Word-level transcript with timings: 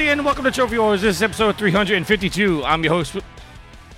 Everybody, 0.00 0.16
and 0.16 0.24
welcome 0.24 0.44
to 0.44 0.50
Trophy 0.52 0.78
Wars. 0.78 1.02
This 1.02 1.16
is 1.16 1.22
episode 1.24 1.56
352. 1.56 2.64
I'm 2.64 2.84
your 2.84 2.92
host. 2.92 3.16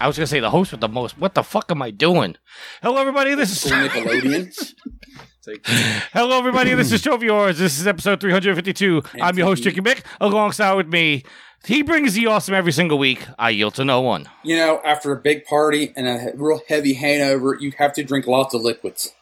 I 0.00 0.06
was 0.06 0.16
going 0.16 0.24
to 0.24 0.30
say 0.30 0.41
the 0.41 0.48
host 0.48 0.72
with 0.72 0.80
the 0.80 0.88
most. 0.88 1.18
What 1.18 1.34
the 1.34 1.42
fuck 1.42 1.70
am 1.70 1.82
I 1.82 1.91
doing? 1.91 2.36
Hello, 2.82 2.96
everybody. 2.96 3.34
This 3.34 3.66
is. 3.66 3.70
Hello, 6.14 6.38
everybody. 6.38 6.72
This 6.72 6.91
is 6.91 7.02
Trophy 7.02 7.28
Wars. 7.28 7.58
This 7.58 7.78
is 7.78 7.86
episode 7.86 8.18
352. 8.18 9.02
I'm 9.20 9.36
your 9.36 9.46
host, 9.46 9.62
Chicken 9.62 9.84
Mick. 9.84 10.02
Alongside 10.22 10.72
with 10.72 10.88
me, 10.88 11.22
he 11.66 11.82
brings 11.82 12.14
the 12.14 12.28
awesome 12.28 12.55
every 12.55 12.72
single 12.72 12.96
week. 12.96 13.27
I 13.38 13.50
yield 13.50 13.74
to 13.74 13.84
no 13.84 14.00
one. 14.00 14.27
you 14.42 14.56
know, 14.56 14.80
after 14.82 15.12
a 15.12 15.20
big 15.20 15.44
party 15.44 15.92
and 15.96 16.08
a 16.08 16.32
real 16.34 16.62
heavy 16.66 16.94
hangover, 16.94 17.58
you 17.60 17.72
have 17.77 17.92
to 17.94 18.02
drink 18.02 18.27
lots 18.27 18.55
of 18.55 18.62
liquids. 18.62 19.12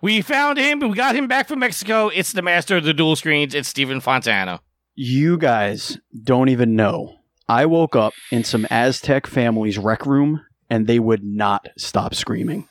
We 0.00 0.20
found 0.22 0.56
him. 0.56 0.78
We 0.78 0.94
got 0.94 1.16
him 1.16 1.26
back 1.26 1.48
from 1.48 1.58
Mexico. 1.58 2.10
It's 2.10 2.32
the 2.32 2.42
master 2.42 2.76
of 2.76 2.84
the 2.84 2.94
dual 2.94 3.16
screens. 3.16 3.56
It's 3.56 3.68
Stephen 3.68 4.00
Fontana. 4.00 4.60
You 5.00 5.38
guys 5.38 5.96
don't 6.24 6.48
even 6.48 6.74
know. 6.74 7.20
I 7.48 7.66
woke 7.66 7.94
up 7.94 8.14
in 8.32 8.42
some 8.42 8.66
Aztec 8.68 9.28
family's 9.28 9.78
rec 9.78 10.04
room 10.04 10.44
and 10.68 10.88
they 10.88 10.98
would 10.98 11.22
not 11.22 11.68
stop 11.78 12.16
screaming. 12.16 12.66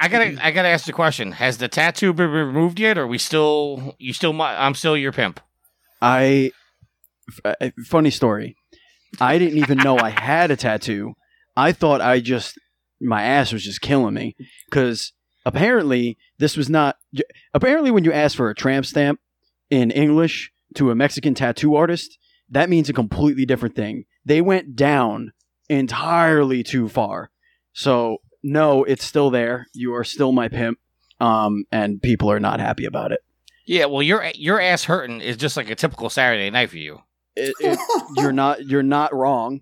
I 0.00 0.08
gotta, 0.08 0.44
I 0.44 0.50
gotta 0.50 0.66
ask 0.66 0.84
the 0.86 0.92
question: 0.92 1.30
Has 1.30 1.58
the 1.58 1.68
tattoo 1.68 2.12
been 2.12 2.30
removed 2.30 2.80
yet, 2.80 2.98
or 2.98 3.06
we 3.06 3.16
still, 3.18 3.94
you 4.00 4.12
still, 4.12 4.32
my, 4.32 4.60
I'm 4.60 4.74
still 4.74 4.96
your 4.96 5.12
pimp? 5.12 5.38
I 6.00 6.50
f- 7.44 7.56
uh, 7.60 7.70
funny 7.84 8.10
story. 8.10 8.56
I 9.20 9.38
didn't 9.38 9.58
even 9.58 9.78
know 9.78 9.98
I 9.98 10.10
had 10.10 10.50
a 10.50 10.56
tattoo. 10.56 11.14
I 11.56 11.70
thought 11.70 12.00
I 12.00 12.18
just 12.18 12.58
my 13.00 13.22
ass 13.22 13.52
was 13.52 13.62
just 13.62 13.82
killing 13.82 14.14
me 14.14 14.34
cuz 14.72 15.12
apparently 15.46 16.18
this 16.38 16.56
was 16.56 16.68
not 16.68 16.96
apparently 17.54 17.92
when 17.92 18.02
you 18.02 18.12
ask 18.12 18.36
for 18.36 18.50
a 18.50 18.54
tramp 18.54 18.84
stamp 18.84 19.20
in 19.70 19.92
English 19.92 20.51
to 20.76 20.90
a 20.90 20.94
Mexican 20.94 21.34
tattoo 21.34 21.74
artist, 21.74 22.18
that 22.50 22.68
means 22.70 22.88
a 22.88 22.92
completely 22.92 23.44
different 23.46 23.74
thing. 23.74 24.04
They 24.24 24.40
went 24.40 24.76
down 24.76 25.32
entirely 25.68 26.62
too 26.62 26.88
far. 26.88 27.30
So, 27.72 28.18
no, 28.42 28.84
it's 28.84 29.04
still 29.04 29.30
there. 29.30 29.66
You 29.72 29.94
are 29.94 30.04
still 30.04 30.32
my 30.32 30.48
pimp. 30.48 30.78
Um 31.20 31.64
and 31.70 32.02
people 32.02 32.30
are 32.30 32.40
not 32.40 32.58
happy 32.58 32.84
about 32.84 33.12
it. 33.12 33.20
Yeah, 33.64 33.84
well, 33.86 34.02
your 34.02 34.24
your 34.34 34.60
ass 34.60 34.84
hurting 34.84 35.20
is 35.20 35.36
just 35.36 35.56
like 35.56 35.70
a 35.70 35.76
typical 35.76 36.10
Saturday 36.10 36.50
night 36.50 36.70
for 36.70 36.78
you. 36.78 37.00
it, 37.36 37.54
it, 37.60 37.78
you're 38.16 38.32
not 38.32 38.64
you're 38.66 38.82
not 38.82 39.14
wrong. 39.14 39.60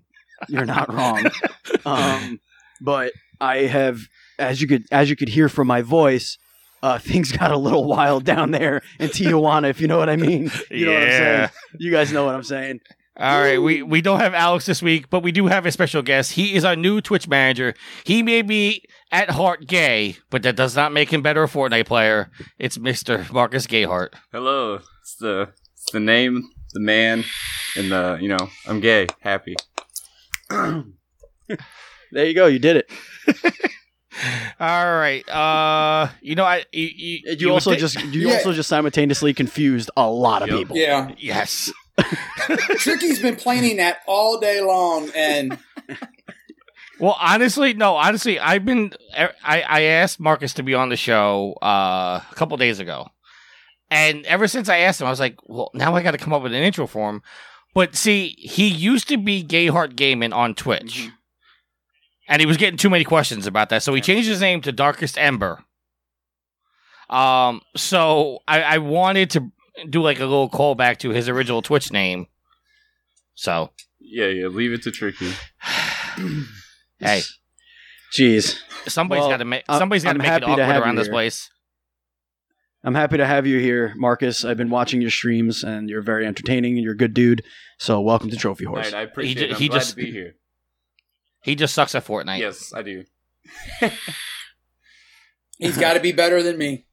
You're 0.49 0.65
not 0.65 0.91
wrong. 0.93 1.29
Um, 1.85 2.39
but 2.81 3.13
I 3.39 3.59
have, 3.59 4.01
as 4.37 4.61
you 4.61 4.67
could 4.67 4.85
as 4.91 5.09
you 5.09 5.15
could 5.15 5.29
hear 5.29 5.49
from 5.49 5.67
my 5.67 5.81
voice, 5.81 6.37
uh, 6.81 6.99
things 6.99 7.31
got 7.31 7.51
a 7.51 7.57
little 7.57 7.85
wild 7.85 8.23
down 8.23 8.51
there 8.51 8.81
in 8.99 9.09
Tijuana. 9.09 9.69
If 9.69 9.81
you 9.81 9.87
know 9.87 9.97
what 9.97 10.09
I 10.09 10.15
mean. 10.15 10.51
You 10.69 10.85
know 10.85 10.93
what 10.93 11.03
I'm 11.03 11.09
saying. 11.09 11.49
You 11.79 11.91
guys 11.91 12.11
know 12.11 12.25
what 12.25 12.35
I'm 12.35 12.43
saying. 12.43 12.81
All 13.17 13.41
right, 13.41 13.61
we 13.61 13.83
we 13.83 14.01
don't 14.01 14.19
have 14.19 14.33
Alex 14.33 14.65
this 14.65 14.81
week, 14.81 15.09
but 15.09 15.21
we 15.21 15.31
do 15.33 15.47
have 15.47 15.65
a 15.65 15.71
special 15.71 16.01
guest. 16.01 16.31
He 16.31 16.55
is 16.55 16.63
our 16.63 16.77
new 16.77 17.01
Twitch 17.01 17.27
manager. 17.27 17.73
He 18.05 18.23
may 18.23 18.41
be 18.41 18.85
at 19.11 19.31
heart 19.31 19.67
gay, 19.67 20.15
but 20.29 20.43
that 20.43 20.55
does 20.55 20.75
not 20.75 20.93
make 20.93 21.11
him 21.11 21.21
better 21.21 21.43
a 21.43 21.47
Fortnite 21.47 21.85
player. 21.85 22.31
It's 22.57 22.79
Mister 22.79 23.27
Marcus 23.31 23.67
Gayheart. 23.67 24.13
Hello. 24.31 24.79
It's 25.01 25.15
the 25.17 25.49
it's 25.73 25.91
the 25.91 25.99
name, 25.99 26.49
the 26.73 26.79
man, 26.79 27.25
and 27.75 27.91
the 27.91 28.17
you 28.21 28.29
know 28.29 28.49
I'm 28.65 28.79
gay, 28.79 29.07
happy. 29.19 29.55
There 32.11 32.25
you 32.25 32.33
go. 32.33 32.47
You 32.47 32.59
did 32.59 32.77
it. 32.77 32.91
All 34.59 34.91
right, 34.97 35.27
uh, 35.29 36.09
you 36.21 36.35
know 36.35 36.43
I 36.45 36.65
you, 36.71 36.89
you, 36.95 37.19
You, 37.25 37.35
you 37.39 37.51
also 37.51 37.71
thi- 37.71 37.77
just 37.77 38.01
you 38.05 38.27
Yeah. 38.27 38.35
also 38.35 38.53
just 38.53 38.69
simultaneously 38.69 39.33
confused 39.33 39.89
a 39.97 40.09
lot 40.09 40.41
of 40.43 40.49
Yep. 40.49 40.57
people. 40.57 40.77
Yeah. 40.77 41.11
yes. 41.17 41.71
Tricky's 42.77 43.19
been 43.19 43.35
planning 43.35 43.77
that 43.77 43.99
all 44.07 44.39
day 44.39 44.61
long, 44.61 45.09
and 45.15 45.57
Well, 46.99 47.17
honestly, 47.19 47.73
no. 47.73 47.95
Honestly, 47.95 48.39
I've 48.39 48.63
been. 48.63 48.93
I 49.17 49.61
I 49.61 49.81
asked 49.83 50.19
Marcus 50.19 50.53
to 50.53 50.63
be 50.63 50.73
on 50.75 50.89
the 50.89 50.95
show 50.97 51.53
uh, 51.61 52.21
a 52.31 52.35
couple 52.35 52.55
days 52.57 52.79
ago, 52.79 53.07
and 53.89 54.23
ever 54.27 54.47
since 54.47 54.69
I 54.69 54.77
asked 54.79 55.01
him, 55.01 55.07
I 55.07 55.09
was 55.09 55.19
like, 55.19 55.35
well, 55.45 55.71
now 55.73 55.95
I 55.95 56.03
got 56.03 56.11
to 56.11 56.19
come 56.19 56.31
up 56.33 56.43
with 56.43 56.53
an 56.53 56.61
intro 56.61 56.85
for 56.85 57.09
him. 57.09 57.23
But 57.73 57.95
see, 57.95 58.35
he 58.37 58.67
used 58.67 59.07
to 59.07 59.17
be 59.17 59.43
Gayheart 59.43 59.95
Gaming 59.95 60.31
on 60.33 60.53
Twitch, 60.53 61.09
and 62.31 62.39
he 62.39 62.45
was 62.45 62.55
getting 62.57 62.77
too 62.77 62.89
many 62.89 63.03
questions 63.03 63.45
about 63.45 63.69
that, 63.69 63.83
so 63.83 63.93
he 63.93 63.99
changed 64.01 64.27
his 64.29 64.39
name 64.41 64.61
to 64.61 64.71
Darkest 64.71 65.17
Ember. 65.17 65.63
Um, 67.09 67.61
so 67.75 68.39
I, 68.47 68.61
I 68.63 68.77
wanted 68.77 69.29
to 69.31 69.51
do 69.89 70.01
like 70.01 70.17
a 70.19 70.25
little 70.25 70.49
callback 70.49 70.97
to 70.99 71.09
his 71.09 71.27
original 71.27 71.61
Twitch 71.61 71.91
name. 71.91 72.27
So 73.35 73.71
Yeah, 73.99 74.27
yeah. 74.27 74.47
Leave 74.47 74.71
it 74.71 74.81
to 74.83 74.91
Tricky. 74.91 75.31
hey, 76.99 77.21
Jeez. 78.17 78.57
somebody's 78.87 79.21
Well, 79.23 79.29
got 79.31 79.37
to 79.37 79.45
make 79.45 79.63
somebody's 79.69 80.03
got 80.03 80.13
to 80.13 80.19
make 80.19 80.27
it 80.27 80.31
happy 80.31 80.45
to 80.45 80.51
awkward 80.53 80.77
around 80.83 80.93
you 80.95 80.99
this 81.01 81.09
place. 81.09 81.49
I'm 82.83 82.95
happy 82.95 83.17
to 83.17 83.27
have 83.27 83.45
you 83.45 83.59
here, 83.59 83.93
Marcus. 83.97 84.43
I've 84.43 84.57
been 84.57 84.69
watching 84.71 85.01
your 85.01 85.11
streams, 85.11 85.63
and 85.63 85.87
you're 85.87 86.01
very 86.01 86.25
entertaining, 86.25 86.75
and 86.77 86.83
you're 86.83 86.93
a 86.93 86.97
good 86.97 87.13
dude. 87.13 87.43
So, 87.77 88.01
welcome 88.01 88.31
to 88.31 88.35
Trophy 88.37 88.65
Horse. 88.65 88.85
right, 88.91 89.01
I 89.01 89.01
appreciate 89.03 89.37
ju- 89.37 89.45
it. 89.45 89.51
I'm 89.51 89.57
he 89.57 89.67
glad 89.67 89.77
just- 89.79 89.89
to 89.91 89.95
be 89.97 90.11
here. 90.11 90.33
He 91.43 91.55
just 91.55 91.73
sucks 91.73 91.95
at 91.95 92.05
Fortnite. 92.05 92.39
Yes, 92.39 92.73
I 92.73 92.81
do. 92.83 93.03
he's 95.57 95.77
got 95.77 95.93
to 95.93 95.99
be 95.99 96.11
better 96.11 96.43
than 96.43 96.57
me. 96.57 96.85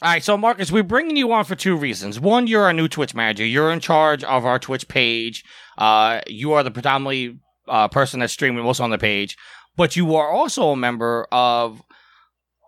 All 0.00 0.10
right, 0.12 0.22
so 0.22 0.36
Marcus, 0.36 0.70
we're 0.70 0.84
bringing 0.84 1.16
you 1.16 1.32
on 1.32 1.44
for 1.44 1.56
two 1.56 1.76
reasons. 1.76 2.20
One, 2.20 2.46
you're 2.46 2.62
our 2.62 2.72
new 2.72 2.86
Twitch 2.86 3.16
manager. 3.16 3.44
You're 3.44 3.72
in 3.72 3.80
charge 3.80 4.22
of 4.22 4.46
our 4.46 4.60
Twitch 4.60 4.86
page. 4.86 5.44
Uh, 5.76 6.20
you 6.28 6.52
are 6.52 6.62
the 6.62 6.70
predominantly 6.70 7.40
uh, 7.66 7.88
person 7.88 8.20
that's 8.20 8.32
streaming 8.32 8.62
most 8.62 8.78
on 8.78 8.90
the 8.90 8.98
page, 8.98 9.36
but 9.76 9.96
you 9.96 10.14
are 10.14 10.30
also 10.30 10.68
a 10.68 10.76
member 10.76 11.26
of 11.32 11.82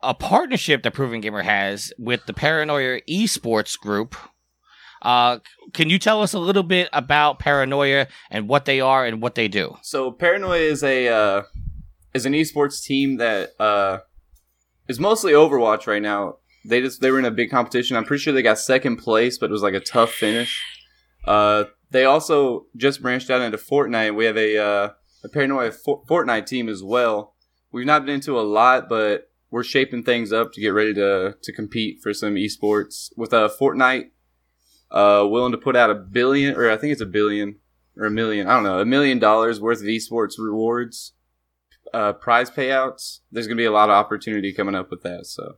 a 0.02 0.14
partnership 0.14 0.82
that 0.82 0.94
Proven 0.94 1.20
Gamer 1.20 1.42
has 1.42 1.92
with 1.98 2.26
the 2.26 2.32
Paranoia 2.32 3.00
Esports 3.08 3.78
Group. 3.78 4.16
Uh, 5.02 5.38
can 5.72 5.88
you 5.88 5.98
tell 5.98 6.22
us 6.22 6.32
a 6.32 6.38
little 6.38 6.62
bit 6.62 6.88
about 6.92 7.38
Paranoia 7.38 8.06
and 8.30 8.48
what 8.48 8.64
they 8.64 8.80
are 8.80 9.04
and 9.06 9.22
what 9.22 9.34
they 9.34 9.48
do? 9.48 9.76
So 9.82 10.10
Paranoia 10.10 10.58
is 10.58 10.82
a 10.82 11.08
uh, 11.08 11.42
is 12.14 12.26
an 12.26 12.32
esports 12.32 12.82
team 12.82 13.16
that 13.16 13.50
uh, 13.58 13.98
is 14.88 15.00
mostly 15.00 15.32
Overwatch 15.32 15.86
right 15.86 16.02
now. 16.02 16.36
They 16.64 16.80
just 16.80 17.00
they 17.00 17.10
were 17.10 17.18
in 17.18 17.24
a 17.24 17.30
big 17.30 17.50
competition. 17.50 17.96
I'm 17.96 18.04
pretty 18.04 18.22
sure 18.22 18.32
they 18.32 18.42
got 18.42 18.58
second 18.58 18.96
place, 18.96 19.38
but 19.38 19.46
it 19.50 19.52
was 19.52 19.62
like 19.62 19.74
a 19.74 19.80
tough 19.80 20.12
finish. 20.12 20.62
Uh, 21.24 21.64
they 21.90 22.04
also 22.04 22.66
just 22.76 23.02
branched 23.02 23.30
out 23.30 23.40
into 23.40 23.58
Fortnite. 23.58 24.14
We 24.14 24.26
have 24.26 24.36
a 24.36 24.58
uh, 24.58 24.90
a 25.24 25.28
Paranoia 25.28 25.72
For- 25.72 26.02
Fortnite 26.04 26.46
team 26.46 26.68
as 26.68 26.82
well. 26.82 27.34
We've 27.72 27.86
not 27.86 28.04
been 28.04 28.16
into 28.16 28.38
a 28.38 28.42
lot, 28.42 28.88
but 28.88 29.30
we're 29.50 29.64
shaping 29.64 30.02
things 30.02 30.32
up 30.32 30.52
to 30.52 30.60
get 30.60 30.68
ready 30.68 30.94
to 30.94 31.36
to 31.40 31.52
compete 31.52 32.00
for 32.02 32.12
some 32.12 32.34
esports 32.34 33.10
with 33.16 33.32
a 33.32 33.44
uh, 33.44 33.48
Fortnite. 33.48 34.10
Uh, 34.90 35.24
willing 35.28 35.52
to 35.52 35.58
put 35.58 35.76
out 35.76 35.90
a 35.90 35.94
billion, 35.94 36.56
or 36.56 36.70
I 36.70 36.76
think 36.76 36.92
it's 36.92 37.00
a 37.00 37.06
billion 37.06 37.56
or 37.96 38.06
a 38.06 38.10
million, 38.10 38.48
I 38.48 38.54
don't 38.54 38.64
know, 38.64 38.80
a 38.80 38.84
million 38.84 39.18
dollars 39.18 39.60
worth 39.60 39.78
of 39.80 39.84
esports 39.84 40.34
rewards, 40.38 41.12
uh, 41.94 42.12
prize 42.14 42.50
payouts. 42.50 43.20
There's 43.30 43.46
going 43.46 43.56
to 43.56 43.60
be 43.60 43.66
a 43.66 43.72
lot 43.72 43.88
of 43.88 43.94
opportunity 43.94 44.52
coming 44.52 44.74
up 44.74 44.90
with 44.90 45.02
that. 45.02 45.26
So, 45.26 45.56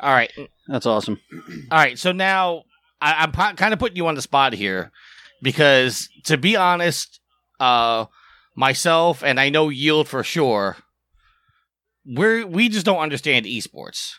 All 0.00 0.12
right, 0.12 0.30
That's 0.68 0.86
awesome. 0.86 1.20
All 1.70 1.78
right, 1.78 1.98
so 1.98 2.12
now 2.12 2.64
I, 3.00 3.22
I'm 3.22 3.32
po- 3.32 3.54
kind 3.54 3.72
of 3.72 3.78
putting 3.78 3.96
you 3.96 4.06
on 4.08 4.14
the 4.14 4.22
spot 4.22 4.52
here 4.52 4.90
because, 5.42 6.08
to 6.24 6.36
be 6.36 6.56
honest, 6.56 7.20
uh, 7.60 8.06
myself 8.56 9.22
and 9.22 9.38
I 9.40 9.48
know 9.48 9.68
Yield 9.68 10.08
for 10.08 10.22
sure, 10.22 10.76
we 12.04 12.44
we 12.44 12.68
just 12.68 12.84
don't 12.86 12.98
understand 12.98 13.46
esports. 13.46 14.14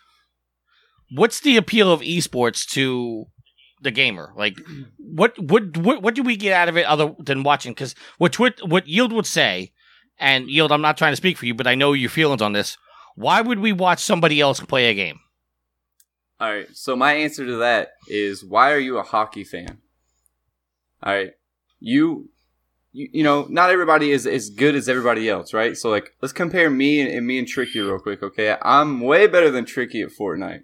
What's 1.11 1.39
the 1.39 1.57
appeal 1.57 1.91
of 1.91 2.01
esports 2.01 2.65
to 2.71 3.25
the 3.81 3.91
gamer? 3.91 4.31
Like, 4.35 4.57
what 4.97 5.37
what 5.39 5.77
what, 5.77 6.01
what 6.01 6.15
do 6.15 6.23
we 6.23 6.35
get 6.35 6.53
out 6.53 6.69
of 6.69 6.77
it 6.77 6.85
other 6.85 7.15
than 7.19 7.43
watching? 7.43 7.73
Because 7.73 7.95
what 8.17 8.33
Twit, 8.33 8.59
what 8.67 8.87
Yield 8.87 9.11
would 9.13 9.25
say, 9.25 9.71
and 10.19 10.49
Yield, 10.49 10.71
I'm 10.71 10.81
not 10.81 10.97
trying 10.97 11.13
to 11.13 11.17
speak 11.17 11.37
for 11.37 11.45
you, 11.45 11.53
but 11.53 11.67
I 11.67 11.75
know 11.75 11.93
your 11.93 12.09
feelings 12.09 12.41
on 12.41 12.53
this. 12.53 12.77
Why 13.15 13.41
would 13.41 13.59
we 13.59 13.71
watch 13.71 14.03
somebody 14.03 14.41
else 14.41 14.59
play 14.59 14.89
a 14.89 14.93
game? 14.93 15.19
All 16.39 16.51
right. 16.51 16.67
So 16.73 16.95
my 16.95 17.13
answer 17.13 17.45
to 17.45 17.57
that 17.57 17.93
is 18.07 18.43
why 18.43 18.71
are 18.71 18.79
you 18.79 18.97
a 18.97 19.03
hockey 19.03 19.43
fan? 19.43 19.77
All 21.01 21.13
right. 21.13 21.31
You 21.79 22.29
you, 22.91 23.09
you 23.11 23.23
know, 23.23 23.45
not 23.49 23.69
everybody 23.69 24.11
is 24.11 24.25
as 24.25 24.49
good 24.49 24.75
as 24.75 24.87
everybody 24.89 25.29
else, 25.29 25.53
right? 25.53 25.77
So 25.77 25.89
like 25.89 26.11
let's 26.21 26.33
compare 26.33 26.69
me 26.69 27.01
and, 27.01 27.11
and 27.11 27.25
me 27.25 27.39
and 27.39 27.47
Tricky 27.47 27.79
real 27.79 27.99
quick, 27.99 28.21
okay? 28.23 28.57
I'm 28.61 29.01
way 29.01 29.27
better 29.27 29.51
than 29.51 29.65
Tricky 29.65 30.01
at 30.01 30.09
Fortnite. 30.09 30.63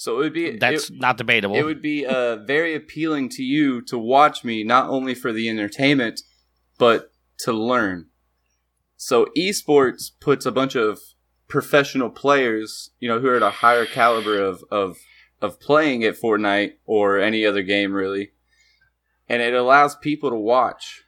So 0.00 0.14
it 0.14 0.18
would 0.20 0.32
be 0.32 0.56
That's 0.56 0.88
it, 0.88 0.98
not 0.98 1.18
debatable. 1.18 1.56
it 1.56 1.62
would 1.62 1.82
be 1.82 2.06
uh, 2.06 2.36
very 2.36 2.74
appealing 2.74 3.28
to 3.32 3.42
you 3.42 3.82
to 3.82 3.98
watch 3.98 4.42
me 4.44 4.64
not 4.64 4.88
only 4.88 5.14
for 5.14 5.30
the 5.30 5.46
entertainment 5.46 6.22
but 6.78 7.12
to 7.40 7.52
learn. 7.52 8.06
So 8.96 9.26
esports 9.36 10.10
puts 10.18 10.46
a 10.46 10.52
bunch 10.52 10.74
of 10.74 11.00
professional 11.48 12.08
players, 12.08 12.92
you 12.98 13.10
know, 13.10 13.20
who 13.20 13.28
are 13.28 13.36
at 13.36 13.42
a 13.42 13.50
higher 13.50 13.84
caliber 13.84 14.40
of 14.40 14.64
of 14.70 14.96
of 15.42 15.60
playing 15.60 16.02
at 16.02 16.18
Fortnite 16.18 16.76
or 16.86 17.18
any 17.18 17.44
other 17.44 17.62
game 17.62 17.92
really. 17.92 18.30
And 19.28 19.42
it 19.42 19.52
allows 19.52 19.96
people 19.96 20.30
to 20.30 20.36
watch 20.36 21.02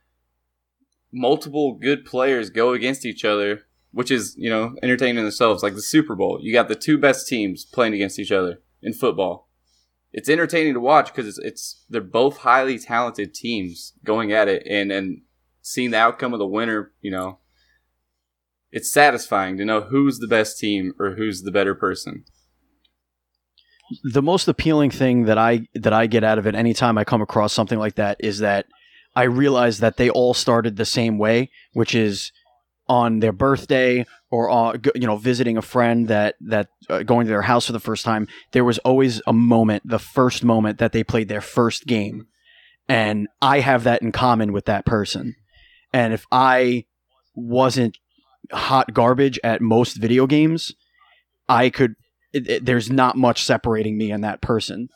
multiple 1.10 1.78
good 1.80 2.04
players 2.04 2.50
go 2.50 2.74
against 2.74 3.06
each 3.06 3.24
other, 3.24 3.62
which 3.90 4.10
is, 4.10 4.34
you 4.36 4.50
know, 4.50 4.74
entertaining 4.82 5.24
themselves. 5.24 5.62
Like 5.62 5.76
the 5.76 5.80
Super 5.80 6.14
Bowl, 6.14 6.40
you 6.42 6.52
got 6.52 6.68
the 6.68 6.74
two 6.74 6.98
best 6.98 7.26
teams 7.26 7.64
playing 7.64 7.94
against 7.94 8.18
each 8.18 8.30
other 8.30 8.58
in 8.82 8.92
football. 8.92 9.48
It's 10.12 10.28
entertaining 10.28 10.74
to 10.74 10.80
watch 10.80 11.06
because 11.06 11.26
it's, 11.26 11.38
it's 11.38 11.84
they're 11.88 12.00
both 12.00 12.38
highly 12.38 12.78
talented 12.78 13.34
teams 13.34 13.94
going 14.04 14.32
at 14.32 14.48
it, 14.48 14.66
and 14.68 14.92
and 14.92 15.22
seeing 15.62 15.90
the 15.90 15.98
outcome 15.98 16.32
of 16.32 16.38
the 16.38 16.46
winner, 16.46 16.92
you 17.00 17.10
know, 17.10 17.38
it's 18.70 18.90
satisfying 18.92 19.56
to 19.56 19.64
know 19.64 19.80
who's 19.80 20.18
the 20.18 20.26
best 20.26 20.58
team 20.58 20.92
or 20.98 21.14
who's 21.14 21.42
the 21.42 21.52
better 21.52 21.74
person. 21.74 22.24
the 24.04 24.22
most 24.22 24.48
appealing 24.48 24.90
thing 24.90 25.24
that 25.24 25.38
I 25.38 25.68
that 25.74 25.92
I 25.92 26.06
get 26.06 26.24
out 26.24 26.38
of 26.38 26.46
it 26.46 26.54
anytime 26.54 26.98
I 26.98 27.04
come 27.04 27.22
across 27.22 27.52
something 27.52 27.78
like 27.78 27.96
that 27.96 28.16
is 28.20 28.38
that 28.38 28.66
I 29.14 29.24
realize 29.24 29.80
that 29.80 29.96
they 29.98 30.08
all 30.08 30.34
started 30.34 30.76
the 30.76 30.86
same 30.86 31.18
way, 31.18 31.50
which 31.72 31.94
is 31.94 32.32
on 32.88 33.20
their 33.20 33.32
birthday 33.32 34.04
or 34.30 34.76
g- 34.76 34.90
you 34.94 35.06
know 35.06 35.16
visiting 35.16 35.56
a 35.56 35.62
friend 35.62 36.08
that 36.08 36.34
that 36.40 36.68
uh, 36.90 37.02
going 37.02 37.26
to 37.26 37.30
their 37.30 37.42
house 37.42 37.66
for 37.66 37.72
the 37.72 37.80
first 37.80 38.04
time. 38.04 38.26
There 38.52 38.64
was 38.64 38.78
always 38.78 39.22
a 39.26 39.32
moment, 39.32 39.82
the 39.86 39.98
first 39.98 40.44
moment 40.44 40.78
that 40.78 40.92
they 40.92 41.04
played 41.04 41.28
their 41.28 41.40
first 41.40 41.86
game, 41.86 42.26
and 42.88 43.28
I 43.40 43.60
have 43.60 43.84
that 43.84 44.02
in 44.02 44.12
common 44.12 44.52
with 44.52 44.64
that 44.66 44.84
person. 44.84 45.34
And 45.92 46.12
if 46.12 46.26
I 46.32 46.84
wasn't 47.34 47.98
hot 48.52 48.92
garbage 48.92 49.38
at 49.44 49.60
most 49.60 49.96
video 49.96 50.26
games, 50.26 50.72
I 51.48 51.70
could 51.70 51.94
it, 52.32 52.48
it- 52.48 52.64
there's 52.64 52.90
not 52.90 53.16
much 53.16 53.44
separating 53.44 53.96
me 53.98 54.10
and 54.10 54.24
that 54.24 54.40
person. 54.40 54.88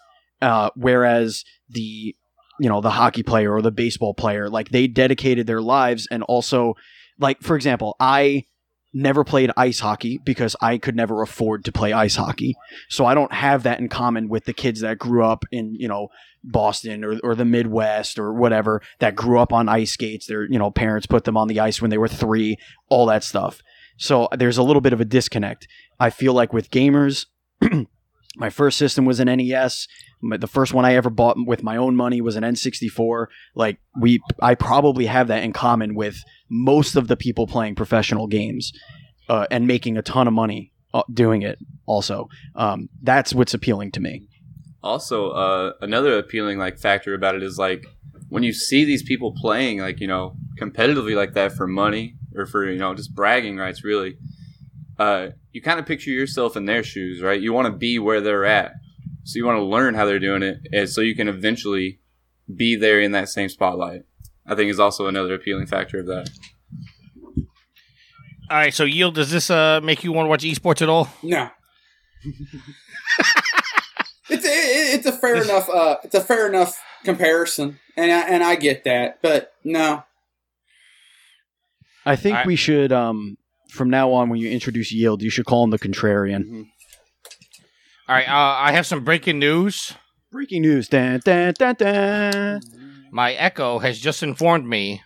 Uh, 0.42 0.70
whereas 0.76 1.44
the 1.68 2.14
you 2.60 2.68
know 2.68 2.80
the 2.80 2.90
hockey 2.90 3.22
player 3.22 3.52
or 3.54 3.62
the 3.62 3.70
baseball 3.70 4.14
player, 4.14 4.48
like 4.50 4.70
they 4.70 4.86
dedicated 4.86 5.46
their 5.46 5.62
lives 5.62 6.08
and 6.10 6.22
also 6.24 6.74
like 7.18 7.42
for 7.42 7.56
example, 7.56 7.96
I 8.00 8.44
never 8.96 9.24
played 9.24 9.50
ice 9.56 9.80
hockey 9.80 10.18
because 10.24 10.56
I 10.60 10.78
could 10.78 10.96
never 10.96 11.20
afford 11.22 11.64
to 11.66 11.72
play 11.72 11.92
ice 11.92 12.16
hockey. 12.16 12.54
So 12.88 13.04
I 13.04 13.14
don't 13.14 13.32
have 13.32 13.62
that 13.64 13.78
in 13.78 13.88
common 13.88 14.28
with 14.28 14.46
the 14.46 14.54
kids 14.54 14.80
that 14.80 14.98
grew 14.98 15.22
up 15.22 15.44
in, 15.52 15.74
you 15.74 15.86
know, 15.86 16.08
Boston 16.42 17.04
or, 17.04 17.18
or 17.22 17.34
the 17.34 17.44
Midwest 17.44 18.18
or 18.18 18.32
whatever 18.32 18.80
that 19.00 19.14
grew 19.14 19.38
up 19.38 19.52
on 19.52 19.68
ice 19.68 19.92
skates. 19.92 20.26
Their, 20.26 20.44
you 20.44 20.58
know, 20.58 20.70
parents 20.70 21.06
put 21.06 21.24
them 21.24 21.36
on 21.36 21.48
the 21.48 21.60
ice 21.60 21.82
when 21.82 21.90
they 21.90 21.98
were 21.98 22.08
three, 22.08 22.56
all 22.88 23.06
that 23.06 23.22
stuff. 23.22 23.60
So 23.98 24.28
there's 24.36 24.58
a 24.58 24.62
little 24.62 24.80
bit 24.80 24.92
of 24.92 25.00
a 25.00 25.04
disconnect. 25.04 25.68
I 26.00 26.10
feel 26.10 26.32
like 26.32 26.52
with 26.52 26.70
gamers, 26.70 27.26
my 28.36 28.50
first 28.50 28.78
system 28.78 29.04
was 29.04 29.18
an 29.18 29.26
NES. 29.26 29.88
The 30.22 30.46
first 30.46 30.74
one 30.74 30.84
I 30.84 30.94
ever 30.94 31.10
bought 31.10 31.36
with 31.38 31.62
my 31.62 31.76
own 31.76 31.96
money 31.96 32.20
was 32.20 32.36
an 32.36 32.44
N64. 32.44 33.26
Like 33.54 33.78
we, 34.00 34.20
I 34.40 34.54
probably 34.54 35.06
have 35.06 35.28
that 35.28 35.42
in 35.42 35.52
common 35.52 35.94
with 35.94 36.22
most 36.48 36.96
of 36.96 37.08
the 37.08 37.16
people 37.16 37.46
playing 37.46 37.74
professional 37.74 38.26
games 38.26 38.72
uh, 39.28 39.46
and 39.50 39.66
making 39.66 39.96
a 39.96 40.02
ton 40.02 40.28
of 40.28 40.34
money 40.34 40.72
uh, 40.94 41.02
doing 41.12 41.42
it. 41.42 41.58
Also, 41.86 42.28
um, 42.54 42.88
that's 43.02 43.34
what's 43.34 43.54
appealing 43.54 43.92
to 43.92 44.00
me. 44.00 44.28
Also, 44.82 45.30
uh, 45.30 45.72
another 45.80 46.18
appealing 46.18 46.58
like 46.58 46.78
factor 46.78 47.14
about 47.14 47.34
it 47.34 47.42
is 47.42 47.58
like 47.58 47.84
when 48.28 48.42
you 48.42 48.52
see 48.52 48.84
these 48.84 49.02
people 49.02 49.34
playing 49.40 49.80
like 49.80 50.00
you 50.00 50.06
know 50.06 50.36
competitively 50.60 51.16
like 51.16 51.32
that 51.34 51.52
for 51.52 51.66
money 51.66 52.16
or 52.34 52.46
for 52.46 52.70
you 52.70 52.78
know 52.78 52.94
just 52.94 53.14
bragging 53.14 53.56
rights, 53.56 53.82
really. 53.82 54.16
Uh, 54.98 55.28
you 55.52 55.60
kind 55.60 55.78
of 55.78 55.86
picture 55.86 56.10
yourself 56.10 56.56
in 56.56 56.64
their 56.64 56.82
shoes, 56.82 57.20
right? 57.22 57.40
You 57.40 57.52
want 57.52 57.66
to 57.66 57.72
be 57.72 57.98
where 57.98 58.20
they're 58.20 58.44
at, 58.46 58.72
so 59.24 59.36
you 59.38 59.44
want 59.46 59.58
to 59.58 59.64
learn 59.64 59.94
how 59.94 60.06
they're 60.06 60.18
doing 60.18 60.42
it, 60.42 60.58
and 60.72 60.88
so 60.88 61.00
you 61.02 61.14
can 61.14 61.28
eventually 61.28 62.00
be 62.54 62.76
there 62.76 63.00
in 63.00 63.12
that 63.12 63.28
same 63.28 63.48
spotlight. 63.48 64.02
I 64.46 64.54
think 64.54 64.70
is 64.70 64.80
also 64.80 65.06
another 65.06 65.34
appealing 65.34 65.66
factor 65.66 65.98
of 66.00 66.06
that. 66.06 66.30
All 68.48 68.56
right, 68.56 68.72
so 68.72 68.84
yield. 68.84 69.16
Does 69.16 69.30
this 69.30 69.50
uh 69.50 69.80
make 69.82 70.04
you 70.04 70.12
want 70.12 70.26
to 70.26 70.30
watch 70.30 70.44
esports 70.44 70.80
at 70.80 70.88
all? 70.88 71.08
No. 71.22 71.50
it's 74.30 74.44
a, 74.44 74.94
it's 74.94 75.06
a 75.06 75.12
fair 75.12 75.42
enough 75.42 75.68
uh 75.68 75.96
it's 76.04 76.14
a 76.14 76.20
fair 76.20 76.46
enough 76.48 76.80
comparison, 77.04 77.78
and 77.96 78.10
I, 78.10 78.20
and 78.28 78.42
I 78.42 78.54
get 78.56 78.84
that, 78.84 79.20
but 79.22 79.52
no. 79.64 80.04
I 82.04 82.16
think 82.16 82.36
I- 82.36 82.46
we 82.46 82.56
should, 82.56 82.92
um, 82.92 83.36
from 83.76 83.90
now 83.90 84.12
on, 84.12 84.28
when 84.28 84.40
you 84.40 84.50
introduce 84.50 84.90
yield, 84.92 85.22
you 85.22 85.30
should 85.30 85.46
call 85.46 85.62
him 85.64 85.70
the 85.70 85.78
contrarian. 85.78 86.64
All 88.08 88.14
right, 88.14 88.28
uh, 88.28 88.56
I 88.58 88.72
have 88.72 88.86
some 88.86 89.04
breaking 89.04 89.38
news. 89.38 89.94
Breaking 90.32 90.62
news! 90.62 90.88
Dun, 90.88 91.20
dun, 91.24 91.54
dun, 91.58 91.74
dun. 91.76 92.60
My 93.12 93.32
Echo 93.34 93.78
has 93.78 93.98
just 93.98 94.22
informed 94.22 94.66
me 94.66 95.02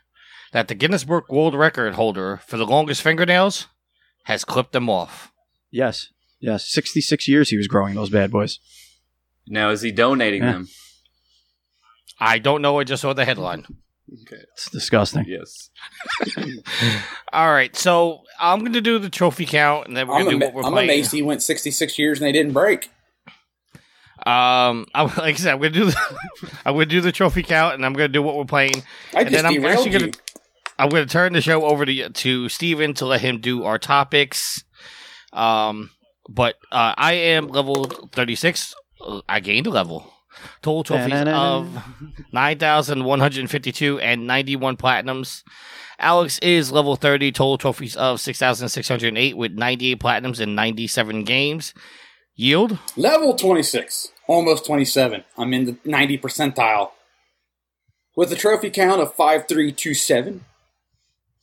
that 0.52 0.68
the 0.68 0.74
Guinness 0.74 1.04
Book 1.04 1.30
World 1.30 1.54
Record 1.54 1.94
holder 1.94 2.40
for 2.46 2.56
the 2.56 2.66
longest 2.66 3.02
fingernails 3.02 3.66
has 4.24 4.44
clipped 4.44 4.72
them 4.72 4.88
off. 4.90 5.30
Yes, 5.70 6.08
yes. 6.40 6.66
Sixty-six 6.68 7.28
years 7.28 7.50
he 7.50 7.56
was 7.56 7.68
growing 7.68 7.94
those 7.94 8.10
bad 8.10 8.30
boys. 8.30 8.58
Now, 9.46 9.70
is 9.70 9.82
he 9.82 9.92
donating 9.92 10.42
Yeah. 10.42 10.52
them? 10.52 10.68
I 12.18 12.38
don't 12.38 12.60
know. 12.62 12.78
I 12.78 12.84
just 12.84 13.02
saw 13.02 13.12
the 13.12 13.24
headline. 13.24 13.64
Okay. 14.12 14.42
It's 14.54 14.70
disgusting. 14.70 15.24
Yes. 15.26 15.70
All 17.32 17.50
right, 17.52 17.74
so 17.76 18.22
I'm 18.40 18.58
going 18.60 18.72
to 18.72 18.80
do 18.80 18.98
the 18.98 19.08
trophy 19.10 19.46
count, 19.46 19.86
and 19.86 19.96
then 19.96 20.08
we're 20.08 20.14
going 20.14 20.24
to 20.24 20.30
do 20.30 20.36
ama- 20.36 20.46
what 20.46 20.54
we're 20.54 20.62
playing. 20.62 20.66
I'm 20.66 20.72
playing. 20.74 20.90
amazed 20.90 21.12
he 21.12 21.22
went 21.22 21.42
66 21.42 21.98
years 21.98 22.18
and 22.18 22.26
they 22.26 22.32
didn't 22.32 22.52
break. 22.52 22.90
Um, 24.26 24.86
I, 24.94 25.02
like 25.02 25.18
I 25.20 25.32
said, 25.34 25.52
I'm 25.54 25.60
going 25.60 25.72
to 25.72 25.78
do 25.78 25.84
the 25.86 26.18
I'm 26.64 26.74
going 26.74 26.88
to 26.88 26.94
do 26.94 27.00
the 27.00 27.12
trophy 27.12 27.42
count, 27.42 27.74
and 27.76 27.86
I'm 27.86 27.92
going 27.92 28.08
to 28.08 28.12
do 28.12 28.22
what 28.22 28.36
we're 28.36 28.44
playing. 28.44 28.82
I 29.14 29.20
And 29.20 29.30
just 29.30 29.42
then 29.42 29.46
I'm 29.46 29.54
derailed 29.60 29.86
actually 29.86 29.98
gonna- 29.98 30.12
I'm 30.78 30.88
going 30.88 31.06
to 31.06 31.12
turn 31.12 31.32
the 31.34 31.40
show 31.40 31.64
over 31.64 31.84
to 31.84 32.08
to 32.08 32.48
Steven 32.48 32.94
to 32.94 33.06
let 33.06 33.20
him 33.20 33.40
do 33.40 33.64
our 33.64 33.78
topics. 33.78 34.64
Um, 35.32 35.90
but 36.28 36.54
uh, 36.72 36.94
I 36.96 37.12
am 37.12 37.48
level 37.48 37.84
36. 38.12 38.74
Uh, 39.00 39.20
I 39.28 39.40
gained 39.40 39.66
a 39.66 39.70
level. 39.70 40.12
Total 40.62 40.84
trophies 40.84 41.28
of 41.28 41.82
9,152 42.32 43.98
and 43.98 44.26
91 44.26 44.76
platinums. 44.76 45.42
Alex 45.98 46.38
is 46.40 46.72
level 46.72 46.96
30. 46.96 47.32
Total 47.32 47.58
trophies 47.58 47.96
of 47.96 48.20
6,608 48.20 49.36
with 49.36 49.52
98 49.52 50.00
platinums 50.00 50.40
and 50.40 50.56
97 50.56 51.24
games. 51.24 51.74
Yield 52.34 52.78
Level 52.96 53.34
26, 53.34 54.12
almost 54.26 54.64
27. 54.64 55.24
I'm 55.36 55.52
in 55.52 55.64
the 55.66 55.76
90 55.84 56.18
percentile. 56.18 56.92
With 58.16 58.32
a 58.32 58.36
trophy 58.36 58.70
count 58.70 59.00
of 59.00 59.14
5327 59.14 60.44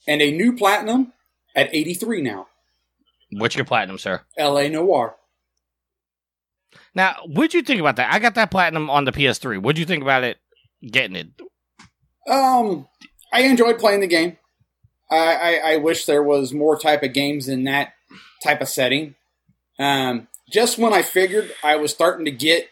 and 0.08 0.22
a 0.22 0.32
new 0.32 0.56
platinum 0.56 1.14
at 1.56 1.70
83 1.74 2.22
now. 2.22 2.48
What's 3.32 3.56
your 3.56 3.66
platinum, 3.66 3.98
sir? 3.98 4.22
LA 4.40 4.70
Noire. 4.70 5.16
Now, 6.98 7.16
what'd 7.28 7.54
you 7.54 7.62
think 7.62 7.80
about 7.80 7.98
that? 7.98 8.12
I 8.12 8.18
got 8.18 8.34
that 8.36 8.50
platinum 8.50 8.90
on 8.90 9.06
the 9.06 9.12
PS3. 9.12 9.62
What'd 9.62 9.78
you 9.78 9.86
think 9.86 10.02
about 10.02 10.24
it 10.24 10.40
getting 10.82 11.16
it? 11.16 11.28
Um, 12.28 12.88
I 13.32 13.42
enjoyed 13.42 13.78
playing 13.78 14.00
the 14.00 14.08
game. 14.08 14.38
I, 15.12 15.34
I, 15.36 15.74
I 15.74 15.78
wish 15.78 16.06
there 16.06 16.24
was 16.24 16.54
more 16.54 16.76
type 16.78 17.04
of 17.04 17.14
games 17.14 17.48
in 17.48 17.66
that 17.66 17.94
type 18.44 18.62
of 18.62 18.68
setting. 18.68 19.14
Um, 19.78 20.28
just 20.50 20.80
when 20.80 20.92
I 20.92 21.04
figured 21.04 21.54
I 21.64 21.76
was 21.76 21.92
starting 21.92 22.26
to 22.26 22.32
get 22.32 22.68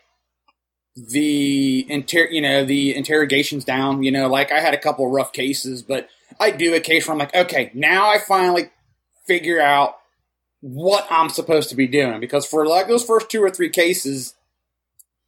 the 0.95 1.85
inter, 1.87 2.27
you 2.31 2.41
know, 2.41 2.65
the 2.65 2.95
interrogations 2.95 3.63
down, 3.63 4.01
you 4.01 4.11
know, 4.11 4.27
like 4.27 4.51
I 4.51 4.59
had 4.59 4.73
a 4.73 4.79
couple 4.79 5.07
rough 5.07 5.33
cases, 5.33 5.83
but 5.83 6.09
I 6.39 6.49
do 6.49 6.73
a 6.73 6.79
case 6.79 7.07
where 7.07 7.13
I'm 7.13 7.19
like, 7.19 7.35
okay, 7.35 7.69
now 7.75 8.09
I 8.09 8.17
finally 8.17 8.71
figure 9.27 9.61
out 9.61 9.97
what 10.65 11.05
I'm 11.11 11.29
supposed 11.29 11.69
to 11.69 11.75
be 11.75 11.85
doing 11.85 12.19
because 12.19 12.43
for 12.43 12.65
like 12.65 12.87
those 12.87 13.05
first 13.05 13.29
two 13.29 13.43
or 13.43 13.51
three 13.51 13.69
cases, 13.69 14.33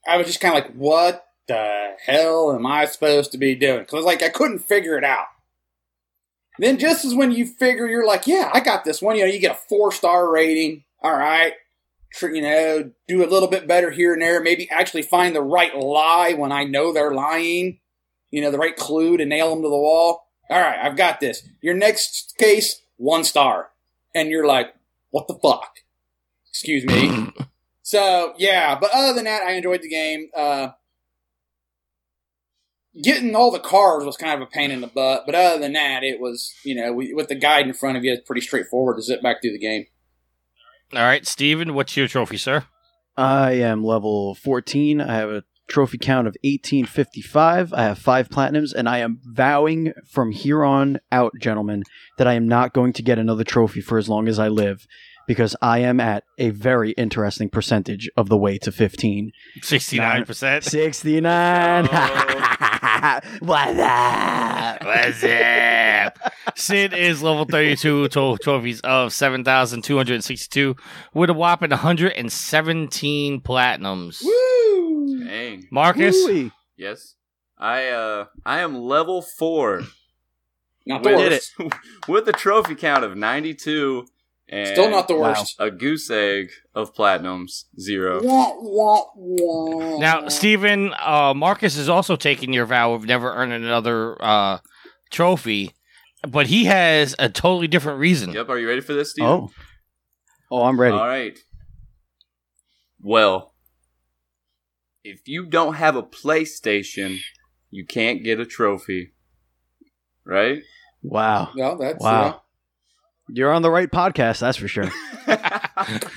I 0.08 0.18
was 0.18 0.26
just 0.26 0.42
kind 0.42 0.58
of 0.58 0.64
like, 0.64 0.74
what 0.74 1.28
the 1.48 1.92
hell 2.04 2.56
am 2.56 2.66
I 2.66 2.86
supposed 2.86 3.34
to 3.34 3.38
be 3.38 3.54
doing? 3.54 3.82
Because 3.82 4.04
like 4.04 4.24
I 4.24 4.30
couldn't 4.30 4.60
figure 4.60 4.98
it 4.98 5.04
out. 5.04 5.28
Then 6.58 6.80
just 6.80 7.06
as 7.06 7.14
when 7.14 7.32
you 7.32 7.46
figure 7.46 7.86
you're 7.86 8.08
like, 8.08 8.26
yeah, 8.26 8.50
I 8.52 8.62
got 8.62 8.84
this 8.84 9.00
one, 9.00 9.16
you 9.16 9.22
know, 9.22 9.32
you 9.32 9.38
get 9.38 9.52
a 9.52 9.60
four 9.70 9.92
star 9.92 10.28
rating. 10.28 10.86
All 11.04 11.16
right. 11.16 11.54
you 12.20 12.42
know, 12.42 12.92
do 13.08 13.24
a 13.24 13.30
little 13.30 13.48
bit 13.48 13.68
better 13.68 13.92
here 13.92 14.14
and 14.14 14.22
there. 14.24 14.42
Maybe 14.42 14.68
actually 14.72 15.04
find 15.04 15.36
the 15.36 15.44
right 15.44 15.78
lie 15.78 16.34
when 16.34 16.52
I 16.52 16.64
know 16.64 16.92
they're 16.92 17.14
lying. 17.14 17.80
You 18.32 18.42
know, 18.42 18.50
the 18.50 18.58
right 18.58 18.76
clue 18.76 19.18
to 19.18 19.26
nail 19.26 19.52
them 19.52 19.62
to 19.62 19.70
the 19.70 19.78
wall. 19.78 20.24
All 20.50 20.60
right, 20.60 20.80
I've 20.82 20.98
got 20.98 21.20
this. 21.20 21.48
Your 21.62 21.76
next 21.76 22.34
case, 22.40 22.82
one 22.96 23.24
star, 23.24 23.70
and 24.16 24.30
you're 24.30 24.48
like, 24.48 24.74
what 25.12 25.28
the 25.28 25.38
fuck? 25.42 25.78
Excuse 26.50 26.86
me. 26.86 27.32
so 27.82 28.34
yeah, 28.38 28.78
but 28.80 28.92
other 28.94 29.14
than 29.14 29.26
that, 29.26 29.44
I 29.44 29.52
enjoyed 29.52 29.82
the 29.82 29.90
game. 29.90 30.30
Uh, 30.36 30.70
getting 33.02 33.36
all 33.36 33.52
the 33.52 33.60
cars 33.60 34.06
was 34.06 34.18
kind 34.18 34.42
of 34.42 34.48
a 34.48 34.52
pain 34.52 34.72
in 34.72 34.82
the 34.82 34.88
butt, 34.88 35.24
but 35.26 35.36
other 35.36 35.60
than 35.60 35.74
that, 35.74 36.04
it 36.04 36.20
was 36.20 36.54
you 36.64 36.76
know 36.76 36.94
we, 36.94 37.14
with 37.14 37.28
the 37.28 37.36
guide 37.36 37.68
in 37.68 37.74
front 37.74 37.98
of 37.98 38.04
you, 38.04 38.14
it's 38.14 38.26
pretty 38.26 38.42
straightforward 38.42 38.98
to 38.98 39.04
zip 39.04 39.22
back 39.22 39.42
through 39.42 39.54
the 39.54 39.60
game. 39.60 39.86
All 40.94 41.02
right, 41.02 41.26
Steven, 41.28 41.74
what's 41.74 41.98
your 41.98 42.08
trophy, 42.08 42.38
sir? 42.38 42.66
I 43.18 43.54
am 43.54 43.84
level 43.84 44.36
14. 44.36 45.02
I 45.02 45.16
have 45.16 45.30
a 45.30 45.44
trophy 45.68 45.98
count 45.98 46.28
of 46.28 46.36
1855. 46.44 47.74
I 47.74 47.84
have 47.84 48.00
five 48.00 48.30
platinums, 48.30 48.74
and 48.74 48.88
I 48.88 49.00
am 49.00 49.20
vowing 49.24 49.94
from 50.06 50.32
here 50.32 50.64
on 50.64 51.00
out, 51.12 51.34
gentlemen, 51.40 51.84
that 52.18 52.28
I 52.28 52.34
am 52.34 52.48
not 52.48 52.74
going 52.74 52.94
to 52.94 53.04
get 53.04 53.20
another 53.20 53.44
trophy 53.44 53.82
for 53.82 53.98
as 53.98 54.10
long 54.10 54.28
as 54.28 54.40
I 54.40 54.48
live 54.48 54.88
because 55.28 55.56
I 55.62 55.80
am 55.80 56.00
at 56.00 56.24
a 56.40 56.50
very 56.50 56.92
interesting 56.92 57.50
percentage 57.50 58.10
of 58.18 58.30
the 58.30 58.38
way 58.38 58.58
to 58.60 58.72
15. 58.72 59.32
69%. 59.62 60.64
69. 60.64 61.86
What's 63.40 63.80
up? 63.80 64.84
What's 64.84 65.24
up? 65.24 66.34
Sid 66.56 66.94
is 66.94 67.22
level 67.22 67.46
32, 67.46 68.08
total 68.10 68.38
trophies 68.38 68.82
of 68.82 69.14
7,262 69.14 70.76
with 71.14 71.30
a 71.30 71.34
whopping 71.34 71.70
117 71.70 73.42
platinums. 73.42 74.24
Woo! 74.24 75.24
Dang. 75.26 75.68
Marcus, 75.70 76.16
Woo-wee. 76.16 76.52
Yes. 76.76 77.16
I 77.60 77.88
uh 77.88 78.26
I 78.46 78.60
am 78.60 78.76
level 78.76 79.22
four 79.24 79.82
Not 80.86 81.02
the 81.02 81.10
with, 81.10 81.18
did 81.20 81.32
worst. 81.32 81.74
with 82.08 82.28
a 82.28 82.32
trophy 82.32 82.76
count 82.76 83.04
of 83.04 83.18
ninety 83.18 83.56
two 83.56 84.06
and 84.50 84.68
Still 84.68 84.90
not 84.90 85.08
the 85.08 85.16
Wow. 85.16 85.30
worst. 85.30 85.56
a 85.60 85.70
goose 85.72 86.10
egg 86.10 86.52
of 86.74 86.94
platinums 86.96 87.66
zero. 87.80 88.22
Wah, 88.24 88.54
wah, 88.60 89.04
wah. 89.16 90.00
now, 90.00 90.28
Steven, 90.30 90.94
uh, 91.00 91.34
Marcus 91.36 91.76
is 91.76 91.90
also 91.90 92.16
taking 92.16 92.54
your 92.54 92.66
vow 92.66 92.94
of 92.94 93.06
never 93.06 93.34
earning 93.34 93.64
another 93.64 94.16
uh, 94.24 94.60
trophy, 95.10 95.74
but 96.28 96.48
he 96.48 96.66
has 96.66 97.16
a 97.20 97.30
totally 97.30 97.68
different 97.68 98.00
reason. 98.00 98.32
Yep. 98.32 98.50
Are 98.50 98.58
you 98.60 98.68
ready 98.68 98.82
for 98.82 98.94
this, 98.94 99.12
Steve? 99.12 99.26
Oh. 99.26 99.52
Oh, 100.50 100.64
I'm 100.64 100.80
ready. 100.80 100.96
All 100.96 101.06
right. 101.08 101.38
Well, 103.02 103.54
if 105.04 105.28
you 105.28 105.46
don't 105.46 105.76
have 105.76 105.96
a 105.96 106.04
PlayStation, 106.04 107.18
you 107.70 107.86
can't 107.86 108.24
get 108.24 108.40
a 108.40 108.46
trophy. 108.46 109.12
Right? 110.24 110.64
Wow. 111.02 111.52
No, 111.56 111.78
that's 111.78 112.04
Wow. 112.04 112.44
You're 113.30 113.52
on 113.54 113.62
the 113.62 113.70
right 113.72 113.90
podcast, 113.92 114.40
that's 114.40 114.58
for 114.58 114.68
sure. 114.68 114.90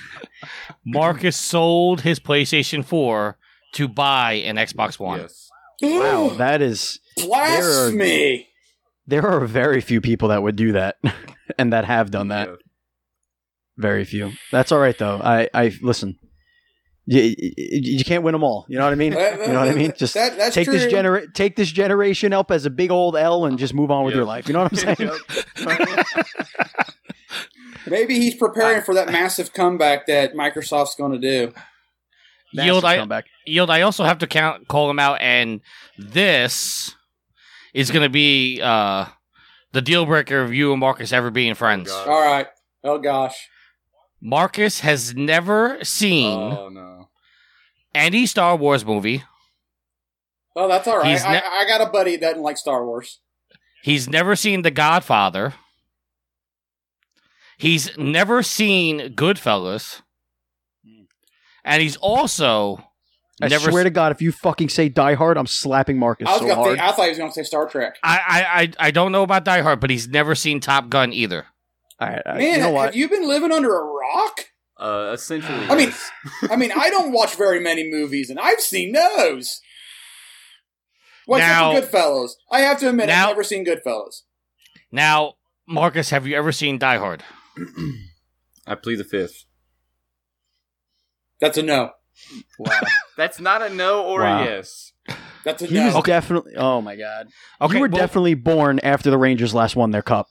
Marcus 0.86 1.36
sold 1.36 2.00
his 2.02 2.20
PlayStation 2.20 2.84
4 2.84 3.36
to 3.74 3.88
buy 3.88 4.32
an 4.34 4.56
Xbox 4.56 4.98
One. 4.98 5.20
Yes. 5.20 5.48
Wow, 5.82 6.30
that 6.38 6.60
is 6.62 7.00
blasphemy. 7.16 8.48
there 9.06 9.26
are 9.26 9.40
very 9.46 9.80
few 9.80 10.00
people 10.00 10.28
that 10.28 10.42
would 10.42 10.56
do 10.56 10.72
that 10.72 10.96
and 11.58 11.72
that 11.72 11.84
have 11.86 12.10
done 12.10 12.28
that. 12.28 12.48
Yeah. 12.48 12.54
Very 13.78 14.04
few. 14.04 14.32
That's 14.52 14.72
all 14.72 14.78
right 14.78 14.96
though. 14.98 15.16
I 15.22 15.48
I 15.54 15.72
listen. 15.80 16.18
You, 17.06 17.22
you, 17.22 17.52
you 17.56 18.04
can't 18.04 18.22
win 18.22 18.32
them 18.32 18.44
all. 18.44 18.66
You 18.68 18.78
know 18.78 18.84
what 18.84 18.92
I 18.92 18.96
mean? 18.96 19.14
That- 19.14 19.40
You 19.40 19.52
know 19.54 19.60
what 19.60 19.68
I 19.70 19.74
mean? 19.74 19.92
Just 19.96 20.14
that, 20.14 20.36
that's 20.36 20.54
take 20.54 20.66
true. 20.66 20.78
this 20.78 20.90
genera- 20.90 21.32
take 21.32 21.56
this 21.56 21.70
generation 21.72 22.32
up 22.34 22.50
as 22.50 22.66
a 22.66 22.70
big 22.70 22.90
old 22.90 23.16
L 23.16 23.46
and 23.46 23.58
just 23.58 23.72
move 23.74 23.90
on 23.90 24.04
with 24.04 24.12
Yep. 24.12 24.16
your 24.18 24.26
life. 24.26 24.46
You 24.48 24.52
know 24.52 24.62
what 24.64 24.72
I'm 24.88 24.96
saying? 24.96 25.10
Yep. 27.84 27.90
Maybe 27.90 28.14
he's 28.18 28.34
preparing 28.34 28.82
for 28.82 28.94
that 28.94 29.10
massive 29.10 29.52
comeback 29.52 30.06
that 30.06 30.34
Microsoft's 30.34 30.94
going 30.94 31.12
to 31.12 31.18
do. 31.18 31.52
Yield, 32.52 32.84
I, 32.84 32.96
comeback. 32.96 33.26
Yield, 33.46 33.70
I 33.70 33.82
also 33.82 34.04
have 34.04 34.18
to 34.18 34.26
count 34.26 34.66
call 34.68 34.90
him 34.90 34.98
out, 34.98 35.20
and 35.20 35.60
this 35.96 36.94
is 37.72 37.90
going 37.90 38.02
to 38.02 38.08
be 38.10 38.60
uh, 38.60 39.06
the 39.72 39.82
deal 39.82 40.04
breaker 40.04 40.40
of 40.40 40.52
you 40.52 40.72
and 40.72 40.80
Marcus 40.80 41.12
ever 41.12 41.30
being 41.30 41.54
friends. 41.54 41.88
God. 41.90 42.08
All 42.08 42.20
right. 42.20 42.46
Oh 42.82 42.98
gosh. 42.98 43.48
Marcus 44.20 44.80
has 44.80 45.14
never 45.14 45.82
seen 45.82 46.36
Oh 46.36 46.68
no. 46.68 47.08
any 47.94 48.26
Star 48.26 48.56
Wars 48.56 48.84
movie. 48.84 49.22
Oh, 50.56 50.68
that's 50.68 50.86
all 50.88 50.98
right. 50.98 51.06
He's 51.10 51.22
I, 51.24 51.38
I 51.38 51.64
got 51.66 51.80
a 51.80 51.90
buddy 51.90 52.16
that 52.16 52.30
doesn't 52.30 52.42
like 52.42 52.58
Star 52.58 52.84
Wars. 52.84 53.20
He's 53.82 54.08
never 54.08 54.36
seen 54.36 54.62
The 54.62 54.70
Godfather. 54.70 55.54
He's 57.60 57.96
never 57.98 58.42
seen 58.42 59.14
Goodfellas. 59.14 60.00
And 61.64 61.82
he's 61.82 61.96
also 61.96 62.82
I 63.42 63.48
never 63.48 63.70
swear 63.70 63.84
to 63.84 63.90
God, 63.90 64.12
if 64.12 64.22
you 64.22 64.32
fucking 64.32 64.70
say 64.70 64.88
Die 64.88 65.14
Hard, 65.14 65.36
I'm 65.36 65.46
slapping 65.46 65.98
Marcus 65.98 66.26
I 66.28 66.32
was 66.32 66.40
so 66.40 66.46
gonna 66.46 66.54
hard. 66.56 66.68
think, 66.78 66.80
I 66.88 66.92
thought 66.92 67.02
he 67.04 67.08
was 67.10 67.18
going 67.18 67.30
to 67.30 67.34
say 67.34 67.42
Star 67.42 67.68
Trek. 67.68 67.96
I, 68.02 68.16
I, 68.18 68.62
I, 68.62 68.88
I 68.88 68.90
don't 68.90 69.12
know 69.12 69.22
about 69.22 69.44
Die 69.44 69.60
Hard, 69.60 69.80
but 69.80 69.90
he's 69.90 70.08
never 70.08 70.34
seen 70.34 70.60
Top 70.60 70.88
Gun 70.88 71.12
either. 71.12 71.46
all 72.00 72.08
right, 72.08 72.22
all 72.24 72.32
right, 72.32 72.38
Man, 72.40 72.54
you 72.56 72.60
know 72.64 72.70
what? 72.70 72.86
have 72.86 72.96
you 72.96 73.08
been 73.08 73.28
living 73.28 73.52
under 73.52 73.76
a 73.78 73.84
rock? 73.84 74.40
Uh, 74.78 75.10
essentially. 75.12 75.66
I 75.68 75.74
mean- 75.76 75.92
I 76.50 76.56
mean, 76.56 76.72
I 76.74 76.88
don't 76.88 77.12
watch 77.12 77.34
very 77.36 77.60
many 77.60 77.90
movies, 77.90 78.30
and 78.30 78.38
I've 78.40 78.60
seen 78.60 78.92
those. 78.92 79.60
What's 81.26 81.40
Now- 81.40 81.72
up 81.76 81.84
Goodfellas? 81.84 82.30
I 82.50 82.60
have 82.60 82.78
to 82.80 82.88
admit, 82.88 83.06
Now- 83.08 83.24
I've 83.24 83.28
never 83.30 83.44
seen 83.44 83.66
Goodfellas. 83.66 84.22
Now, 84.90 85.34
Marcus, 85.68 86.08
have 86.10 86.26
you 86.26 86.36
ever 86.36 86.52
seen 86.52 86.78
Die 86.78 86.96
Hard? 86.96 87.22
I 88.66 88.74
plead 88.74 88.96
the 88.96 89.04
fifth. 89.04 89.44
That's 91.40 91.56
a 91.58 91.62
no. 91.62 91.90
wow. 92.58 92.80
That's 93.16 93.40
not 93.40 93.62
a 93.62 93.70
no 93.74 94.04
or 94.04 94.20
Wow. 94.20 94.42
a 94.42 94.44
yes. 94.44 94.92
That's 95.44 95.62
a 95.62 95.66
He 95.66 95.74
no. 95.74 95.94
was 95.94 96.04
definitely. 96.04 96.52
Oh 96.56 96.80
my 96.82 96.96
God. 96.96 97.28
Okay, 97.60 97.74
you 97.74 97.80
were 97.80 97.88
well- 97.88 97.98
definitely 98.00 98.34
born 98.34 98.78
after 98.82 99.10
the 99.10 99.18
Rangers 99.18 99.54
last 99.54 99.74
won 99.76 99.90
their 99.90 100.02
cup. 100.02 100.26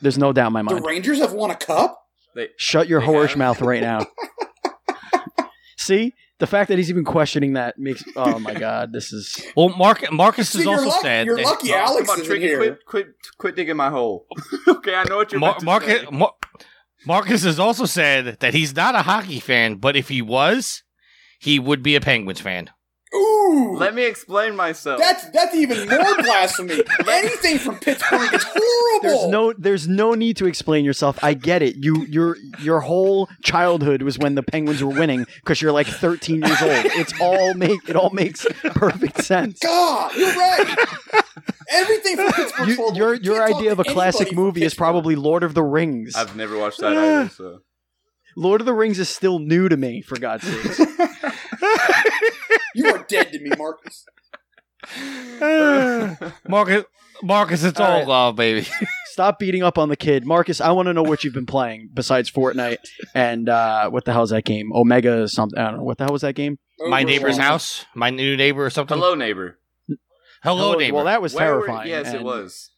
There's 0.00 0.18
no 0.18 0.32
doubt 0.32 0.48
in 0.48 0.52
my 0.54 0.62
mind. 0.62 0.78
the. 0.78 0.82
Rangers 0.82 1.18
have 1.18 1.32
won 1.32 1.50
a 1.50 1.56
cup. 1.56 2.00
They, 2.34 2.48
Shut 2.56 2.88
your 2.88 3.00
They 3.00 3.06
whorish 3.06 3.28
have. 3.30 3.38
mouth 3.38 3.60
right 3.60 3.80
now. 3.82 4.06
See 5.76 6.14
the 6.38 6.46
fact 6.46 6.68
that 6.68 6.78
he's 6.78 6.88
even 6.90 7.04
questioning 7.04 7.52
that 7.54 7.78
makes. 7.78 8.02
Oh 8.16 8.38
my 8.38 8.54
God, 8.54 8.92
this 8.92 9.12
is. 9.12 9.44
Well, 9.56 9.68
Mark, 9.70 10.10
Marcus 10.10 10.48
See, 10.48 10.58
has 10.60 10.64
you're 10.64 10.74
also 10.74 10.88
lucky, 10.88 11.02
said 11.02 11.26
you're 11.26 11.36
that 11.36 11.44
lucky 11.44 11.72
Oh, 11.72 11.76
Alex 11.76 12.00
come 12.06 12.10
on, 12.10 12.20
isn't 12.20 12.26
Tricky, 12.26 12.46
here. 12.46 12.56
quit, 12.58 12.78
quit, 12.86 13.06
quit 13.38 13.56
digging 13.56 13.76
my 13.76 13.90
hole. 13.90 14.26
okay, 14.68 14.94
I 14.94 15.04
know 15.04 15.18
what 15.18 15.30
you're 15.30 15.40
Mar- 15.40 15.58
Marcus. 15.62 16.02
Mar- 16.10 16.32
Marcus 17.06 17.44
has 17.44 17.58
also 17.58 17.84
said 17.84 18.38
that 18.40 18.54
he's 18.54 18.74
not 18.74 18.94
a 18.94 19.02
hockey 19.02 19.40
fan, 19.40 19.76
but 19.76 19.96
if 19.96 20.08
he 20.08 20.22
was, 20.22 20.82
he 21.38 21.58
would 21.58 21.82
be 21.82 21.96
a 21.96 22.00
Penguins 22.00 22.40
fan. 22.40 22.70
Ooh, 23.14 23.76
Let 23.78 23.94
me 23.94 24.04
explain 24.04 24.56
myself. 24.56 24.98
that's 24.98 25.28
that's 25.30 25.54
even 25.54 25.88
more 25.88 26.16
blasphemy. 26.22 26.82
Anything 27.08 27.58
from 27.58 27.78
Pittsburgh 27.78 28.32
is 28.34 28.42
horrible. 28.44 29.00
There's 29.02 29.26
no. 29.28 29.52
There's 29.52 29.88
no 29.88 30.14
need 30.14 30.36
to 30.38 30.46
explain 30.46 30.84
yourself. 30.84 31.22
I 31.22 31.34
get 31.34 31.62
it. 31.62 31.76
You 31.76 32.04
your 32.06 32.36
your 32.60 32.80
whole 32.80 33.28
childhood 33.42 34.02
was 34.02 34.18
when 34.18 34.34
the 34.34 34.42
Penguins 34.42 34.82
were 34.82 34.92
winning 34.92 35.26
because 35.36 35.62
you're 35.62 35.72
like 35.72 35.86
13 35.86 36.42
years 36.42 36.62
old. 36.62 36.72
It's 36.72 37.12
all 37.20 37.54
make. 37.54 37.88
It 37.88 37.94
all 37.96 38.10
makes 38.10 38.46
perfect 38.62 39.22
sense. 39.24 39.58
God, 39.60 40.12
you're 40.16 40.28
right. 40.34 40.76
Everything 41.70 42.16
from 42.16 42.32
Pittsburgh. 42.32 42.68
You, 42.68 42.92
your 42.94 43.14
your 43.14 43.42
idea 43.44 43.72
of 43.72 43.78
a 43.78 43.84
classic 43.84 44.32
movie 44.34 44.64
is 44.64 44.74
probably 44.74 45.14
Lord 45.16 45.42
of 45.44 45.54
the 45.54 45.62
Rings. 45.62 46.14
I've 46.16 46.34
never 46.36 46.58
watched 46.58 46.80
that 46.80 46.96
either, 46.96 47.28
so. 47.28 47.60
Lord 48.36 48.60
of 48.60 48.66
the 48.66 48.74
Rings 48.74 48.98
is 48.98 49.08
still 49.08 49.38
new 49.38 49.68
to 49.68 49.76
me, 49.76 50.02
for 50.02 50.18
God's 50.18 50.44
sake. 50.44 50.88
You 52.74 52.88
are 52.94 53.04
dead 53.08 53.32
to 53.32 53.40
me, 53.40 53.50
Marcus. 53.56 54.04
Marcus, 56.48 56.84
Marcus, 57.22 57.64
it's 57.64 57.80
All 57.80 57.86
all, 57.86 57.98
right. 57.98 58.06
love, 58.08 58.36
baby. 58.36 58.66
Stop 59.06 59.38
beating 59.38 59.62
up 59.62 59.78
on 59.78 59.88
the 59.88 59.96
kid, 59.96 60.26
Marcus. 60.26 60.60
I 60.60 60.72
want 60.72 60.86
to 60.86 60.92
know 60.92 61.02
what 61.02 61.22
you've 61.22 61.34
been 61.34 61.46
playing 61.46 61.90
besides 61.94 62.30
Fortnite 62.30 62.78
and 63.14 63.48
uh, 63.48 63.88
what 63.90 64.04
the 64.04 64.12
hell 64.12 64.24
is 64.24 64.30
that 64.30 64.44
game? 64.44 64.72
Omega 64.74 65.28
something. 65.28 65.58
I 65.58 65.68
don't 65.68 65.78
know 65.78 65.84
what 65.84 65.98
the 65.98 66.04
hell 66.04 66.12
was 66.12 66.22
that 66.22 66.34
game. 66.34 66.58
My 66.80 67.04
neighbor's 67.04 67.36
Overwatch. 67.38 67.42
house, 67.42 67.86
my 67.94 68.10
new 68.10 68.36
neighbor 68.36 68.64
or 68.66 68.70
something. 68.70 68.98
Hello, 68.98 69.14
neighbor. 69.14 69.58
Hello, 70.42 70.74
Oh, 70.74 70.78
neighbor. 70.78 70.96
Well, 70.96 71.04
that 71.04 71.22
was 71.22 71.32
Where 71.34 71.54
were- 71.54 71.66
terrifying. 71.66 71.88
yes, 71.88 72.12
it 72.12 72.22
was. 72.22 72.70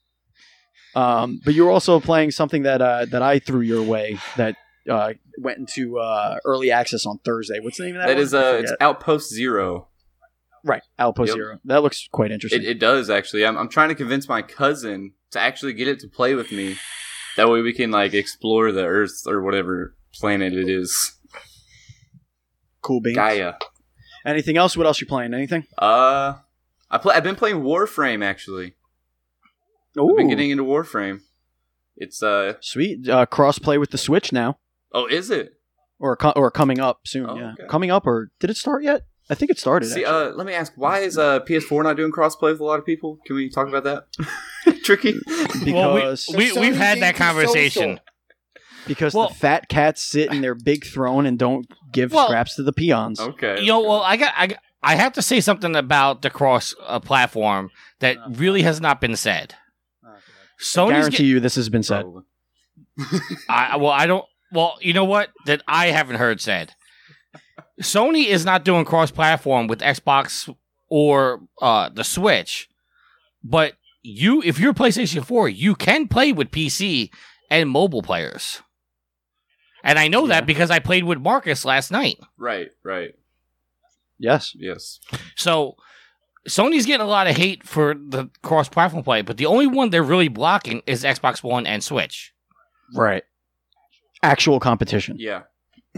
Um, 0.94 1.40
but 1.44 1.54
you 1.54 1.64
were 1.64 1.70
also 1.70 1.98
playing 2.00 2.30
something 2.30 2.62
that 2.62 2.80
uh, 2.82 3.06
that 3.06 3.22
I 3.22 3.38
threw 3.38 3.60
your 3.62 3.82
way 3.82 4.18
that 4.36 4.56
uh, 4.88 5.12
went 5.38 5.58
into 5.58 5.98
uh, 5.98 6.38
early 6.44 6.70
access 6.70 7.06
on 7.06 7.18
Thursday. 7.24 7.58
What's 7.60 7.78
the 7.78 7.84
name 7.84 7.96
of 7.96 8.02
that? 8.02 8.08
That 8.08 8.14
one? 8.14 8.22
is 8.22 8.34
uh, 8.34 8.58
it's. 8.62 8.72
Outpost 8.80 9.30
Zero. 9.32 9.88
right. 10.64 10.82
Outpost 10.98 11.28
Yep. 11.30 11.36
Zero. 11.36 11.58
That 11.64 11.82
looks 11.82 12.08
quite 12.12 12.30
interesting. 12.30 12.62
It, 12.62 12.68
it 12.68 12.78
does 12.78 13.10
actually. 13.10 13.44
I'm, 13.46 13.56
I'm 13.56 13.68
trying 13.68 13.88
to 13.90 13.94
convince 13.94 14.28
my 14.28 14.42
cousin 14.42 15.12
to 15.32 15.40
actually 15.40 15.72
get 15.72 15.88
it 15.88 16.00
to 16.00 16.08
play 16.08 16.34
with 16.34 16.52
me. 16.52 16.76
That 17.36 17.50
way 17.50 17.60
we 17.60 17.72
can 17.72 17.90
like 17.90 18.14
explore 18.14 18.72
the 18.72 18.84
Earth 18.84 19.22
or 19.26 19.42
whatever 19.42 19.94
planet 20.14 20.54
it 20.54 20.68
is. 20.68 21.18
Cool 22.82 23.00
beans. 23.00 23.16
Gaia. 23.16 23.54
Anything 24.24 24.56
else? 24.56 24.76
What 24.76 24.86
else 24.86 25.00
you 25.00 25.06
playing? 25.06 25.34
Anything? 25.34 25.66
Uh, 25.78 26.34
I 26.90 26.98
play. 26.98 27.14
I've 27.14 27.24
been 27.24 27.36
playing 27.36 27.62
Warframe 27.62 28.24
actually. 28.24 28.74
Ooh, 29.98 30.10
I've 30.10 30.16
been 30.16 30.28
getting 30.28 30.50
into 30.50 30.64
Warframe. 30.64 31.20
It's 31.96 32.22
uh 32.22 32.54
sweet. 32.60 33.08
Uh, 33.08 33.26
cross 33.26 33.58
play 33.58 33.78
with 33.78 33.90
the 33.90 33.98
Switch 33.98 34.32
now, 34.32 34.58
oh, 34.96 35.06
is 35.06 35.30
it? 35.30 35.52
or 35.98 36.16
co- 36.16 36.32
or 36.36 36.50
coming 36.50 36.78
up 36.80 37.00
soon. 37.06 37.26
Oh, 37.30 37.36
yeah, 37.36 37.52
okay. 37.52 37.66
coming 37.68 37.90
up, 37.90 38.06
or 38.06 38.30
did 38.40 38.50
it 38.50 38.56
start 38.56 38.82
yet? 38.82 39.02
I 39.30 39.34
think 39.34 39.50
it 39.50 39.58
started. 39.58 39.86
See, 39.88 40.04
uh, 40.04 40.30
let 40.30 40.46
me 40.46 40.52
ask, 40.54 40.72
why 40.76 41.00
is 41.00 41.16
uh 41.18 41.40
PS4 41.40 41.82
not 41.82 41.96
doing 41.96 42.12
crossplay 42.12 42.52
with 42.52 42.60
a 42.60 42.64
lot 42.64 42.78
of 42.78 42.84
people? 42.86 43.18
Can 43.26 43.36
we 43.36 43.48
talk 43.50 43.66
about 43.68 43.84
that? 43.84 44.04
Tricky. 44.84 45.14
Well, 45.66 45.94
we- 45.94 46.00
because 46.00 46.28
we 46.36 46.52
we've 46.52 46.76
had 46.76 47.00
that 47.00 47.16
conversation. 47.16 47.98
because 48.86 49.14
well- 49.14 49.28
the 49.28 49.34
fat 49.34 49.68
cats 49.68 50.02
sit 50.04 50.32
in 50.32 50.42
their 50.42 50.54
big 50.54 50.84
throne 50.84 51.26
and 51.26 51.38
don't 51.38 51.66
give 51.92 52.12
Well- 52.12 52.26
scraps 52.26 52.54
to 52.56 52.62
the 52.62 52.72
peons. 52.72 53.18
Okay. 53.18 53.60
You 53.60 53.68
know, 53.68 53.80
well, 53.80 54.02
I 54.02 54.16
got, 54.16 54.32
I, 54.36 54.46
got- 54.48 54.58
I 54.82 54.94
have 54.94 55.14
to 55.14 55.22
say 55.22 55.40
something 55.40 55.74
about 55.74 56.22
the 56.22 56.30
cross 56.30 56.74
uh, 56.86 57.00
platform 57.00 57.70
that 58.00 58.16
really 58.30 58.62
has 58.62 58.80
not 58.80 59.00
been 59.00 59.16
said. 59.16 59.54
I 60.04 60.18
Sony's 60.62 60.90
guarantee 60.90 61.16
get, 61.16 61.24
you 61.24 61.40
this 61.40 61.56
has 61.56 61.68
been 61.68 61.82
said. 61.82 62.04
I, 63.48 63.76
well, 63.76 63.90
I 63.90 64.06
don't. 64.06 64.24
Well, 64.56 64.78
you 64.80 64.92
know 64.92 65.04
what? 65.04 65.30
That 65.44 65.62
I 65.68 65.88
haven't 65.88 66.16
heard 66.16 66.40
said. 66.40 66.72
Sony 67.82 68.26
is 68.26 68.44
not 68.44 68.64
doing 68.64 68.84
cross-platform 68.86 69.66
with 69.66 69.80
Xbox 69.80 70.52
or 70.88 71.42
uh, 71.60 71.90
the 71.90 72.04
Switch, 72.04 72.68
but 73.44 73.74
you, 74.02 74.42
if 74.42 74.58
you're 74.58 74.72
PlayStation 74.72 75.24
Four, 75.24 75.48
you 75.48 75.74
can 75.74 76.08
play 76.08 76.32
with 76.32 76.50
PC 76.50 77.10
and 77.50 77.68
mobile 77.68 78.02
players. 78.02 78.62
And 79.84 79.98
I 79.98 80.08
know 80.08 80.22
Yeah. 80.22 80.28
that 80.36 80.46
because 80.46 80.70
I 80.70 80.78
played 80.78 81.04
with 81.04 81.18
Marcus 81.18 81.64
last 81.64 81.90
night. 81.90 82.18
Right. 82.38 82.70
Right. 82.82 83.14
Yes. 84.18 84.52
Yes. 84.58 84.98
So 85.36 85.76
Sony's 86.48 86.86
getting 86.86 87.04
a 87.04 87.08
lot 87.10 87.26
of 87.26 87.36
hate 87.36 87.66
for 87.66 87.94
the 87.94 88.30
cross-platform 88.42 89.02
play, 89.04 89.20
but 89.20 89.36
the 89.36 89.46
only 89.46 89.66
one 89.66 89.90
they're 89.90 90.02
really 90.02 90.28
blocking 90.28 90.80
is 90.86 91.04
Xbox 91.04 91.42
One 91.42 91.66
and 91.66 91.84
Switch. 91.84 92.32
Right. 92.94 93.22
Actual 94.26 94.60
competition. 94.60 95.16
Yeah. 95.18 95.42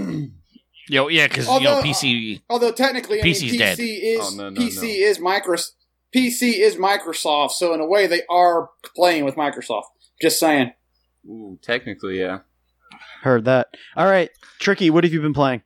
Yo, 0.91 1.09
yeah, 1.09 1.27
because 1.29 1.47
you 1.47 1.61
know 1.61 1.75
Although- 1.75 1.83
PC. 1.83 2.37
Uh, 2.39 2.41
although 2.51 2.73
technically, 2.73 3.21
I 3.21 3.25
mean, 3.25 3.35
PC's 3.35 3.53
PC 3.55 3.59
dead. 3.59 3.79
is 3.81 4.21
Oh, 4.23 4.35
no, 4.37 4.51
no, 4.51 4.61
PC 4.61 4.77
no. 4.83 4.83
is 4.89 5.19
Microsoft. 5.19 5.71
PC 6.17 6.61
is 6.61 6.77
Microsoft, 6.77 7.51
so 7.53 7.75
in 7.75 7.81
a 7.81 7.87
way, 7.87 8.07
they 8.07 8.23
are 8.31 8.71
playing 8.97 9.25
with 9.27 9.35
Microsoft. 9.35 9.85
Just 10.23 10.41
saying. 10.41 10.73
Ooh, 11.27 11.59
technically, 11.63 12.19
yeah. 12.19 12.39
Heard 13.23 13.45
that. 13.45 13.69
All 13.97 14.07
right, 14.07 14.31
Tricky. 14.59 14.89
What 14.89 15.05
have 15.05 15.13
you 15.13 15.21
been 15.21 15.35
playing? 15.35 15.63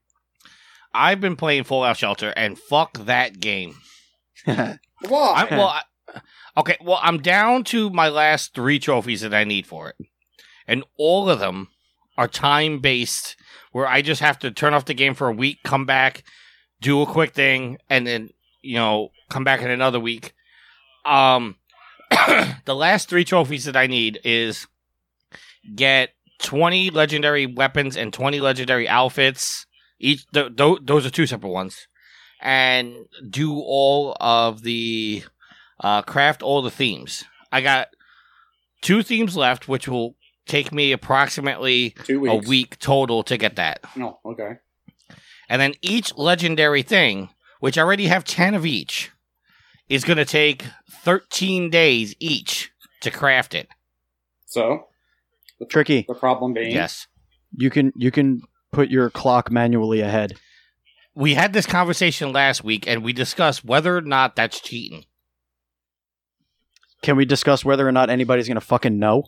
I've 0.93 1.21
been 1.21 1.37
playing 1.37 1.65
Fallout 1.65 1.97
Shelter, 1.97 2.33
and 2.37 2.59
fuck 2.59 2.99
that 3.05 3.39
game. 3.39 3.77
Why? 4.45 4.77
I, 5.09 5.47
well, 5.51 5.69
I, 5.69 5.83
okay, 6.59 6.77
well, 6.83 6.99
I'm 7.01 7.19
down 7.23 7.63
to 7.65 7.91
my 7.91 8.09
last 8.09 8.55
three 8.55 8.81
trophies 8.81 9.21
that 9.21 9.33
I 9.33 9.45
need 9.45 9.67
for 9.69 9.89
it, 9.91 9.97
and 10.67 10.83
all 10.99 11.31
of 11.31 11.39
them 11.39 11.69
are 12.17 12.29
time 12.29 12.81
based, 12.81 13.37
where 13.73 13.87
I 13.87 14.03
just 14.03 14.21
have 14.21 14.39
to 14.41 14.51
turn 14.51 14.75
off 14.75 14.85
the 14.85 14.95
game 14.95 15.15
for 15.15 15.29
a 15.29 15.33
week, 15.33 15.59
come 15.65 15.87
back, 15.87 16.25
do 16.81 17.01
a 17.03 17.07
quick 17.07 17.33
thing, 17.33 17.79
and 17.89 18.07
then 18.07 18.31
you 18.63 18.75
know 18.75 19.11
come 19.29 19.45
back 19.45 19.63
in 19.63 19.71
another 19.71 20.01
week. 20.01 20.35
Um, 21.05 21.57
the 22.65 22.75
last 22.75 23.09
three 23.09 23.25
trophies 23.25 23.65
that 23.65 23.77
I 23.77 23.87
need 23.87 24.21
is 24.25 24.67
get 25.75 26.11
20 26.41 26.91
legendary 26.91 27.47
weapons 27.47 27.97
and 27.97 28.13
20 28.13 28.41
legendary 28.41 28.89
outfits. 28.89 29.67
Each 29.99 30.27
th- 30.33 30.57
th- 30.57 30.79
those 30.83 31.07
are 31.07 31.11
two 31.11 31.27
separate 31.27 31.51
ones, 31.51 31.87
and 32.41 32.95
do 33.29 33.55
all 33.55 34.17
of 34.21 34.63
the 34.63 35.25
uh, 35.81 36.03
craft 36.03 36.43
all 36.43 36.63
the 36.63 36.71
themes. 36.71 37.25
I 37.51 37.61
got 37.61 37.89
two 38.81 39.03
themes 39.03 39.37
left, 39.37 39.69
which 39.69 39.87
will 39.87 40.17
take 40.47 40.73
me 40.73 40.93
approximately 40.93 41.91
Two 42.05 42.27
a 42.27 42.37
week 42.37 42.79
total 42.79 43.23
to 43.25 43.37
get 43.37 43.57
that. 43.57 43.81
No, 43.97 44.19
okay. 44.25 44.59
And 45.49 45.61
then 45.61 45.75
each 45.83 46.17
legendary 46.17 46.83
thing, 46.83 47.29
which 47.61 47.77
I 47.77 47.83
already 47.83 48.07
have 48.07 48.25
10 48.25 48.55
of 48.55 48.65
each, 48.65 49.11
is 49.89 50.05
going 50.05 50.17
to 50.17 50.25
take 50.25 50.65
13 50.91 51.71
days 51.71 52.15
each 52.19 52.73
to 53.03 53.11
craft 53.11 53.55
it. 53.55 53.69
So 54.47 54.87
Tricky. 55.69 56.05
the 56.09 56.15
problem 56.15 56.53
being, 56.55 56.73
Yes. 56.73 57.07
You 57.55 57.69
can 57.69 57.93
you 57.97 58.11
can 58.11 58.41
put 58.73 58.89
your 58.89 59.11
clock 59.11 59.51
manually 59.51 60.01
ahead. 60.01 60.35
We 61.15 61.35
had 61.35 61.53
this 61.53 61.67
conversation 61.67 62.33
last 62.33 62.65
week 62.65 62.89
and 62.89 63.05
we 63.05 63.13
discussed 63.13 63.65
whether 63.65 63.95
or 63.97 64.01
not 64.01 64.37
that's 64.37 64.59
cheating. 64.61 65.05
Can 67.03 67.17
we 67.17 67.27
discuss 67.27 67.65
whether 67.65 67.87
or 67.87 67.93
not 67.93 68.09
anybody's 68.09 68.49
gonna 68.49 68.63
fucking 68.63 68.99
know? 68.99 69.25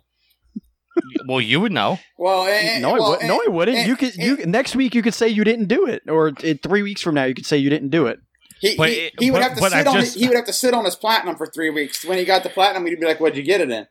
Well, 1.29 1.41
you 1.41 1.61
would 1.61 1.73
know. 1.73 1.99
well, 2.19 2.47
eh, 2.47 2.51
and, 2.59 2.69
eh, 2.69 2.79
no, 2.81 2.95
I 2.95 2.99
well, 2.99 3.11
would. 3.11 3.23
No, 3.23 3.35
eh, 3.35 3.39
I 3.41 3.45
and- 3.47 3.55
wouldn't. 3.55 3.79
and- 3.79 3.89
you 3.89 3.97
could. 3.97 4.15
You 4.17 4.37
next 4.47 4.77
week 4.77 4.95
you 4.95 5.03
could 5.03 5.15
say 5.15 5.29
you 5.29 5.45
didn't 5.45 5.67
do 5.67 5.87
it, 5.87 6.03
or 6.09 6.29
in 6.43 6.59
three 6.59 6.83
weeks 6.83 7.03
from 7.03 7.15
now 7.15 7.25
you 7.25 7.35
could 7.35 7.47
say 7.47 7.57
you 7.59 7.71
didn't 7.71 7.91
do 7.91 8.07
it. 8.07 8.19
He, 8.61 8.77
But 8.77 8.89
he, 8.91 9.11
he 9.19 9.31
would 9.31 9.39
but- 9.41 9.43
have 9.43 9.57
to 9.57 9.63
sit 9.63 9.73
I've 9.75 9.87
on 9.89 9.95
just- 9.95 10.15
his, 10.15 10.23
he 10.23 10.29
would 10.29 10.37
have 10.37 10.47
to 10.47 10.53
sit 10.53 10.73
on 10.75 10.85
his 10.85 10.97
platinum 10.97 11.37
for 11.37 11.47
three 11.47 11.71
weeks. 11.71 12.05
When 12.05 12.19
he 12.19 12.25
got 12.25 12.43
the 12.45 12.49
platinum, 12.51 12.87
he'd 12.87 13.01
be 13.01 13.07
like, 13.07 13.21
"What'd 13.21 13.37
you 13.37 13.43
get 13.45 13.61
it 13.61 13.71
in?" 13.71 13.87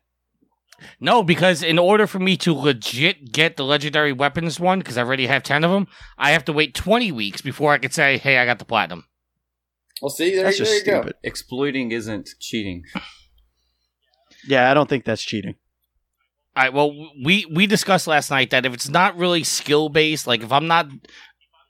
No, 1.00 1.24
because 1.24 1.64
in 1.64 1.78
order 1.80 2.08
for 2.08 2.20
me 2.20 2.36
to 2.38 2.54
legit 2.54 3.32
get 3.32 3.56
the 3.56 3.64
legendary 3.64 4.12
weapons 4.12 4.60
one, 4.60 4.80
because 4.80 4.98
I 4.98 5.04
already 5.04 5.28
have 5.28 5.42
10 5.44 5.64
of 5.64 5.72
them, 5.72 5.88
I 6.18 6.32
have 6.32 6.44
to 6.46 6.54
wait 6.54 6.74
20 6.74 7.10
weeks 7.12 7.42
before 7.42 7.72
I 7.72 7.78
could 7.78 7.94
say, 7.94 8.18
hey, 8.18 8.38
I 8.38 8.46
got 8.46 8.60
the 8.60 8.66
platinum. 8.66 9.06
Well, 10.02 10.10
see, 10.10 10.36
there, 10.36 10.44
That's 10.44 10.58
there 10.58 10.66
just 10.66 10.86
you 10.86 10.92
go. 10.92 11.02
stupid. 11.02 11.16
Exploiting 11.24 11.92
isn't 11.94 12.30
cheating. 12.42 12.84
Yeah, 14.46 14.70
I 14.70 14.74
don't 14.74 14.90
think 14.90 15.06
that's 15.06 15.24
cheating. 15.24 15.56
All 16.56 16.64
right. 16.64 16.74
Well, 16.74 17.10
we 17.24 17.46
we 17.46 17.66
discussed 17.66 18.08
last 18.08 18.30
night 18.30 18.52
that 18.52 18.66
if 18.66 18.74
it's 18.74 18.90
not 18.90 19.18
really 19.18 19.44
skill 19.44 19.90
based, 19.90 20.28
like 20.28 20.44
if 20.44 20.52
I'm 20.52 20.68
not 20.68 20.88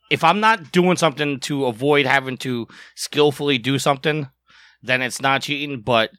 if 0.09 0.23
I'm 0.23 0.39
not 0.39 0.71
doing 0.71 0.97
something 0.97 1.39
to 1.41 1.65
avoid 1.65 2.05
having 2.05 2.37
to 2.39 2.67
skillfully 2.95 3.57
do 3.57 3.79
something, 3.79 4.29
then 4.81 5.01
it's 5.01 5.21
not 5.21 5.43
cheating. 5.43 5.81
But 5.81 6.11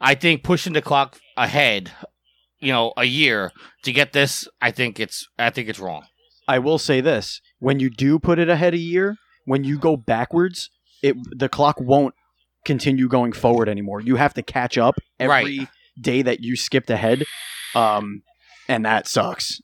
I 0.00 0.14
think 0.14 0.42
pushing 0.44 0.74
the 0.74 0.82
clock 0.82 1.18
ahead, 1.36 1.92
you 2.58 2.72
know, 2.72 2.92
a 2.96 3.04
year 3.04 3.52
to 3.84 3.92
get 3.92 4.12
this, 4.12 4.46
I 4.60 4.70
think 4.70 5.00
it's 5.00 5.26
I 5.38 5.50
think 5.50 5.68
it's 5.68 5.80
wrong. 5.80 6.04
I 6.46 6.58
will 6.58 6.78
say 6.78 7.00
this: 7.00 7.40
when 7.58 7.80
you 7.80 7.88
do 7.88 8.18
put 8.18 8.38
it 8.38 8.50
ahead 8.50 8.74
a 8.74 8.78
year, 8.78 9.16
when 9.46 9.64
you 9.64 9.78
go 9.78 9.96
backwards, 9.96 10.68
it 11.02 11.16
the 11.36 11.48
clock 11.48 11.80
won't 11.80 12.14
continue 12.64 13.08
going 13.08 13.32
forward 13.32 13.68
anymore. 13.68 14.00
You 14.00 14.16
have 14.16 14.34
to 14.34 14.42
catch 14.42 14.76
up 14.76 14.96
every 15.18 15.68
day 16.00 16.22
that 16.22 16.40
you 16.40 16.56
skipped 16.56 16.90
ahead, 16.90 17.24
um, 17.74 18.22
and 18.68 18.84
that 18.84 19.06
sucks. 19.08 19.60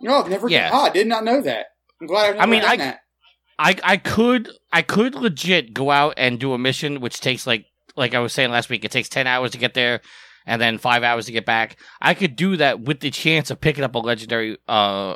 No, 0.00 0.16
I've 0.22 0.30
never. 0.30 0.48
Yeah. 0.48 0.70
Oh, 0.72 0.82
I 0.82 0.90
did 0.90 1.06
not 1.06 1.24
know 1.24 1.40
that. 1.42 1.66
I'm 2.00 2.06
glad 2.06 2.30
I've 2.30 2.34
never 2.36 2.42
I 2.42 2.46
mean, 2.46 2.62
done 2.62 2.70
I- 2.70 2.76
that. 2.76 3.00
I 3.56 3.76
I 3.84 3.96
could 3.98 4.50
I 4.72 4.82
could 4.82 5.14
legit 5.14 5.72
go 5.74 5.92
out 5.92 6.14
and 6.16 6.40
do 6.40 6.54
a 6.54 6.58
mission 6.58 7.00
which 7.00 7.20
takes 7.20 7.46
like 7.46 7.66
like 7.94 8.12
I 8.12 8.18
was 8.18 8.32
saying 8.32 8.50
last 8.50 8.68
week, 8.68 8.84
it 8.84 8.90
takes 8.90 9.08
ten 9.08 9.28
hours 9.28 9.52
to 9.52 9.58
get 9.58 9.74
there 9.74 10.00
and 10.44 10.60
then 10.60 10.76
five 10.78 11.04
hours 11.04 11.26
to 11.26 11.32
get 11.32 11.46
back. 11.46 11.76
I 12.02 12.14
could 12.14 12.34
do 12.34 12.56
that 12.56 12.80
with 12.80 12.98
the 12.98 13.12
chance 13.12 13.52
of 13.52 13.60
picking 13.60 13.84
up 13.84 13.94
a 13.94 13.98
legendary 14.00 14.58
uh 14.66 15.14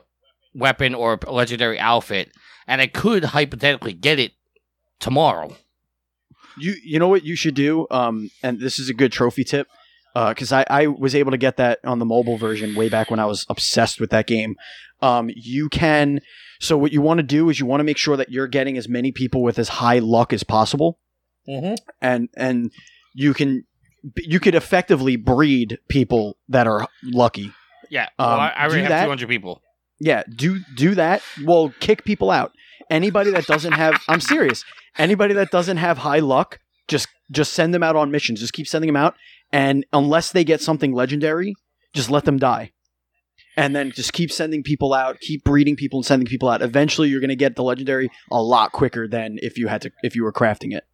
weapon 0.54 0.94
or 0.94 1.18
a 1.26 1.32
legendary 1.32 1.80
outfit, 1.80 2.30
and 2.68 2.80
I 2.80 2.86
could 2.86 3.24
hypothetically 3.24 3.92
get 3.92 4.20
it 4.20 4.32
tomorrow. 5.00 5.56
You 6.56 6.74
you 6.84 7.00
know 7.00 7.08
what 7.08 7.24
you 7.24 7.34
should 7.34 7.54
do? 7.56 7.88
Um, 7.90 8.30
and 8.42 8.60
this 8.60 8.78
is 8.78 8.88
a 8.88 8.94
good 8.94 9.10
trophy 9.10 9.42
tip. 9.42 9.66
Because 10.14 10.52
I, 10.52 10.64
I 10.68 10.86
was 10.88 11.14
able 11.14 11.30
to 11.30 11.36
get 11.38 11.56
that 11.58 11.78
on 11.84 11.98
the 12.00 12.04
mobile 12.04 12.36
version 12.38 12.74
way 12.74 12.88
back 12.88 13.10
when 13.10 13.20
I 13.20 13.24
was 13.26 13.46
obsessed 13.48 14.00
with 14.00 14.10
that 14.10 14.26
game. 14.26 14.56
Um, 15.00 15.30
you 15.34 15.68
can. 15.68 16.20
So 16.60 16.76
what 16.76 16.92
you 16.92 17.00
want 17.00 17.18
to 17.18 17.22
do 17.22 17.48
is 17.50 17.60
you 17.60 17.66
want 17.66 17.80
to 17.80 17.84
make 17.84 17.98
sure 17.98 18.16
that 18.16 18.30
you're 18.30 18.48
getting 18.48 18.76
as 18.76 18.88
many 18.88 19.12
people 19.12 19.42
with 19.42 19.58
as 19.58 19.68
high 19.68 20.00
luck 20.00 20.32
as 20.32 20.42
possible, 20.42 20.98
Mm-hmm. 21.48 21.74
and 22.02 22.28
and 22.36 22.72
you 23.14 23.32
can 23.32 23.64
you 24.16 24.38
could 24.40 24.54
effectively 24.54 25.16
breed 25.16 25.78
people 25.88 26.36
that 26.48 26.66
are 26.66 26.86
lucky. 27.04 27.52
Yeah, 27.90 28.08
well, 28.18 28.32
Um, 28.32 28.40
I, 28.40 28.50
I 28.50 28.62
already 28.66 28.80
have 28.82 28.88
that. 28.90 29.04
two 29.04 29.08
hundred 29.08 29.28
people. 29.28 29.62
Yeah, 30.00 30.24
do 30.34 30.60
do 30.76 30.94
that. 30.96 31.22
Well, 31.44 31.72
kick 31.80 32.04
people 32.04 32.30
out. 32.30 32.52
Anybody 32.90 33.30
that 33.32 33.46
doesn't 33.46 33.72
have, 33.72 34.00
I'm 34.08 34.20
serious. 34.20 34.64
Anybody 34.98 35.34
that 35.34 35.50
doesn't 35.50 35.76
have 35.78 35.98
high 35.98 36.18
luck, 36.20 36.58
just 36.88 37.08
just 37.30 37.52
send 37.52 37.72
them 37.72 37.82
out 37.82 37.96
on 37.96 38.10
missions. 38.10 38.40
Just 38.40 38.52
keep 38.52 38.66
sending 38.66 38.88
them 38.88 38.96
out, 38.96 39.14
and 39.52 39.86
unless 39.92 40.32
they 40.32 40.44
get 40.44 40.60
something 40.60 40.92
legendary, 40.92 41.54
just 41.94 42.10
let 42.10 42.24
them 42.24 42.38
die. 42.38 42.72
And 43.56 43.74
then 43.74 43.90
just 43.90 44.12
keep 44.12 44.30
sending 44.30 44.62
people 44.62 44.94
out, 44.94 45.18
keep 45.18 45.42
breeding 45.42 45.74
people 45.74 45.98
and 45.98 46.06
sending 46.06 46.26
people 46.26 46.48
out. 46.48 46.62
Eventually, 46.62 47.08
you're 47.08 47.20
going 47.20 47.28
to 47.28 47.36
get 47.36 47.56
the 47.56 47.64
legendary 47.64 48.08
a 48.30 48.40
lot 48.40 48.70
quicker 48.70 49.08
than 49.08 49.38
if 49.42 49.58
you 49.58 49.66
had 49.66 49.82
to 49.82 49.90
if 50.04 50.14
you 50.14 50.22
were 50.22 50.32
crafting 50.32 50.72
it. 50.72 50.84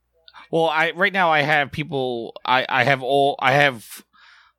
Well, 0.50 0.66
I 0.66 0.92
right 0.92 1.12
now 1.12 1.30
I 1.30 1.42
have 1.42 1.72
people. 1.72 2.32
I 2.44 2.64
I 2.68 2.84
have 2.84 3.02
all. 3.02 3.36
I 3.38 3.52
have 3.52 4.04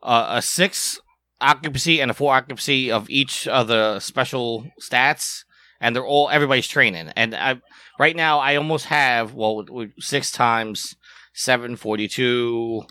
uh, 0.04 0.36
a 0.38 0.42
six 0.42 1.00
occupancy 1.42 2.00
and 2.00 2.12
a 2.12 2.14
four 2.14 2.34
occupancy 2.34 2.92
of 2.92 3.10
each 3.10 3.48
of 3.48 3.68
the 3.68 4.00
special 4.00 4.68
stats, 4.80 5.44
and 5.82 5.96
they're 5.96 6.06
all 6.06 6.30
everybody's 6.30 6.68
training. 6.68 7.10
And 7.16 7.34
I 7.34 7.60
right 7.98 8.16
now 8.16 8.40
I 8.40 8.56
almost 8.56 8.86
have 8.86 9.34
well 9.34 9.66
six 10.00 10.32
times 10.32 10.96
seven 11.34 11.76
forty 11.76 12.08
two. 12.08 12.84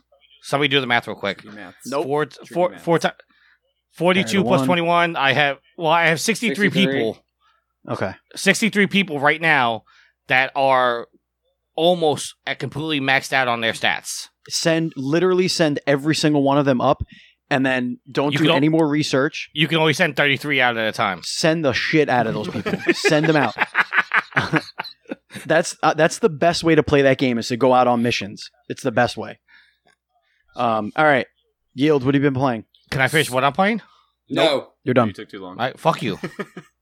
Somebody 0.44 0.68
do 0.68 0.80
the 0.80 0.86
math 0.86 1.06
real 1.08 1.16
quick. 1.16 1.42
Do 1.42 1.50
maths. 1.50 1.76
Nope. 1.86 2.04
Four 2.04 2.26
Tricky 2.26 2.54
four 2.54 2.68
math. 2.70 2.82
four 2.82 2.98
times. 2.98 3.14
42 3.96 4.42
plus 4.42 4.58
one. 4.60 4.66
21 4.66 5.16
i 5.16 5.32
have 5.32 5.58
well 5.78 5.92
i 5.92 6.06
have 6.06 6.20
63, 6.20 6.66
63. 6.66 6.86
people 6.86 7.18
Okay. 7.88 8.12
63 8.34 8.86
people 8.88 9.20
right 9.20 9.40
now 9.40 9.84
that 10.26 10.50
are 10.56 11.06
almost 11.76 12.34
at 12.46 12.58
completely 12.58 13.00
maxed 13.00 13.32
out 13.32 13.46
on 13.46 13.60
their 13.60 13.72
stats 13.72 14.28
Send 14.48 14.92
literally 14.96 15.46
send 15.48 15.78
every 15.86 16.14
single 16.14 16.42
one 16.42 16.58
of 16.58 16.64
them 16.66 16.80
up, 16.80 17.02
and 17.50 17.64
then 17.64 17.98
don't 18.10 18.32
You 18.32 18.38
do 18.38 18.44
can 18.44 18.50
al- 18.50 18.56
any 18.56 18.68
more 18.68 18.86
research. 18.88 19.48
you 19.54 19.68
can 19.68 19.78
only 19.78 19.92
send 19.94 20.16
33 20.16 20.60
out 20.60 20.76
at 20.76 20.86
a 20.88 20.92
time 20.92 21.20
Send 21.22 21.64
the 21.64 21.72
shit 21.72 22.08
out 22.08 22.26
of 22.26 22.34
those 22.34 22.48
people. 22.48 22.72
send 22.94 23.26
them 23.26 23.36
out. 23.36 23.54
that's 25.46 25.76
uh, 25.82 25.94
that's 25.94 26.18
the 26.18 26.28
best 26.28 26.64
way 26.64 26.74
to 26.74 26.82
play 26.82 27.02
that 27.02 27.18
game 27.18 27.38
is 27.38 27.48
to 27.48 27.56
go 27.56 27.72
out 27.74 27.86
on 27.86 28.02
missions. 28.02 28.50
It's 28.68 28.82
the 28.82 28.92
best 28.92 29.16
way. 29.16 29.38
Um. 30.56 30.92
All 30.96 31.04
right. 31.04 31.26
Yield. 31.74 32.04
What 32.04 32.14
have 32.14 32.22
you 32.22 32.30
been 32.30 32.38
playing? 32.40 32.64
can 32.90 33.00
i 33.00 33.08
finish 33.08 33.28
what 33.30 33.42
i'm 33.42 33.52
playing 33.52 33.80
No. 34.28 34.68
You're 34.84 34.94
done. 34.94 35.08
You 35.08 35.14
took 35.14 35.28
too 35.28 35.40
long. 35.40 35.58
I, 35.58 35.72
fuck 35.72 36.00
you 36.02 36.18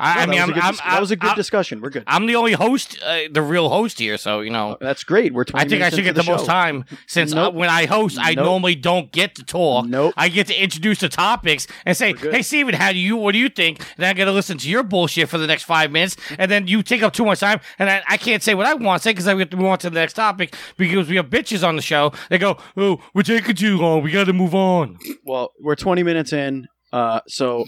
I, 0.00 0.14
No, 0.14 0.20
I 0.22 0.26
mean 0.26 0.40
I'm, 0.40 0.54
I'm, 0.54 0.70
dis- 0.72 0.80
that 0.80 1.00
was 1.00 1.10
a 1.10 1.16
good 1.16 1.30
I'm, 1.30 1.36
discussion. 1.36 1.80
We're 1.80 1.90
good. 1.90 2.04
I'm 2.06 2.26
the 2.26 2.36
only 2.36 2.52
host 2.52 2.98
uh, 3.04 3.20
the 3.30 3.42
real 3.42 3.68
host 3.68 3.98
here 3.98 4.16
so 4.16 4.40
you 4.40 4.50
know 4.50 4.76
That's 4.80 5.04
great. 5.04 5.34
We're. 5.34 5.44
20 5.44 5.64
I 5.64 5.68
think 5.68 5.82
I 5.82 5.90
should 5.90 6.04
get 6.04 6.16
into 6.16 6.22
the, 6.22 6.30
most 6.30 6.46
time 6.46 6.84
since 7.06 7.32
Nope. 7.32 7.54
uh, 7.54 7.56
when 7.58 7.68
I 7.70 7.86
host, 7.86 8.18
I 8.20 8.34
Nope. 8.34 8.44
normally 8.46 8.74
don't 8.74 9.12
get 9.12 9.34
to 9.36 9.44
talk. 9.44 9.86
Nope. 9.86 10.14
I 10.16 10.28
get 10.28 10.46
to 10.48 10.54
introduce 10.62 11.00
the 11.00 11.08
topics 11.08 11.66
and 11.84 11.96
say, 11.96 12.14
"Hey, 12.14 12.42
Steven, 12.42 12.74
how 12.74 12.92
do 12.92 12.98
you? 12.98 13.16
What 13.16 13.32
do 13.32 13.38
you 13.38 13.48
think?" 13.48 13.80
And 13.96 14.06
I 14.06 14.12
got 14.14 14.24
to 14.26 14.32
listen 14.32 14.58
to 14.58 14.68
your 14.70 14.82
bullshit 14.82 15.28
for 15.28 15.38
the 15.38 15.46
next 15.46 15.64
five 15.64 15.90
minutes, 15.90 16.16
and 16.38 16.50
then 16.50 16.66
you 16.66 16.82
take 16.82 17.02
up 17.02 17.12
too 17.12 17.24
much 17.24 17.40
time, 17.40 17.60
and 17.78 17.90
I, 17.90 18.02
I 18.08 18.16
can't 18.16 18.42
say 18.42 18.54
what 18.54 18.66
I 18.66 18.74
want 18.74 19.02
to 19.02 19.04
say 19.04 19.10
because 19.12 19.26
I 19.28 19.36
have 19.36 19.50
to 19.50 19.56
move 19.56 19.66
on 19.66 19.78
to 19.78 19.90
the 19.90 19.98
next 19.98 20.14
topic 20.14 20.54
because 20.76 21.08
we 21.08 21.16
have 21.16 21.26
bitches 21.26 21.66
on 21.66 21.76
the 21.76 21.82
show. 21.82 22.12
They 22.30 22.38
go, 22.38 22.56
"Oh, 22.76 23.00
we're 23.14 23.22
taking 23.22 23.54
too 23.56 23.76
long. 23.78 24.02
We 24.02 24.10
got 24.12 24.24
to 24.24 24.32
move 24.32 24.54
on." 24.54 24.98
Well, 25.24 25.52
we're 25.60 25.76
20 25.76 26.02
minutes 26.02 26.32
in. 26.32 26.68
Uh. 26.92 27.20
So 27.28 27.66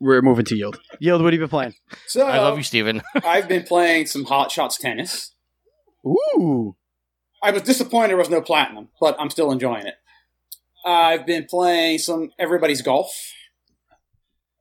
we're 0.00 0.22
moving 0.22 0.44
to 0.46 0.56
yield. 0.56 0.80
Yield. 0.98 1.22
What 1.22 1.32
have 1.32 1.40
you 1.40 1.46
been 1.46 1.50
playing? 1.50 1.74
So 2.06 2.26
I 2.26 2.38
love 2.38 2.56
you, 2.56 2.62
Steven. 2.64 3.02
I've 3.24 3.48
been 3.48 3.62
playing 3.64 4.06
some 4.06 4.24
Hot 4.24 4.50
Shots 4.50 4.78
tennis. 4.78 5.32
Ooh. 6.06 6.76
I 7.42 7.50
was 7.50 7.62
disappointed 7.62 8.08
there 8.10 8.16
was 8.16 8.30
no 8.30 8.40
platinum, 8.40 8.88
but 9.00 9.16
I'm 9.18 9.30
still 9.30 9.50
enjoying 9.52 9.86
it. 9.86 9.94
I've 10.84 11.26
been 11.26 11.44
playing 11.44 11.98
some 11.98 12.30
everybody's 12.38 12.82
golf. 12.82 13.12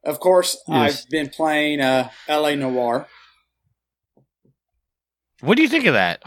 Of 0.03 0.19
course, 0.19 0.57
Yes. 0.67 1.03
I've 1.03 1.09
been 1.09 1.29
playing 1.29 1.81
uh, 1.81 2.09
LA 2.29 2.55
Noire. 2.55 3.07
What 5.41 5.55
do 5.55 5.63
you 5.63 5.69
think 5.69 5.85
of 5.85 5.93
that? 5.93 6.23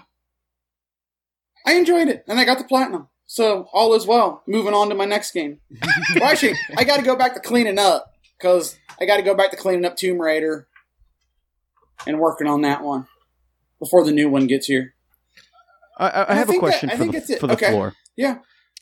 I 1.66 1.74
enjoyed 1.74 2.08
it, 2.08 2.24
and 2.28 2.38
I 2.40 2.44
got 2.44 2.58
the 2.58 2.64
platinum. 2.64 3.08
So 3.26 3.68
all 3.72 3.94
is 3.94 4.06
well. 4.06 4.42
Moving 4.46 4.72
on 4.74 4.88
to 4.88 4.94
my 4.94 5.04
next 5.04 5.32
game. 5.32 5.58
well, 6.14 6.24
actually, 6.24 6.54
I 6.76 6.84
got 6.84 6.96
to 6.96 7.02
go 7.02 7.14
back 7.14 7.34
to 7.34 7.40
cleaning 7.40 7.78
up 7.78 8.10
because 8.38 8.78
I 9.00 9.06
got 9.06 9.16
to 9.16 9.22
go 9.22 9.34
back 9.34 9.50
to 9.50 9.56
cleaning 9.56 9.84
up 9.84 9.96
Tomb 9.96 10.20
Raider 10.20 10.68
and 12.06 12.18
working 12.18 12.46
on 12.46 12.62
that 12.62 12.82
one 12.82 13.06
before 13.78 14.04
the 14.04 14.12
new 14.12 14.28
one 14.28 14.46
gets 14.46 14.66
here. 14.66 14.94
I, 15.98 16.08
I, 16.08 16.22
I 16.22 16.32
I 16.32 16.34
have 16.34 16.48
a 16.48 16.52
think 16.52 16.62
that- 16.62 16.68
question 16.68 16.90
I 16.90 16.92
for 16.92 16.98
think 16.98 17.12
the 17.12 17.18
that's 17.18 17.30
it. 17.30 17.40
for 17.40 17.46
the 17.46 17.52
Okay. 17.54 17.70
floor. 17.70 17.94
Yeah. 18.16 18.38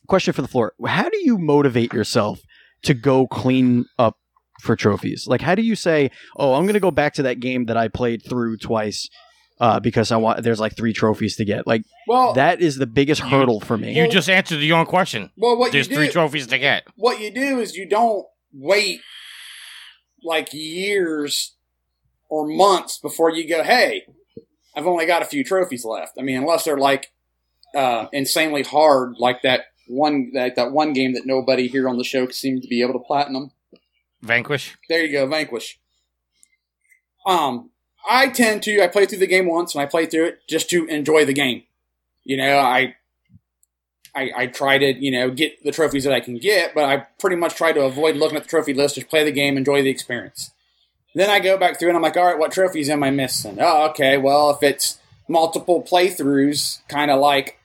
Question 0.09 0.33
for 0.35 0.43
the 0.43 0.49
floor. 0.49 0.73
How 0.87 1.09
do 1.09 1.19
you 1.23 1.39
motivate 1.39 1.93
yourself 1.93 2.41
to 2.83 2.95
go 2.95 3.27
clean 3.27 3.87
up 3.99 4.17
for 4.63 4.77
trophies? 4.77 5.27
Like, 5.27 5.41
how 5.41 5.55
do 5.55 5.63
you 5.63 5.75
say, 5.75 6.11
"Oh, 6.37 6.55
I'm 6.55 6.63
going 6.65 6.75
to 6.75 6.81
go 6.81 6.91
back 6.93 7.15
to 7.15 7.23
that 7.25 7.41
game 7.41 7.67
that 7.67 7.77
I 7.77 7.89
played 7.89 8.23
through 8.29 8.59
twice 8.59 9.09
uh, 9.61 9.81
because 9.81 10.13
I 10.13 10.17
want 10.19 10.43
there's 10.45 10.61
like 10.61 10.77
three 10.77 10.93
trophies 10.93 11.37
to 11.37 11.45
get"? 11.45 11.67
Like 11.67 11.83
Well, 12.07 12.35
that 12.35 12.61
is 12.61 12.77
the 12.77 12.87
biggest 12.87 13.23
You- 13.23 13.29
hurdle 13.31 13.61
for 13.61 13.77
me. 13.77 13.95
You 13.95 14.03
Well- 14.03 14.11
just 14.13 14.31
answered 14.31 14.61
your 14.61 14.79
own 14.79 14.87
question. 14.87 15.31
well, 15.37 15.57
what 15.59 15.73
There's 15.73 15.89
you 15.89 15.97
do, 15.97 16.03
three 16.03 16.09
trophies 16.11 16.47
to 16.49 16.59
get. 16.59 16.85
what 16.97 17.19
you 17.21 17.31
do 17.33 17.59
is 17.61 17.75
you 17.75 17.89
don't 17.89 18.25
wait 18.53 19.01
like 20.27 20.53
years 20.53 21.55
or 22.29 22.47
months 22.47 22.99
before 22.99 23.31
you 23.31 23.49
go, 23.49 23.63
hey, 23.63 24.07
I've 24.77 24.87
only 24.87 25.07
got 25.07 25.23
a 25.23 25.27
few 25.27 25.45
trophies 25.45 25.85
left. 25.85 26.17
I 26.19 26.23
mean, 26.23 26.37
unless 26.37 26.65
they're 26.65 26.77
like 26.77 27.13
uh, 27.75 28.07
insanely 28.13 28.63
hard, 28.63 29.15
like 29.19 29.43
that 29.43 29.67
one 29.89 30.33
that, 30.35 30.57
that 30.57 30.73
one 30.73 30.93
game 30.93 31.15
that 31.15 31.27
nobody 31.27 31.69
here 31.69 31.89
on 31.89 31.97
the 31.97 32.05
show 32.05 32.29
seemed 32.29 32.63
to 32.63 32.69
be 32.69 32.83
able 32.83 32.95
to 32.95 32.99
platinum. 32.99 33.53
Vanquish. 34.23 34.77
There 34.89 35.05
you 35.05 35.13
go, 35.13 35.27
Vanquish. 35.27 35.79
Um, 37.25 37.71
I 38.09 38.29
tend 38.29 38.63
to 38.65 38.83
I 38.83 38.89
play 38.89 39.07
through 39.07 39.19
the 39.19 39.27
game 39.27 39.47
once 39.47 39.75
and 39.75 39.83
I 39.83 39.87
play 39.87 40.07
through 40.07 40.27
it 40.27 40.41
just 40.49 40.69
to 40.71 40.85
enjoy 40.87 41.25
the 41.25 41.33
game. 41.33 41.63
You 42.25 42.37
know, 42.37 42.59
I 42.59 42.97
I, 44.17 44.31
I 44.35 44.47
try 44.47 44.79
to, 44.79 44.93
you 44.93 45.11
know, 45.11 45.31
get 45.31 45.63
the 45.63 45.73
trophies 45.73 46.05
that 46.05 46.13
I 46.13 46.21
can 46.21 46.39
get, 46.39 46.75
but 46.75 46.85
I 46.85 47.07
pretty 47.19 47.37
much 47.37 47.55
try 47.55 47.73
to 47.73 47.83
avoid 47.83 48.17
looking 48.17 48.37
at 48.37 48.45
the 48.45 48.49
trophy 48.49 48.73
list, 48.73 48.95
just 48.95 49.09
play 49.09 49.25
the 49.25 49.31
game, 49.31 49.57
enjoy 49.57 49.83
the 49.83 49.91
experience. 49.91 50.53
Then 51.15 51.31
I 51.31 51.41
go 51.41 51.57
back 51.57 51.79
through 51.79 51.89
and 51.89 51.97
I'm 51.97 52.03
like, 52.03 52.17
all 52.17 52.25
right, 52.25 52.39
what 52.39 52.53
trophies 52.53 52.91
am 52.91 53.03
I 53.03 53.11
missing? 53.11 53.59
Oh, 53.61 53.89
okay, 53.91 54.19
well, 54.19 54.51
if 54.51 54.63
it's 54.63 54.99
multiple 55.29 55.83
playthroughs, 55.83 56.81
kind 56.89 57.11
of 57.11 57.21
like 57.21 57.59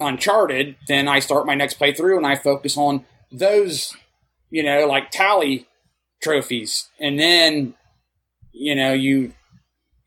Uncharted, 0.00 0.76
then 0.86 1.08
I 1.08 1.18
start 1.18 1.46
my 1.46 1.54
next 1.54 1.78
playthrough 1.78 2.16
and 2.16 2.26
I 2.26 2.36
focus 2.36 2.76
on 2.76 3.04
those, 3.32 3.96
you 4.50 4.62
know, 4.62 4.86
like 4.86 5.10
tally 5.10 5.66
trophies. 6.22 6.88
And 7.00 7.18
then, 7.18 7.74
you 8.52 8.74
know, 8.74 8.92
you 8.92 9.32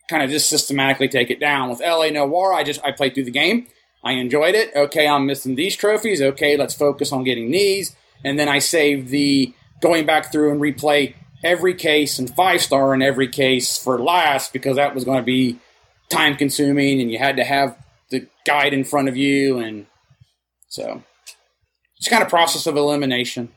kind 0.10 0.24
of 0.24 0.30
just 0.30 0.50
systematically 0.50 1.08
take 1.08 1.30
it 1.30 1.40
down. 1.40 1.70
With 1.70 1.82
LA 1.82 2.10
Noire, 2.10 2.54
I 2.54 2.64
just 2.64 2.84
I 2.84 2.92
played 2.92 3.14
through 3.14 3.26
the 3.26 3.32
game. 3.32 3.68
I 4.04 4.14
enjoyed 4.14 4.56
it. 4.56 4.72
Okay, 4.76 5.08
I'm 5.08 5.26
missing 5.26 5.56
these 5.56 5.76
trophies. 5.76 6.22
Okay, 6.22 6.58
let's 6.58 6.74
focus 6.74 7.12
on 7.12 7.24
getting 7.24 7.52
these. 7.52 7.96
And 8.24 8.40
then 8.40 8.50
I 8.50 8.60
save 8.60 9.10
the 9.10 9.54
going 9.82 10.06
back 10.06 10.32
through 10.32 10.52
and 10.52 10.62
replay 10.62 11.16
every 11.44 11.74
case 11.74 12.20
and 12.20 12.34
five 12.36 12.62
star 12.62 12.94
in 12.94 13.02
every 13.02 13.28
case 13.28 13.78
for 13.78 14.00
last 14.00 14.54
because 14.54 14.76
that 14.76 14.94
was 14.94 15.04
going 15.04 15.18
to 15.18 15.24
be 15.24 15.60
time 16.10 16.36
consuming 16.36 17.02
and 17.02 17.12
you 17.12 17.18
had 17.18 17.38
to 17.38 17.44
have 17.44 17.76
the 18.10 18.28
guide 18.46 18.74
in 18.74 18.84
front 18.84 19.08
of 19.08 19.18
you 19.18 19.58
and 19.58 19.88
so 20.68 21.04
it's 21.98 22.08
kind 22.08 22.24
of 22.24 22.30
process 22.30 22.68
of 22.68 22.76
elimination. 22.76 23.52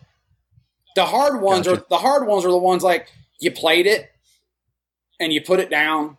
The 0.96 1.06
hard 1.06 1.40
ones 1.40 1.66
Gotcha. 1.66 1.82
are 1.82 1.86
the 1.88 1.98
hard 1.98 2.26
ones 2.26 2.44
are 2.44 2.50
the 2.50 2.58
ones 2.58 2.82
like 2.82 3.08
you 3.40 3.50
played 3.50 3.86
it 3.86 4.10
and 5.20 5.32
you 5.32 5.40
put 5.40 5.60
it 5.60 5.70
down 5.70 6.18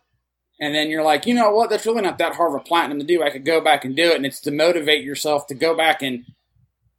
and 0.60 0.74
then 0.74 0.88
you're 0.88 1.04
like, 1.04 1.26
you 1.26 1.34
know 1.34 1.50
what, 1.50 1.70
that's 1.70 1.86
really 1.86 2.02
not 2.02 2.18
that 2.18 2.34
hard 2.34 2.54
of 2.54 2.60
a 2.60 2.64
platinum 2.64 2.98
to 2.98 3.04
do. 3.04 3.22
I 3.22 3.30
could 3.30 3.44
go 3.44 3.60
back 3.60 3.84
and 3.84 3.94
do 3.94 4.10
it, 4.10 4.16
and 4.16 4.26
it's 4.26 4.40
to 4.42 4.50
motivate 4.50 5.04
yourself 5.04 5.46
to 5.48 5.54
go 5.54 5.76
back 5.76 6.02
and 6.02 6.24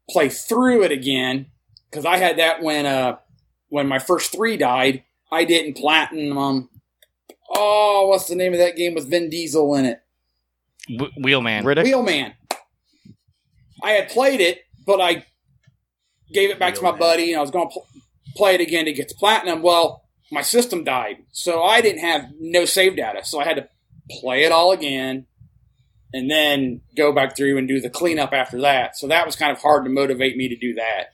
play 0.10 0.30
through 0.30 0.84
it 0.84 0.92
again. 0.92 1.48
Because 1.90 2.06
I 2.06 2.18
had 2.18 2.38
that 2.38 2.62
when 2.62 2.86
uh 2.86 3.18
when 3.70 3.88
my 3.88 4.00
first 4.00 4.32
three 4.32 4.58
died, 4.58 5.04
I 5.32 5.44
didn't 5.44 5.78
platinum. 5.78 6.38
Um, 6.38 6.70
oh, 7.50 8.08
what's 8.10 8.28
the 8.28 8.36
name 8.36 8.54
of 8.54 8.60
that 8.60 8.76
game 8.76 8.94
with 8.94 9.10
Vin 9.10 9.30
Diesel 9.30 9.76
in 9.76 9.86
it? 9.86 10.02
W- 10.90 11.12
Wheelman. 11.22 11.64
Riddick? 11.64 11.84
Wheelman. 11.84 12.34
I 13.84 13.92
had 13.92 14.10
played 14.10 14.42
it, 14.42 14.62
but 14.86 15.02
I 15.02 15.26
gave 16.34 16.50
it 16.50 16.60
back 16.60 16.76
to 16.76 16.82
my 16.82 16.92
buddy, 16.92 17.32
and 17.32 17.40
I 17.40 17.42
was 17.42 17.52
going 17.52 17.68
to 17.68 17.74
pl- 17.74 17.88
play 18.36 18.56
it 18.56 18.62
again 18.62 18.86
to 18.86 18.94
get 18.94 19.10
to 19.10 19.16
platinum. 19.16 19.62
Well, 19.62 20.04
my 20.32 20.42
system 20.42 20.84
died, 20.84 21.18
so 21.32 21.64
I 21.64 21.82
didn't 21.82 22.02
have 22.02 22.26
no 22.40 22.66
save 22.66 22.96
data, 22.96 23.24
so 23.24 23.40
I 23.40 23.46
had 23.46 23.56
to 23.58 23.68
play 24.22 24.44
it 24.44 24.52
all 24.52 24.72
again, 24.72 25.26
and 26.14 26.30
then 26.30 26.82
go 26.96 27.14
back 27.14 27.36
through 27.36 27.58
and 27.58 27.68
do 27.68 27.80
the 27.82 27.90
cleanup 27.90 28.34
after 28.34 28.60
that. 28.62 28.98
So 28.98 29.08
that 29.08 29.26
was 29.26 29.36
kind 29.36 29.52
of 29.52 29.62
hard 29.62 29.84
to 29.86 29.90
motivate 29.90 30.36
me 30.38 30.50
to 30.50 30.56
do 30.58 30.74
that. 30.76 31.08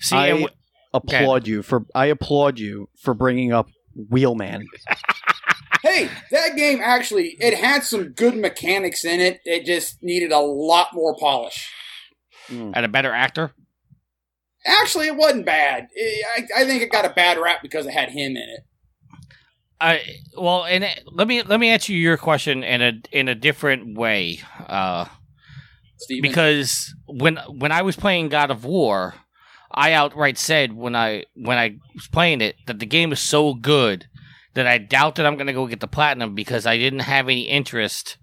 See, 0.00 0.16
I- 0.16 0.26
and 0.28 0.40
w- 0.42 0.56
applaud 0.94 1.46
you 1.46 1.62
for 1.62 1.84
I 1.94 2.06
applaud 2.06 2.58
you 2.58 2.88
for 3.02 3.14
bringing 3.14 3.52
up 3.52 3.68
Wheelman. 4.10 4.64
Hey, 5.82 6.08
that 6.32 6.56
game 6.56 6.80
actually 6.82 7.36
it 7.40 7.54
had 7.54 7.84
some 7.84 8.08
good 8.10 8.36
mechanics 8.36 9.04
in 9.04 9.20
it. 9.20 9.40
It 9.44 9.64
just 9.64 10.02
needed 10.02 10.32
a 10.32 10.40
lot 10.40 10.88
more 10.92 11.16
polish. 11.16 11.72
Hmm. 12.48 12.70
and 12.74 12.86
a 12.86 12.88
better 12.88 13.12
actor. 13.12 13.52
Actually, 14.68 15.06
it 15.06 15.16
wasn't 15.16 15.46
bad. 15.46 15.88
It- 15.94 16.24
I, 16.56 16.62
I 16.62 16.64
think 16.66 16.82
it 16.82 16.92
got 16.92 17.04
a 17.04 17.10
bad 17.10 17.38
rap 17.38 17.62
because 17.62 17.86
it 17.86 17.92
had 17.92 18.10
him 18.10 18.32
in 18.32 18.36
it. 18.36 18.60
I 19.80 20.02
well, 20.36 20.64
and 20.64 20.84
it- 20.84 21.02
let 21.06 21.28
me 21.28 21.42
let 21.42 21.60
me 21.60 21.68
answer 21.68 21.92
your 21.92 22.16
question 22.16 22.62
in 22.64 22.82
a 22.82 22.92
in 23.12 23.28
a 23.28 23.34
different 23.34 23.96
way. 23.96 24.40
Uh, 24.66 25.06
Steven. 25.98 26.28
because 26.28 26.94
when 27.06 27.36
when 27.48 27.72
I 27.72 27.82
was 27.82 27.96
playing 27.96 28.28
God 28.28 28.50
of 28.50 28.64
War, 28.64 29.14
I 29.70 29.92
outright 29.92 30.36
said 30.38 30.72
when 30.72 30.96
I 30.96 31.24
when 31.34 31.58
I 31.58 31.76
was 31.94 32.08
playing 32.08 32.40
it 32.40 32.56
that 32.66 32.78
the 32.80 32.86
game 32.86 33.12
is 33.12 33.20
so 33.20 33.54
good 33.54 34.06
that 34.54 34.66
I 34.66 34.78
doubt 34.78 35.14
that 35.16 35.26
I'm 35.26 35.36
going 35.36 35.46
to 35.46 35.52
go 35.52 35.66
get 35.68 35.78
the 35.80 35.86
platinum 35.86 36.34
because 36.34 36.66
I 36.66 36.76
didn't 36.78 37.00
have 37.00 37.26
any 37.26 37.42
interest 37.42 38.16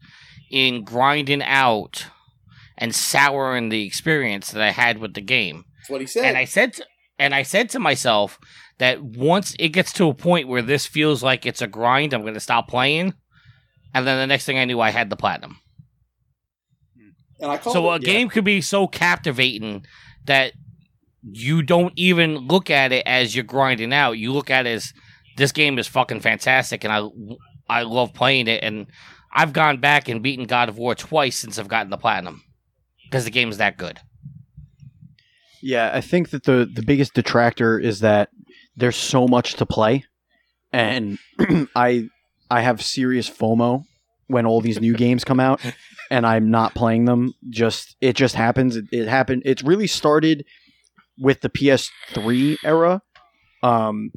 in 0.51 0.83
grinding 0.83 1.41
out 1.43 2.07
and 2.77 2.93
souring 2.93 3.69
the 3.69 3.85
experience 3.85 4.51
that 4.51 4.61
I 4.61 4.71
had 4.71 4.97
with 4.97 5.13
the 5.13 5.21
game. 5.21 5.63
That's 5.85 5.91
what 5.91 6.01
he 6.01 6.07
said. 6.07 6.25
And 6.25 6.37
I 6.37 6.45
said 6.45 6.73
to, 6.73 6.85
and 7.19 7.35
I 7.35 7.43
said 7.43 7.69
to 7.69 7.79
myself 7.79 8.39
that 8.79 9.03
once 9.03 9.55
it 9.59 9.69
gets 9.69 9.93
to 9.93 10.09
a 10.09 10.13
point 10.15 10.47
where 10.47 10.63
this 10.63 10.87
feels 10.87 11.21
like 11.21 11.45
it's 11.45 11.61
a 11.61 11.67
grind, 11.67 12.13
I'm 12.13 12.21
going 12.21 12.33
to 12.33 12.39
stop 12.39 12.67
playing. 12.67 13.13
And 13.93 14.05
then 14.07 14.17
the 14.17 14.27
next 14.27 14.45
thing 14.45 14.57
I 14.57 14.65
knew, 14.65 14.81
I 14.81 14.89
had 14.89 15.09
the 15.09 15.15
platinum. 15.15 15.59
Hmm. 16.97 17.09
And 17.39 17.51
I 17.51 17.57
called 17.57 17.73
So 17.73 17.89
a 17.91 17.95
it. 17.95 18.01
game 18.01 18.29
could 18.29 18.43
be 18.43 18.61
so 18.61 18.87
captivating 18.87 19.85
that 20.25 20.53
you 21.21 21.61
don't 21.61 21.93
even 21.95 22.35
look 22.37 22.69
at 22.71 22.91
it 22.91 23.03
as 23.05 23.35
you're 23.35 23.43
grinding 23.43 23.93
out. 23.93 24.13
You 24.13 24.33
look 24.33 24.49
at 24.49 24.65
it 24.65 24.71
as 24.71 24.93
this 25.37 25.51
game 25.51 25.77
is 25.77 25.87
fucking 25.87 26.21
fantastic, 26.21 26.83
and 26.83 26.91
I 26.91 27.07
I 27.69 27.83
love 27.83 28.13
playing 28.13 28.47
it. 28.47 28.63
And 28.63 28.87
I've 29.33 29.53
gone 29.53 29.79
back 29.79 30.07
and 30.09 30.23
beaten 30.23 30.45
God 30.45 30.69
of 30.69 30.77
War 30.77 30.95
twice 30.95 31.37
since 31.37 31.59
I've 31.59 31.67
gotten 31.67 31.89
the 31.89 31.97
platinum 31.97 32.43
because 33.05 33.25
the 33.25 33.31
game's 33.31 33.57
that 33.57 33.77
good. 33.77 33.99
Yeah, 35.65 35.89
I 35.91 35.99
think 35.99 36.29
that 36.29 36.43
the 36.43 36.69
the 36.71 36.83
biggest 36.83 37.15
detractor 37.15 37.79
is 37.79 38.01
that 38.01 38.29
there's 38.75 38.95
so 38.95 39.27
much 39.27 39.55
to 39.55 39.65
play, 39.65 40.05
and 40.71 41.17
I 41.75 42.07
I 42.51 42.61
have 42.61 42.83
serious 42.83 43.27
FOMO 43.27 43.83
when 44.27 44.45
all 44.45 44.61
these 44.61 44.79
new 44.79 44.93
games 44.93 45.23
come 45.23 45.39
out, 45.39 45.59
and 46.11 46.23
I'm 46.23 46.51
not 46.51 46.75
playing 46.75 47.05
them. 47.05 47.33
Just 47.49 47.95
it 47.99 48.15
just 48.15 48.35
happens. 48.35 48.75
It, 48.75 48.85
it 48.91 49.07
happened. 49.07 49.41
It's 49.43 49.63
really 49.63 49.87
started 49.87 50.45
with 51.17 51.41
the 51.41 51.49
PS3 51.49 52.57
era. 52.63 53.01
Um, 53.63 54.11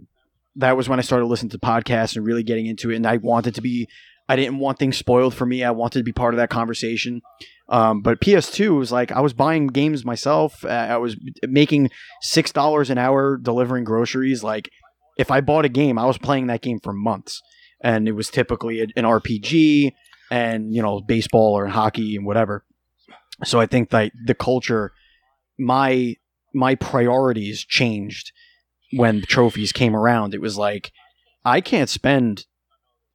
that 0.56 0.76
was 0.76 0.86
when 0.86 0.98
I 0.98 1.02
started 1.02 1.28
listening 1.28 1.52
to 1.52 1.58
podcasts 1.58 2.14
and 2.14 2.26
really 2.26 2.42
getting 2.42 2.66
into 2.66 2.90
it, 2.90 2.96
and 2.96 3.06
I 3.06 3.16
wanted 3.16 3.54
to 3.54 3.62
be. 3.62 3.88
I 4.28 4.36
didn't 4.36 4.58
want 4.58 4.78
things 4.78 4.98
spoiled 4.98 5.32
for 5.32 5.46
me. 5.46 5.64
I 5.64 5.70
wanted 5.70 6.00
to 6.00 6.04
be 6.04 6.12
part 6.12 6.34
of 6.34 6.38
that 6.38 6.50
conversation. 6.50 7.22
Um, 7.68 8.00
but 8.00 8.20
PS2 8.20 8.78
was 8.78 8.90
like 8.90 9.12
I 9.12 9.20
was 9.20 9.34
buying 9.34 9.66
games 9.66 10.04
myself. 10.04 10.64
Uh, 10.64 10.68
I 10.68 10.96
was 10.96 11.16
making 11.42 11.90
six 12.22 12.50
dollars 12.52 12.88
an 12.90 12.98
hour 12.98 13.36
delivering 13.36 13.84
groceries. 13.84 14.42
Like 14.42 14.70
if 15.18 15.30
I 15.30 15.40
bought 15.40 15.64
a 15.64 15.68
game, 15.68 15.98
I 15.98 16.06
was 16.06 16.16
playing 16.16 16.46
that 16.46 16.62
game 16.62 16.80
for 16.80 16.92
months, 16.92 17.42
and 17.82 18.08
it 18.08 18.12
was 18.12 18.30
typically 18.30 18.80
an 18.80 18.88
RPG 18.96 19.92
and 20.30 20.74
you 20.74 20.80
know 20.80 21.00
baseball 21.00 21.58
or 21.58 21.66
hockey 21.66 22.16
and 22.16 22.24
whatever. 22.24 22.64
So 23.44 23.60
I 23.60 23.66
think 23.66 23.90
that 23.90 24.12
the 24.24 24.34
culture, 24.34 24.92
my 25.58 26.16
my 26.54 26.74
priorities 26.74 27.64
changed 27.64 28.32
when 28.92 29.20
the 29.20 29.26
trophies 29.26 29.72
came 29.72 29.94
around. 29.94 30.32
It 30.32 30.40
was 30.40 30.56
like 30.56 30.90
I 31.44 31.60
can't 31.60 31.90
spend 31.90 32.46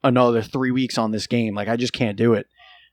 another 0.04 0.42
three 0.42 0.70
weeks 0.70 0.96
on 0.98 1.10
this 1.10 1.26
game. 1.26 1.54
Like 1.54 1.68
I 1.68 1.76
just 1.76 1.92
can't 1.92 2.16
do 2.16 2.34
it. 2.34 2.46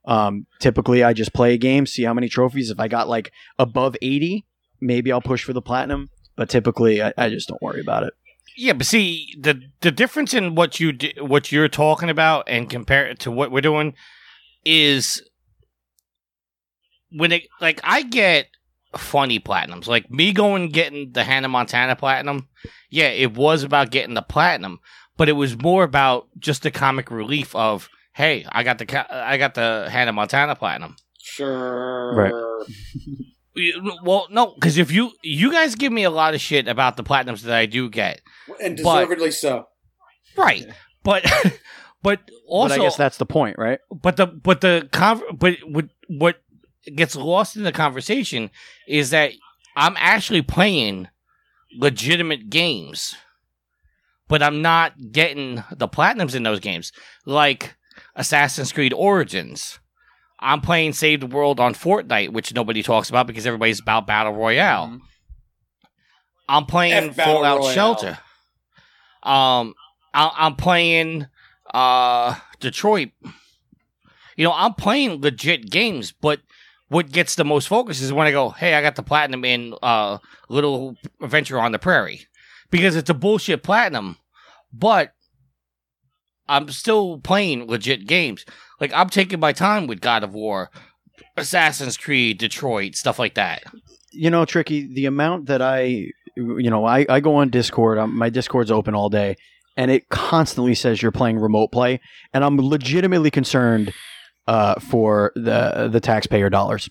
Um, 0.06 0.48
typically, 0.60 1.04
I 1.04 1.14
just 1.14 1.34
play 1.34 1.54
a 1.54 1.58
game, 1.58 1.86
see 1.86 2.04
how 2.04 2.14
many 2.14 2.28
trophies. 2.28 2.70
If 2.70 2.80
I 2.80 2.88
got 2.88 3.08
like 3.08 3.32
above 3.60 3.96
80, 4.02 4.46
maybe 4.80 5.12
I'll 5.12 5.22
push 5.22 5.44
for 5.44 5.54
the 5.54 5.62
platinum. 5.62 6.10
But 6.36 6.50
typically, 6.50 7.02
I, 7.02 7.14
I 7.18 7.30
just 7.30 7.48
don't 7.48 7.62
worry 7.62 7.82
about 7.82 8.04
it. 8.04 8.14
Yeah, 8.58 8.74
but 8.74 8.86
see 8.86 9.34
the 9.40 9.62
the 9.82 9.92
difference 9.92 10.34
in 10.34 10.56
what 10.56 10.80
you 10.80 10.94
what 11.20 11.52
you're 11.52 11.70
talking 11.70 12.10
about 12.10 12.46
and 12.48 12.70
compare 12.70 13.08
it 13.08 13.20
to 13.20 13.32
what 13.32 13.52
we're 13.52 13.62
doing 13.62 13.94
is 14.66 15.22
when 17.12 17.32
it 17.32 17.44
like 17.62 17.80
I 17.84 18.04
get 18.04 18.48
funny 18.98 19.40
platinums 19.40 19.88
like 19.88 20.12
me 20.12 20.34
going 20.34 20.68
getting 20.70 21.12
the 21.14 21.24
Hannah 21.24 21.48
Montana 21.48 21.96
platinum. 21.96 22.50
Yeah, 22.90 23.08
it 23.08 23.36
was 23.36 23.64
about 23.64 23.92
getting 23.92 24.16
the 24.16 24.22
platinum, 24.22 24.80
but 25.16 25.30
it 25.30 25.34
was 25.34 25.58
more 25.58 25.84
about 25.84 26.28
just 26.38 26.64
the 26.64 26.72
comic 26.72 27.10
relief 27.10 27.56
of 27.56 27.90
hey, 28.14 28.46
I 28.52 28.64
got 28.64 28.78
the 28.78 29.14
I 29.16 29.38
got 29.38 29.54
the 29.56 29.88
Hannah 29.90 30.14
Montana 30.14 30.56
platinum. 30.56 30.96
Sure. 31.20 32.16
Right. 32.16 32.34
Well, 34.04 34.28
no, 34.32 34.54
because 34.56 34.78
if 34.78 34.92
you 34.92 35.12
you 35.24 35.52
guys 35.52 35.76
give 35.76 35.92
me 35.92 36.04
a 36.04 36.10
lot 36.10 36.34
of 36.34 36.42
shit 36.42 36.68
about 36.68 36.96
the 36.98 37.04
platinums 37.04 37.42
that 37.42 37.54
I 37.54 37.66
do 37.66 37.90
get, 37.90 38.22
And 38.62 38.80
But- 38.82 39.02
deservedly 39.02 39.32
so. 39.32 39.68
right? 40.38 40.66
But 41.04 41.24
but 42.04 42.20
also, 42.48 42.76
but 42.76 42.80
I 42.82 42.84
guess 42.84 42.96
that's 42.96 43.18
the 43.18 43.26
point, 43.26 43.58
right? 43.58 43.80
but 43.92 44.16
the 44.18 44.28
but 44.28 44.62
the 44.62 44.88
conv- 44.92 45.38
but 45.38 45.58
what 45.68 45.90
what 46.08 46.38
gets 46.96 47.16
lost 47.16 47.56
in 47.58 47.64
the 47.64 47.72
conversation 47.72 48.50
is 48.88 49.10
that 49.12 49.32
I'm 49.76 49.96
actually 49.98 50.42
playing 50.42 51.08
legitimate 51.78 52.50
games, 52.50 53.16
but 54.28 54.42
I'm 54.42 54.62
not 54.62 55.12
getting 55.12 55.64
the 55.76 55.88
platinums 55.88 56.36
in 56.36 56.44
those 56.44 56.60
games, 56.60 56.92
like 57.26 57.76
Assassin's 58.16 58.72
Creed 58.72 58.94
Origins. 58.94 59.80
I'm 60.40 60.62
playing 60.62 60.94
Save 60.94 61.20
the 61.22 61.28
World 61.28 61.60
on 61.60 61.74
Fortnite, 61.74 62.30
which 62.34 62.54
nobody 62.54 62.82
talks 62.82 63.10
about 63.10 63.28
because 63.28 63.46
everybody's 63.46 63.80
about 63.80 64.08
Battle 64.08 64.34
Royale. 64.34 64.88
Mhm. 64.88 65.00
I'm 66.50 66.66
playing 66.66 67.14
Fallout 67.14 67.60
Royale. 67.60 67.74
Shelter. 67.74 68.18
Um, 69.24 69.76
I- 70.14 70.32
I'm 70.36 70.56
playing 70.56 71.28
uh 71.74 72.36
Detroit. 72.60 73.10
You 74.36 74.44
know, 74.46 74.54
I'm 74.54 74.74
playing 74.74 75.22
legit 75.22 75.70
games, 75.70 76.12
but 76.12 76.42
what 76.90 77.12
gets 77.12 77.36
the 77.36 77.46
most 77.46 77.68
focus 77.68 78.02
is 78.02 78.12
when 78.12 78.28
I 78.28 78.32
go, 78.32 78.50
"Hey, 78.50 78.74
I 78.74 78.82
got 78.82 78.96
the 78.96 79.04
platinum 79.04 79.46
in 79.46 79.74
uh 79.82 80.18
Little 80.50 80.96
Adventure 81.22 81.60
on 81.60 81.72
the 81.72 81.80
Prairie," 81.80 82.28
because 82.72 82.96
it's 82.98 83.10
a 83.10 83.14
bullshit 83.14 83.64
platinum, 83.64 84.18
but 84.74 85.14
I'm 86.52 86.70
still 86.70 87.20
playing 87.20 87.68
legit 87.68 88.08
games. 88.08 88.46
Like 88.80 88.92
I'm 88.94 89.10
taking 89.10 89.40
my 89.40 89.54
time 89.54 89.88
with 89.88 90.02
God 90.02 90.24
of 90.24 90.34
War, 90.34 90.70
Assassin's 91.38 91.98
Creed, 91.98 92.38
Detroit, 92.38 92.96
stuff 92.96 93.18
like 93.20 93.36
that. 93.36 93.64
you 94.12 94.30
know, 94.30 94.44
Tricky, 94.46 94.94
the 94.94 95.06
amount 95.06 95.46
that 95.48 95.62
I, 95.62 95.82
you 96.36 96.70
know, 96.70 96.86
I, 96.86 97.06
I 97.08 97.20
go 97.20 97.36
on 97.36 97.50
Discord, 97.50 97.98
um, 97.98 98.18
my 98.18 98.30
Discord's 98.30 98.72
open 98.72 98.94
all 98.96 99.10
day, 99.10 99.36
and 99.78 99.90
it 99.90 100.10
constantly 100.10 100.76
says 100.76 101.02
you're 101.02 101.12
playing 101.12 101.40
remote 101.40 101.72
play, 101.72 102.02
and 102.34 102.44
I'm 102.44 102.58
legitimately 102.58 103.32
concerned 103.32 103.94
uh, 104.48 104.80
for 104.80 105.32
the 105.36 105.88
the 105.92 106.00
taxpayer 106.02 106.50
dollars. 106.50 106.90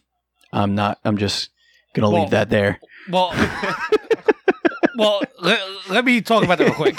I'm 0.53 0.75
not. 0.75 0.99
I'm 1.05 1.17
just 1.19 1.51
gonna 1.95 2.09
Well- 2.11 2.23
leave 2.23 2.31
that 2.31 2.49
there. 2.51 2.81
Well, 3.11 3.33
well, 4.97 5.23
let, 5.41 5.61
let 5.89 6.05
me 6.05 6.21
talk 6.21 6.45
about 6.45 6.59
that 6.59 6.65
real 6.67 6.75
quick. 6.75 6.97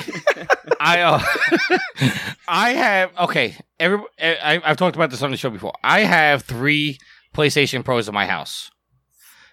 I 0.83 1.01
uh, 1.01 2.09
I 2.47 2.69
have 2.71 3.11
okay. 3.19 3.55
Every 3.79 3.99
I, 4.19 4.59
I've 4.63 4.77
talked 4.77 4.95
about 4.95 5.11
this 5.11 5.21
on 5.21 5.29
the 5.29 5.37
show 5.37 5.51
before. 5.51 5.73
I 5.83 6.01
have 6.01 6.41
three 6.43 6.97
PlayStation 7.35 7.85
Pros 7.85 8.07
in 8.07 8.13
my 8.15 8.25
house. 8.25 8.71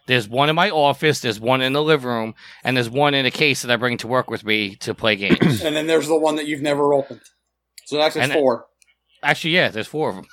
There's 0.06 0.26
one 0.26 0.48
in 0.48 0.56
my 0.56 0.70
office. 0.70 1.20
There's 1.20 1.38
one 1.38 1.60
in 1.60 1.74
the 1.74 1.82
living 1.82 2.08
room, 2.08 2.34
and 2.64 2.74
there's 2.76 2.88
one 2.88 3.12
in 3.12 3.26
a 3.26 3.30
case 3.30 3.60
that 3.60 3.70
I 3.70 3.76
bring 3.76 3.98
to 3.98 4.06
work 4.08 4.30
with 4.30 4.42
me 4.42 4.74
to 4.76 4.94
play 4.94 5.16
games. 5.16 5.62
And 5.64 5.76
then 5.76 5.86
there's 5.86 6.08
the 6.08 6.16
one 6.16 6.36
that 6.36 6.46
you've 6.46 6.62
never 6.62 6.94
opened. 6.94 7.20
So 7.84 7.98
that's 7.98 8.16
And- 8.16 8.32
four. 8.32 8.64
Actually, 9.22 9.50
yeah, 9.54 9.68
there's 9.68 9.88
four 9.88 10.10
of 10.10 10.14
them. 10.16 10.26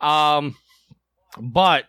um, 0.00 0.56
but 1.38 1.84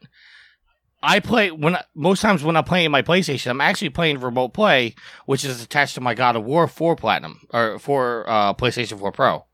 I 1.03 1.19
play 1.19 1.51
when 1.51 1.75
I- 1.75 1.83
most 1.95 2.21
times 2.21 2.43
when 2.43 2.55
I'm 2.55 2.63
playing 2.63 2.91
my 2.91 3.01
PlayStation, 3.01 3.49
I'm 3.49 3.61
actually 3.61 3.89
playing 3.89 4.19
remote 4.19 4.49
play, 4.53 4.95
which 5.25 5.43
is 5.43 5.63
attached 5.63 5.95
to 5.95 6.01
my 6.01 6.13
God 6.13 6.35
of 6.35 6.43
War 6.43 6.67
4 6.67 6.95
Platinum 6.95 7.41
or 7.51 7.79
for 7.79 8.29
uh, 8.29 8.53
PlayStation 8.53 8.99
4 8.99 9.11
Pro. 9.11 9.45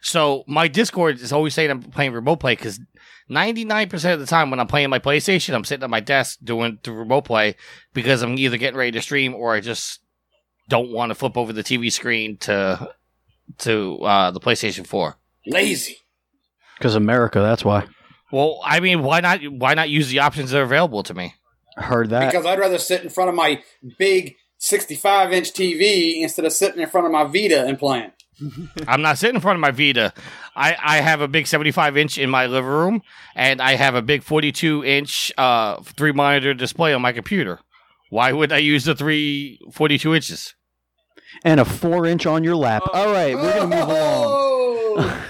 So 0.00 0.44
my 0.46 0.68
Discord 0.68 1.20
is 1.20 1.32
always 1.32 1.52
saying 1.54 1.70
I'm 1.70 1.82
playing 1.82 2.12
remote 2.12 2.36
play 2.40 2.54
because 2.56 2.80
99% 3.30 4.14
of 4.14 4.20
the 4.20 4.26
time 4.26 4.50
when 4.50 4.58
I'm 4.58 4.66
playing 4.66 4.88
my 4.90 4.98
PlayStation, 4.98 5.54
I'm 5.54 5.64
sitting 5.64 5.84
at 5.84 5.90
my 5.90 6.00
desk 6.00 6.38
doing 6.42 6.78
the 6.82 6.92
remote 6.92 7.26
play 7.26 7.56
because 7.92 8.22
I'm 8.22 8.38
either 8.38 8.56
getting 8.56 8.78
ready 8.78 8.92
to 8.92 9.02
stream 9.02 9.34
or 9.34 9.54
I 9.54 9.60
just 9.60 10.00
don't 10.68 10.90
want 10.90 11.10
to 11.10 11.14
flip 11.14 11.36
over 11.36 11.52
the 11.52 11.62
TV 11.62 11.92
screen 11.92 12.38
to 12.38 12.90
to 13.58 13.98
uh, 14.02 14.30
the 14.30 14.40
PlayStation 14.40 14.86
4. 14.86 15.16
Lazy. 15.46 15.98
Because 16.78 16.94
America, 16.94 17.40
that's 17.40 17.64
why. 17.64 17.86
Well, 18.32 18.60
I 18.64 18.80
mean, 18.80 19.02
why 19.02 19.20
not? 19.20 19.42
Why 19.42 19.74
not 19.74 19.88
use 19.90 20.08
the 20.08 20.20
options 20.20 20.50
that 20.50 20.58
are 20.58 20.64
available 20.64 21.02
to 21.04 21.14
me? 21.14 21.34
Heard 21.76 22.10
that. 22.10 22.30
Because 22.30 22.46
I'd 22.46 22.58
rather 22.58 22.78
sit 22.78 23.02
in 23.02 23.08
front 23.08 23.28
of 23.28 23.34
my 23.34 23.62
big 23.98 24.36
65 24.58 25.32
inch 25.32 25.52
TV 25.52 26.20
instead 26.20 26.44
of 26.44 26.52
sitting 26.52 26.80
in 26.80 26.88
front 26.88 27.06
of 27.06 27.12
my 27.12 27.24
Vita 27.24 27.64
and 27.64 27.78
playing. 27.78 28.12
I'm 28.88 29.02
not 29.02 29.18
sitting 29.18 29.36
in 29.36 29.40
front 29.40 29.56
of 29.56 29.60
my 29.60 29.70
Vita. 29.70 30.12
I, 30.56 30.76
I 30.82 30.96
have 30.98 31.20
a 31.20 31.28
big 31.28 31.46
75 31.46 31.96
inch 31.96 32.18
in 32.18 32.30
my 32.30 32.46
living 32.46 32.70
room, 32.70 33.02
and 33.34 33.60
I 33.60 33.76
have 33.76 33.94
a 33.94 34.02
big 34.02 34.22
42 34.22 34.84
inch 34.84 35.32
uh, 35.38 35.80
three 35.82 36.12
monitor 36.12 36.54
display 36.54 36.92
on 36.92 37.02
my 37.02 37.12
computer. 37.12 37.60
Why 38.10 38.32
would 38.32 38.52
I 38.52 38.58
use 38.58 38.84
the 38.84 38.94
three 38.94 39.60
42 39.72 40.14
inches? 40.14 40.54
and 41.44 41.60
a 41.60 41.64
four 41.64 42.06
inch 42.06 42.26
on 42.26 42.44
your 42.44 42.56
lap. 42.56 42.82
Oh. 42.86 42.90
All 42.92 43.12
right, 43.12 43.34
we're 43.34 43.54
gonna 43.54 43.76
move 43.76 43.88
along. 43.88 45.20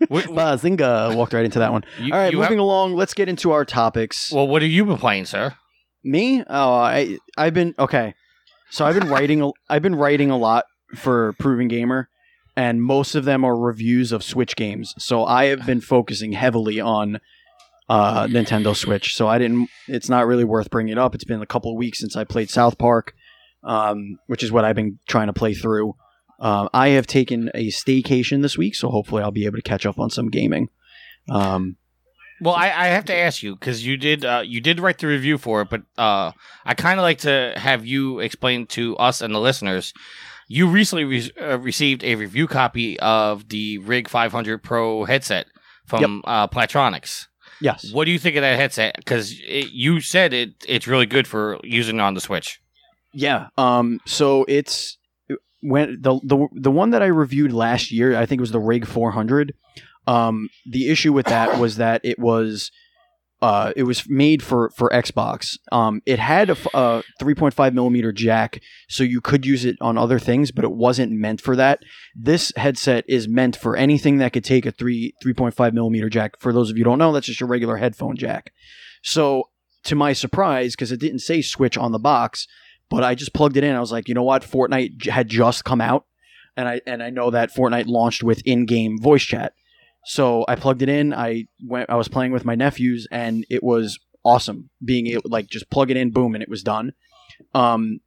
Bazinga 0.10 1.14
walked 1.14 1.32
right 1.32 1.44
into 1.44 1.58
that 1.60 1.72
one. 1.72 1.84
you- 1.98 2.12
All 2.12 2.18
right, 2.18 2.32
you 2.32 2.40
have- 2.40 2.50
moving 2.50 2.60
along. 2.60 2.94
Let's 2.94 3.14
get 3.14 3.28
into 3.28 3.52
our 3.52 3.64
topics. 3.64 4.30
well, 4.32 4.46
what 4.48 4.62
have 4.62 4.70
you 4.70 4.84
been 4.84 4.98
playing, 4.98 5.24
sir? 5.26 5.54
Me? 6.02 6.42
Oh, 6.46 6.72
I 6.74 7.18
I've 7.38 7.54
been 7.54 7.74
okay. 7.78 8.14
So 8.70 8.84
I've 8.84 8.98
been 8.98 9.08
writing. 9.08 9.40
a- 9.42 9.50
I've 9.70 9.82
been 9.82 9.94
writing 9.94 10.30
a 10.30 10.36
lot 10.36 10.64
for 10.96 11.32
Proven 11.38 11.68
Gamer, 11.68 12.08
and 12.56 12.82
most 12.82 13.14
of 13.14 13.24
them 13.24 13.44
are 13.44 13.56
reviews 13.56 14.12
of 14.12 14.22
Switch 14.22 14.56
games. 14.56 14.94
So 14.98 15.24
I 15.24 15.46
have 15.46 15.64
been 15.64 15.80
focusing 15.80 16.32
heavily 16.32 16.80
on 16.80 17.20
uh, 17.88 18.26
Nintendo 18.26 18.74
Switch. 18.76 19.14
So 19.16 19.28
I 19.28 19.38
didn't. 19.38 19.68
It's 19.88 20.08
not 20.08 20.26
really 20.26 20.44
worth 20.44 20.70
bringing 20.70 20.92
it 20.92 20.98
up. 20.98 21.14
It's 21.14 21.24
been 21.24 21.40
a 21.42 21.46
couple 21.46 21.70
of 21.70 21.76
weeks 21.78 21.98
since 22.00 22.16
I 22.16 22.24
played 22.24 22.50
South 22.50 22.76
Park. 22.78 23.14
um, 23.62 24.18
which 24.26 24.42
is 24.42 24.52
what 24.52 24.62
I've 24.66 24.76
been 24.76 24.98
trying 25.08 25.28
to 25.28 25.32
play 25.32 25.54
through. 25.54 25.94
Um, 26.44 26.68
I 26.74 26.88
have 26.90 27.06
taken 27.06 27.50
a 27.54 27.68
staycation 27.68 28.42
this 28.42 28.58
week, 28.58 28.74
so 28.74 28.90
hopefully 28.90 29.22
I'll 29.22 29.30
be 29.30 29.46
able 29.46 29.56
to 29.56 29.62
catch 29.62 29.86
up 29.86 29.98
on 29.98 30.10
some 30.10 30.28
gaming. 30.28 30.68
Um, 31.30 31.76
Well, 32.40 32.54
I, 32.54 32.66
I 32.66 32.86
have 32.88 33.06
to 33.06 33.14
ask 33.16 33.42
you 33.42 33.54
because 33.56 33.86
you 33.86 33.96
did 33.96 34.24
uh, 34.24 34.42
you 34.44 34.60
did 34.60 34.78
write 34.78 34.98
the 34.98 35.06
review 35.06 35.38
for 35.38 35.62
it, 35.62 35.70
but 35.70 35.82
uh, 35.96 36.32
I 36.66 36.74
kind 36.74 37.00
of 37.00 37.02
like 37.02 37.18
to 37.20 37.54
have 37.56 37.86
you 37.86 38.20
explain 38.20 38.66
to 38.68 38.94
us 38.98 39.22
and 39.22 39.34
the 39.34 39.40
listeners. 39.40 39.94
You 40.46 40.66
recently 40.68 41.04
re- 41.04 41.30
uh, 41.40 41.58
received 41.58 42.04
a 42.04 42.14
review 42.16 42.46
copy 42.46 43.00
of 43.00 43.48
the 43.48 43.78
Rig 43.78 44.08
500 44.08 44.62
Pro 44.62 45.04
headset 45.06 45.46
from 45.86 46.20
uh, 46.26 46.46
Platronics. 46.48 47.26
yes. 47.62 47.90
What 47.92 48.04
do 48.04 48.10
you 48.10 48.18
think 48.18 48.36
of 48.36 48.42
that 48.42 48.58
headset? 48.58 48.96
Because 48.96 49.32
you 49.40 50.02
said 50.02 50.34
it 50.34 50.50
it's 50.68 50.86
really 50.86 51.06
good 51.06 51.26
for 51.26 51.58
using 51.64 51.98
on 52.00 52.12
the 52.12 52.20
Switch. 52.20 52.60
Yeah. 53.14 53.48
Um. 53.56 54.00
So 54.04 54.44
it's 54.46 54.98
when 55.64 55.98
the 56.00 56.20
the 56.22 56.46
the 56.52 56.70
one 56.70 56.90
that 56.90 57.02
I 57.02 57.06
reviewed 57.06 57.52
last 57.52 57.90
year, 57.90 58.16
I 58.16 58.26
think 58.26 58.38
it 58.38 58.42
was 58.42 58.52
the 58.52 58.60
Rig 58.60 58.86
400. 58.86 59.54
Um. 60.06 60.50
The 60.66 60.90
issue 60.90 61.12
with 61.12 61.26
that 61.26 61.58
was 61.58 61.76
that 61.76 62.02
it 62.04 62.18
was. 62.18 62.70
Uh, 63.42 63.74
it 63.76 63.82
was 63.82 64.08
made 64.08 64.42
for, 64.42 64.70
for 64.70 64.88
Xbox. 64.88 65.58
Um, 65.70 66.00
it 66.06 66.18
had 66.18 66.48
a 66.48 66.54
3.5 66.54 67.74
millimeter 67.74 68.10
jack, 68.10 68.62
so 68.88 69.04
you 69.04 69.20
could 69.20 69.44
use 69.44 69.66
it 69.66 69.76
on 69.82 69.98
other 69.98 70.18
things, 70.18 70.50
but 70.50 70.64
it 70.64 70.72
wasn't 70.72 71.12
meant 71.12 71.42
for 71.42 71.54
that. 71.54 71.80
This 72.14 72.54
headset 72.56 73.04
is 73.06 73.28
meant 73.28 73.54
for 73.54 73.76
anything 73.76 74.16
that 74.18 74.32
could 74.32 74.44
take 74.44 74.64
a 74.64 74.70
three 74.70 75.12
3.5 75.22 75.74
millimeter 75.74 76.08
jack. 76.08 76.40
For 76.40 76.54
those 76.54 76.70
of 76.70 76.78
you 76.78 76.84
don't 76.84 76.98
know, 76.98 77.12
that's 77.12 77.26
just 77.26 77.40
your 77.40 77.48
regular 77.48 77.76
headphone 77.76 78.16
jack. 78.16 78.50
So, 79.02 79.50
to 79.82 79.94
my 79.94 80.14
surprise, 80.14 80.74
because 80.74 80.90
it 80.90 81.00
didn't 81.00 81.18
say 81.18 81.42
Switch 81.42 81.76
on 81.76 81.92
the 81.92 81.98
box, 81.98 82.46
but 82.90 83.04
I 83.04 83.14
just 83.14 83.34
plugged 83.34 83.56
it 83.56 83.64
in. 83.64 83.74
I 83.74 83.80
was 83.80 83.92
like, 83.92 84.08
you 84.08 84.14
know 84.14 84.22
what? 84.22 84.42
Fortnite 84.42 85.08
had 85.08 85.28
just 85.28 85.64
come 85.64 85.80
out, 85.80 86.06
and 86.56 86.68
I 86.68 86.80
and 86.86 87.02
I 87.02 87.10
know 87.10 87.30
that 87.30 87.54
Fortnite 87.54 87.86
launched 87.86 88.22
with 88.22 88.42
in-game 88.44 88.98
voice 89.00 89.22
chat. 89.22 89.54
So 90.06 90.44
I 90.48 90.56
plugged 90.56 90.82
it 90.82 90.88
in. 90.88 91.14
I 91.14 91.46
went. 91.66 91.90
I 91.90 91.96
was 91.96 92.08
playing 92.08 92.32
with 92.32 92.44
my 92.44 92.54
nephews, 92.54 93.06
and 93.10 93.46
it 93.48 93.62
was 93.62 93.98
awesome. 94.24 94.70
Being 94.84 95.06
able 95.08 95.30
like 95.30 95.48
just 95.48 95.70
plug 95.70 95.90
it 95.90 95.96
in, 95.96 96.10
boom, 96.10 96.34
and 96.34 96.42
it 96.42 96.48
was 96.48 96.62
done. 96.62 96.92
Um, 97.54 98.00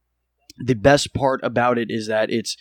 the 0.59 0.75
best 0.75 1.13
part 1.13 1.39
about 1.43 1.77
it 1.77 1.89
is 1.89 2.07
that 2.07 2.29
it's 2.29 2.55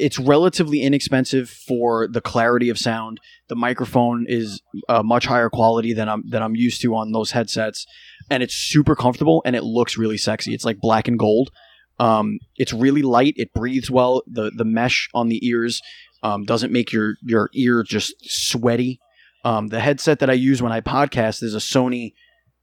it's 0.00 0.18
relatively 0.18 0.80
inexpensive 0.80 1.50
for 1.50 2.08
the 2.08 2.22
clarity 2.22 2.70
of 2.70 2.78
sound. 2.78 3.20
The 3.48 3.54
microphone 3.54 4.24
is 4.28 4.62
uh, 4.88 5.02
much 5.02 5.26
higher 5.26 5.50
quality 5.50 5.92
than 5.92 6.08
I'm 6.08 6.22
than 6.28 6.42
I'm 6.42 6.56
used 6.56 6.80
to 6.82 6.94
on 6.96 7.12
those 7.12 7.32
headsets, 7.32 7.86
and 8.30 8.42
it's 8.42 8.54
super 8.54 8.94
comfortable 8.94 9.42
and 9.44 9.56
it 9.56 9.64
looks 9.64 9.98
really 9.98 10.16
sexy. 10.16 10.54
It's 10.54 10.64
like 10.64 10.78
black 10.78 11.08
and 11.08 11.18
gold. 11.18 11.50
Um, 11.98 12.38
it's 12.56 12.72
really 12.72 13.02
light. 13.02 13.34
It 13.36 13.52
breathes 13.52 13.90
well. 13.90 14.22
the 14.26 14.50
The 14.56 14.64
mesh 14.64 15.10
on 15.12 15.28
the 15.28 15.46
ears 15.46 15.82
um, 16.22 16.44
doesn't 16.44 16.72
make 16.72 16.92
your 16.92 17.16
your 17.22 17.50
ear 17.54 17.82
just 17.82 18.14
sweaty. 18.22 19.00
Um, 19.44 19.68
the 19.68 19.80
headset 19.80 20.18
that 20.20 20.30
I 20.30 20.34
use 20.34 20.62
when 20.62 20.72
I 20.72 20.80
podcast 20.80 21.42
is 21.42 21.54
a 21.54 21.58
Sony. 21.58 22.14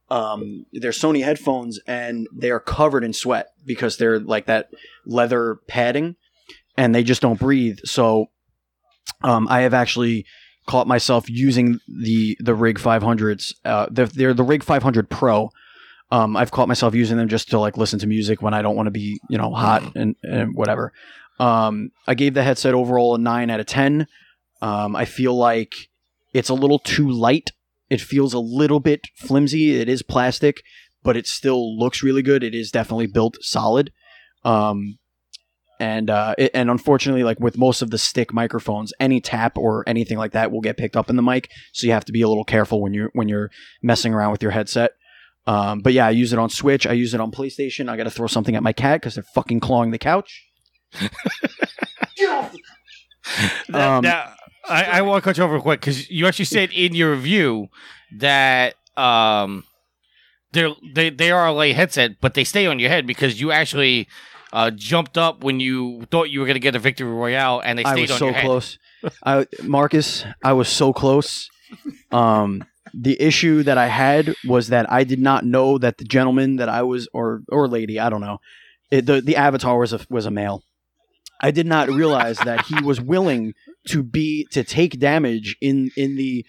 Um, 0.10 0.66
they're 0.72 0.92
Sony 0.92 1.24
headphones, 1.24 1.80
and 1.86 2.28
they 2.34 2.50
are 2.50 2.60
covered 2.60 3.04
in 3.04 3.14
sweat 3.14 3.48
because 3.66 3.98
they're 3.98 4.20
like 4.20 4.46
that 4.46 4.70
leather 5.06 5.58
padding, 5.68 6.16
and 6.78 6.96
they 6.96 7.04
just 7.04 7.22
don't 7.22 7.40
breathe. 7.40 7.80
So, 7.84 8.28
um, 9.24 9.48
I 9.50 9.62
have 9.62 9.74
actually 9.74 10.26
caught 10.68 10.88
myself 10.88 11.30
using 11.30 11.80
the 11.88 12.38
the 12.40 12.54
Rig 12.54 12.78
500s. 12.78 13.56
Uh, 13.66 13.88
they're, 13.90 14.06
they're 14.06 14.34
the 14.34 14.44
Rig 14.44 14.64
500 14.64 15.10
Pro. 15.10 15.50
Um, 16.12 16.38
I've 16.38 16.52
caught 16.52 16.68
myself 16.68 16.94
using 16.94 17.18
them 17.18 17.28
just 17.28 17.50
to 17.50 17.60
like 17.60 17.78
listen 17.78 18.00
to 18.00 18.08
music 18.08 18.42
when 18.42 18.54
I 18.54 18.62
don't 18.62 18.76
want 18.76 18.88
to 18.88 18.92
be, 18.92 19.20
you 19.30 19.38
know, 19.38 19.52
hot 19.52 19.96
and, 19.96 20.16
and 20.24 20.56
whatever. 20.56 20.94
Um, 21.40 21.92
I 22.08 22.14
gave 22.14 22.34
the 22.34 22.44
headset 22.44 22.74
overall 22.74 23.16
a 23.16 23.18
nine 23.18 23.50
out 23.50 23.60
of 23.60 23.66
ten. 23.66 24.08
Um, 24.62 24.96
I 24.96 25.06
feel 25.06 25.36
like 25.36 25.90
it's 26.34 26.50
a 26.50 26.54
little 26.54 26.80
too 26.80 27.10
light. 27.10 27.52
It 27.90 28.02
feels 28.02 28.34
a 28.34 28.40
little 28.40 28.80
bit 28.80 29.02
flimsy. 29.16 29.80
It 29.80 29.90
is 29.90 30.02
plastic, 30.02 30.62
but 31.04 31.18
it 31.18 31.28
still 31.28 31.78
looks 31.78 32.04
really 32.04 32.22
good. 32.22 32.44
It 32.44 32.56
is 32.56 32.72
definitely 32.72 33.08
built 33.08 33.38
solid. 33.42 33.92
Um, 34.44 34.98
and 35.80 36.10
uh, 36.10 36.36
it, 36.38 36.52
and 36.54 36.70
unfortunately, 36.70 37.24
like 37.24 37.40
with 37.40 37.58
most 37.58 37.82
of 37.82 37.90
the 37.92 37.98
stick 37.98 38.34
microphones, 38.34 38.94
any 39.00 39.22
tap 39.22 39.58
or 39.58 39.84
anything 39.88 40.18
like 40.18 40.32
that 40.32 40.52
will 40.52 40.62
get 40.62 40.78
picked 40.78 40.96
up 40.96 41.10
in 41.10 41.16
the 41.16 41.22
mic. 41.22 41.50
So 41.74 41.88
you 41.88 41.94
have 41.94 42.06
to 42.06 42.12
be 42.12 42.22
a 42.22 42.28
little 42.28 42.44
careful 42.44 42.82
when 42.82 42.94
you're 42.94 43.10
when 43.14 43.28
you're 43.28 43.52
messing 43.82 44.14
around 44.14 44.32
with 44.32 44.42
your 44.42 44.52
headset. 44.52 44.92
Um, 45.46 45.80
but 45.80 45.94
yeah, 45.94 46.08
I 46.08 46.10
use 46.10 46.34
it 46.34 46.40
on 46.40 46.50
Switch. 46.50 46.86
I 46.86 46.92
use 46.94 47.14
it 47.14 47.22
on 47.22 47.32
PlayStation. 47.32 47.90
I 47.90 47.96
got 47.96 48.04
to 48.04 48.10
throw 48.10 48.28
something 48.28 48.56
at 48.56 48.64
my 48.64 48.74
cat 48.74 49.00
because 49.00 49.16
they're 49.16 49.24
fucking 49.34 49.62
clawing 49.62 49.92
the 49.92 49.98
couch. 49.98 50.46
Now, 53.70 53.98
Um, 53.98 54.04
now, 54.04 54.34
I, 54.68 54.84
I 54.84 55.02
want 55.02 55.24
to 55.24 55.28
cut 55.28 55.38
you 55.38 55.44
over 55.44 55.54
real 55.54 55.62
quick 55.62 55.80
because 55.80 56.10
you 56.10 56.28
actually 56.28 56.46
said 56.46 56.72
in 56.72 56.96
your 56.96 57.12
review 57.12 57.68
that 58.18 58.76
um, 58.96 59.64
they're, 60.52 60.72
they 60.94 61.10
they 61.10 61.32
are 61.32 61.48
a 61.48 61.52
light 61.54 61.76
headset, 61.76 62.20
but 62.22 62.34
they 62.34 62.44
stay 62.44 62.66
on 62.66 62.80
your 62.80 62.90
head 62.90 63.06
because 63.08 63.40
you 63.40 63.52
actually 63.52 64.08
uh, 64.58 64.72
jumped 64.72 65.20
up 65.20 65.44
when 65.44 65.60
you 65.60 66.04
thought 66.10 66.32
you 66.32 66.40
were 66.40 66.48
going 66.48 66.56
to 66.56 66.60
get 66.60 66.76
a 66.76 66.80
victory 66.80 67.08
royale, 67.12 67.62
and 67.64 67.78
they 67.78 67.84
I 67.84 67.92
stayed 67.94 68.02
was 68.02 68.12
on 68.12 68.18
so 68.18 68.26
your 68.26 68.34
head. 68.34 68.46
close. 68.46 68.80
I, 69.24 69.46
Marcus, 69.62 70.26
I 70.44 70.54
was 70.54 70.68
so 70.68 70.94
close. 70.94 71.48
Um, 72.12 72.64
the 72.92 73.22
issue 73.22 73.62
that 73.64 73.78
I 73.78 73.86
had 73.86 74.34
was 74.46 74.70
that 74.70 74.92
I 74.92 75.04
did 75.04 75.20
not 75.20 75.46
know 75.46 75.78
that 75.78 76.00
the 76.00 76.06
gentleman 76.06 76.56
that 76.56 76.70
I 76.70 76.82
was, 76.82 77.08
or 77.14 77.44
or 77.50 77.68
lady, 77.68 78.00
I 78.00 78.10
don't 78.10 78.22
know, 78.22 78.40
it, 78.90 79.06
the 79.06 79.22
the 79.22 79.36
avatar 79.36 79.78
was 79.78 79.94
a 79.94 80.00
was 80.10 80.26
a 80.26 80.32
male. 80.32 80.64
I 81.40 81.52
did 81.52 81.68
not 81.68 81.90
realize 81.90 82.40
that 82.40 82.66
he 82.66 82.82
was 82.84 83.00
willing 83.00 83.54
to 83.90 84.02
be 84.02 84.48
to 84.54 84.64
take 84.64 85.00
damage 85.00 85.56
in 85.62 85.92
in 85.96 86.16
the 86.16 86.44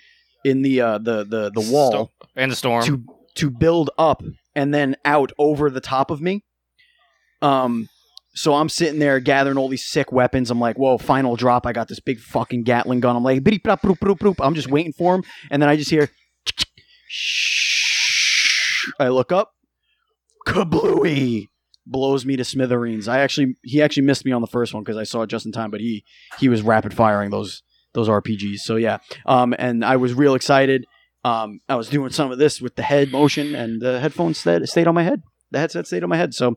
in 0.47 0.63
the 0.63 0.81
uh, 0.81 0.97
the 0.97 1.25
the 1.25 1.51
the 1.51 1.71
wall 1.71 2.11
and 2.35 2.51
the 2.53 2.57
storm. 2.57 2.85
to 2.85 3.05
to 3.35 3.51
build 3.51 3.91
up 3.99 4.23
and 4.55 4.73
then 4.73 4.97
out 5.05 5.31
over 5.37 5.69
the 5.69 5.83
top 5.83 6.11
of 6.11 6.23
me. 6.23 6.43
Um, 7.43 7.91
so 8.39 8.55
I'm 8.55 8.69
sitting 8.69 9.01
there 9.01 9.19
gathering 9.19 9.59
all 9.59 9.67
these 9.67 9.85
sick 9.85 10.13
weapons. 10.13 10.53
I'm 10.53 10.61
like, 10.61 10.79
whoa, 10.79 10.97
final 10.97 11.35
drop. 11.35 11.67
I 11.67 11.73
got 11.73 11.89
this 11.89 11.99
big 11.99 12.21
fucking 12.21 12.63
Gatling 12.63 13.01
gun. 13.01 13.17
I'm 13.17 13.25
like. 13.25 13.45
I'm 13.45 14.55
just 14.55 14.71
waiting 14.71 14.93
for 14.93 15.17
him, 15.17 15.25
and 15.51 15.61
then 15.61 15.69
I 15.69 15.75
just 15.75 15.91
hear. 15.91 16.09
I 19.01 19.09
look 19.09 19.33
up, 19.33 19.55
kablooey, 20.47 21.49
blows 21.85 22.25
me 22.25 22.37
to 22.37 22.45
smithereens. 22.45 23.09
I 23.09 23.19
actually, 23.19 23.57
he 23.65 23.83
actually 23.83 24.05
missed 24.05 24.25
me 24.25 24.31
on 24.31 24.41
the 24.41 24.47
first 24.47 24.73
one 24.73 24.85
because 24.85 24.97
I 24.97 25.03
saw 25.03 25.23
it 25.23 25.27
just 25.27 25.45
in 25.45 25.51
time, 25.51 25.73
but 25.73 25.81
he 25.81 26.05
he 26.39 26.49
was 26.49 26.63
rapid 26.63 26.95
firing 26.95 27.31
those 27.31 27.65
those 27.95 28.09
RPGs. 28.09 28.59
So 28.59 28.77
yeah, 28.77 28.99
um, 29.27 29.53
and 29.59 29.85
I 29.85 29.97
was 29.97 30.15
real 30.15 30.37
excited. 30.37 30.87
Um, 31.25 31.59
I 31.69 31.75
was 31.75 31.89
doing 31.89 32.13
some 32.13 32.31
of 32.31 32.39
this 32.39 32.61
with 32.61 32.77
the 32.77 32.83
head 32.83 33.11
motion, 33.11 33.57
and 33.57 33.83
the 33.83 33.99
headphones 33.99 34.39
stayed 34.39 34.87
on 34.87 34.95
my 34.95 35.03
head. 35.03 35.23
The 35.51 35.59
headset 35.59 35.89
stayed 35.89 36.05
on 36.05 36.09
my 36.09 36.17
head, 36.17 36.35
so 36.35 36.57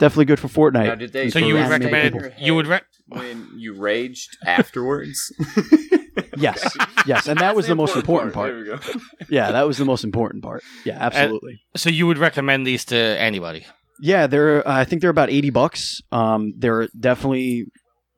definitely 0.00 0.24
good 0.24 0.40
for 0.40 0.48
Fortnite. 0.48 0.86
Now, 0.86 0.94
did 0.96 1.12
they 1.12 1.30
so 1.30 1.38
you 1.38 1.54
would 1.54 1.68
recommend 1.68 2.32
you 2.38 2.56
would 2.56 2.66
re- 2.66 2.80
when 3.06 3.48
you 3.56 3.74
raged 3.74 4.36
afterwards? 4.44 5.32
Yes, 6.36 6.76
yes, 7.06 7.28
and 7.28 7.38
that 7.38 7.54
was 7.54 7.66
the 7.66 7.74
most 7.74 7.94
important 7.96 8.34
part. 8.34 8.50
There 8.50 8.58
we 8.58 8.64
go. 8.64 8.78
Yeah, 9.28 9.52
that 9.52 9.66
was 9.66 9.78
the 9.78 9.84
most 9.84 10.04
important 10.04 10.42
part. 10.42 10.62
Yeah, 10.84 10.96
absolutely. 10.98 11.60
so 11.76 11.88
you 11.90 12.06
would 12.06 12.18
recommend 12.18 12.66
these 12.66 12.84
to 12.86 12.96
anybody. 12.96 13.66
Yeah, 14.00 14.26
they're. 14.26 14.66
Uh, 14.66 14.80
I 14.80 14.84
think 14.84 15.02
they're 15.02 15.10
about 15.10 15.30
eighty 15.30 15.50
bucks. 15.50 16.00
Um, 16.10 16.54
they're 16.56 16.88
definitely 16.98 17.66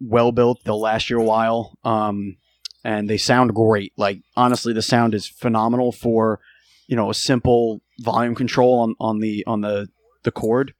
well 0.00 0.32
built. 0.32 0.58
They'll 0.64 0.80
last 0.80 1.10
you 1.10 1.20
a 1.20 1.24
while. 1.24 1.76
Um, 1.84 2.36
and 2.84 3.08
they 3.10 3.18
sound 3.18 3.54
great. 3.54 3.92
Like 3.96 4.20
honestly, 4.36 4.72
the 4.72 4.82
sound 4.82 5.14
is 5.14 5.26
phenomenal 5.26 5.92
for 5.92 6.40
you 6.86 6.96
know 6.96 7.10
a 7.10 7.14
simple 7.14 7.82
volume 8.00 8.34
control 8.34 8.80
on, 8.80 8.94
on 9.00 9.18
the 9.20 9.44
on 9.46 9.60
the 9.60 9.88
the 10.22 10.30
cord. 10.32 10.74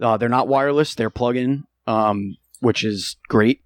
Uh, 0.00 0.16
they're 0.16 0.28
not 0.28 0.48
wireless. 0.48 0.94
They're 0.94 1.10
plug-in, 1.10 1.64
um, 1.86 2.36
which 2.60 2.84
is 2.84 3.16
great 3.28 3.60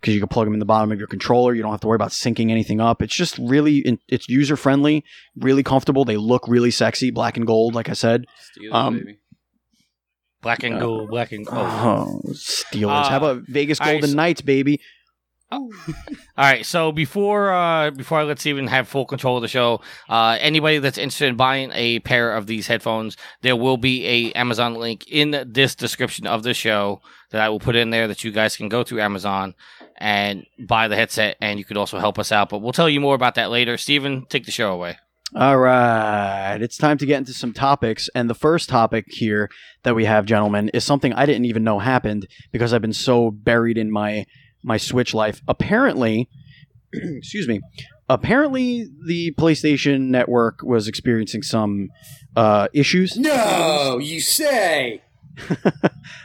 because 0.00 0.14
you 0.14 0.20
can 0.20 0.28
plug 0.28 0.46
them 0.46 0.54
in 0.54 0.60
the 0.60 0.64
bottom 0.66 0.90
of 0.92 0.98
your 0.98 1.08
controller. 1.08 1.54
You 1.54 1.62
don't 1.62 1.70
have 1.72 1.80
to 1.80 1.86
worry 1.88 1.96
about 1.96 2.10
syncing 2.10 2.50
anything 2.50 2.80
up. 2.80 3.02
It's 3.02 3.14
just 3.14 3.38
really 3.38 3.98
it's 4.08 4.28
user 4.28 4.56
friendly, 4.56 5.04
really 5.36 5.62
comfortable. 5.62 6.04
They 6.04 6.16
look 6.16 6.46
really 6.48 6.70
sexy, 6.70 7.10
black 7.10 7.36
and 7.36 7.46
gold, 7.46 7.74
like 7.74 7.88
I 7.88 7.94
said. 7.94 8.26
Steelers, 8.58 8.72
Um, 8.74 8.94
baby. 8.98 9.18
Black 10.42 10.64
and 10.64 10.74
Uh, 10.74 10.78
gold, 10.80 11.10
black 11.10 11.30
and 11.32 11.46
gold. 11.46 11.58
Oh, 11.62 12.20
Steelers! 12.30 13.06
How 13.08 13.14
Uh, 13.14 13.16
about 13.18 13.42
Vegas 13.46 13.78
Golden 13.78 14.10
so- 14.10 14.16
Knights, 14.16 14.40
baby? 14.40 14.80
All 15.58 15.70
right, 16.38 16.64
so 16.64 16.92
before 16.92 17.52
uh, 17.52 17.90
before 17.90 18.20
I 18.20 18.22
let 18.22 18.38
Steven 18.38 18.66
have 18.68 18.88
full 18.88 19.04
control 19.04 19.36
of 19.36 19.42
the 19.42 19.48
show, 19.48 19.80
uh, 20.08 20.38
anybody 20.40 20.78
that's 20.78 20.98
interested 20.98 21.28
in 21.28 21.36
buying 21.36 21.70
a 21.74 21.98
pair 22.00 22.34
of 22.34 22.46
these 22.46 22.66
headphones, 22.66 23.16
there 23.42 23.56
will 23.56 23.76
be 23.76 24.06
a 24.06 24.32
Amazon 24.32 24.74
link 24.74 25.06
in 25.08 25.44
this 25.46 25.74
description 25.74 26.26
of 26.26 26.42
the 26.42 26.54
show 26.54 27.02
that 27.30 27.40
I 27.40 27.48
will 27.48 27.60
put 27.60 27.76
in 27.76 27.90
there 27.90 28.08
that 28.08 28.24
you 28.24 28.30
guys 28.30 28.56
can 28.56 28.68
go 28.68 28.82
to 28.84 29.00
Amazon 29.00 29.54
and 29.98 30.46
buy 30.58 30.88
the 30.88 30.96
headset, 30.96 31.36
and 31.40 31.58
you 31.58 31.64
could 31.64 31.76
also 31.76 31.98
help 31.98 32.18
us 32.18 32.32
out. 32.32 32.48
But 32.48 32.58
we'll 32.58 32.72
tell 32.72 32.88
you 32.88 33.00
more 33.00 33.14
about 33.14 33.34
that 33.34 33.50
later. 33.50 33.76
Steven, 33.76 34.24
take 34.28 34.46
the 34.46 34.52
show 34.52 34.72
away. 34.72 34.96
All 35.34 35.58
right, 35.58 36.58
it's 36.60 36.76
time 36.76 36.98
to 36.98 37.06
get 37.06 37.16
into 37.16 37.32
some 37.32 37.54
topics. 37.54 38.10
And 38.14 38.28
the 38.28 38.34
first 38.34 38.68
topic 38.68 39.06
here 39.08 39.48
that 39.82 39.94
we 39.94 40.04
have, 40.04 40.26
gentlemen, 40.26 40.68
is 40.70 40.84
something 40.84 41.14
I 41.14 41.24
didn't 41.24 41.46
even 41.46 41.64
know 41.64 41.78
happened 41.78 42.26
because 42.52 42.74
I've 42.74 42.82
been 42.82 42.92
so 42.92 43.30
buried 43.30 43.78
in 43.78 43.90
my 43.90 44.26
my 44.62 44.76
Switch 44.76 45.14
life. 45.14 45.42
Apparently, 45.48 46.28
excuse 46.92 47.48
me. 47.48 47.60
Apparently, 48.08 48.88
the 49.06 49.32
PlayStation 49.38 50.08
Network 50.08 50.60
was 50.62 50.86
experiencing 50.88 51.42
some 51.42 51.88
uh, 52.36 52.68
issues. 52.74 53.16
No, 53.16 53.98
you 53.98 54.20
say. 54.20 55.02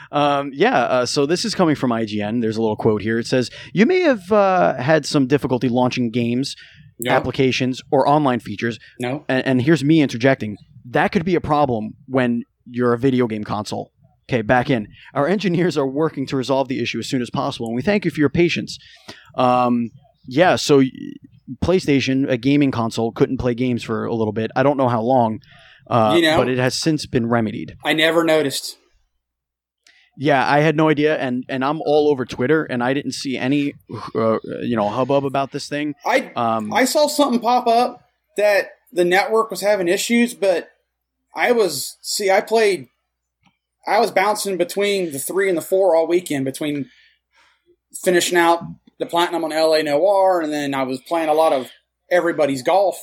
Um, 0.09 0.51
yeah, 0.53 0.79
uh, 0.83 1.05
so 1.05 1.25
this 1.25 1.43
is 1.43 1.53
coming 1.53 1.75
from 1.75 1.91
IGN. 1.91 2.41
There's 2.41 2.55
a 2.55 2.61
little 2.61 2.77
quote 2.77 3.01
here. 3.01 3.19
It 3.19 3.27
says, 3.27 3.49
You 3.73 3.85
may 3.85 3.99
have 3.99 4.31
uh, 4.31 4.75
had 4.75 5.05
some 5.05 5.27
difficulty 5.27 5.67
launching 5.67 6.11
games, 6.11 6.55
No, 6.99 7.11
applications, 7.11 7.81
or 7.91 8.07
online 8.07 8.39
features. 8.39 8.79
no. 8.99 9.25
And, 9.27 9.45
and 9.45 9.61
here's 9.61 9.83
me 9.83 10.01
interjecting. 10.01 10.57
That 10.85 11.11
could 11.11 11.25
be 11.25 11.35
a 11.35 11.41
problem 11.41 11.95
when 12.07 12.43
you're 12.65 12.93
a 12.93 12.97
video 12.97 13.27
game 13.27 13.43
console. 13.43 13.91
Okay, 14.29 14.41
back 14.41 14.69
in. 14.69 14.89
Our 15.13 15.25
engineers 15.27 15.77
are 15.77 15.87
working 15.87 16.25
to 16.27 16.35
resolve 16.35 16.67
the 16.67 16.81
issue 16.81 16.99
as 16.99 17.07
soon 17.07 17.21
as 17.21 17.29
possible, 17.29 17.67
and 17.67 17.75
we 17.75 17.81
thank 17.81 18.03
you 18.03 18.11
for 18.11 18.19
your 18.19 18.29
patience. 18.29 18.77
Um, 19.35 19.89
yeah, 20.27 20.57
so 20.57 20.83
PlayStation, 21.63 22.29
a 22.29 22.35
gaming 22.35 22.71
console, 22.71 23.13
couldn't 23.13 23.37
play 23.37 23.53
games 23.53 23.83
for 23.83 24.05
a 24.05 24.13
little 24.13 24.33
bit. 24.33 24.51
I 24.53 24.63
don't 24.63 24.75
know 24.75 24.89
how 24.89 25.01
long, 25.01 25.39
uh, 25.89 26.13
You 26.17 26.23
know- 26.23 26.37
but 26.37 26.49
it 26.49 26.57
has 26.57 26.75
since 26.75 27.05
been 27.05 27.27
remedied. 27.29 27.75
I 27.85 27.93
never 27.93 28.25
noticed. 28.25 28.77
Yeah, 30.19 30.45
I 30.45 30.59
had 30.59 30.75
no 30.75 30.89
idea, 30.89 31.15
and 31.17 31.45
and 31.47 31.63
I'm 31.63 31.79
all 31.85 32.09
over 32.09 32.25
Twitter, 32.25 32.65
and 32.65 32.83
I 32.83 32.93
didn't 32.93 33.11
see 33.13 33.37
any, 33.37 33.75
uh, 34.15 34.39
you 34.61 34.75
know, 34.75 34.89
hubbub 34.89 35.23
about 35.23 35.51
this 35.51 35.69
thing. 35.69 35.93
I 36.05 36.31
Um, 36.35 36.73
I 36.73 36.83
saw 36.85 37.07
something 37.07 37.39
pop 37.39 37.67
up 37.67 38.01
that 38.35 38.71
the 38.91 39.05
network 39.05 39.51
was 39.51 39.61
having 39.61 39.87
issues, 39.87 40.33
but 40.33 40.69
I 41.35 41.51
was 41.51 41.97
see 42.01 42.31
I 42.31 42.41
played 42.41 42.87
I 43.87 43.99
was 43.99 44.11
bouncing 44.11 44.57
between 44.57 45.11
the 45.13 45.19
three 45.19 45.47
and 45.49 45.57
the 45.57 45.61
four 45.61 45.95
all 45.95 46.07
weekend 46.07 46.43
between 46.45 46.89
finishing 48.03 48.37
out 48.37 48.61
the 48.99 49.05
platinum 49.05 49.43
on 49.43 49.51
LA 49.51 49.81
Noire 49.81 50.41
and 50.41 50.51
then 50.51 50.73
I 50.73 50.83
was 50.83 50.99
playing 51.01 51.29
a 51.29 51.33
lot 51.33 51.53
of 51.53 51.69
everybody's 52.11 52.63
golf 52.63 52.99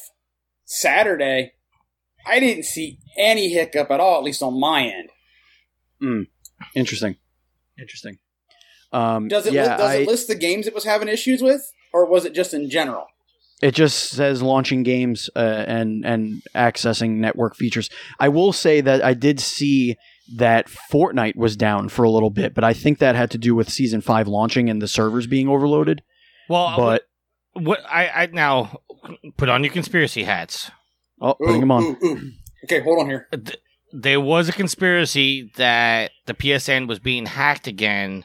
Saturday. 0.64 1.52
I 2.26 2.40
didn't 2.40 2.64
see 2.64 2.98
any 3.18 3.48
hiccup 3.48 3.90
at 3.90 4.00
all, 4.00 4.18
at 4.18 4.24
least 4.24 4.42
on 4.42 4.58
my 4.58 4.82
end. 4.84 6.28
interesting, 6.74 7.16
interesting. 7.78 8.18
Um, 8.92 9.28
Does 9.28 9.46
it 9.46 9.52
yeah, 9.54 9.62
li- 9.72 9.78
does 9.78 9.90
I- 9.90 9.96
it 9.96 10.08
list 10.08 10.28
the 10.28 10.34
games 10.34 10.66
it 10.66 10.74
was 10.74 10.84
having 10.84 11.08
issues 11.08 11.42
with, 11.42 11.62
or 11.92 12.06
was 12.06 12.24
it 12.24 12.34
just 12.34 12.54
in 12.54 12.70
general? 12.70 13.06
It 13.62 13.74
just 13.74 14.10
says 14.10 14.42
launching 14.42 14.82
games 14.82 15.30
uh, 15.34 15.64
and 15.66 16.04
and 16.04 16.42
accessing 16.54 17.16
network 17.16 17.56
features. 17.56 17.88
I 18.20 18.28
will 18.28 18.52
say 18.52 18.80
that 18.80 19.02
I 19.02 19.14
did 19.14 19.40
see 19.40 19.96
that 20.36 20.68
Fortnite 20.92 21.36
was 21.36 21.56
down 21.56 21.88
for 21.88 22.02
a 22.04 22.10
little 22.10 22.30
bit, 22.30 22.54
but 22.54 22.64
I 22.64 22.72
think 22.72 22.98
that 22.98 23.14
had 23.14 23.30
to 23.32 23.38
do 23.38 23.54
with 23.54 23.68
season 23.70 24.00
five 24.00 24.26
launching 24.26 24.70
and 24.70 24.80
the 24.80 24.88
servers 24.88 25.26
being 25.26 25.48
overloaded. 25.48 26.02
Well, 26.48 26.76
But 26.76 27.02
what 27.54 27.80
I, 27.88 28.08
I 28.08 28.26
now 28.26 28.80
put 29.36 29.48
on 29.48 29.62
your 29.64 29.72
conspiracy 29.72 30.24
hats. 30.24 30.70
oh, 31.20 31.34
putting 31.34 31.60
them 31.60 31.70
on. 31.70 31.82
Ooh, 31.84 32.06
ooh. 32.06 32.30
Okay, 32.64 32.80
hold 32.80 33.00
on 33.00 33.06
here. 33.06 33.28
There 33.92 34.20
was 34.20 34.48
a 34.48 34.52
conspiracy 34.52 35.52
that 35.56 36.10
the 36.26 36.34
PSN 36.34 36.88
was 36.88 36.98
being 36.98 37.26
hacked 37.26 37.66
again 37.66 38.24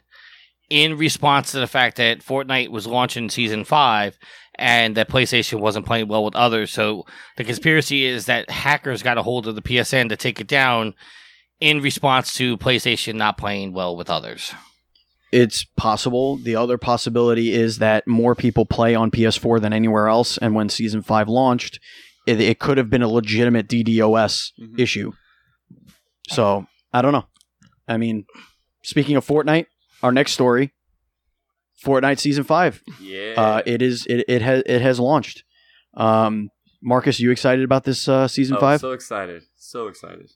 in 0.70 0.98
response 0.98 1.52
to 1.52 1.60
the 1.60 1.68
fact 1.68 1.98
that 1.98 2.20
Fortnite 2.20 2.70
was 2.70 2.88
launching 2.88 3.30
season 3.30 3.64
five 3.66 4.18
and 4.56 4.96
that 4.96 5.10
PlayStation 5.10 5.60
wasn't 5.60 5.86
playing 5.86 6.08
well 6.08 6.24
with 6.24 6.36
others. 6.36 6.72
So 6.72 7.06
the 7.38 7.44
conspiracy 7.44 8.06
is 8.06 8.26
that 8.26 8.50
hackers 8.50 9.04
got 9.04 9.18
a 9.18 9.24
hold 9.24 9.48
of 9.48 9.56
the 9.56 9.62
PSN 9.62 10.10
to 10.10 10.16
take 10.16 10.40
it 10.40 10.48
down 10.48 10.94
in 11.60 11.82
response 11.82 12.34
to 12.36 12.58
PlayStation 12.58 13.16
not 13.16 13.38
playing 13.38 13.74
well 13.74 13.96
with 13.96 14.10
others. 14.10 14.54
It's 15.32 15.64
possible. 15.78 16.38
The 16.38 16.56
other 16.56 16.78
possibility 16.78 17.54
is 17.54 17.78
that 17.78 18.08
more 18.08 18.34
people 18.34 18.66
play 18.66 18.96
on 18.96 19.12
PS4 19.12 19.62
than 19.62 19.74
anywhere 19.74 20.08
else, 20.08 20.38
and 20.40 20.56
when 20.56 20.70
season 20.70 21.02
five 21.04 21.30
launched, 21.30 21.80
it, 22.26 22.42
it 22.42 22.60
could 22.60 22.78
have 22.78 22.90
been 22.90 23.04
a 23.04 23.08
legitimate 23.08 23.68
DDoS 23.68 24.52
Mhm. 24.60 24.80
issue. 24.80 25.12
So 26.30 26.66
I 26.94 27.02
don't 27.02 27.14
know. 27.14 27.28
I 27.88 27.98
mean, 27.98 28.26
speaking 28.84 29.16
of 29.16 29.26
Fortnite, 29.26 29.68
our 30.02 30.12
next 30.12 30.32
story, 30.32 30.74
Fortnite 31.84 32.20
season 32.20 32.44
five. 32.44 32.82
Yeah. 33.02 33.34
Uh, 33.38 33.62
it 33.66 33.82
is 33.82 34.06
it, 34.08 34.26
it 34.28 34.42
has 34.42 34.64
it 34.66 34.82
has 34.82 35.00
launched. 35.00 35.44
Um, 35.96 36.50
Marcus, 36.82 37.20
you 37.20 37.32
excited 37.32 37.64
about 37.64 37.84
this 37.84 38.08
uh, 38.08 38.28
season 38.28 38.58
oh, 38.58 38.60
five? 38.60 38.80
So 38.80 38.92
excited. 38.92 39.44
So 39.58 39.88
excited. 39.88 40.32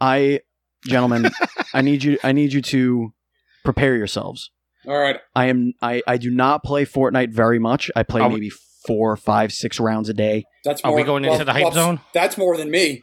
I, 0.00 0.40
gentlemen, 0.86 1.30
I 1.74 1.80
need 1.82 2.02
you. 2.04 2.18
I 2.22 2.32
need 2.32 2.52
you 2.52 2.62
to 2.62 3.12
prepare 3.64 3.96
yourselves. 3.96 4.50
All 4.86 4.96
right. 4.96 5.18
I 5.34 5.46
am. 5.46 5.72
I, 5.82 6.02
I 6.06 6.16
do 6.16 6.30
not 6.30 6.62
play 6.62 6.84
Fortnite 6.84 7.32
very 7.32 7.58
much. 7.58 7.90
I 7.96 8.02
play 8.02 8.20
Are 8.22 8.28
we- 8.28 8.34
maybe 8.34 8.50
four, 8.86 9.16
five, 9.16 9.52
six 9.52 9.80
rounds 9.80 10.08
a 10.08 10.14
day. 10.14 10.44
That's 10.64 10.80
Are 10.82 10.90
more, 10.90 10.98
we 10.98 11.02
going 11.04 11.24
into 11.24 11.44
the 11.44 11.52
hype 11.52 11.72
zone? 11.72 12.00
That's 12.14 12.38
more 12.38 12.56
than 12.56 12.70
me. 12.70 13.02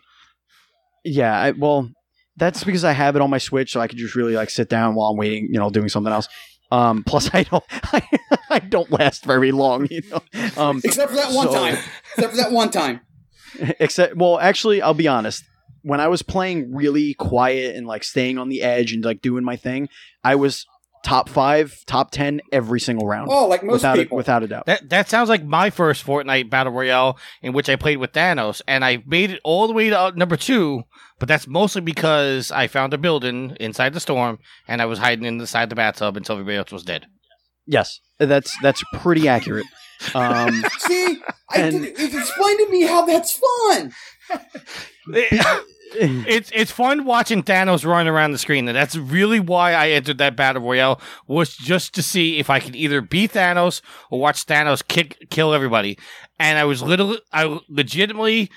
Yeah. 1.03 1.37
I, 1.37 1.51
well, 1.51 1.89
that's 2.37 2.63
because 2.63 2.83
I 2.85 2.93
have 2.93 3.15
it 3.17 3.21
on 3.21 3.29
my 3.29 3.37
Switch, 3.37 3.71
so 3.73 3.81
I 3.81 3.87
can 3.87 3.97
just 3.97 4.15
really 4.15 4.33
like 4.33 4.49
sit 4.49 4.69
down 4.69 4.95
while 4.95 5.09
I'm 5.11 5.17
waiting. 5.17 5.47
You 5.51 5.59
know, 5.59 5.69
doing 5.69 5.89
something 5.89 6.11
else. 6.13 6.27
Um, 6.71 7.03
plus, 7.03 7.29
I 7.33 7.43
don't. 7.43 7.63
I, 7.71 8.01
I 8.49 8.59
don't 8.59 8.89
last 8.91 9.25
very 9.25 9.51
long. 9.51 9.87
You 9.91 10.01
know. 10.09 10.21
Um, 10.57 10.81
Except 10.83 11.09
for 11.11 11.17
that 11.17 11.33
one 11.33 11.47
So- 11.47 11.53
time. 11.53 11.77
Except 12.17 12.31
for 12.31 12.37
that 12.37 12.51
one 12.51 12.71
time. 12.71 13.01
except 13.79 14.15
well 14.15 14.39
actually 14.39 14.81
i'll 14.81 14.95
be 14.95 15.07
honest 15.07 15.43
when 15.83 15.99
i 15.99 16.07
was 16.07 16.21
playing 16.23 16.73
really 16.73 17.13
quiet 17.13 17.75
and 17.75 17.85
like 17.87 18.03
staying 18.03 18.37
on 18.37 18.49
the 18.49 18.61
edge 18.61 18.91
and 18.93 19.05
like 19.05 19.21
doing 19.21 19.43
my 19.43 19.55
thing 19.55 19.87
i 20.23 20.33
was 20.35 20.65
top 21.03 21.27
five 21.27 21.83
top 21.85 22.11
ten 22.11 22.39
every 22.53 22.79
single 22.79 23.05
round 23.05 23.27
Oh, 23.29 23.45
like 23.47 23.61
most 23.61 23.73
without 23.73 23.97
people. 23.97 24.15
a, 24.15 24.17
without 24.17 24.41
a 24.43 24.47
doubt 24.47 24.65
That 24.67 24.89
that 24.89 25.09
sounds 25.09 25.27
like 25.27 25.43
my 25.43 25.69
first 25.69 26.05
Fortnite 26.05 26.49
battle 26.49 26.71
royale 26.71 27.17
in 27.41 27.51
which 27.51 27.67
I 27.67 27.75
played 27.75 27.97
with 27.97 28.13
Thanos, 28.13 28.61
and 28.69 28.85
I 28.85 29.03
made 29.05 29.29
it 29.31 29.41
all 29.43 29.67
the 29.67 29.73
way 29.73 29.89
to 29.89 29.99
uh, 29.99 30.11
number 30.15 30.37
two. 30.37 30.83
But 31.19 31.27
that's 31.27 31.45
mostly 31.45 31.81
because 31.81 32.51
I 32.51 32.67
found 32.67 32.93
a 32.93 32.97
building 32.97 33.57
inside 33.59 33.91
the 33.93 33.99
storm, 33.99 34.39
and 34.65 34.81
I 34.81 34.85
was 34.85 34.99
hiding 34.99 35.25
inside 35.25 35.69
the 35.69 35.75
bathtub 35.75 36.15
until 36.15 36.35
everybody 36.35 36.55
else 36.57 36.71
was 36.71 36.83
dead. 36.83 37.05
Yes 37.65 37.99
that's 38.19 38.55
that's 38.61 38.83
pretty 38.95 39.27
accurate 39.27 39.65
um 40.15 40.63
See, 40.79 41.17
I 41.49 41.59
And- 41.61 41.81
did, 41.83 41.99
it 41.99 42.13
explain 42.13 42.57
to 42.65 42.71
me 42.71 42.81
how 42.83 43.05
that's 43.05 43.39
fun. 43.39 43.91
it's 45.95 46.51
it's 46.53 46.71
fun 46.71 47.05
watching 47.05 47.43
Thanos 47.43 47.85
run 47.85 48.07
around 48.07 48.31
the 48.31 48.37
screen, 48.37 48.67
and 48.67 48.75
that's 48.75 48.95
really 48.95 49.39
why 49.39 49.73
I 49.73 49.89
entered 49.91 50.17
that 50.17 50.35
battle 50.35 50.61
royale 50.61 50.99
was 51.27 51.55
just 51.55 51.93
to 51.95 52.03
see 52.03 52.37
if 52.39 52.49
I 52.49 52.59
could 52.59 52.75
either 52.75 53.01
beat 53.01 53.33
Thanos 53.33 53.81
or 54.09 54.19
watch 54.19 54.45
Thanos 54.45 54.85
kick 54.85 55.27
kill 55.29 55.53
everybody. 55.53 55.97
And 56.39 56.57
I 56.57 56.65
was 56.65 56.81
literally, 56.81 57.19
I 57.31 57.59
legitimately 57.69 58.49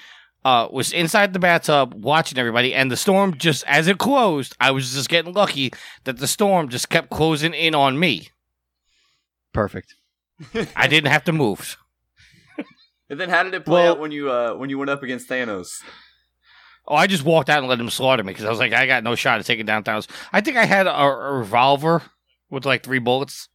uh, 0.45 0.69
was 0.71 0.93
inside 0.93 1.33
the 1.33 1.39
bathtub 1.39 1.95
watching 1.95 2.39
everybody, 2.39 2.75
and 2.75 2.91
the 2.91 2.97
storm 2.97 3.37
just 3.37 3.63
as 3.67 3.87
it 3.87 3.99
closed, 3.99 4.57
I 4.61 4.71
was 4.71 4.93
just 4.95 5.09
getting 5.09 5.33
lucky 5.35 5.73
that 6.05 6.19
the 6.19 6.27
storm 6.27 6.69
just 6.71 6.89
kept 6.89 7.11
closing 7.11 7.53
in 7.55 7.75
on 7.75 7.99
me. 8.01 8.31
Perfect 9.57 9.95
I 10.77 10.87
didn't 10.87 11.11
have 11.11 11.25
to 11.25 11.33
move. 11.33 11.77
And 13.09 13.21
then 13.21 13.29
how 13.31 13.43
did 13.45 13.55
it 13.55 13.65
play 13.65 13.85
Well- 13.85 13.93
out 13.93 14.01
when 14.01 14.11
you 14.11 14.31
uh 14.31 14.55
when 14.55 14.69
you 14.69 14.79
went 14.79 14.91
up 14.91 15.03
against 15.03 15.29
Thanos? 15.29 15.69
Oh, 16.89 16.95
I 16.95 17.07
just 17.07 17.25
walked 17.25 17.49
out 17.51 17.59
and 17.61 17.69
let 17.69 17.81
him 17.81 17.91
slaughter 17.91 18.23
me 18.23 18.33
because 18.33 18.45
I 18.45 18.51
was 18.51 18.59
like, 18.61 18.73
I 18.73 18.87
got 18.87 19.03
no 19.03 19.15
shot 19.17 19.41
at 19.41 19.47
taking 19.47 19.67
down 19.67 19.83
Thanos. 19.83 20.09
I 20.33 20.41
think 20.41 20.57
I 20.57 20.65
had 20.65 20.87
a, 20.87 20.95
a 20.97 21.33
revolver 21.39 22.03
with 22.51 22.65
like 22.65 22.83
three 22.85 23.01
bullets. 23.01 23.49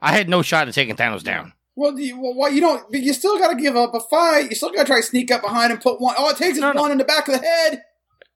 I 0.00 0.12
had 0.12 0.28
no 0.28 0.40
shot 0.42 0.66
at 0.68 0.74
taking 0.74 0.96
Thanos 0.96 1.22
down. 1.22 1.52
Well, 1.74 1.98
you, 1.98 2.18
well, 2.18 2.34
why 2.34 2.48
you 2.48 2.60
don't? 2.62 2.90
But 2.90 3.00
you 3.00 3.12
still 3.12 3.38
got 3.38 3.48
to 3.48 3.56
give 3.60 3.76
up 3.76 3.94
a 3.94 4.00
fight. 4.00 4.48
You 4.48 4.56
still 4.56 4.70
got 4.72 4.82
to 4.82 4.86
try 4.86 4.96
to 5.00 5.06
sneak 5.06 5.30
up 5.30 5.42
behind 5.42 5.70
and 5.72 5.80
put 5.80 6.00
one. 6.00 6.14
All 6.18 6.30
it 6.30 6.38
takes 6.38 6.54
is 6.56 6.60
No, 6.62 6.72
no. 6.72 6.80
one 6.80 6.92
in 6.92 6.96
the 6.98 7.04
back 7.04 7.28
of 7.28 7.34
the 7.38 7.46
head. 7.46 7.82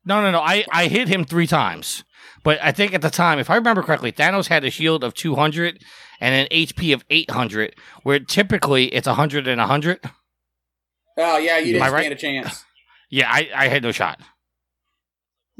No, 0.04 0.20
no, 0.22 0.30
no. 0.30 0.40
I, 0.40 0.64
I 0.72 0.86
hit 0.88 1.08
him 1.08 1.24
three 1.24 1.46
times. 1.46 2.04
But 2.42 2.58
I 2.62 2.72
think 2.72 2.94
at 2.94 3.02
the 3.02 3.10
time, 3.10 3.38
if 3.38 3.50
I 3.50 3.56
remember 3.56 3.82
correctly, 3.82 4.12
Thanos 4.12 4.48
had 4.48 4.64
a 4.64 4.70
shield 4.70 5.04
of 5.04 5.12
200 5.14 5.82
and 6.20 6.34
an 6.34 6.46
HP 6.50 6.94
of 6.94 7.04
800, 7.10 7.74
where 8.02 8.18
typically 8.18 8.86
it's 8.94 9.06
100 9.06 9.46
and 9.46 9.58
100. 9.58 10.00
Oh 11.18 11.36
yeah, 11.38 11.58
you 11.58 11.66
Am 11.66 11.72
didn't 11.74 11.82
I 11.82 11.90
right? 11.90 12.00
stand 12.00 12.14
a 12.14 12.16
chance. 12.16 12.64
Yeah, 13.12 13.28
I, 13.28 13.50
I 13.54 13.66
had 13.68 13.82
no 13.82 13.90
shot. 13.90 14.20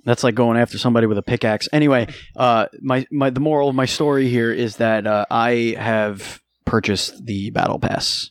that's 0.05 0.23
like 0.23 0.37
going 0.37 0.57
after 0.57 0.79
somebody 0.79 1.09
with 1.09 1.19
a 1.19 1.23
pickaxe 1.23 1.69
anyway 1.73 2.07
uh 2.37 2.67
my 2.81 3.05
my 3.11 3.29
the 3.29 3.41
moral 3.41 3.69
of 3.69 3.75
my 3.75 3.87
story 3.87 4.29
here 4.29 4.53
is 4.53 4.77
that 4.77 5.05
uh, 5.05 5.27
i 5.33 5.75
have 5.77 6.41
purchased 6.65 7.27
the 7.27 7.51
battle 7.51 7.81
pass 7.81 8.31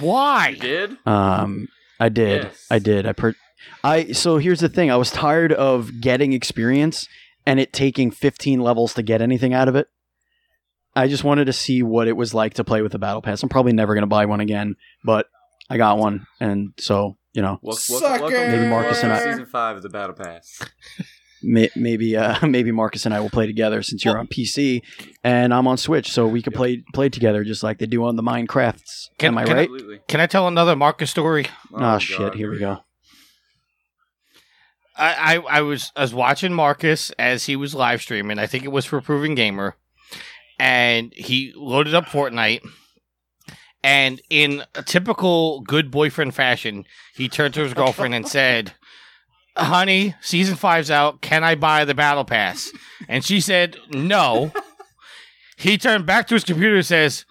Why? 0.00 0.48
You 0.48 0.56
did? 0.60 0.96
Um, 1.06 1.68
I 2.00 2.08
did. 2.08 2.42
Yes. 2.44 2.66
I 2.70 2.78
did. 2.80 3.06
I 3.06 3.12
per. 3.12 3.34
I 3.84 4.12
so 4.12 4.38
here's 4.38 4.60
the 4.60 4.68
thing. 4.68 4.90
I 4.90 4.96
was 4.96 5.10
tired 5.10 5.52
of 5.52 6.00
getting 6.00 6.32
experience 6.32 7.08
and 7.46 7.60
it 7.60 7.72
taking 7.72 8.10
15 8.10 8.60
levels 8.60 8.94
to 8.94 9.02
get 9.02 9.22
anything 9.22 9.54
out 9.54 9.68
of 9.68 9.76
it. 9.76 9.88
I 10.94 11.08
just 11.08 11.24
wanted 11.24 11.44
to 11.46 11.52
see 11.52 11.82
what 11.82 12.08
it 12.08 12.16
was 12.16 12.32
like 12.34 12.54
to 12.54 12.64
play 12.64 12.80
with 12.82 12.92
the 12.92 12.98
battle 12.98 13.20
pass. 13.22 13.42
I'm 13.42 13.48
probably 13.48 13.72
never 13.72 13.94
going 13.94 14.02
to 14.02 14.06
buy 14.08 14.24
one 14.26 14.40
again, 14.40 14.76
but 15.04 15.26
I 15.68 15.76
got 15.76 15.98
one, 15.98 16.26
and 16.40 16.72
so 16.78 17.16
you 17.34 17.42
know, 17.42 17.58
Wel- 17.60 17.76
wel- 17.90 18.00
Sucker! 18.00 18.22
welcome 18.22 18.50
Maybe 18.50 18.66
Marcus 18.68 19.02
and 19.02 19.12
I- 19.12 19.22
season 19.24 19.44
five 19.46 19.76
of 19.76 19.82
the 19.82 19.90
Battle 19.90 20.14
Pass. 20.14 20.58
may, 21.42 21.68
maybe 21.76 22.16
uh, 22.16 22.46
maybe 22.46 22.72
Marcus 22.72 23.04
and 23.04 23.14
I 23.14 23.20
will 23.20 23.28
play 23.30 23.46
together 23.46 23.82
since 23.82 24.04
you're 24.04 24.18
on 24.18 24.26
PC 24.26 24.80
and 25.22 25.52
I'm 25.52 25.66
on 25.68 25.76
Switch, 25.76 26.10
so 26.10 26.26
we 26.26 26.40
could 26.40 26.54
play 26.54 26.82
play 26.94 27.10
together 27.10 27.44
just 27.44 27.62
like 27.62 27.78
they 27.78 27.86
do 27.86 28.04
on 28.04 28.16
the 28.16 28.22
Minecrafts. 28.22 29.08
Can- 29.18 29.32
Am 29.34 29.38
I 29.38 29.44
can 29.44 29.56
right? 29.56 29.68
Absolutely. 29.70 30.00
Can 30.08 30.20
I 30.20 30.26
tell 30.26 30.48
another 30.48 30.74
Marcus 30.76 31.10
story? 31.10 31.46
Oh, 31.74 31.98
shit! 31.98 32.34
Here 32.34 32.50
we 32.50 32.58
go. 32.58 32.78
I, 34.96 35.36
I, 35.36 35.58
I 35.58 35.60
was 35.60 35.92
I 35.94 36.02
was 36.02 36.14
watching 36.14 36.52
Marcus 36.52 37.10
as 37.18 37.44
he 37.44 37.56
was 37.56 37.74
live 37.74 38.00
streaming. 38.00 38.38
I 38.38 38.46
think 38.46 38.64
it 38.64 38.72
was 38.72 38.84
for 38.86 39.00
Proving 39.00 39.34
Gamer, 39.34 39.76
and 40.58 41.12
he 41.14 41.52
loaded 41.54 41.94
up 41.94 42.06
Fortnite. 42.06 42.66
And 43.82 44.20
in 44.30 44.64
a 44.74 44.82
typical 44.82 45.60
good 45.60 45.90
boyfriend 45.90 46.34
fashion, 46.34 46.86
he 47.14 47.28
turned 47.28 47.54
to 47.54 47.60
his 47.62 47.74
girlfriend 47.74 48.14
and 48.14 48.26
said, 48.26 48.72
"Honey, 49.56 50.14
season 50.20 50.56
five's 50.56 50.90
out. 50.90 51.20
Can 51.20 51.44
I 51.44 51.54
buy 51.54 51.84
the 51.84 51.94
battle 51.94 52.24
pass?" 52.24 52.72
And 53.08 53.24
she 53.24 53.40
said, 53.40 53.76
"No." 53.90 54.52
He 55.58 55.78
turned 55.78 56.04
back 56.04 56.26
to 56.28 56.34
his 56.34 56.44
computer 56.44 56.76
and 56.76 56.84
says, 56.84 57.24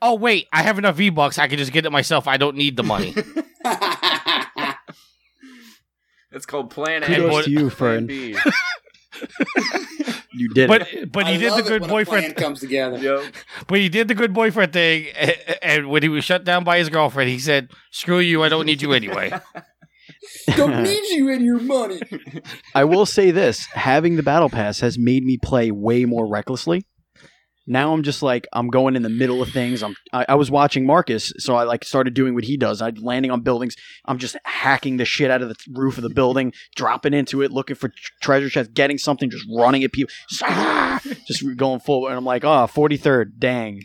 "Oh 0.00 0.14
wait, 0.14 0.46
I 0.52 0.62
have 0.62 0.78
enough 0.78 0.96
V 0.96 1.10
bucks. 1.10 1.38
I 1.38 1.48
can 1.48 1.58
just 1.58 1.72
get 1.72 1.86
it 1.86 1.92
myself. 1.92 2.26
I 2.26 2.36
don't 2.36 2.56
need 2.56 2.76
the 2.76 2.82
money." 2.82 3.14
It's 6.32 6.46
called 6.46 6.70
Plan 6.70 7.02
A. 7.02 7.06
Kudos 7.06 7.20
Kudos 7.22 7.44
to 7.44 7.50
you, 7.50 7.58
Plan 7.70 7.70
Fern. 7.70 8.06
B. 8.06 8.36
You 10.34 10.48
did 10.48 10.64
it. 10.64 10.68
but 10.68 11.12
but 11.12 11.26
he 11.26 11.34
I 11.34 11.36
did 11.36 11.52
the 11.52 11.62
good 11.68 11.86
boyfriend. 11.86 12.24
plan 12.24 12.34
comes 12.34 12.60
together. 12.60 12.96
Yep. 12.96 13.34
But 13.66 13.80
he 13.80 13.90
did 13.90 14.08
the 14.08 14.14
good 14.14 14.32
boyfriend 14.32 14.72
thing, 14.72 15.08
a- 15.14 15.62
and 15.64 15.88
when 15.90 16.02
he 16.02 16.08
was 16.08 16.24
shut 16.24 16.44
down 16.44 16.64
by 16.64 16.78
his 16.78 16.88
girlfriend, 16.88 17.28
he 17.28 17.38
said, 17.38 17.70
"Screw 17.90 18.18
you, 18.18 18.42
I 18.42 18.48
don't 18.48 18.64
need 18.64 18.80
you 18.80 18.92
anyway." 18.92 19.30
Don't 20.56 20.82
need 20.82 21.02
you 21.16 21.30
and 21.30 21.44
your 21.44 21.60
money. 21.60 22.00
I 22.74 22.84
will 22.84 23.06
say 23.06 23.30
this: 23.30 23.66
having 23.74 24.16
the 24.16 24.22
battle 24.22 24.48
pass 24.48 24.80
has 24.80 24.98
made 24.98 25.24
me 25.24 25.36
play 25.36 25.70
way 25.70 26.04
more 26.06 26.26
recklessly. 26.26 26.86
Now 27.72 27.94
I'm 27.94 28.02
just 28.02 28.22
like 28.22 28.46
I'm 28.52 28.68
going 28.68 28.96
in 28.96 29.02
the 29.02 29.08
middle 29.08 29.40
of 29.40 29.48
things. 29.48 29.82
I'm 29.82 29.96
I, 30.12 30.26
I 30.28 30.34
was 30.34 30.50
watching 30.50 30.84
Marcus, 30.84 31.32
so 31.38 31.54
I 31.54 31.64
like 31.64 31.84
started 31.84 32.12
doing 32.12 32.34
what 32.34 32.44
he 32.44 32.58
does. 32.58 32.82
I 32.82 32.90
landing 32.90 33.30
on 33.30 33.40
buildings. 33.40 33.76
I'm 34.04 34.18
just 34.18 34.36
hacking 34.44 34.98
the 34.98 35.06
shit 35.06 35.30
out 35.30 35.40
of 35.40 35.48
the 35.48 35.56
roof 35.72 35.96
of 35.96 36.02
the 36.02 36.10
building, 36.10 36.52
dropping 36.76 37.14
into 37.14 37.40
it, 37.40 37.50
looking 37.50 37.74
for 37.74 37.88
tr- 37.88 38.12
treasure 38.20 38.50
chests, 38.50 38.72
getting 38.74 38.98
something, 38.98 39.30
just 39.30 39.46
running 39.56 39.82
at 39.84 39.92
people, 39.92 40.12
just, 40.28 40.42
ah, 40.42 41.00
just 41.26 41.44
going 41.56 41.80
forward. 41.80 42.10
And 42.10 42.18
I'm 42.18 42.26
like, 42.26 42.44
oh, 42.44 42.66
43rd, 42.66 43.38
dang, 43.38 43.82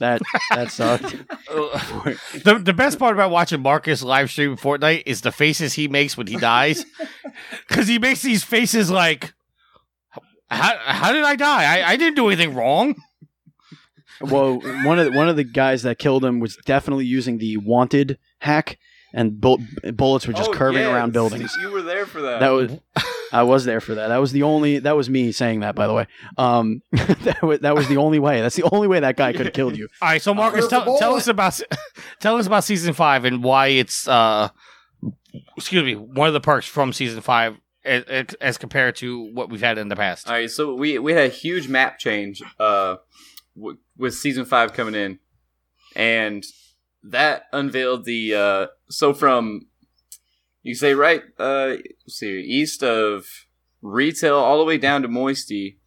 that 0.00 0.22
that 0.50 0.70
sucked. 0.70 1.10
the 1.46 2.60
the 2.62 2.72
best 2.72 2.98
part 2.98 3.14
about 3.14 3.30
watching 3.30 3.60
Marcus 3.60 4.02
live 4.02 4.30
stream 4.30 4.56
Fortnite 4.56 5.02
is 5.04 5.20
the 5.20 5.30
faces 5.30 5.74
he 5.74 5.88
makes 5.88 6.16
when 6.16 6.26
he 6.26 6.36
dies, 6.36 6.86
because 7.68 7.86
he 7.86 7.98
makes 7.98 8.22
these 8.22 8.44
faces 8.44 8.90
like, 8.90 9.34
"How 10.48 10.78
how 10.78 11.12
did 11.12 11.24
I 11.24 11.36
die? 11.36 11.80
I, 11.80 11.90
I 11.90 11.96
didn't 11.96 12.16
do 12.16 12.28
anything 12.28 12.54
wrong." 12.54 12.94
well, 14.30 14.60
one 14.84 14.98
of 14.98 15.06
the, 15.10 15.12
one 15.16 15.28
of 15.28 15.36
the 15.36 15.44
guys 15.44 15.82
that 15.82 15.98
killed 15.98 16.24
him 16.24 16.40
was 16.40 16.56
definitely 16.64 17.04
using 17.06 17.38
the 17.38 17.56
wanted 17.58 18.18
hack, 18.40 18.78
and 19.14 19.40
bull- 19.40 19.60
bullets 19.94 20.26
were 20.26 20.32
just 20.32 20.50
Oh, 20.50 20.52
curving 20.54 20.82
yes. 20.82 20.92
around 20.92 21.12
buildings. 21.12 21.54
You 21.60 21.70
were 21.70 21.82
there 21.82 22.06
for 22.06 22.22
that. 22.22 22.40
That 22.40 22.50
was 22.50 22.72
I 23.32 23.42
was 23.42 23.64
there 23.64 23.80
for 23.80 23.94
that. 23.94 24.08
That 24.08 24.18
was 24.18 24.32
the 24.32 24.42
only 24.44 24.78
that 24.80 24.96
was 24.96 25.08
me 25.10 25.32
saying 25.32 25.60
that 25.60 25.74
by 25.74 25.86
the 25.86 25.94
way. 25.94 26.06
Um 26.38 26.82
that 26.92 27.42
was 27.42 27.60
that 27.60 27.74
was 27.74 27.88
the 27.88 27.96
only 27.96 28.18
way. 28.18 28.40
That's 28.40 28.56
the 28.56 28.68
only 28.72 28.88
way 28.88 29.00
that 29.00 29.16
guy 29.16 29.32
could 29.32 29.46
have 29.46 29.54
killed 29.54 29.76
you. 29.76 29.88
All 30.02 30.08
right, 30.08 30.22
so 30.22 30.32
Marcus, 30.34 30.60
Where's 30.60 30.70
the 30.70 30.80
tell, 30.80 30.98
tell 30.98 31.14
us 31.14 31.26
about 31.28 31.60
tell 32.20 32.36
us 32.36 32.46
about 32.46 32.64
season 32.64 32.92
five 32.94 33.24
and 33.24 33.42
why 33.42 33.68
it's 33.68 34.06
uh, 34.06 34.48
excuse 35.56 35.82
me, 35.84 35.94
one 35.94 36.28
of 36.28 36.34
the 36.34 36.40
perks 36.40 36.66
from 36.66 36.92
season 36.92 37.20
five 37.20 37.56
as, 37.84 38.34
as 38.40 38.58
compared 38.58 38.96
to 38.96 39.32
what 39.32 39.48
we've 39.48 39.60
had 39.60 39.78
in 39.78 39.88
the 39.88 39.96
past. 39.96 40.28
All 40.28 40.34
right, 40.34 40.50
so 40.50 40.74
we 40.74 40.98
we 40.98 41.12
had 41.12 41.24
a 41.24 41.28
huge 41.32 41.68
map 41.68 41.98
change 41.98 42.42
uh, 42.58 42.96
w- 43.56 43.78
with 43.96 44.14
season 44.14 44.44
five 44.44 44.72
coming 44.72 44.94
in, 44.94 45.18
and 45.94 46.44
that 47.02 47.44
unveiled 47.52 48.04
the 48.04 48.34
uh, 48.34 48.66
so 48.88 49.14
from 49.14 49.66
you 50.62 50.74
say 50.74 50.94
right 50.94 51.22
uh, 51.38 51.76
let's 52.04 52.18
see 52.18 52.40
east 52.40 52.82
of 52.82 53.46
retail 53.82 54.36
all 54.36 54.58
the 54.58 54.64
way 54.64 54.78
down 54.78 55.02
to 55.02 55.08
Moisty 55.08 55.78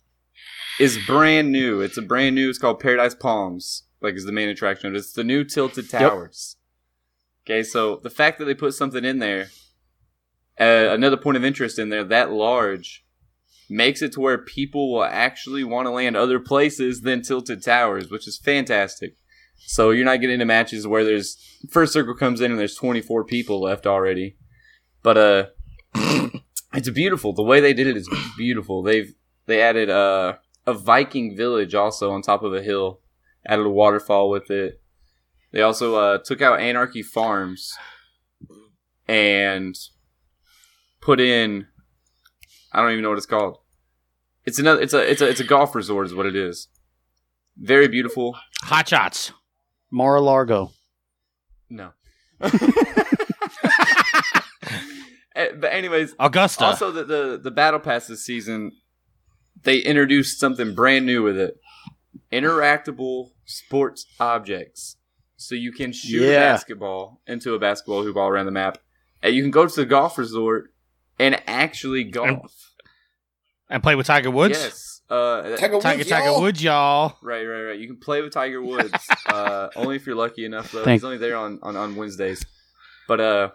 is 0.80 0.98
brand 1.06 1.52
new. 1.52 1.82
It's 1.82 1.98
a 1.98 2.02
brand 2.02 2.36
new. 2.36 2.50
It's 2.50 2.58
called 2.58 2.80
Paradise 2.80 3.14
Palms. 3.16 3.84
Like 4.02 4.16
is 4.16 4.26
the 4.26 4.32
main 4.32 4.50
attraction. 4.50 4.96
It's 4.96 5.12
the 5.12 5.26
new 5.26 5.44
Tilted 5.44 5.90
Towers. 5.90 6.56
Okay, 7.46 7.64
so 7.64 7.98
the 7.98 8.10
fact 8.10 8.40
that 8.40 8.46
they 8.46 8.54
put 8.54 8.74
something 8.74 9.04
in 9.04 9.20
there, 9.20 9.50
uh, 10.60 10.94
another 10.94 11.18
point 11.18 11.36
of 11.36 11.44
interest 11.44 11.80
in 11.80 11.90
there 11.90 12.04
that 12.06 12.32
large 12.32 13.06
makes 13.70 14.02
it 14.02 14.14
to 14.14 14.20
where 14.20 14.38
people 14.38 14.92
will 14.92 15.04
actually 15.04 15.64
want 15.64 15.86
to 15.86 15.92
land 15.92 16.16
other 16.16 16.40
places 16.40 17.02
than 17.02 17.22
tilted 17.22 17.64
towers, 17.64 18.10
which 18.10 18.28
is 18.28 18.38
fantastic. 18.38 19.16
So 19.58 19.92
you're 19.92 20.06
not 20.06 20.22
getting 20.22 20.36
into 20.36 20.46
matches 20.46 20.88
where 20.88 21.04
there's 21.04 21.38
first 21.70 21.94
circle 21.94 22.16
comes 22.16 22.42
in 22.42 22.52
and 22.52 22.60
there's 22.60 22.76
24 22.76 23.26
people 23.26 23.62
left 23.62 23.86
already. 23.86 24.38
But 25.04 25.18
uh 25.18 25.46
it's 26.74 26.90
beautiful. 26.90 27.34
The 27.34 27.44
way 27.44 27.60
they 27.60 27.74
did 27.74 27.88
it 27.88 27.98
is 27.98 28.10
beautiful. 28.38 28.84
They've 28.84 29.14
they 29.46 29.62
added 29.62 29.90
uh, 29.90 30.36
a 30.68 30.74
Viking 30.74 31.36
village 31.36 31.74
also 31.74 32.12
on 32.12 32.22
top 32.22 32.44
of 32.44 32.54
a 32.54 32.62
hill. 32.62 33.02
Added 33.46 33.66
a 33.66 33.70
waterfall 33.70 34.30
with 34.30 34.52
it. 34.52 34.80
They 35.52 35.62
also 35.62 35.96
uh, 35.96 36.18
took 36.20 36.42
out 36.42 36.60
Anarchy 36.60 37.02
Farms 37.02 37.74
and 39.08 39.76
put 41.02 41.20
in 41.20 41.66
I 42.72 42.82
don't 42.82 42.92
even 42.92 43.04
know 43.04 43.10
what 43.10 43.18
it's 43.18 43.26
called. 43.26 43.58
It's 44.46 44.60
another. 44.60 44.82
It's 44.82 44.94
a. 44.94 45.10
It's 45.10 45.22
a. 45.22 45.30
It's 45.30 45.40
a 45.40 45.44
golf 45.44 45.76
resort, 45.76 46.06
is 46.06 46.14
what 46.14 46.26
it 46.26 46.36
is. 46.36 46.68
Very 47.58 47.88
beautiful. 47.88 48.38
Hot 48.64 48.88
shots. 48.88 49.32
Mar-a-Largo. 49.92 50.72
No. 51.70 51.92
Eh, 55.36 55.52
but 55.56 55.72
anyways, 55.72 56.16
Augusta. 56.20 56.66
also 56.66 56.92
the, 56.92 57.04
the 57.06 57.40
the 57.42 57.52
battle 57.52 57.80
pass 57.80 58.08
this 58.08 58.26
season, 58.26 58.74
they 59.64 59.78
introduced 59.78 60.38
something 60.38 60.76
brand 60.76 61.06
new 61.06 61.24
with 61.24 61.38
it: 61.38 61.58
interactable 62.30 63.30
sports 63.46 64.06
objects. 64.20 64.98
So 65.38 65.56
you 65.56 65.72
can 65.72 65.94
shoot 65.94 66.24
a 66.24 66.36
basketball 66.36 67.22
into 67.26 67.54
a 67.54 67.60
basketball 67.60 68.04
hoop 68.04 68.18
all 68.18 68.28
around 68.28 68.48
the 68.48 68.52
map, 68.52 68.80
and 69.24 69.34
you 69.34 69.42
can 69.42 69.52
go 69.52 69.66
to 69.66 69.74
the 69.74 69.86
golf 69.86 70.18
resort 70.18 70.74
and 71.20 71.42
actually 71.48 72.06
golf. 72.06 72.54
and 73.70 73.84
play 73.84 73.96
with 73.96 74.08
Tiger 74.08 74.32
Woods. 74.32 74.58
Yes. 74.60 75.02
Uh, 75.10 75.42
Tiger 75.58 75.80
Tiger 75.80 75.98
Woods, 75.98 76.10
Tiger 76.10 76.26
y'all. 76.28 76.42
Woods, 76.42 76.64
y'all. 76.64 77.18
Right, 77.22 77.46
right, 77.46 77.64
right. 77.64 77.80
You 77.80 77.88
can 77.88 77.98
play 77.98 78.22
with 78.22 78.32
Tiger 78.34 78.62
Woods. 78.64 78.94
uh, 79.26 79.70
only 79.76 79.96
if 79.96 80.06
you're 80.06 80.16
lucky 80.16 80.46
enough, 80.46 80.72
though. 80.72 80.84
Thank- 80.84 81.02
He's 81.02 81.04
only 81.04 81.18
there 81.18 81.36
on, 81.36 81.60
on, 81.64 81.76
on 81.76 81.96
Wednesdays. 81.96 82.46
But 83.08 83.20
uh, 83.20 83.50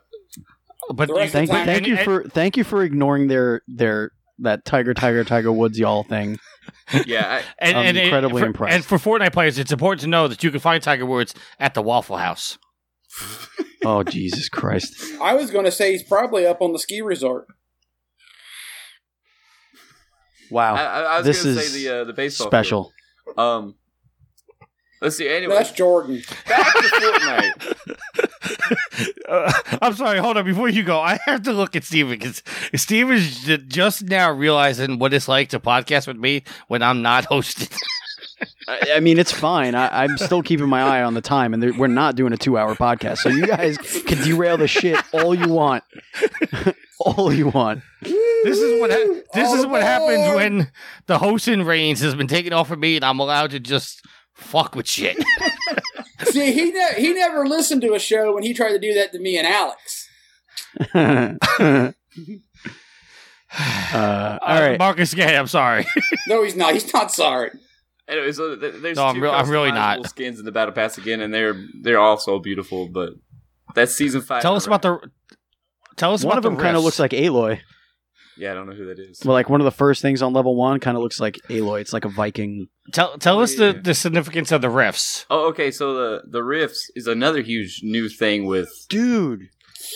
But 0.93 1.09
The 1.09 1.15
rest 1.15 1.33
Thank 1.33 1.51
Time. 1.51 1.65
thank 1.67 1.87
you 1.87 1.97
and- 1.97 2.05
for 2.05 2.25
thank 2.25 2.57
you 2.57 2.65
for 2.65 2.83
ignoring 2.83 3.29
their 3.29 3.63
their 3.69 4.11
that 4.41 4.65
Tiger 4.65 4.95
Tiger 4.95 5.23
Tiger 5.23 5.53
Woods 5.53 5.79
y'all 5.79 6.03
thing. 6.03 6.39
yeah, 7.07 7.41
and, 7.59 7.77
I'm 7.77 7.87
and, 7.87 7.97
and 7.97 7.99
incredibly 7.99 8.41
for, 8.43 8.47
impressed. 8.47 8.75
And 8.75 8.85
for 8.85 8.99
Fortnite 8.99 9.33
players, 9.33 9.59
it's 9.59 9.71
important 9.71 10.01
to 10.01 10.09
know 10.09 10.27
that 10.29 10.43
you 10.43 10.51
can 10.51 10.59
find 10.61 10.83
Tiger 10.83 11.07
Woods 11.07 11.35
at 11.61 11.75
the 11.75 11.83
Waffle 11.83 12.17
House. 12.17 12.59
Oh 13.85 14.03
Jesus 14.03 14.49
Christ! 14.49 14.95
I 15.21 15.35
was 15.35 15.51
going 15.51 15.65
to 15.67 15.71
say 15.73 15.93
he's 15.93 16.03
probably 16.03 16.47
up 16.47 16.61
on 16.63 16.73
the 16.73 16.79
ski 16.79 17.03
resort. 17.03 17.47
Wow, 20.51 20.75
I, 20.75 20.85
I 21.03 21.17
was 21.19 21.27
This 21.27 21.45
is 21.45 21.73
say 21.73 21.79
the 21.83 22.01
uh, 22.01 22.05
the 22.05 22.13
baseball 22.13 22.47
special. 22.49 22.93
field. 23.27 23.39
Um, 23.39 23.75
let's 25.03 25.17
see. 25.17 25.29
Anyway, 25.29 25.55
That's 25.55 25.73
Jordan. 25.73 26.23
back 26.49 26.73
to 26.75 26.81
Fortnite. 26.81 28.31
Uh, 29.29 29.53
I'm 29.83 29.95
sorry, 29.95 30.19
hold 30.19 30.37
on. 30.37 30.45
Before 30.45 30.69
you 30.69 30.83
go, 30.83 31.01
I 31.01 31.19
have 31.27 31.43
to 31.45 31.53
look 31.53 31.75
at 31.77 31.85
Steven 31.85 32.19
because 32.19 32.43
Steven's 32.75 33.45
j- 33.45 33.59
just 33.59 34.05
now 34.05 34.31
realizing 34.31 34.99
what 34.99 35.13
it's 35.13 35.29
like 35.29 35.49
to 35.51 35.61
podcast 35.61 36.07
with 36.07 36.17
me 36.17 36.45
when 36.69 36.83
I'm 36.83 37.03
not 37.03 37.25
hosting. 37.27 37.69
I, 38.69 38.93
I 38.97 39.01
mean, 39.01 39.19
it's 39.19 39.33
fine. 39.33 39.75
I, 39.75 40.05
I'm 40.05 40.17
still 40.19 40.43
keeping 40.43 40.69
my 40.69 40.83
eye 40.83 41.03
on 41.03 41.15
the 41.15 41.21
time, 41.21 41.55
and 41.55 41.79
we're 41.79 41.87
not 41.87 42.17
doing 42.17 42.33
a 42.33 42.37
two-hour 42.37 42.75
podcast, 42.75 43.19
so 43.19 43.29
you 43.29 43.47
guys 43.47 43.79
can 43.79 44.19
derail 44.23 44.57
the 44.57 44.67
shit 44.69 44.99
all 45.13 45.35
you 45.35 45.49
want, 45.49 45.85
all 47.01 47.33
you 47.33 47.49
want. 47.49 47.83
This 48.03 48.59
is 48.59 48.81
what 48.81 48.91
ha- 48.91 49.21
this 49.35 49.49
All 49.49 49.55
is 49.55 49.67
what 49.67 49.83
happens 49.83 50.21
aboard. 50.27 50.37
when 50.37 50.73
the 51.07 51.19
hosting 51.19 51.63
reins 51.63 52.01
has 52.01 52.15
been 52.15 52.27
taken 52.29 52.53
off 52.53 52.71
of 52.71 52.79
me 52.79 52.97
and 52.97 53.05
I'm 53.05 53.19
allowed 53.19 53.51
to 53.53 53.61
just 53.61 54.05
fuck 54.35 54.75
with 54.75 54.87
shit. 54.89 55.17
See, 56.25 56.53
he 56.53 56.71
ne- 56.73 56.95
he 57.01 57.15
never 57.15 57.47
listened 57.47 57.81
to 57.83 57.95
a 57.95 57.99
show 57.99 58.35
when 58.35 58.43
he 58.43 58.53
tried 58.53 58.73
to 58.73 58.79
do 58.79 58.93
that 58.95 59.13
to 59.13 59.19
me 59.19 59.39
and 59.39 59.47
Alex. 59.47 60.09
uh, 63.59 64.39
all 64.43 64.61
right. 64.61 64.79
Marcus 64.79 65.15
Gay, 65.15 65.37
I'm 65.37 65.47
sorry. 65.47 65.87
No, 66.29 66.43
he's 66.43 66.57
not. 66.57 66.75
He's 66.75 66.93
not 66.93 67.13
sorry. 67.13 67.51
Anyway, 68.09 68.33
so 68.33 68.57
th- 68.57 68.75
there's 68.83 68.97
No, 68.97 69.07
I'm 69.07 69.15
two 69.15 69.23
real- 69.23 69.33
I'm 69.33 69.49
really 69.49 69.73
not. 69.73 69.99
customizable 70.01 70.09
skins 70.09 70.39
in 70.39 70.45
the 70.45 70.53
battle 70.53 70.73
pass 70.75 70.99
again, 70.99 71.21
and 71.21 71.33
they're 71.33 71.55
they're 71.83 71.99
also 72.01 72.39
beautiful. 72.39 72.89
But 72.89 73.11
that's 73.75 73.95
season 73.95 74.21
five. 74.21 74.43
tell 74.43 74.55
us 74.57 74.67
about 74.67 74.83
the 74.83 74.99
tell 75.97 76.13
us 76.13 76.23
One 76.25 76.33
about 76.39 76.45
of 76.47 76.53
them 76.53 76.61
kind 76.63 76.77
of 76.77 76.85
looks 76.85 76.99
like 76.99 77.13
Aloy. 77.13 77.61
Yeah, 78.37 78.51
I 78.51 78.55
don't 78.55 78.69
know 78.69 78.75
who 78.75 78.87
that 78.87 78.99
is. 78.99 79.23
Well, 79.25 79.33
like 79.33 79.49
one 79.49 79.61
of 79.61 79.65
the 79.65 79.71
first 79.71 80.03
things 80.03 80.21
on 80.21 80.33
level 80.33 80.57
one 80.57 80.81
kind 80.81 80.97
of 80.97 81.03
looks 81.05 81.21
like 81.21 81.39
Aloy. 81.49 81.81
It's 81.81 81.93
like 81.93 82.05
a 82.05 82.09
Viking. 82.09 82.67
Tell 82.93 83.17
tell 83.17 83.41
us 83.41 83.55
the, 83.55 83.67
Yeah. 83.75 83.81
the 83.83 83.95
significance 83.95 84.51
of 84.53 84.61
the 84.61 84.69
rifts. 84.71 85.25
Oh, 85.31 85.49
okay. 85.51 85.71
So 85.71 85.95
the 85.95 86.23
the 86.29 86.43
rifts 86.43 86.91
is 86.97 87.07
another 87.07 87.41
huge 87.43 87.81
new 87.85 88.09
thing 88.09 88.45
with. 88.47 88.69
Dude, 88.91 89.43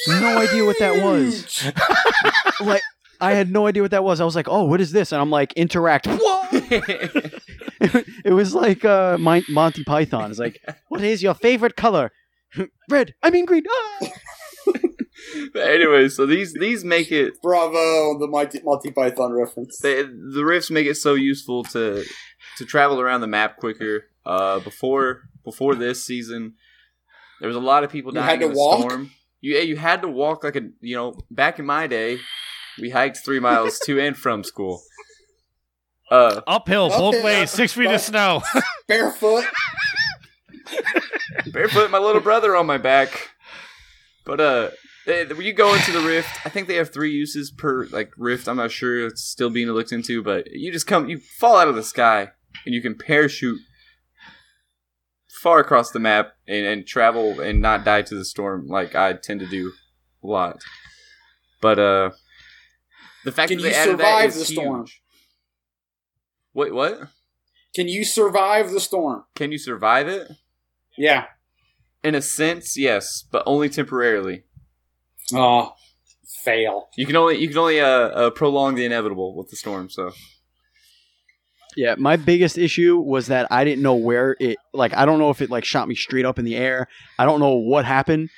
no 0.07 0.39
idea 0.39 0.65
what 0.65 0.79
that 0.79 1.03
was. 1.05 1.71
Like, 2.61 2.83
I 3.21 3.33
had 3.33 3.51
no 3.51 3.67
idea 3.67 3.83
what 3.83 3.91
that 3.91 4.05
was. 4.05 4.21
I 4.21 4.25
was 4.25 4.37
like, 4.37 4.49
oh, 4.49 4.65
what 4.65 4.81
is 4.81 4.93
this? 4.93 5.13
And 5.13 5.21
I'm 5.21 5.31
like, 5.31 5.53
interact. 5.55 6.07
Whoa! 6.09 6.43
it 8.25 8.33
was 8.33 8.55
like 8.55 8.85
uh, 8.85 9.19
Mon- 9.19 9.45
Monty 9.49 9.85
Python. 9.85 10.31
It's 10.31 10.39
like, 10.39 10.61
what 10.89 11.03
is 11.03 11.23
your 11.23 11.35
favorite 11.35 11.77
color? 11.77 12.13
Red. 12.89 13.15
I 13.23 13.31
mean 13.31 13.45
green. 13.45 13.65
Ah! 13.71 14.07
But 15.53 15.69
anyway, 15.69 16.09
so 16.09 16.27
these 16.27 16.55
these 16.55 16.85
make 16.85 17.11
it 17.13 17.35
Bravo, 17.43 18.19
the 18.19 18.27
Monty, 18.29 18.61
Monty 18.65 18.91
Python 18.93 19.33
reference. 19.33 19.79
they, 19.81 20.03
the 20.03 20.43
rifts 20.45 20.71
make 20.71 20.87
it 20.87 20.95
so 20.95 21.15
useful 21.15 21.65
to 21.65 22.05
to 22.57 22.65
travel 22.65 23.01
around 23.01 23.21
the 23.21 23.27
map 23.27 23.57
quicker. 23.57 24.05
Uh, 24.25 24.61
before 24.61 25.23
before 25.45 25.75
this 25.75 26.05
season, 26.05 26.55
there 27.41 27.49
was 27.49 27.57
a 27.57 27.61
lot 27.61 27.83
of 27.85 27.91
people 27.91 28.15
You 28.15 28.21
had 28.21 28.39
to 28.41 28.47
in 28.47 28.53
the 28.53 28.59
walk? 28.59 28.89
storm. 28.91 29.11
You 29.41 29.57
you 29.59 29.77
had 29.77 30.03
to 30.03 30.09
walk 30.09 30.45
like 30.45 30.57
a 30.57 30.63
you 30.81 30.95
know 30.97 31.15
back 31.31 31.59
in 31.59 31.67
my 31.67 31.87
day, 31.89 32.19
we 32.81 32.91
hiked 32.91 33.19
three 33.19 33.41
miles 33.41 33.79
to 33.81 34.01
and 34.01 34.17
from 34.17 34.45
school. 34.45 34.83
Uh, 36.11 36.41
Uphill, 36.47 36.89
both 36.89 37.23
ways, 37.23 37.51
six 37.51 37.75
feet 37.75 37.91
of 37.91 38.01
snow. 38.01 38.41
Barefoot. 38.89 39.45
barefoot, 41.53 41.91
my 41.91 41.99
little 41.99 42.23
brother 42.23 42.57
on 42.57 42.65
my 42.65 42.79
back. 42.79 43.29
But 44.25 44.41
uh, 44.41 44.71
they, 45.07 45.27
when 45.27 45.43
you 45.43 45.53
go 45.53 45.75
into 45.75 45.93
the 45.93 46.01
rift, 46.01 46.47
I 46.47 46.49
think 46.49 46.67
they 46.67 46.77
have 46.77 46.95
three 46.95 47.13
uses 47.13 47.51
per 47.51 47.87
like 47.89 48.11
rift. 48.17 48.49
I'm 48.49 48.57
not 48.57 48.71
sure; 48.71 49.07
it's 49.07 49.23
still 49.23 49.51
being 49.51 49.69
looked 49.69 49.93
into. 49.93 50.23
But 50.23 50.51
you 50.51 50.73
just 50.73 50.87
come, 50.87 51.11
you 51.11 51.21
fall 51.39 51.57
out 51.57 51.69
of 51.69 51.75
the 51.75 51.83
sky, 51.83 52.29
and 52.65 52.75
you 52.75 52.81
can 52.81 52.97
parachute 52.97 53.59
far 55.43 55.61
across 55.61 55.91
the 55.91 56.01
map 56.01 56.33
and, 56.47 56.67
and 56.67 56.87
travel 56.87 57.41
and 57.41 57.61
not 57.61 57.85
die 57.85 58.03
to 58.03 58.15
the 58.15 58.25
storm, 58.25 58.67
like 58.67 58.95
I 58.95 59.13
tend 59.13 59.41
to 59.41 59.47
do 59.47 59.73
a 60.23 60.27
lot. 60.27 60.61
But 61.61 61.79
uh, 61.79 62.11
the 63.29 63.33
fact 63.33 63.49
Can 63.51 63.59
that 63.59 63.63
they 63.63 63.71
you 63.71 63.75
added 63.75 63.99
that 63.99 64.05
survive 64.05 64.29
is 64.31 64.39
the 64.39 64.45
storm? 64.47 64.87
Wait, 66.55 66.75
what? 66.75 67.01
Can 67.75 67.87
you 67.87 68.03
survive 68.03 68.71
the 68.71 68.81
storm? 68.81 69.25
Can 69.35 69.53
you 69.53 69.59
survive 69.59 70.09
it? 70.09 70.33
Yeah. 70.97 71.27
In 72.03 72.15
a 72.15 72.23
sense, 72.23 72.77
yes, 72.79 73.25
but 73.31 73.43
only 73.45 73.69
temporarily. 73.69 74.45
Oh, 75.35 75.75
fail. 76.43 76.89
You 76.97 77.05
can 77.05 77.17
only 77.17 77.37
you 77.37 77.49
can 77.49 77.59
only 77.59 77.81
uh, 77.81 77.87
uh, 77.87 78.31
prolong 78.31 78.77
the 78.77 78.87
inevitable 78.87 79.37
with 79.37 79.51
the 79.51 79.57
storm. 79.57 79.91
So 79.91 80.13
Yeah, 81.77 81.97
my 81.99 82.17
biggest 82.17 82.57
issue 82.57 82.97
was 82.99 83.27
that 83.27 83.47
I 83.51 83.65
didn't 83.65 83.83
know 83.83 83.95
where 83.95 84.37
it. 84.41 84.57
Like, 84.73 84.95
I 84.95 85.05
don't 85.05 85.19
know 85.19 85.29
if 85.29 85.43
it 85.43 85.51
like 85.51 85.67
shot 85.67 85.87
me 85.87 85.95
straight 85.95 86.25
up 86.25 86.39
in 86.39 86.47
the 86.47 86.57
air. 86.57 86.89
I 87.19 87.27
don't 87.27 87.41
know 87.41 87.57
what 87.57 87.85
happened 87.85 88.31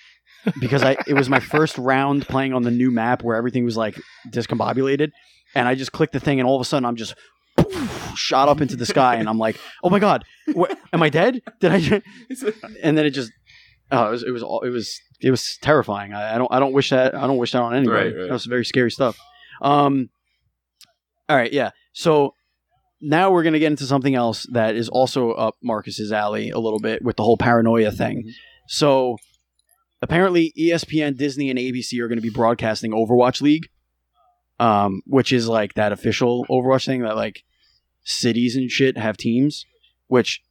because 0.61 0.83
I 0.83 0.97
it 1.07 1.15
was 1.15 1.29
my 1.29 1.41
first 1.41 1.79
round 1.79 2.27
playing 2.27 2.53
on 2.53 2.63
the 2.63 2.71
new 2.71 2.91
map 2.91 3.23
where 3.23 3.37
everything 3.37 3.65
was 3.65 3.77
like 3.77 4.01
discombobulated, 4.29 5.11
and 5.55 5.69
I 5.69 5.75
just 5.75 5.93
clicked 5.93 6.13
the 6.13 6.21
thing, 6.21 6.41
and 6.41 6.49
all 6.49 6.57
of 6.57 6.61
a 6.63 6.65
sudden 6.65 6.85
I'm 6.85 6.97
just 6.97 7.15
shot 8.15 8.49
up 8.49 8.61
into 8.61 8.77
the 8.77 8.87
sky, 8.87 9.17
and 9.17 9.29
I'm 9.29 9.39
like, 9.39 9.57
oh 9.83 9.91
my 9.91 9.99
god, 9.99 10.25
what, 10.53 10.79
am 10.93 11.03
I 11.03 11.09
dead? 11.09 11.41
Did 11.61 11.73
I? 11.73 12.03
And 12.83 12.97
then 12.97 13.07
it 13.07 13.11
just. 13.11 13.33
Oh, 13.93 14.07
it 14.07 14.11
was 14.11 14.23
it 14.23 14.31
was 14.31 14.43
all- 14.45 14.61
it 14.63 14.71
was 14.71 15.01
it 15.21 15.33
was 15.33 15.59
terrifying. 15.63 16.13
I, 16.15 16.37
I 16.37 16.39
don't 16.39 16.53
I 16.53 16.61
don't 16.61 16.73
wish 16.73 16.91
that 16.91 17.15
I 17.15 17.27
don't 17.27 17.39
wish 17.39 17.51
that 17.53 17.61
on 17.61 17.75
anybody. 17.75 18.11
Right, 18.11 18.17
right. 18.17 18.27
That 18.29 18.33
was 18.33 18.47
very 18.47 18.65
scary 18.65 18.91
stuff. 18.93 19.19
Um, 19.63 20.11
all 21.29 21.37
right, 21.37 21.53
yeah. 21.53 21.71
So 21.93 22.35
now 23.01 23.33
we're 23.33 23.43
going 23.43 23.55
to 23.55 23.59
get 23.59 23.67
into 23.67 23.85
something 23.87 24.15
else 24.15 24.47
that 24.53 24.77
is 24.77 24.89
also 24.89 25.33
up 25.33 25.57
Marcus's 25.63 26.13
alley 26.13 26.51
a 26.51 26.59
little 26.61 26.79
bit 26.79 27.03
with 27.03 27.17
the 27.17 27.25
whole 27.25 27.37
paranoia 27.37 27.91
thing. 27.91 28.31
So 28.69 29.17
apparently 30.03 30.53
ESPN, 30.59 31.17
Disney, 31.17 31.51
and 31.51 31.59
ABC 31.59 31.99
are 32.01 32.09
going 32.09 32.19
to 32.19 32.23
be 32.23 32.31
broadcasting 32.31 32.93
Overwatch 32.93 33.41
League, 33.41 33.69
um, 34.59 35.03
which 35.07 35.33
is 35.33 35.49
like 35.49 35.75
that 35.75 35.93
official 35.93 36.47
Overwatch 36.51 36.87
thing 36.87 37.03
that 37.03 37.17
like 37.17 37.45
cities 38.05 38.57
and 38.57 38.71
shit 38.71 38.97
have 38.99 39.17
teams, 39.17 39.67
which 40.07 40.43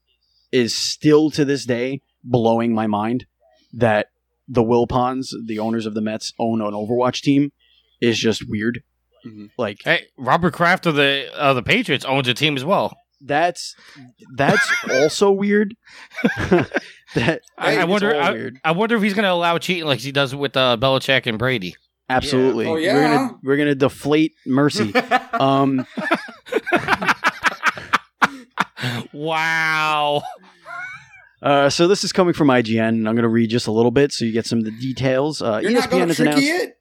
is 0.51 0.75
still 0.75 1.29
to 1.31 1.45
this 1.45 1.65
day 1.65 2.01
blowing 2.23 2.73
my 2.73 2.87
mind 2.87 3.25
that 3.73 4.07
the 4.47 4.63
Wilpons, 4.63 5.27
the 5.45 5.59
owners 5.59 5.85
of 5.85 5.93
the 5.93 6.01
Mets, 6.01 6.33
own 6.39 6.61
an 6.61 6.73
Overwatch 6.73 7.21
team 7.21 7.51
is 8.01 8.17
just 8.17 8.47
weird. 8.49 8.81
Mhm. 9.25 9.49
Like 9.57 9.81
Hey, 9.83 10.07
Robert 10.17 10.53
Kraft 10.53 10.85
of 10.85 10.95
the 10.95 11.29
of 11.35 11.55
the 11.55 11.61
Patriots 11.63 12.05
owns 12.05 12.27
a 12.27 12.33
team 12.33 12.55
as 12.55 12.63
well. 12.65 12.97
That's 13.21 13.75
that's 14.35 14.71
also 14.91 15.31
weird. 15.31 15.75
that 17.15 17.41
I, 17.57 17.77
I 17.79 17.83
wonder. 17.85 18.15
I, 18.15 18.31
weird. 18.31 18.57
I 18.63 18.71
wonder 18.71 18.95
if 18.95 19.01
he's 19.03 19.13
going 19.13 19.23
to 19.23 19.31
allow 19.31 19.57
cheating 19.57 19.85
like 19.85 19.99
he 19.99 20.11
does 20.11 20.33
with 20.35 20.55
uh, 20.55 20.77
Belichick 20.79 21.25
and 21.27 21.37
Brady. 21.39 21.75
Absolutely. 22.09 22.65
Oh, 22.65 22.71
We're 22.73 22.79
yeah? 22.79 22.93
gonna 23.17 23.39
we're 23.43 23.57
gonna 23.57 23.75
deflate 23.75 24.33
Mercy. 24.45 24.93
um, 25.33 25.85
Wow. 29.13 30.23
uh, 31.41 31.69
so 31.69 31.87
this 31.87 32.03
is 32.03 32.11
coming 32.13 32.33
from 32.33 32.47
IGN, 32.47 32.87
and 32.89 33.09
I'm 33.09 33.15
gonna 33.15 33.27
read 33.29 33.49
just 33.49 33.67
a 33.67 33.71
little 33.71 33.91
bit 33.91 34.11
so 34.11 34.25
you 34.25 34.31
get 34.31 34.45
some 34.45 34.59
of 34.59 34.65
the 34.65 34.71
details. 34.71 35.41
Uh, 35.41 35.59
You're 35.61 35.71
not 35.71 35.83
ESPN 35.83 35.89
going 35.91 36.01
to 36.01 36.07
has 36.07 36.17
tricky 36.17 36.49
announced. 36.49 36.67
it? 36.67 36.78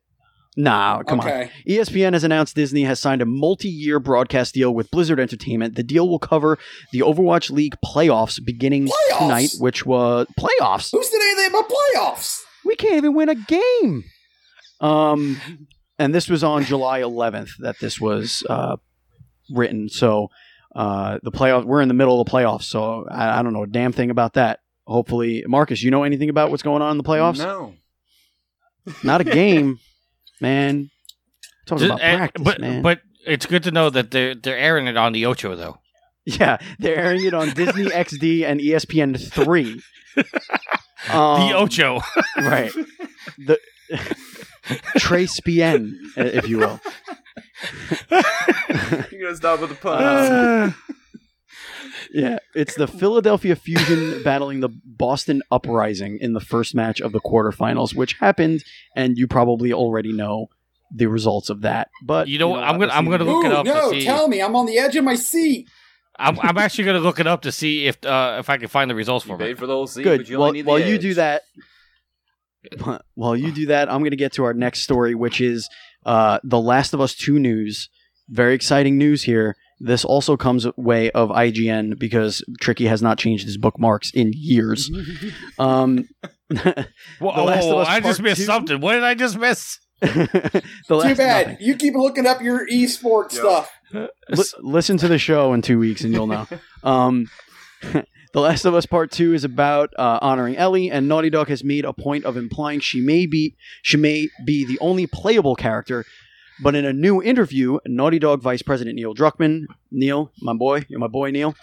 Nah, 0.61 1.05
come 1.05 1.21
on. 1.21 1.49
ESPN 1.69 2.15
has 2.15 2.25
announced 2.25 2.57
Disney 2.57 2.83
has 2.83 2.99
signed 2.99 3.23
a 3.23 3.25
multi-year 3.25 4.01
broadcast 4.01 4.55
deal 4.55 4.75
with 4.75 4.91
Blizzard 4.91 5.21
Entertainment. 5.21 5.77
The 5.77 5.85
deal 5.85 6.09
will 6.09 6.19
cover 6.19 6.59
the 6.91 6.99
Overwatch 6.99 7.51
League 7.53 7.77
playoffs 7.85 8.45
beginning 8.45 8.89
Playoffs? 8.89 9.19
tonight, 9.19 9.51
which 9.61 9.87
was 9.87 10.27
playoffs. 10.37 10.91
Who's 10.91 11.09
Who 11.09 11.19
said 11.19 11.21
anything 11.23 11.51
about 11.51 11.71
playoffs? 11.71 12.43
we 12.65 12.75
can't 12.75 12.97
even 12.97 13.15
win 13.15 13.29
a 13.29 13.37
game. 13.37 14.03
Um, 14.81 15.41
and 15.97 16.13
this 16.13 16.29
was 16.29 16.43
on 16.43 16.65
July 16.65 17.03
11th 17.03 17.51
that 17.61 17.79
this 17.79 18.01
was 18.01 18.43
uh, 18.51 18.79
written. 19.51 19.89
So 19.89 20.29
uh, 20.75 21.19
the 21.23 21.31
playoff, 21.31 21.67
we're 21.67 21.83
in 21.83 21.89
the 21.89 21.95
middle 21.95 22.21
of 22.21 22.27
the 22.27 22.33
playoffs. 22.33 22.65
So 22.65 23.07
I, 23.09 23.39
I 23.39 23.43
don't 23.45 23.53
know 23.53 23.63
a 23.63 23.67
damn 23.69 23.93
thing 23.93 24.11
about 24.11 24.35
that. 24.35 24.59
Hopefully, 24.89 25.45
Marcus, 25.47 25.85
you 25.85 25.93
know 25.93 26.03
anything 26.03 26.31
about 26.31 26.51
what's 26.51 26.65
going 26.65 26.83
on 26.83 26.91
in 26.91 26.97
the 26.99 27.05
playoffs? 27.05 27.39
No. 27.39 27.75
Not 29.05 29.21
a 29.21 29.25
game, 29.25 29.79
man. 30.41 30.91
Talking 31.67 31.89
Just- 31.89 31.99
about 32.01 32.05
eh, 32.07 32.17
practice, 32.17 32.45
but 32.45 32.61
man. 32.61 32.83
but 32.83 33.01
it's 33.27 33.47
good 33.47 33.63
to 33.65 33.71
know 33.71 33.91
that 33.91 34.11
they're 34.11 34.35
they're 34.35 34.57
airing 34.59 34.87
it 34.87 34.97
on 34.97 35.13
the 35.13 35.27
Ocho 35.27 35.55
though. 35.57 35.79
yeah, 36.25 36.59
they're 36.79 36.97
airing 36.97 37.25
it 37.25 37.35
on 37.35 37.51
Disney 37.51 37.85
XD 37.91 38.45
and 38.45 38.61
ESPN 38.61 39.21
three. 39.31 39.83
Um, 41.11 41.49
the 41.49 41.55
Ocho. 41.55 42.01
right? 42.39 42.73
The 43.39 43.59
Trace 44.99 45.41
PN, 45.41 45.93
if 46.17 46.49
you 46.49 46.59
will. 46.59 46.81
You're 48.11 49.23
gonna 49.23 49.37
stop 49.37 49.61
with 49.61 49.71
the 49.71 49.77
pun. 49.81 50.03
Uh, 50.03 50.73
Yeah, 52.13 52.39
it's 52.55 52.75
the 52.75 52.87
Philadelphia 52.87 53.55
Fusion 53.57 54.23
battling 54.25 54.61
the 54.61 54.71
Boston 54.85 55.43
Uprising 55.51 56.19
in 56.21 56.33
the 56.33 56.41
first 56.41 56.75
match 56.75 57.01
of 57.01 57.13
the 57.13 57.21
quarterfinals, 57.21 57.95
which 57.95 58.15
happened, 58.15 58.65
and 58.97 59.17
you 59.19 59.27
probably 59.27 59.73
already 59.73 60.13
know 60.13 60.47
the 60.95 61.07
results 61.07 61.51
of 61.51 61.61
that. 61.63 61.89
But 62.03 62.29
You 62.29 62.39
know 62.39 62.49
what? 62.49 62.65
I'm 62.65 62.79
gonna- 62.79 62.93
I'm 62.93 63.05
gonna 63.11 63.25
see. 63.25 63.31
look 63.31 63.45
it 63.45 63.51
Ooh, 63.53 63.55
up 63.57 63.67
to 63.67 63.73
no, 63.75 63.91
see. 63.91 64.05
tell 64.05 64.27
me. 64.29 64.41
I'm 64.41 64.57
on 64.57 64.67
the 64.67 64.79
edge 64.79 64.97
of 64.97 65.05
my 65.05 65.17
seat. 65.17 65.69
I'm, 66.21 66.37
I'm 66.41 66.59
actually 66.59 66.83
going 66.85 66.97
to 66.97 67.01
look 67.01 67.21
it 67.21 67.29
up 67.29 67.43
to 67.43 67.53
see 67.53 67.87
if 67.87 68.05
uh, 68.05 68.39
if 68.41 68.51
I 68.51 68.57
can 68.57 68.67
find 68.67 68.91
the 68.91 68.95
results 68.97 69.25
you 69.25 69.33
for 69.33 69.39
me. 69.39 69.45
paid 69.45 69.59
for 69.59 69.67
the 69.69 69.73
whole 69.75 69.87
seat, 69.87 70.03
but 70.03 70.17
Good. 70.19 70.29
you 70.29 70.39
While, 70.39 70.49
only 70.49 70.59
need 70.61 70.65
the 70.67 70.69
while 70.71 70.81
you 70.81 70.99
do 70.99 71.15
that, 71.15 71.43
while 73.15 73.37
you 73.37 73.53
do 73.53 73.67
that, 73.67 73.89
I'm 73.91 74.01
going 74.01 74.11
to 74.11 74.17
get 74.17 74.33
to 74.33 74.45
our 74.45 74.55
next 74.55 74.81
story, 74.83 75.15
which 75.15 75.41
is 75.41 75.69
uh, 76.05 76.41
the 76.43 76.61
Last 76.61 76.93
of 76.95 77.01
Us 77.01 77.15
Two 77.15 77.39
news. 77.39 77.89
Very 78.29 78.55
exciting 78.55 78.99
news 78.99 79.23
here. 79.23 79.57
This 79.81 80.05
also 80.05 80.37
comes 80.37 80.67
way 80.77 81.11
of 81.13 81.29
IGN 81.31 81.99
because 81.99 82.45
Tricky 82.61 82.87
has 82.87 83.01
not 83.03 83.19
changed 83.19 83.45
his 83.45 83.57
bookmarks 83.57 84.11
in 84.13 84.33
years. 84.35 84.91
um, 85.59 86.05
Whoa, 86.51 87.37
The 87.37 87.43
Last 87.43 87.67
of 87.69 87.77
Us 87.79 87.89
I 87.89 88.01
just 88.01 88.21
missed 88.23 88.39
Two? 88.41 88.45
something. 88.47 88.81
What 88.81 88.93
did 88.95 89.05
I 89.05 89.15
just 89.15 89.39
miss? 89.39 89.79
the 90.01 90.63
Too 90.87 90.95
last, 90.95 91.17
bad. 91.17 91.49
nothing. 91.49 91.67
You 91.67 91.77
keep 91.77 91.95
looking 91.95 92.27
up 92.27 92.41
your 92.41 92.67
esports 92.69 93.35
Yeah. 93.35 93.41
stuff. 93.41 93.71
Li- 94.31 94.45
listen 94.61 94.97
to 94.99 95.09
the 95.09 95.19
show 95.19 95.53
in 95.53 95.63
two 95.63 95.79
weeks 95.79 96.03
and 96.05 96.13
you'll 96.13 96.27
know. 96.29 96.47
Um, 96.83 97.27
the 97.83 98.41
Last 98.41 98.65
of 98.65 98.75
Us 98.75 98.87
Part 98.87 99.11
Two 99.11 99.35
is 99.35 99.45
about 99.45 99.91
uh, 99.99 100.19
honoring 100.23 100.57
Ellie, 100.57 100.91
and 100.91 101.09
Naughty 101.09 101.31
Dog 101.31 101.49
has 101.49 101.65
made 101.65 101.85
a 101.85 101.93
point 101.93 102.25
of 102.25 102.37
implying 102.37 102.81
she 102.81 103.01
may 103.01 103.27
be 103.27 103.57
she 103.83 103.97
may 103.97 104.29
be 104.45 104.65
the 104.65 104.79
only 104.81 105.07
playable 105.07 105.57
character. 105.57 106.05
But 106.63 106.75
in 106.75 106.85
a 106.85 106.93
new 106.93 107.23
interview, 107.23 107.79
Naughty 107.87 108.19
Dog 108.19 108.43
Vice 108.43 108.63
President 108.63 108.97
Neil 108.97 109.15
Druckmann, 109.15 109.67
Neil, 109.91 110.33
my 110.41 110.55
boy, 110.55 110.85
you're 110.89 111.01
my 111.01 111.07
boy, 111.07 111.31
Neil. 111.31 111.55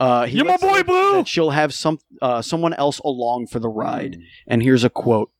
Uh, 0.00 0.26
he 0.26 0.38
You're 0.38 0.46
my 0.46 0.56
boy, 0.56 0.82
Blue! 0.82 1.12
That 1.12 1.28
she'll 1.28 1.50
have 1.50 1.72
some 1.72 1.98
uh, 2.20 2.42
someone 2.42 2.74
else 2.74 2.98
along 3.00 3.46
for 3.46 3.60
the 3.60 3.68
ride. 3.68 4.18
And 4.48 4.62
here's 4.62 4.82
a 4.82 4.90
quote. 4.90 5.30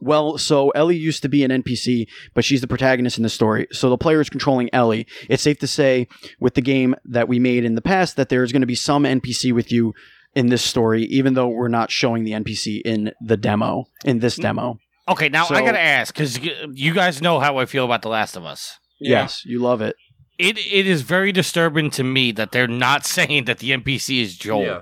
Well, 0.00 0.38
so 0.38 0.70
Ellie 0.70 0.96
used 0.96 1.22
to 1.22 1.28
be 1.28 1.42
an 1.42 1.50
NPC, 1.50 2.06
but 2.34 2.44
she's 2.44 2.60
the 2.60 2.68
protagonist 2.68 3.16
in 3.16 3.22
the 3.22 3.30
story. 3.30 3.66
So 3.72 3.90
the 3.90 3.98
player 3.98 4.20
is 4.20 4.28
controlling 4.28 4.68
Ellie. 4.72 5.06
It's 5.28 5.42
safe 5.42 5.58
to 5.60 5.66
say, 5.66 6.06
with 6.38 6.54
the 6.54 6.60
game 6.60 6.94
that 7.06 7.28
we 7.28 7.38
made 7.38 7.64
in 7.64 7.74
the 7.74 7.80
past, 7.80 8.16
that 8.16 8.28
there's 8.28 8.52
going 8.52 8.60
to 8.60 8.66
be 8.66 8.74
some 8.74 9.04
NPC 9.04 9.52
with 9.52 9.72
you 9.72 9.94
in 10.34 10.48
this 10.48 10.62
story, 10.62 11.04
even 11.04 11.34
though 11.34 11.48
we're 11.48 11.68
not 11.68 11.90
showing 11.90 12.24
the 12.24 12.32
NPC 12.32 12.82
in 12.84 13.12
the 13.20 13.36
demo, 13.36 13.86
in 14.04 14.20
this 14.20 14.36
demo. 14.36 14.78
Okay, 15.08 15.28
now 15.28 15.46
I 15.48 15.62
gotta 15.62 15.80
ask 15.80 16.14
because 16.14 16.38
you 16.38 16.94
guys 16.94 17.22
know 17.22 17.40
how 17.40 17.58
I 17.58 17.66
feel 17.66 17.84
about 17.84 18.02
The 18.02 18.08
Last 18.08 18.36
of 18.36 18.44
Us. 18.44 18.78
Yeah. 19.00 19.22
Yes, 19.22 19.42
you 19.44 19.60
love 19.60 19.80
it. 19.80 19.96
It 20.38 20.58
it 20.58 20.86
is 20.86 21.02
very 21.02 21.32
disturbing 21.32 21.90
to 21.90 22.04
me 22.04 22.32
that 22.32 22.52
they're 22.52 22.68
not 22.68 23.04
saying 23.16 23.44
that 23.46 23.58
the 23.58 23.70
NPC 23.70 24.20
is 24.22 24.36
Joel. 24.36 24.62
Yeah. 24.64 24.80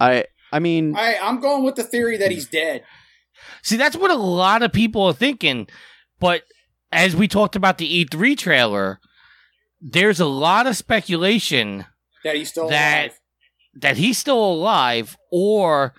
I, 0.00 0.24
I 0.52 0.58
mean, 0.58 0.96
I, 0.96 1.16
I'm 1.22 1.40
going 1.40 1.62
with 1.64 1.76
the 1.76 1.84
theory 1.84 2.16
that 2.16 2.30
he's 2.30 2.48
dead. 2.48 2.82
See, 3.62 3.76
that's 3.76 3.96
what 3.96 4.10
a 4.10 4.16
lot 4.16 4.62
of 4.62 4.72
people 4.72 5.04
are 5.04 5.12
thinking. 5.12 5.68
But 6.18 6.42
as 6.90 7.14
we 7.14 7.28
talked 7.28 7.54
about 7.54 7.78
the 7.78 8.04
E3 8.04 8.36
trailer, 8.36 8.98
there's 9.80 10.18
a 10.18 10.26
lot 10.26 10.66
of 10.66 10.76
speculation 10.76 11.84
That 12.24 12.34
he's 12.34 12.48
still 12.48 12.68
That- 12.68 13.00
alive 13.06 13.18
that 13.80 13.96
he's 13.96 14.18
still 14.18 14.42
alive 14.44 15.16
or 15.30 15.94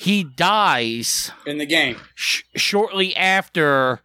he 0.00 0.22
dies 0.22 1.32
in 1.44 1.58
the 1.58 1.66
game. 1.66 1.96
sh- 2.14 2.42
shortly 2.54 3.16
after 3.16 4.00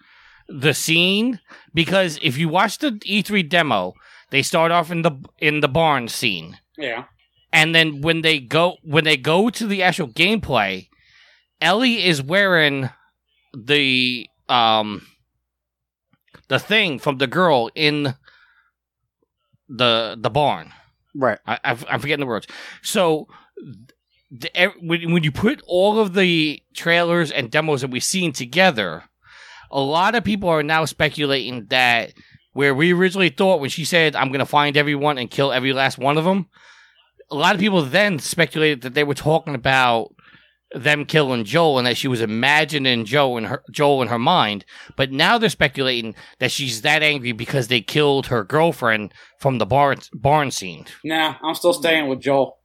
the 0.49 0.73
scene. 0.73 1.39
Because 1.73 2.17
if 2.23 2.35
you 2.37 2.49
watch 2.49 2.79
the 2.79 2.91
E3 2.91 3.47
demo, 3.47 3.93
they 4.31 4.41
start 4.41 4.71
off 4.71 4.89
in 4.91 5.03
the 5.03 5.11
in 5.37 5.59
the 5.59 5.67
barn 5.67 6.07
scene. 6.07 6.57
Yeah. 6.77 7.03
and 7.51 7.75
then 7.75 8.01
when 8.01 8.21
they 8.23 8.39
go 8.39 8.77
when 8.83 9.03
they 9.03 9.17
go 9.17 9.49
to 9.51 9.67
the 9.67 9.83
actual 9.83 10.07
gameplay, 10.07 10.87
Ellie 11.61 12.03
is 12.03 12.23
wearing 12.23 12.89
the 13.55 14.27
um 14.49 15.05
the 16.47 16.57
thing 16.57 16.97
from 16.97 17.19
the 17.19 17.27
girl 17.27 17.69
in 17.75 18.15
the 19.69 20.17
the 20.19 20.29
barn. 20.31 20.73
right. 21.15 21.37
I, 21.45 21.59
I, 21.63 21.77
I'm 21.89 21.99
forgetting 21.99 22.25
the 22.25 22.29
words. 22.33 22.47
So 22.81 23.27
the, 24.33 24.73
when 24.81 25.23
you 25.23 25.31
put 25.31 25.61
all 25.67 25.99
of 25.99 26.15
the 26.15 26.61
trailers 26.73 27.29
and 27.29 27.51
demos 27.51 27.81
that 27.81 27.91
we've 27.91 28.03
seen 28.03 28.33
together, 28.33 29.03
a 29.71 29.79
lot 29.79 30.15
of 30.15 30.23
people 30.23 30.49
are 30.49 30.63
now 30.63 30.85
speculating 30.85 31.67
that 31.67 32.13
where 32.53 32.73
we 32.73 32.93
originally 32.93 33.29
thought 33.29 33.59
when 33.59 33.69
she 33.69 33.85
said, 33.85 34.15
"I'm 34.15 34.29
going 34.29 34.39
to 34.39 34.45
find 34.45 34.75
everyone 34.75 35.17
and 35.17 35.29
kill 35.29 35.51
every 35.51 35.71
last 35.71 35.97
one 35.97 36.17
of 36.17 36.25
them," 36.25 36.47
a 37.29 37.35
lot 37.35 37.53
of 37.53 37.61
people 37.61 37.83
then 37.83 38.17
speculated 38.19 38.81
that 38.81 38.95
they 38.95 39.03
were 39.03 39.13
talking 39.13 39.55
about 39.55 40.15
them 40.73 41.05
killing 41.05 41.43
Joel 41.43 41.77
and 41.77 41.85
that 41.85 41.97
she 41.97 42.07
was 42.07 42.21
imagining 42.21 43.05
Joe 43.05 43.37
in 43.37 43.43
her 43.43 43.63
Joel 43.71 44.01
in 44.01 44.07
her 44.07 44.17
mind. 44.17 44.65
But 44.95 45.11
now 45.11 45.37
they're 45.37 45.49
speculating 45.49 46.15
that 46.39 46.51
she's 46.51 46.81
that 46.81 47.03
angry 47.03 47.33
because 47.33 47.67
they 47.67 47.81
killed 47.81 48.27
her 48.27 48.43
girlfriend 48.43 49.13
from 49.39 49.59
the 49.59 49.67
barn 49.67 49.99
barn 50.11 50.49
scene. 50.49 50.85
Nah, 51.03 51.35
I'm 51.43 51.53
still 51.53 51.73
staying 51.73 52.07
with 52.07 52.19
Joel. 52.19 52.57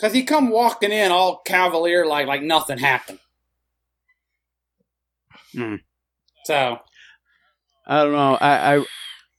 Cause 0.00 0.12
he 0.12 0.24
come 0.24 0.50
walking 0.50 0.92
in 0.92 1.10
all 1.10 1.38
cavalier 1.46 2.04
like 2.06 2.26
like 2.26 2.42
nothing 2.42 2.78
happened. 2.78 3.18
Hmm. 5.54 5.76
So 6.44 6.78
I 7.86 8.02
don't 8.02 8.12
know. 8.12 8.34
I, 8.34 8.76
I, 8.76 8.84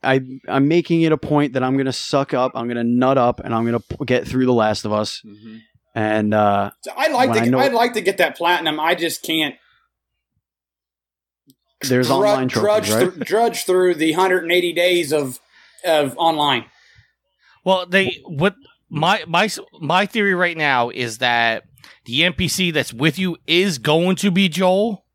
I, 0.03 0.21
I'm 0.47 0.67
making 0.67 1.01
it 1.01 1.11
a 1.11 1.17
point 1.17 1.53
that 1.53 1.63
I'm 1.63 1.77
gonna 1.77 1.93
suck 1.93 2.33
up. 2.33 2.53
I'm 2.55 2.67
gonna 2.67 2.83
nut 2.83 3.17
up, 3.17 3.39
and 3.41 3.53
I'm 3.53 3.65
gonna 3.65 3.79
p- 3.81 3.97
get 4.05 4.27
through 4.27 4.45
The 4.45 4.53
Last 4.53 4.85
of 4.85 4.93
Us. 4.93 5.21
Mhm. 5.25 5.61
And 5.95 6.33
uh, 6.33 6.71
So 6.81 6.91
I'd 6.95 7.11
like 7.11 7.29
When 7.31 7.39
I 7.39 7.45
to. 7.45 7.51
know- 7.51 7.59
I'd 7.59 7.73
like 7.73 7.93
to 7.93 8.01
get 8.01 8.17
that 8.17 8.35
platinum. 8.37 8.79
I 8.79 8.95
just 8.95 9.23
can't. 9.23 9.55
there's 11.81 12.07
dru- 12.07 12.15
online 12.15 12.47
trophies, 12.47 12.89
drudge, 12.89 12.91
right? 12.91 13.13
through, 13.13 13.23
drudge 13.23 13.65
through 13.65 13.95
the 13.95 14.11
180 14.11 14.73
days 14.73 15.11
of 15.13 15.39
of 15.85 16.15
online. 16.17 16.65
Well, 17.63 17.85
they 17.85 18.21
what 18.25 18.55
my 18.89 19.23
my 19.27 19.49
my 19.79 20.05
theory 20.05 20.33
right 20.33 20.57
now 20.57 20.89
is 20.89 21.17
that 21.19 21.63
the 22.05 22.21
NPC 22.21 22.71
that's 22.73 22.93
with 22.93 23.19
you 23.19 23.37
is 23.47 23.77
going 23.77 24.15
to 24.17 24.31
be 24.31 24.47
Joel, 24.49 25.05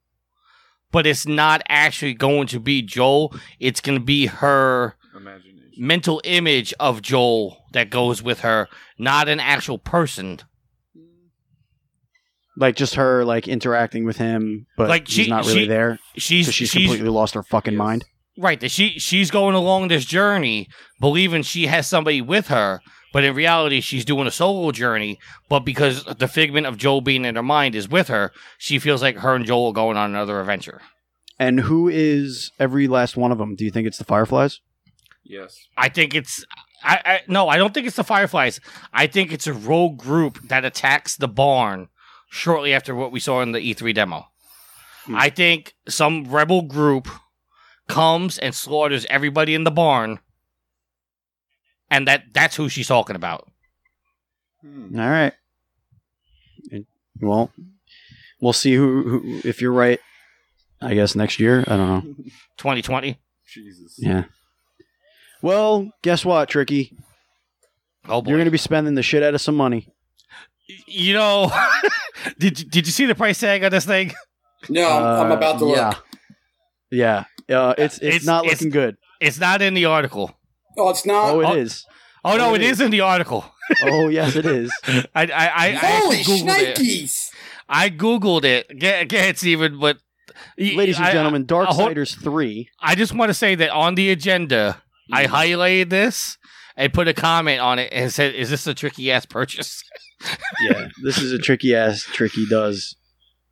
but 0.91 1.07
it's 1.07 1.27
not 1.27 1.63
actually 1.69 2.15
going 2.15 2.47
to 2.49 2.61
be 2.61 2.83
Joel. 2.83 3.35
It's 3.61 3.81
going 3.81 3.99
to 3.99 4.05
be 4.05 4.27
her 4.27 4.95
Imagination. 5.17 5.71
mental 5.79 6.21
image 6.25 6.75
of 6.79 7.01
Joel 7.03 7.65
that 7.73 7.89
goes 7.91 8.23
with 8.23 8.41
her, 8.41 8.69
not 8.99 9.29
an 9.29 9.41
actual 9.41 9.79
person. 9.79 10.41
Like 12.57 12.77
just 12.77 12.97
her 12.97 13.25
like 13.25 13.49
interacting 13.49 14.05
with 14.05 14.19
him, 14.19 14.67
but 14.77 14.89
Like, 14.91 15.09
she's 15.09 15.25
she- 15.25 15.31
not 15.31 15.47
really 15.47 15.63
she- 15.63 15.69
there. 15.69 15.99
She's 16.17 16.47
So 16.47 16.53
she's, 16.53 16.69
she's, 16.69 16.83
completely 16.87 17.09
lost 17.09 17.33
her 17.35 17.43
fucking 17.43 17.73
Yes. 17.75 17.79
mind. 17.79 18.05
right. 18.39 18.61
That 18.61 18.71
she 18.71 18.99
she's 18.99 19.31
going 19.31 19.55
along 19.55 19.89
this 19.89 20.05
journey, 20.05 20.69
believing 21.01 21.43
she 21.43 21.67
has 21.67 21.87
somebody 21.89 22.21
with 22.21 22.49
her, 22.49 22.81
but 23.13 23.25
in 23.25 23.35
reality 23.35 23.81
she's 23.81 24.05
doing 24.05 24.27
a 24.27 24.31
solo 24.31 24.73
journey. 24.73 25.19
But 25.49 25.61
because 25.61 26.05
the 26.05 26.29
figment 26.29 26.67
of 26.67 26.79
Joel 26.79 27.01
being 27.01 27.25
in 27.25 27.37
her 27.37 27.43
mind 27.43 27.75
is 27.75 27.89
with 27.89 28.09
her, 28.09 28.33
she 28.59 28.79
feels 28.79 29.03
like 29.03 29.19
her 29.19 29.35
and 29.35 29.47
Joel 29.47 29.69
are 29.69 29.73
going 29.73 29.97
on 29.97 30.11
another 30.11 30.41
adventure. 30.41 30.81
And 31.39 31.61
who 31.61 31.89
is 31.89 32.51
every 32.59 32.89
last 32.89 33.17
one 33.17 33.33
of 33.33 33.39
them? 33.39 33.55
Do 33.55 33.65
you 33.65 33.71
think 33.71 33.87
it's 33.87 33.99
the 33.99 34.05
Fireflies? 34.05 34.61
Yes. 35.25 35.67
I 35.77 35.89
think 35.89 36.15
it's. 36.15 36.45
I, 36.85 37.01
I 37.05 37.21
no, 37.29 37.49
I 37.49 37.57
don't 37.57 37.73
think 37.73 37.87
it's 37.87 37.97
the 37.97 38.05
Fireflies. 38.05 38.61
I 38.93 39.07
think 39.07 39.33
it's 39.33 39.47
a 39.47 39.53
rogue 39.53 39.99
group 39.99 40.41
that 40.49 40.65
attacks 40.65 41.17
the 41.17 41.29
barn 41.29 41.89
shortly 42.29 42.73
after 42.73 42.95
what 42.95 43.13
we 43.13 43.21
saw 43.21 43.41
in 43.41 43.53
the 43.53 43.61
E3 43.61 43.95
demo. 43.95 44.27
Hmm. 45.05 45.17
I 45.17 45.31
think 45.31 45.75
some 45.89 46.25
rebel 46.25 46.63
group 46.63 47.09
comes 47.89 48.39
and 48.39 48.55
slaughters 48.55 49.07
everybody 49.11 49.55
in 49.55 49.65
the 49.65 49.71
barn, 49.71 50.21
and 51.93 52.09
that 52.09 52.25
that's 52.33 52.57
who 52.57 52.69
she's 52.69 52.89
talking 52.89 53.15
about. 53.15 53.49
Hmm. 54.63 54.99
All 54.99 55.09
right. 55.09 55.33
Well, 57.21 57.53
we'll 58.41 58.53
see 58.53 58.75
who, 58.75 59.03
who 59.21 59.41
if 59.49 59.61
you're 59.61 59.73
right. 59.73 60.01
I 60.81 60.95
guess 60.95 61.15
next 61.15 61.39
year. 61.39 61.61
I 61.69 61.77
don't 61.77 61.89
know. 61.89 62.01
2020. 62.57 63.19
Jesus. 63.47 63.95
Yeah. 63.99 64.25
Well, 65.43 65.91
guess 66.03 66.25
what, 66.25 66.49
Tricky? 66.49 66.97
Oh 68.09 68.21
boy! 68.23 68.31
You're 68.31 68.39
going 68.39 68.47
to 68.47 68.51
be 68.51 68.59
spending 68.59 68.95
the 68.97 69.03
shit 69.03 69.23
out 69.23 69.35
of 69.35 69.41
some 69.41 69.55
money. 69.57 69.87
you 70.89 71.13
know, 71.15 71.53
did 72.39 72.59
you- 72.59 72.67
did 72.69 72.87
you 72.87 72.93
see 72.93 73.07
the 73.07 73.15
price 73.15 73.39
tag 73.39 73.63
on 73.63 73.71
this 73.71 73.85
thing? 73.85 74.13
No, 74.69 74.89
I'm, 74.89 75.27
I'm 75.27 75.33
Uh, 75.33 75.37
about 75.37 75.59
to 75.61 75.67
yeah. 75.69 75.89
look. 75.89 76.05
Yeah. 76.91 77.25
Uh, 77.49 77.75
it's, 77.79 77.97
it's 77.99 78.03
It's- 78.17 78.25
not 78.25 78.45
it's- 78.45 78.61
looking 78.61 78.71
good. 78.71 78.97
It's 79.21 79.39
not 79.39 79.63
in 79.63 79.75
the 79.75 79.85
article. 79.85 80.33
Oh, 80.79 80.91
it's 80.91 81.05
not. 81.07 81.31
Oh, 81.35 81.41
it 81.41 81.45
oh, 81.47 81.55
is. 81.55 81.85
Oh 82.25 82.37
no, 82.37 82.55
it 82.55 82.63
it 82.63 82.71
is 82.71 82.81
in 82.81 82.91
the 82.91 83.01
article. 83.01 83.45
Oh, 83.85 84.09
yes, 84.09 84.37
it 84.37 84.47
is. 84.47 84.71
I 84.87 85.03
I 85.15 85.27
I, 85.27 85.27
I 85.27 85.71
Holy 86.01 86.19
actually 86.19 86.39
googled 86.41 86.59
it. 86.61 86.77
shnikes! 86.79 87.31
I 87.69 87.91
googled 87.91 88.45
it. 88.45 88.79
Get 88.79 89.09
get 89.09 89.39
Steven, 89.39 89.79
but 89.79 89.99
Ladies 90.59 90.97
and 90.99 91.07
I- 91.07 91.13
gentlemen, 91.13 91.47
Dark 91.47 91.69
I 91.71 91.75
hope- 91.75 91.91
Darksiders 91.93 92.21
3. 92.23 92.69
I 92.81 92.95
just 92.95 93.15
want 93.15 93.31
to 93.31 93.35
say 93.35 93.55
that 93.57 93.71
on 93.71 93.95
the 93.97 94.11
agenda, 94.11 94.83
I 95.13 95.25
Mm-hmm. 95.25 95.35
highlighted 95.35 95.91
this 95.91 96.39
and 96.77 96.93
put 96.93 97.07
a 97.09 97.13
comment 97.15 97.61
on 97.61 97.79
it 97.79 97.93
and 97.93 98.13
said, 98.13 98.35
"Is 98.35 98.51
this 98.51 98.67
a 98.67 98.75
tricky 98.75 99.11
ass 99.13 99.27
purchase?" 99.27 99.83
yeah, 100.69 100.89
this 101.03 101.19
is 101.19 101.33
a 101.33 101.39
tricky 101.39 101.75
ass 101.75 102.03
tricky 102.05 102.47
does 102.49 102.95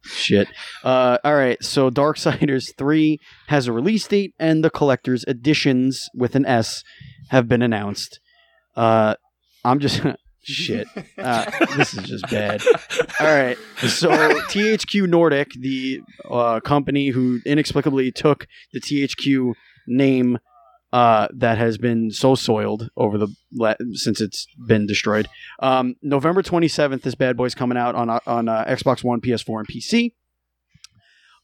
shit. 0.03 0.49
Uh, 0.85 1.19
all 1.25 1.35
right, 1.35 1.63
so 1.63 1.91
Darksiders 1.91 2.75
3 2.79 3.19
has 3.49 3.67
a 3.67 3.73
release 3.73 4.07
date, 4.07 4.35
and 4.39 4.65
the 4.65 4.71
collector's 4.71 5.25
editions 5.25 6.09
with 6.15 6.35
an 6.35 6.47
S 6.47 6.83
have 7.31 7.49
been 7.49 7.63
announced. 7.63 8.21
Uh, 8.77 9.15
I'm 9.65 9.79
just 9.81 10.03
shit. 10.43 10.87
Uh, 11.19 11.45
this 11.77 11.93
is 11.93 12.05
just 12.05 12.31
bad. 12.31 12.63
All 13.21 13.27
right, 13.27 13.59
so 13.77 14.09
THQ 14.09 15.07
Nordic, 15.07 15.51
the 15.53 16.01
uh, 16.31 16.61
company 16.61 17.09
who 17.09 17.41
inexplicably 17.45 18.11
took 18.11 18.47
the 18.73 18.81
THQ 18.81 19.53
name 19.87 20.39
uh, 20.93 21.29
that 21.35 21.59
has 21.59 21.79
been 21.79 22.11
so 22.11 22.35
soiled 22.35 22.91
over 22.97 23.17
the 23.19 23.29
since 23.93 24.21
it's 24.21 24.47
been 24.67 24.87
destroyed. 24.87 25.29
Um, 25.61 25.97
November 26.03 26.43
27th, 26.43 27.03
this 27.03 27.15
bad 27.15 27.37
boy's 27.37 27.55
coming 27.55 27.79
out 27.79 27.95
on 27.95 28.11
uh, 28.11 28.21
on 28.27 28.49
uh, 28.49 28.65
Xbox 28.67 29.05
One, 29.05 29.21
PS4, 29.21 29.61
and 29.61 29.69
PC. 29.69 30.15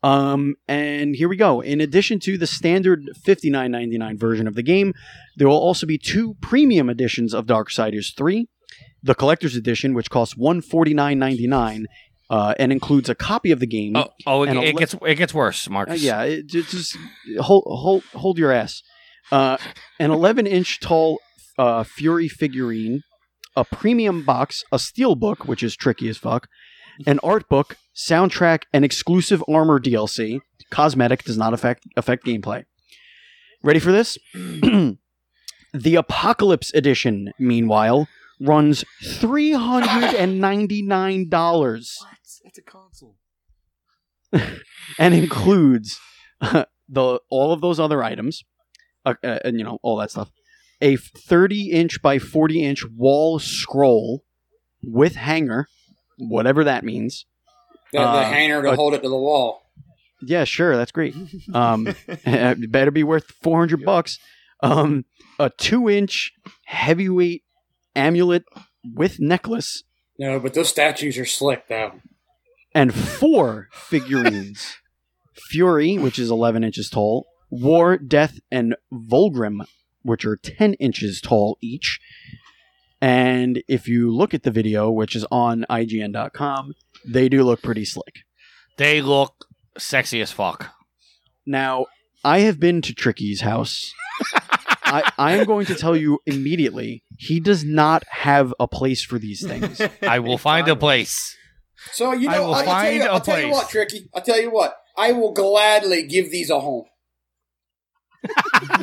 Um, 0.03 0.55
and 0.69 1.17
here 1.17 1.29
we 1.29 1.37
go. 1.37 1.61
In 1.61 1.81
addition 1.81 2.21
to 2.21 2.39
the 2.39 2.47
standard 2.47 3.09
$59.99 3.27 4.19
version 4.21 4.47
of 4.47 4.55
the 4.55 4.63
game, 4.63 4.93
there 5.37 5.49
will 5.49 5.59
also 5.59 5.87
be 5.87 5.99
two 5.99 6.35
premium 6.41 6.89
editions 6.89 7.35
of 7.35 7.47
Darksiders 7.47 8.15
3. 8.17 8.47
The 9.03 9.15
collector's 9.15 9.57
edition, 9.57 9.95
which 9.95 10.11
costs 10.11 10.35
$149.99 10.35 11.85
uh, 12.29 12.55
and 12.59 12.73
includes 12.73 13.09
a 13.09 13.15
copy 13.15 13.51
of 13.51 13.59
the 13.61 13.67
game. 13.67 13.97
Oh, 13.97 14.09
oh 14.27 14.43
it, 14.45 14.51
it 14.51 14.59
li- 14.59 14.73
gets 14.73 14.95
it 15.07 15.15
gets 15.15 15.33
worse, 15.33 15.67
Uh, 15.67 15.71
Marcus. 15.71 16.03
yeah, 16.03 16.23
it, 16.23 16.55
it 16.55 16.67
just 16.67 16.97
hold 17.41 17.65
hold 17.67 18.03
hold 18.15 18.39
your 18.39 18.53
ass. 18.53 18.83
Uh, 19.31 19.57
an 19.99 20.11
11 20.11 20.47
inch 20.47 20.81
tall 20.81 21.21
uh, 21.59 21.83
Fury 21.83 22.29
figurine, 22.29 23.03
a 23.57 23.65
premium 23.65 24.25
box, 24.25 24.63
a 24.71 24.79
steel 24.79 25.15
book, 25.15 25.47
which 25.47 25.63
is 25.63 25.75
tricky 25.75 26.09
as 26.09 26.17
fuck, 26.19 26.49
an 27.07 27.19
art 27.23 27.49
book, 27.49 27.77
soundtrack, 27.95 28.65
and 28.73 28.85
exclusive 28.85 29.43
armor 29.49 29.81
DLC. 29.81 30.41
Cosmetic 30.71 31.25
does 31.25 31.39
not 31.39 31.55
affect 31.55 31.85
affect 31.97 32.25
gameplay. 32.25 32.65
Ready 33.63 33.79
for 33.79 33.93
this? 33.93 34.19
the 34.35 35.95
Apocalypse 35.95 36.73
Edition, 36.75 37.33
meanwhile, 37.39 38.09
runs 38.41 38.85
three 39.05 39.53
hundred 39.53 40.15
and 40.15 40.41
ninety 40.41 40.83
nine 40.83 41.29
dollars 41.29 41.97
What? 42.01 42.19
That's 42.45 42.59
a 42.59 42.63
console. 42.63 43.17
and 44.99 45.15
includes 45.15 45.99
the 46.41 47.21
all 47.31 47.53
of 47.53 47.61
those 47.61 47.81
other 47.81 48.03
items, 48.03 48.45
uh, 49.07 49.15
uh, 49.25 49.39
and 49.45 49.59
you 49.59 49.65
know 49.65 49.79
all 49.83 49.97
that 49.97 50.11
stuff. 50.11 50.31
A 50.83 50.97
30 50.97 51.71
inch 51.71 52.03
by 52.03 52.19
40 52.19 52.63
inch 52.63 52.85
wall 52.95 53.39
scroll 53.39 54.25
with 54.83 55.15
hanger, 55.15 55.69
whatever 56.19 56.65
that 56.65 56.85
means. 56.85 57.25
The, 57.93 58.01
the 58.01 58.05
Uh, 58.05 58.25
hanger 58.25 58.63
to 58.63 58.71
but- 58.71 58.77
hold 58.77 58.93
it 58.93 59.03
to 59.03 59.09
the 59.09 59.17
wall. 59.17 59.63
Yeah, 60.23 60.45
sure, 60.45 60.77
that's 60.77 60.93
great. 60.93 61.15
Um, 61.55 61.87
it 62.09 62.73
better 62.73 62.91
be 62.91 63.05
worth 63.05 63.27
400 63.43 63.85
bucks. 63.85 64.19
Um, 64.63 65.05
a 65.39 65.51
two 65.51 65.89
inch 65.91 66.33
heavyweight 66.65 67.43
amulet 67.95 68.45
with 68.95 69.21
necklace 69.21 69.85
No, 70.19 70.41
but 70.41 70.55
those 70.55 70.69
statues 70.71 71.19
are 71.19 71.27
slick 71.27 71.69
though. 71.69 71.93
and 72.75 72.95
four 72.95 73.69
figurines 73.73 74.77
Fury, 75.51 75.99
which 75.99 76.19
is 76.19 76.31
11 76.31 76.65
inches 76.65 76.89
tall, 76.89 77.27
War, 77.51 77.97
Death, 77.99 78.39
and 78.51 78.77
Vulgrim, 78.93 79.67
which 80.03 80.25
are 80.25 80.37
10 80.37 80.75
inches 80.75 81.21
tall 81.21 81.59
each. 81.61 82.01
And 83.01 83.63
if 83.69 83.89
you 83.89 84.11
look 84.15 84.33
at 84.35 84.43
the 84.43 84.51
video, 84.51 84.91
which 84.91 85.15
is 85.15 85.27
on 85.31 85.65
IGN.com, 85.69 86.75
they 87.07 87.29
do 87.29 87.43
look 87.45 87.63
pretty 87.63 87.85
slick. 87.85 88.25
They 88.79 89.03
look 89.03 89.47
sexy 89.79 90.21
as 90.21 90.33
fuck. 90.33 90.71
Now, 91.45 91.87
I 92.25 92.41
have 92.41 92.59
been 92.59 92.83
to 92.83 92.95
Tricky's 92.95 93.43
house. 93.43 93.93
I, 94.85 95.11
I 95.19 95.33
am 95.37 95.47
going 95.47 95.67
to 95.67 95.75
tell 95.75 95.97
you 95.97 96.21
immediately, 96.27 97.03
he 97.19 97.41
does 97.41 97.65
not 97.65 98.05
have 98.09 98.55
a 98.61 98.69
place 98.69 99.03
for 99.03 99.19
these 99.19 99.45
things. 99.47 99.81
I 100.03 100.21
will 100.21 100.39
find 100.39 100.69
a 100.69 100.77
place. 100.77 101.37
So 101.93 102.13
you 102.13 102.29
I 102.31 102.35
know, 102.37 102.43
will 102.49 102.55
I, 102.55 102.59
will 102.59 102.65
tell 102.65 102.75
find 102.75 102.97
you, 102.97 103.03
a 103.03 103.07
I'll 103.13 103.21
tell 103.21 103.39
you 103.39 103.47
place. 103.47 103.55
what, 103.55 103.69
Tricky. 103.71 104.09
I'll 104.15 104.23
tell 104.23 104.41
you 104.41 104.51
what. 104.51 104.77
I 104.97 105.13
will 105.13 105.33
gladly 105.33 106.07
give 106.07 106.31
these 106.31 106.51
a 106.51 106.61
home. 106.61 106.85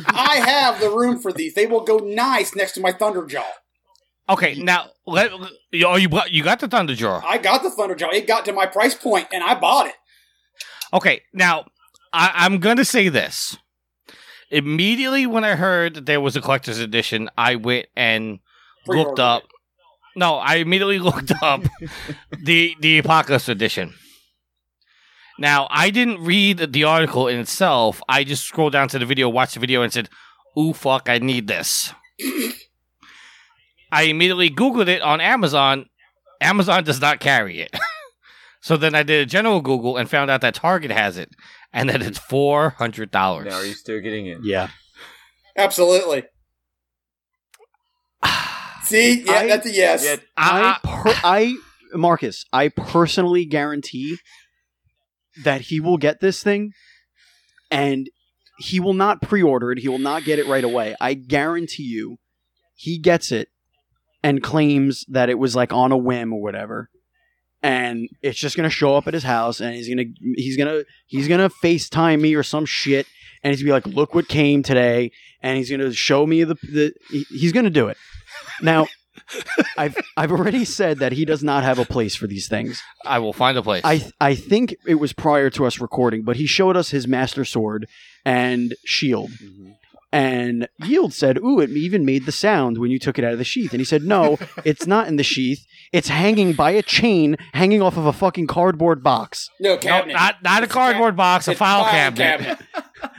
I 0.08 0.42
have 0.44 0.80
the 0.80 0.90
room 0.90 1.20
for 1.20 1.32
these. 1.32 1.54
They 1.54 1.66
will 1.66 1.84
go 1.84 1.98
nice 1.98 2.54
next 2.54 2.72
to 2.72 2.80
my 2.80 2.92
Thunderjaw. 2.92 3.44
Okay, 4.28 4.54
now 4.54 4.90
let 5.06 5.30
oh 5.32 5.96
you 5.96 6.08
you 6.30 6.42
got 6.42 6.60
the 6.60 6.68
Thunderjaw. 6.68 7.22
I 7.24 7.38
got 7.38 7.62
the 7.62 7.68
Thunderjaw. 7.68 8.12
It 8.12 8.26
got 8.26 8.44
to 8.46 8.52
my 8.52 8.66
price 8.66 8.94
point, 8.94 9.28
and 9.32 9.42
I 9.42 9.54
bought 9.54 9.86
it. 9.86 9.94
Okay, 10.92 11.22
now 11.32 11.66
I, 12.12 12.30
I'm 12.34 12.58
going 12.58 12.78
to 12.78 12.84
say 12.84 13.08
this. 13.08 13.58
Immediately 14.50 15.26
when 15.26 15.44
I 15.44 15.56
heard 15.56 15.94
that 15.94 16.06
there 16.06 16.20
was 16.20 16.36
a 16.36 16.40
collector's 16.40 16.78
edition, 16.78 17.28
I 17.36 17.56
went 17.56 17.86
and 17.96 18.38
looked 18.86 19.18
up. 19.18 19.42
No, 20.16 20.36
I 20.36 20.56
immediately 20.56 20.98
looked 21.00 21.32
up 21.42 21.62
the 22.42 22.74
the 22.80 22.98
Apocalypse 22.98 23.48
edition. 23.48 23.92
Now 25.38 25.66
I 25.70 25.90
didn't 25.90 26.22
read 26.24 26.58
the 26.72 26.84
article 26.84 27.28
in 27.28 27.38
itself. 27.40 28.00
I 28.08 28.24
just 28.24 28.44
scrolled 28.44 28.72
down 28.72 28.88
to 28.88 28.98
the 28.98 29.06
video, 29.06 29.28
watched 29.28 29.54
the 29.54 29.60
video, 29.60 29.82
and 29.82 29.92
said, 29.92 30.08
"Ooh, 30.58 30.72
fuck! 30.72 31.08
I 31.08 31.18
need 31.18 31.46
this." 31.48 31.92
I 33.90 34.02
immediately 34.04 34.50
Googled 34.50 34.88
it 34.88 35.02
on 35.02 35.20
Amazon. 35.20 35.86
Amazon 36.40 36.84
does 36.84 37.00
not 37.00 37.20
carry 37.20 37.60
it. 37.60 37.74
so 38.60 38.76
then 38.76 38.94
I 38.94 39.02
did 39.02 39.22
a 39.22 39.26
general 39.26 39.60
Google 39.60 39.96
and 39.96 40.08
found 40.10 40.30
out 40.30 40.40
that 40.42 40.54
Target 40.54 40.90
has 40.90 41.16
it, 41.18 41.30
and 41.72 41.88
that 41.88 42.02
it's 42.02 42.18
four 42.18 42.70
hundred 42.70 43.10
dollars. 43.10 43.46
Now 43.46 43.56
are 43.58 43.64
you 43.64 43.74
still 43.74 44.00
getting 44.00 44.26
it? 44.26 44.38
yeah. 44.42 44.68
Absolutely. 45.56 46.24
See, 48.84 49.22
yeah, 49.22 49.32
I- 49.32 49.46
that's 49.46 49.66
a 49.66 49.72
yes. 49.72 50.04
Yeah, 50.04 50.16
I, 50.36 50.78
per- 50.82 51.14
I, 51.24 51.56
Marcus, 51.94 52.44
I 52.52 52.68
personally 52.68 53.44
guarantee 53.44 54.16
that 55.42 55.62
he 55.62 55.80
will 55.80 55.96
get 55.98 56.20
this 56.20 56.42
thing 56.42 56.72
and 57.70 58.08
he 58.58 58.78
will 58.80 58.94
not 58.94 59.20
pre 59.20 59.42
order 59.42 59.72
it. 59.72 59.78
He 59.78 59.88
will 59.88 59.98
not 59.98 60.24
get 60.24 60.38
it 60.38 60.46
right 60.46 60.62
away. 60.64 60.94
I 61.00 61.14
guarantee 61.14 61.82
you 61.84 62.18
he 62.74 62.98
gets 62.98 63.32
it 63.32 63.48
and 64.22 64.42
claims 64.42 65.04
that 65.08 65.28
it 65.28 65.38
was 65.38 65.56
like 65.56 65.72
on 65.72 65.92
a 65.92 65.96
whim 65.96 66.32
or 66.32 66.40
whatever. 66.40 66.88
And 67.62 68.08
it's 68.22 68.38
just 68.38 68.56
gonna 68.56 68.70
show 68.70 68.94
up 68.94 69.08
at 69.08 69.14
his 69.14 69.22
house 69.24 69.60
and 69.60 69.74
he's 69.74 69.88
gonna 69.88 70.04
he's 70.36 70.56
gonna 70.56 70.82
he's 71.06 71.28
gonna 71.28 71.48
FaceTime 71.48 72.20
me 72.20 72.34
or 72.34 72.42
some 72.42 72.66
shit 72.66 73.06
and 73.42 73.50
he's 73.52 73.62
gonna 73.62 73.68
be 73.80 73.88
like, 73.88 73.96
look 73.96 74.14
what 74.14 74.28
came 74.28 74.62
today 74.62 75.10
and 75.42 75.56
he's 75.56 75.70
gonna 75.70 75.92
show 75.92 76.26
me 76.26 76.44
the, 76.44 76.54
the 76.62 76.92
he- 77.10 77.26
he's 77.30 77.52
gonna 77.52 77.70
do 77.70 77.88
it. 77.88 77.96
Now 78.60 78.86
I've 79.76 79.96
I've 80.16 80.32
already 80.32 80.64
said 80.64 80.98
that 80.98 81.12
he 81.12 81.24
does 81.24 81.42
not 81.42 81.64
have 81.64 81.78
a 81.78 81.84
place 81.84 82.14
for 82.14 82.26
these 82.26 82.48
things. 82.48 82.82
I 83.04 83.18
will 83.18 83.32
find 83.32 83.56
a 83.58 83.62
place. 83.62 83.82
I 83.84 84.10
I 84.20 84.34
think 84.34 84.76
it 84.86 84.96
was 84.96 85.12
prior 85.12 85.50
to 85.50 85.66
us 85.66 85.80
recording, 85.80 86.22
but 86.22 86.36
he 86.36 86.46
showed 86.46 86.76
us 86.76 86.90
his 86.90 87.06
master 87.06 87.44
sword 87.44 87.88
and 88.24 88.74
shield. 88.84 89.30
Mm-hmm. 89.30 89.72
And 90.14 90.68
Yield 90.84 91.12
said, 91.12 91.38
"Ooh, 91.38 91.58
it 91.58 91.70
even 91.70 92.04
made 92.04 92.24
the 92.24 92.30
sound 92.32 92.78
when 92.78 92.92
you 92.92 93.00
took 93.00 93.18
it 93.18 93.24
out 93.24 93.32
of 93.32 93.38
the 93.38 93.44
sheath." 93.44 93.72
And 93.72 93.80
he 93.80 93.84
said, 93.84 94.02
"No, 94.04 94.38
it's 94.64 94.86
not 94.86 95.08
in 95.08 95.16
the 95.16 95.24
sheath. 95.24 95.66
It's 95.92 96.06
hanging 96.08 96.52
by 96.52 96.70
a 96.70 96.82
chain, 96.82 97.36
hanging 97.52 97.82
off 97.82 97.96
of 97.96 98.06
a 98.06 98.12
fucking 98.12 98.46
cardboard 98.46 99.02
box, 99.02 99.50
No, 99.58 99.70
no, 99.74 99.78
cabinet. 99.78 100.12
not 100.14 100.42
not 100.42 100.62
a 100.62 100.68
cardboard 100.68 101.16
box, 101.16 101.48
a 101.48 101.52
It's 101.52 101.58
file, 101.58 101.84
cabinet. 101.84 102.58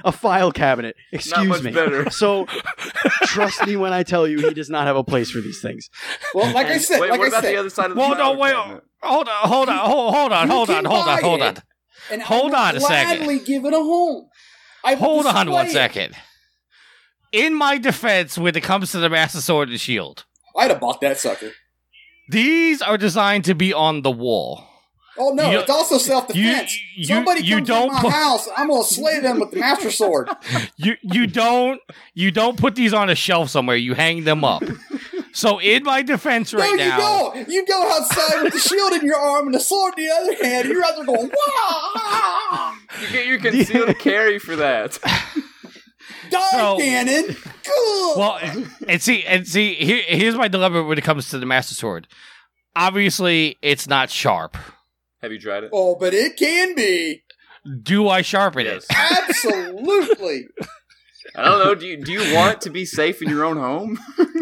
a 0.06 0.12
file 0.14 0.54
cabinet. 0.54 0.96
Excuse 1.12 1.48
much 1.48 1.64
me." 1.64 1.72
better. 1.72 2.10
So, 2.12 2.46
trust 3.24 3.66
me 3.68 3.76
when 3.76 3.92
I 3.92 4.04
tell 4.04 4.26
you, 4.26 4.40
he 4.40 4.54
does 4.54 4.70
not 4.70 4.88
have 4.88 4.96
a 4.96 5.04
place 5.04 5.30
for 5.30 5.42
these 5.42 5.62
things. 5.62 5.90
Well, 6.34 6.54
like 6.54 6.68
I 6.68 6.78
said, 6.78 7.02
Wait, 7.02 7.12
like 7.12 7.20
what 7.20 7.26
I 7.26 7.28
about 7.30 7.44
said, 7.44 7.54
the 7.54 7.60
other 7.60 7.70
side 7.70 7.90
of 7.92 7.96
the 7.96 8.00
Well, 8.00 8.12
no, 8.12 8.16
file 8.18 8.38
wait. 8.38 8.54
cabinet? 8.54 8.84
Hold 9.04 9.28
on, 9.30 9.50
hold 9.50 9.70
on, 9.70 9.78
hold, 9.78 10.14
on, 10.14 10.14
hold 10.14 10.32
on, 10.32 10.48
hold 10.50 10.70
on, 10.70 10.86
hold 10.86 11.08
on, 11.08 11.22
hold 11.22 11.42
on. 11.42 11.58
and 12.10 12.22
hold 12.22 12.54
I 12.54 12.70
on 12.70 12.76
will 12.76 12.84
a 12.86 12.88
second. 12.88 13.18
Gladly 13.26 13.40
give 13.40 13.66
it 13.66 13.74
a 13.74 13.78
home. 13.80 14.30
I 14.84 14.96
Hold 14.96 15.26
on 15.26 15.50
one 15.52 15.66
display 15.66 16.04
it. 16.04 16.12
Second. 17.34 17.46
In 17.48 17.54
my 17.54 17.78
defense, 17.78 18.38
when 18.38 18.56
it 18.56 18.64
comes 18.64 18.92
to 18.92 19.00
the 19.00 19.10
Master 19.10 19.42
Sword 19.42 19.70
and 19.70 19.80
Shield, 19.80 20.26
I'd 20.58 20.72
have 20.72 20.80
bought 20.80 21.02
that 21.02 21.18
sucker. 21.18 21.52
these 22.30 22.82
are 22.82 22.98
designed 22.98 23.46
to 23.46 23.54
be 23.56 23.74
on 23.74 24.02
the 24.02 24.12
wall. 24.12 24.64
Oh 25.18 25.30
no, 25.32 25.50
You- 25.50 25.60
it's 25.60 25.70
also 25.70 25.98
self 25.98 26.28
defense. 26.28 26.76
you- 26.76 26.82
you- 26.98 27.06
Somebody 27.06 27.42
you 27.44 27.56
comes 27.58 27.68
don't 27.70 27.88
in 27.88 27.94
my 27.94 28.02
put- 28.02 28.12
house, 28.12 28.50
I'm 28.58 28.68
gonna 28.68 28.84
slay 28.84 29.20
them 29.22 29.40
with 29.40 29.52
the 29.52 29.60
master 29.60 29.90
sword. 29.92 30.30
You 30.78 30.96
you 31.04 31.26
don't 31.28 31.80
you 32.14 32.32
don't 32.32 32.58
put 32.60 32.76
these 32.76 32.94
on 32.94 33.10
a 33.10 33.16
shelf 33.16 33.50
somewhere. 33.50 33.78
You 33.78 33.94
hang 33.94 34.26
them 34.26 34.44
up. 34.44 34.64
So 35.32 35.60
in 35.60 35.84
my 35.84 36.02
defense 36.02 36.54
right 36.54 36.64
no, 36.76 36.84
you 36.84 36.90
now, 36.90 36.98
don't. 36.98 37.50
You 37.50 37.66
go 37.66 37.92
outside 37.92 38.44
with 38.44 38.54
the 38.54 38.60
shield 38.60 38.92
in 38.94 39.06
your 39.06 39.18
arm 39.18 39.46
and 39.48 39.56
the 39.56 39.60
sword 39.62 39.94
in 39.98 40.06
the 40.06 40.12
other 40.12 40.44
hand. 40.44 40.68
You're 40.68 40.84
out 40.84 40.96
there 40.98 41.06
going, 41.06 41.30
"Wow!" 41.48 42.74
You 43.02 43.08
get 43.12 43.26
your 43.28 43.40
concealed 43.40 44.00
carry 44.00 44.38
for 44.40 44.56
that. 44.58 45.00
Die, 46.30 46.40
So- 46.52 46.78
cannon. 46.78 47.36
Cool. 47.66 48.14
well, 48.18 48.40
and 48.88 49.02
see 49.02 49.24
and 49.26 49.48
see 49.48 49.74
here, 49.76 50.02
here's 50.08 50.36
my 50.36 50.48
dilemma 50.48 50.84
when 50.84 50.98
it 50.98 51.04
comes 51.04 51.30
to 51.30 51.40
the 51.40 51.46
Master 51.46 51.74
Sword. 51.76 52.08
Obviously, 52.76 53.58
it's 53.62 53.88
not 53.88 54.10
sharp. 54.10 54.58
Have 55.22 55.32
you 55.32 55.40
tried 55.40 55.64
it? 55.64 55.70
oh, 55.74 55.96
but 55.96 56.14
it 56.14 56.38
can 56.38 56.76
be 56.76 57.24
Do 57.84 58.08
I 58.10 58.22
sharpen 58.22 58.66
Yes. 58.66 58.86
it? 58.90 58.96
absolutely. 59.30 60.48
I 61.36 61.44
don't 61.46 61.60
know. 61.66 61.76
Do 61.76 61.88
you 61.88 61.98
do 62.04 62.12
you 62.12 62.36
want 62.36 62.62
to 62.62 62.70
be 62.70 62.86
safe 62.86 63.22
in 63.22 63.30
your 63.30 63.44
own 63.46 63.58
home? 63.58 64.00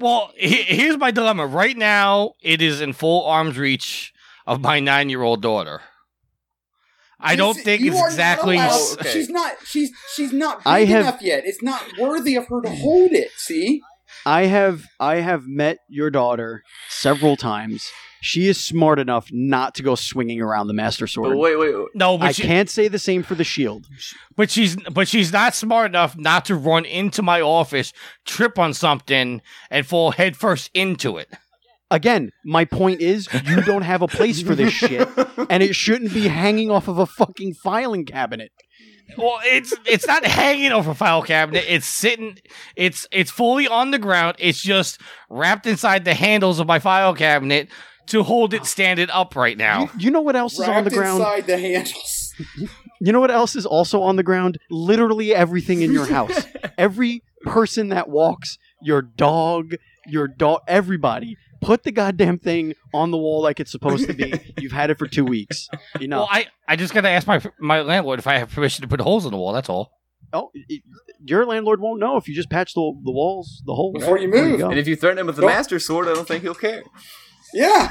Well, 0.00 0.30
he- 0.36 0.62
here's 0.62 0.96
my 0.96 1.10
dilemma. 1.10 1.44
Right 1.44 1.76
now, 1.76 2.34
it 2.40 2.62
is 2.62 2.80
in 2.80 2.92
full 2.92 3.26
arm's 3.26 3.58
reach 3.58 4.12
of 4.46 4.60
my 4.60 4.78
nine 4.78 5.10
year 5.10 5.22
old 5.22 5.42
daughter. 5.42 5.80
I 7.20 7.36
don't 7.36 7.56
You- 7.56 7.62
think 7.64 7.82
it's 7.82 7.96
are 7.96 8.00
not 8.00 8.06
exactly. 8.10 8.56
allowed- 8.56 8.70
Oh, 8.72 8.96
okay. 9.00 9.12
She's 9.12 9.28
not. 9.28 9.52
She's 9.66 9.90
she's 10.14 10.32
not 10.32 10.58
big 10.58 10.66
I 10.66 10.84
have- 10.84 11.00
enough 11.02 11.22
yet. 11.22 11.42
It's 11.46 11.62
not 11.62 11.82
worthy 11.98 12.36
of 12.36 12.46
her 12.48 12.60
to 12.62 12.70
hold 12.70 13.12
it. 13.12 13.30
See. 13.36 13.80
I 14.24 14.42
have 14.46 14.84
I 15.00 15.16
have 15.16 15.46
met 15.46 15.78
your 15.88 16.10
daughter 16.10 16.62
several 16.88 17.36
times. 17.36 17.86
She 18.20 18.48
is 18.48 18.58
smart 18.64 18.98
enough 18.98 19.28
not 19.30 19.76
to 19.76 19.82
go 19.84 19.94
swinging 19.94 20.40
around 20.40 20.66
the 20.66 20.74
master 20.74 21.06
sword. 21.06 21.30
But 21.30 21.38
wait, 21.38 21.56
wait. 21.58 21.72
wait. 21.76 21.86
No, 21.94 22.18
but 22.18 22.26
I 22.28 22.32
she, 22.32 22.42
can't 22.42 22.68
say 22.68 22.88
the 22.88 22.98
same 22.98 23.22
for 23.22 23.36
the 23.36 23.44
shield. 23.44 23.86
but 24.36 24.50
she's 24.50 24.76
but 24.90 25.06
she's 25.06 25.32
not 25.32 25.54
smart 25.54 25.90
enough 25.90 26.16
not 26.16 26.44
to 26.46 26.54
run 26.56 26.84
into 26.84 27.22
my 27.22 27.40
office, 27.40 27.92
trip 28.26 28.58
on 28.58 28.74
something, 28.74 29.40
and 29.70 29.86
fall 29.86 30.10
headfirst 30.12 30.70
into 30.74 31.16
it. 31.16 31.28
Again, 31.90 32.32
my 32.44 32.64
point 32.64 33.00
is 33.00 33.28
you 33.46 33.62
don't 33.62 33.82
have 33.82 34.02
a 34.02 34.08
place 34.08 34.42
for 34.42 34.54
this 34.54 34.72
shit, 34.72 35.08
and 35.48 35.62
it 35.62 35.74
shouldn't 35.74 36.12
be 36.12 36.28
hanging 36.28 36.70
off 36.70 36.86
of 36.86 36.98
a 36.98 37.06
fucking 37.06 37.54
filing 37.54 38.04
cabinet. 38.04 38.52
Well, 39.16 39.38
it's 39.42 39.74
it's 39.86 40.06
not 40.06 40.24
hanging 40.26 40.70
off 40.72 40.86
a 40.86 40.94
file 40.94 41.22
cabinet. 41.22 41.64
It's 41.66 41.86
sitting. 41.86 42.36
It's 42.76 43.06
it's 43.10 43.30
fully 43.30 43.66
on 43.66 43.90
the 43.90 43.98
ground. 43.98 44.36
It's 44.38 44.60
just 44.60 45.00
wrapped 45.30 45.66
inside 45.66 46.04
the 46.04 46.12
handles 46.14 46.60
of 46.60 46.66
my 46.66 46.78
file 46.78 47.14
cabinet 47.14 47.68
to 48.08 48.22
hold 48.22 48.52
it 48.52 48.66
standing 48.66 49.08
up 49.10 49.34
right 49.34 49.56
now. 49.56 49.82
You, 49.82 49.90
you 49.98 50.10
know 50.10 50.20
what 50.20 50.36
else 50.36 50.58
is 50.58 50.68
on 50.68 50.84
the 50.84 50.90
ground? 50.90 51.20
inside 51.20 51.46
the 51.46 51.58
handles. 51.58 52.34
You 53.00 53.12
know 53.12 53.20
what 53.20 53.30
else 53.30 53.54
is 53.54 53.64
also 53.64 54.02
on 54.02 54.16
the 54.16 54.22
ground? 54.22 54.58
Literally 54.70 55.34
everything 55.34 55.82
in 55.82 55.92
your 55.92 56.06
house. 56.06 56.46
Every 56.78 57.22
person 57.42 57.88
that 57.90 58.08
walks, 58.08 58.58
your 58.82 59.02
dog, 59.02 59.74
your 60.06 60.26
dog, 60.26 60.62
everybody. 60.66 61.36
Put 61.60 61.82
the 61.82 61.92
goddamn 61.92 62.38
thing 62.38 62.74
on 62.94 63.10
the 63.10 63.16
wall 63.18 63.42
like 63.42 63.58
it's 63.60 63.72
supposed 63.72 64.06
to 64.06 64.12
be. 64.14 64.32
You've 64.60 64.72
had 64.72 64.90
it 64.90 64.98
for 64.98 65.06
two 65.06 65.24
weeks. 65.24 65.68
Enough. 66.00 66.18
Well, 66.20 66.28
I, 66.30 66.46
I 66.68 66.76
just 66.76 66.94
got 66.94 67.00
to 67.02 67.08
ask 67.08 67.26
my 67.26 67.40
my 67.58 67.80
landlord 67.82 68.18
if 68.18 68.26
I 68.26 68.38
have 68.38 68.50
permission 68.50 68.82
to 68.82 68.88
put 68.88 69.00
holes 69.00 69.24
in 69.24 69.32
the 69.32 69.38
wall. 69.38 69.52
That's 69.52 69.68
all. 69.68 69.90
oh, 70.32 70.50
it, 70.54 70.82
your 71.24 71.44
landlord 71.46 71.80
won't 71.80 71.98
know 72.00 72.16
if 72.16 72.28
you 72.28 72.34
just 72.34 72.48
patch 72.50 72.74
the, 72.74 72.80
the 72.80 73.10
walls, 73.10 73.62
the 73.66 73.74
holes 73.74 73.94
Before 73.98 74.18
you 74.18 74.28
move. 74.28 74.60
go. 74.60 74.70
And 74.70 74.78
if 74.78 74.86
you 74.86 74.94
threaten 74.94 75.18
him 75.18 75.26
with 75.26 75.36
the 75.36 75.42
Don't- 75.42 75.50
master 75.50 75.78
sword, 75.78 76.06
I 76.06 76.14
don't 76.14 76.28
think 76.28 76.42
he'll 76.42 76.54
care. 76.54 76.82
Yeah. 77.54 77.88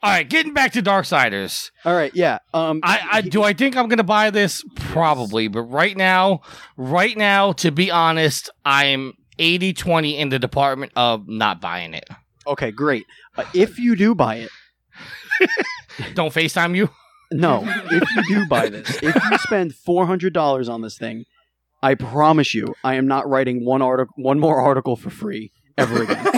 All 0.00 0.10
right, 0.12 0.28
getting 0.28 0.54
back 0.54 0.72
to 0.72 0.82
Darksiders. 0.82 1.70
All 1.84 1.94
right, 1.94 2.12
yeah. 2.14 2.38
Um, 2.54 2.80
I, 2.84 3.00
I 3.12 3.20
do 3.20 3.42
I 3.42 3.52
think 3.52 3.76
I'm 3.76 3.88
gonna 3.88 4.04
buy 4.04 4.30
this 4.30 4.64
probably, 4.76 5.48
but 5.48 5.62
right 5.62 5.96
now, 5.96 6.42
right 6.76 7.16
now, 7.16 7.52
to 7.54 7.70
be 7.72 7.90
honest, 7.90 8.48
I'm 8.64 9.14
80-20 9.38 10.16
in 10.18 10.28
the 10.28 10.38
department 10.38 10.92
of 10.96 11.28
not 11.28 11.60
buying 11.60 11.94
it. 11.94 12.08
okay, 12.46 12.70
great. 12.70 13.06
Uh, 13.36 13.44
if 13.54 13.78
you 13.78 13.96
do 13.96 14.14
buy 14.14 14.36
it, 14.36 14.50
Don't 16.14 16.32
FaceTime 16.34 16.76
you. 16.76 16.90
no. 17.32 17.62
If 17.90 18.02
you 18.16 18.22
do 18.36 18.46
buy 18.48 18.68
this, 18.68 18.88
if 19.02 19.14
you 19.30 19.38
spend 19.38 19.74
four 19.74 20.06
hundred 20.06 20.32
dollars 20.32 20.68
on 20.68 20.80
this 20.82 20.96
thing, 20.98 21.24
I 21.82 21.94
promise 21.94 22.54
you, 22.54 22.74
I 22.84 22.94
am 22.94 23.06
not 23.06 23.28
writing 23.28 23.64
one 23.64 23.82
article, 23.82 24.14
one 24.16 24.38
more 24.40 24.60
article 24.60 24.96
for 24.96 25.10
free 25.10 25.52
ever 25.76 26.02
again. 26.02 26.26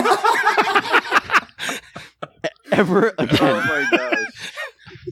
ever 2.71 3.13
again. 3.17 3.37
Oh 3.41 3.61
my 3.89 3.97
gosh. 3.97 4.20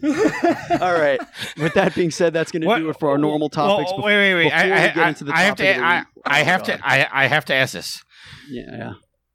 All 0.82 0.94
right. 0.94 1.20
With 1.58 1.74
that 1.76 1.94
being 1.96 2.12
said, 2.12 2.34
that's 2.34 2.52
going 2.52 2.62
to 2.64 2.76
do 2.78 2.90
it 2.90 3.00
for 3.00 3.10
our 3.10 3.18
normal 3.18 3.50
topics. 3.50 3.92
Well, 3.92 4.02
bef- 4.02 4.06
wait, 4.06 4.34
wait, 4.34 4.46
wait. 4.46 4.52
I, 4.52 4.64
I, 4.64 4.88
get 4.88 4.98
I- 4.98 5.10
into 5.10 5.24
the 5.26 5.34
I 5.34 5.42
have 5.42 5.58
topic 5.58 5.70
of 5.70 5.76
to. 5.76 5.80
the 5.82 5.86
I, 5.88 5.98
week- 6.00 6.08
I 6.26 6.42
Oh, 6.42 6.46
have 6.46 6.60
God. 6.66 6.78
to. 6.78 6.80
I, 6.88 7.24
I 7.24 7.28
have 7.28 7.46
to 7.46 7.54
ask 7.54 7.74
this. 7.74 8.04
yeah, 8.50 8.64
yeah. 8.72 8.94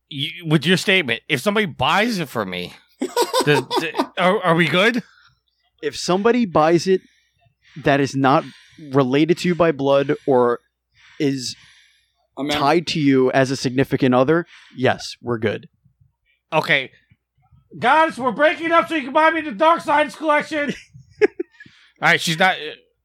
You, 0.09 0.47
with 0.47 0.65
your 0.67 0.77
statement, 0.77 1.23
if 1.29 1.41
somebody 1.41 1.67
buys 1.67 2.19
it 2.19 2.29
for 2.29 2.45
me, 2.45 2.75
does, 3.45 3.62
d- 3.81 3.93
are, 4.19 4.41
are 4.43 4.55
we 4.55 4.69
good? 4.69 5.03
If 5.83 5.97
somebody 5.97 6.47
buys 6.47 6.87
it 6.87 7.01
that 7.83 8.01
is 8.01 8.15
not 8.15 8.45
related 8.93 9.39
to 9.39 9.49
you 9.49 9.55
by 9.55 9.73
blood 9.73 10.15
or 10.27 10.61
is 11.19 11.57
tied 12.51 12.87
to 12.89 13.01
you 13.01 13.31
as 13.33 13.51
a 13.51 13.57
significant 13.57 14.15
other, 14.15 14.47
yes, 14.77 15.15
we're 15.23 15.39
good. 15.39 15.69
Okay, 16.53 16.91
guys, 17.79 18.18
we're 18.18 18.33
breaking 18.33 18.72
up 18.72 18.89
so 18.89 18.95
you 18.95 19.03
can 19.03 19.12
buy 19.12 19.31
me 19.31 19.41
the 19.41 19.53
Darksiders 19.53 20.16
collection. 20.16 20.75
All 21.22 21.29
right, 22.01 22.20
she's 22.20 22.39
not. 22.39 22.57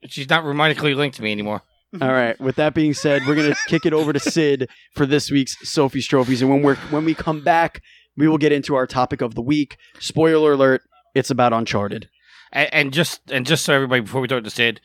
She's 0.07 0.30
not 0.30 0.45
romantically 0.45 0.93
linked 0.93 1.17
to 1.17 1.24
me 1.24 1.32
anymore. 1.32 1.61
All 2.01 2.11
right. 2.11 2.39
With 2.39 2.55
that 2.55 2.74
being 2.74 2.93
said, 2.93 3.24
we're 3.28 3.36
gonna 3.36 3.55
kick 3.67 3.86
it 3.86 3.93
over 3.93 4.13
to 4.13 4.20
Sid 4.20 4.70
for 4.93 5.05
this 5.05 5.32
week's 5.32 5.57
Sophie's 5.70 6.07
trophies, 6.07 6.41
and 6.41 6.49
when 6.49 6.61
we're 6.61 6.76
when 6.76 7.03
we 7.03 7.13
come 7.13 7.43
back, 7.43 7.82
we 8.15 8.28
will 8.28 8.38
get 8.38 8.51
into 8.51 8.76
our 8.76 8.88
topic 8.88 9.22
of 9.22 9.36
the 9.36 9.41
week. 9.41 9.78
Spoiler 9.99 10.53
alert: 10.53 10.84
it's 11.15 11.32
about 11.32 11.53
Uncharted. 11.53 12.09
And, 12.51 12.74
and 12.74 12.93
just 12.93 13.32
and 13.32 13.45
just 13.45 13.65
so 13.65 13.74
everybody, 13.74 14.01
before 14.01 14.22
we 14.22 14.28
throw 14.28 14.38
it 14.38 14.43
to 14.43 14.49
Sid, 14.49 14.82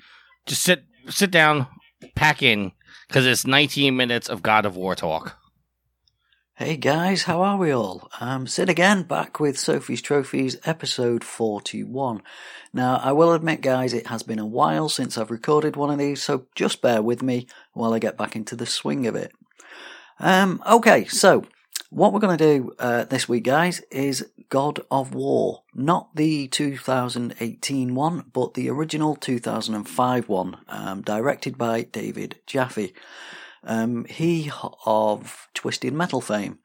just 0.46 0.62
sit 0.62 0.84
sit 1.08 1.30
down, 1.30 1.66
pack 2.14 2.42
in, 2.42 2.72
because 3.08 3.26
it's 3.26 3.46
19 3.46 3.96
minutes 3.96 4.28
of 4.28 4.42
God 4.42 4.64
of 4.64 4.76
War 4.76 4.94
talk. 4.94 5.38
Hey 6.56 6.76
guys, 6.76 7.24
how 7.24 7.42
are 7.42 7.56
we 7.56 7.72
all? 7.72 8.08
Um, 8.20 8.46
Sid 8.46 8.68
again, 8.68 9.02
back 9.02 9.40
with 9.40 9.58
Sophie's 9.58 10.00
Trophies, 10.00 10.56
episode 10.64 11.24
41. 11.24 12.22
Now, 12.72 13.00
I 13.02 13.10
will 13.10 13.32
admit, 13.32 13.60
guys, 13.60 13.92
it 13.92 14.06
has 14.06 14.22
been 14.22 14.38
a 14.38 14.46
while 14.46 14.88
since 14.88 15.18
I've 15.18 15.32
recorded 15.32 15.74
one 15.74 15.90
of 15.90 15.98
these, 15.98 16.22
so 16.22 16.46
just 16.54 16.80
bear 16.80 17.02
with 17.02 17.24
me 17.24 17.48
while 17.72 17.92
I 17.92 17.98
get 17.98 18.16
back 18.16 18.36
into 18.36 18.54
the 18.54 18.66
swing 18.66 19.08
of 19.08 19.16
it. 19.16 19.32
Um, 20.20 20.62
okay, 20.64 21.06
so 21.06 21.44
what 21.90 22.12
we're 22.12 22.20
going 22.20 22.38
to 22.38 22.58
do 22.58 22.72
uh, 22.78 23.02
this 23.02 23.28
week, 23.28 23.42
guys, 23.42 23.80
is 23.90 24.30
God 24.48 24.78
of 24.92 25.12
War. 25.12 25.62
Not 25.74 26.14
the 26.14 26.46
2018 26.46 27.96
one, 27.96 28.26
but 28.32 28.54
the 28.54 28.70
original 28.70 29.16
2005 29.16 30.28
one, 30.28 30.58
um, 30.68 31.02
directed 31.02 31.58
by 31.58 31.82
David 31.82 32.38
Jaffe. 32.46 32.94
Um, 33.64 34.04
he 34.04 34.50
of 34.86 35.48
Twisted 35.54 35.92
Metal 35.92 36.20
fame. 36.20 36.58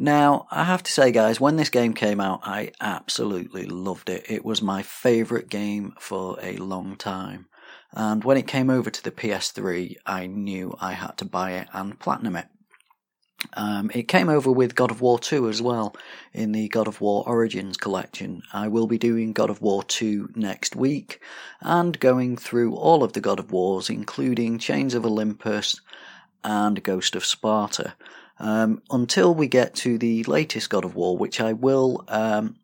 Now, 0.00 0.46
I 0.50 0.62
have 0.62 0.84
to 0.84 0.92
say, 0.92 1.10
guys, 1.10 1.40
when 1.40 1.56
this 1.56 1.70
game 1.70 1.92
came 1.92 2.20
out, 2.20 2.40
I 2.44 2.70
absolutely 2.80 3.64
loved 3.64 4.08
it. 4.08 4.26
It 4.30 4.44
was 4.44 4.62
my 4.62 4.82
favourite 4.82 5.48
game 5.48 5.94
for 5.98 6.38
a 6.40 6.56
long 6.56 6.94
time. 6.94 7.46
And 7.92 8.22
when 8.22 8.36
it 8.36 8.46
came 8.46 8.70
over 8.70 8.90
to 8.90 9.02
the 9.02 9.10
PS3, 9.10 9.96
I 10.06 10.26
knew 10.26 10.76
I 10.80 10.92
had 10.92 11.16
to 11.18 11.24
buy 11.24 11.52
it 11.52 11.68
and 11.72 11.98
platinum 11.98 12.36
it. 12.36 12.46
Um, 13.54 13.90
it 13.94 14.08
came 14.08 14.28
over 14.28 14.50
with 14.50 14.74
God 14.74 14.90
of 14.90 15.00
War 15.00 15.18
2 15.18 15.48
as 15.48 15.62
well 15.62 15.94
in 16.32 16.52
the 16.52 16.68
God 16.68 16.88
of 16.88 17.00
War 17.00 17.24
Origins 17.26 17.76
collection. 17.76 18.42
I 18.52 18.68
will 18.68 18.86
be 18.86 18.98
doing 18.98 19.32
God 19.32 19.48
of 19.48 19.62
War 19.62 19.82
2 19.82 20.30
next 20.34 20.74
week 20.74 21.20
and 21.60 21.98
going 21.98 22.36
through 22.36 22.74
all 22.74 23.04
of 23.04 23.12
the 23.12 23.20
God 23.20 23.38
of 23.38 23.52
Wars, 23.52 23.90
including 23.90 24.58
Chains 24.58 24.94
of 24.94 25.06
Olympus 25.06 25.80
and 26.44 26.82
Ghost 26.82 27.16
of 27.16 27.24
Sparta. 27.24 27.94
Um, 28.40 28.82
until 28.90 29.34
we 29.34 29.48
get 29.48 29.74
to 29.76 29.98
the 29.98 30.22
latest 30.24 30.70
God 30.70 30.84
of 30.84 30.94
War, 30.94 31.16
which 31.16 31.40
I 31.40 31.52
will 31.52 32.04
um, 32.06 32.56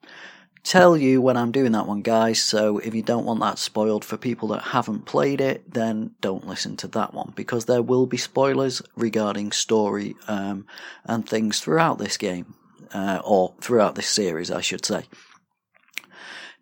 tell 0.62 0.96
you 0.96 1.20
when 1.20 1.36
I'm 1.36 1.52
doing 1.52 1.72
that 1.72 1.86
one, 1.86 2.02
guys. 2.02 2.42
So 2.42 2.78
if 2.78 2.94
you 2.94 3.02
don't 3.02 3.26
want 3.26 3.40
that 3.40 3.58
spoiled 3.58 4.04
for 4.04 4.16
people 4.16 4.48
that 4.48 4.62
haven't 4.62 5.04
played 5.04 5.40
it, 5.40 5.72
then 5.72 6.14
don't 6.20 6.46
listen 6.46 6.76
to 6.78 6.88
that 6.88 7.12
one 7.12 7.32
because 7.36 7.66
there 7.66 7.82
will 7.82 8.06
be 8.06 8.16
spoilers 8.16 8.82
regarding 8.96 9.52
story 9.52 10.16
um, 10.26 10.66
and 11.04 11.28
things 11.28 11.60
throughout 11.60 11.98
this 11.98 12.16
game, 12.16 12.54
uh, 12.92 13.20
or 13.24 13.54
throughout 13.60 13.94
this 13.94 14.08
series, 14.08 14.50
I 14.50 14.60
should 14.60 14.84
say. 14.84 15.04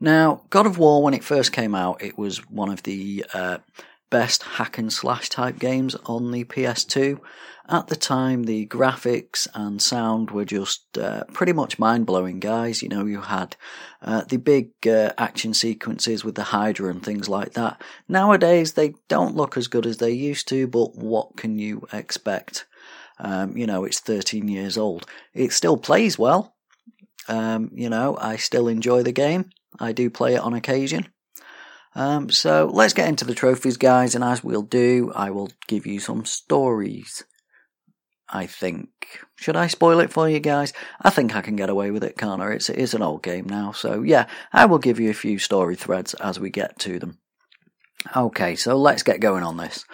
Now, 0.01 0.43
God 0.51 0.67
of 0.67 0.79
War, 0.79 1.01
when 1.01 1.15
it 1.15 1.23
first 1.23 1.53
came 1.53 1.77
out, 1.77 2.03
it 2.03 2.19
was 2.19 2.39
one 2.51 2.71
of 2.71 2.83
the 2.83 3.25
uh, 3.33 3.59
best 4.13 4.43
hack 4.43 4.77
and 4.77 4.93
slash 4.93 5.31
type 5.31 5.59
games 5.59 5.97
on 6.07 6.31
the 6.31 6.45
PS2. 6.45 7.19
At 7.69 7.87
the 7.87 7.97
time, 7.97 8.43
the 8.43 8.67
graphics 8.67 9.49
and 9.55 9.81
sound 9.81 10.31
were 10.31 10.45
just 10.45 10.99
uh, 10.99 11.25
pretty 11.33 11.55
much 11.55 11.79
mind 11.79 12.05
blowing, 12.05 12.39
guys. 12.39 12.83
You 12.83 12.91
know, 12.91 13.07
you 13.07 13.23
had 13.23 13.57
uh, 14.03 14.25
the 14.29 14.37
big 14.37 14.73
uh, 14.87 15.13
action 15.17 15.55
sequences 15.55 16.25
with 16.25 16.35
the 16.35 16.43
Hydra 16.43 16.91
and 16.91 17.03
things 17.03 17.29
like 17.29 17.55
that. 17.55 17.81
Nowadays, 18.07 18.75
they 18.75 18.95
don't 19.09 19.35
look 19.35 19.57
as 19.57 19.69
good 19.69 19.87
as 19.87 19.97
they 19.97 20.11
used 20.11 20.47
to, 20.49 20.67
but 20.67 20.95
what 20.95 21.37
can 21.39 21.59
you 21.59 21.89
expect? 21.93 22.67
Um, 23.19 23.57
you 23.57 23.67
know, 23.67 23.85
it's 23.85 24.01
13 24.01 24.47
years 24.49 24.77
old. 24.77 25.07
It 25.33 25.53
still 25.53 25.79
plays 25.79 26.19
well. 26.19 26.55
Um, 27.29 27.71
you 27.73 27.89
know, 27.89 28.19
I 28.21 28.37
still 28.37 28.69
enjoy 28.69 29.05
the 29.05 29.13
game. 29.13 29.49
I 29.81 29.93
do 29.93 30.11
play 30.11 30.35
it 30.35 30.41
on 30.41 30.53
occasion. 30.53 31.07
Um, 31.95 32.31
so 32.31 32.71
let's 32.73 32.95
get 32.95 33.09
into 33.09 33.25
the 33.25 33.35
trophies, 33.35 33.77
guys, 33.77 34.15
and 34.15 34.25
as 34.25 34.43
we'll 34.43 34.63
do, 34.63 35.13
I 35.15 35.31
will 35.31 35.51
give 35.69 35.87
you 35.87 36.01
some 36.01 36.25
stories. 36.25 37.25
I 38.33 38.47
think. 38.47 38.89
Should 39.37 39.57
I 39.57 39.67
spoil 39.67 40.01
it 40.01 40.11
for 40.11 40.29
you 40.29 40.41
guys? 40.41 40.73
I 41.03 41.11
think 41.11 41.37
I 41.37 41.43
can 41.43 41.55
get 41.55 41.69
away 41.69 41.91
with 41.91 42.03
it, 42.03 42.17
I? 42.17 42.53
It's, 42.53 42.71
it 42.71 42.79
is 42.79 42.95
an 42.95 43.03
old 43.03 43.23
game 43.23 43.47
now, 43.47 43.73
so 43.73 44.03
yeah, 44.03 44.27
I 44.53 44.65
will 44.65 44.79
give 44.79 44.99
you 44.99 45.11
a 45.11 45.15
few 45.15 45.39
story 45.39 45.77
threads 45.77 46.15
as 46.15 46.41
we 46.41 46.49
get 46.49 46.79
to 46.81 46.99
them. 46.99 47.19
Okay, 48.17 48.57
so 48.57 48.77
let's 48.79 49.03
get 49.03 49.21
going 49.21 49.43
on 49.43 49.59
this. 49.59 49.85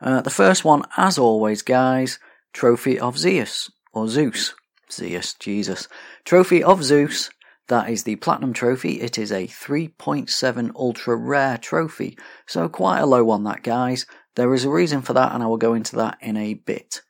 Uh, 0.00 0.20
the 0.20 0.30
first 0.30 0.64
one, 0.64 0.82
as 0.96 1.18
always, 1.18 1.62
guys, 1.62 2.18
Trophy 2.52 2.98
of 2.98 3.16
Zeus, 3.16 3.70
or 3.92 4.08
Zeus. 4.08 4.54
Zeus, 4.90 5.34
Jesus. 5.34 5.88
Trophy 6.24 6.62
of 6.62 6.82
Zeus. 6.84 7.30
That 7.68 7.88
is 7.88 8.04
the 8.04 8.16
Platinum 8.16 8.52
Trophy. 8.52 9.00
It 9.00 9.16
is 9.18 9.32
a 9.32 9.46
3.7 9.46 10.72
ultra 10.76 11.16
rare 11.16 11.56
trophy, 11.56 12.18
so 12.46 12.68
quite 12.68 13.00
a 13.00 13.06
low 13.06 13.24
one, 13.24 13.44
that, 13.44 13.62
guys. 13.62 14.04
There 14.34 14.52
is 14.52 14.64
a 14.64 14.70
reason 14.70 15.00
for 15.00 15.14
that, 15.14 15.32
and 15.32 15.42
I 15.42 15.46
will 15.46 15.56
go 15.56 15.74
into 15.74 15.96
that 15.96 16.18
in 16.20 16.36
a 16.36 16.54
bit. 16.54 17.00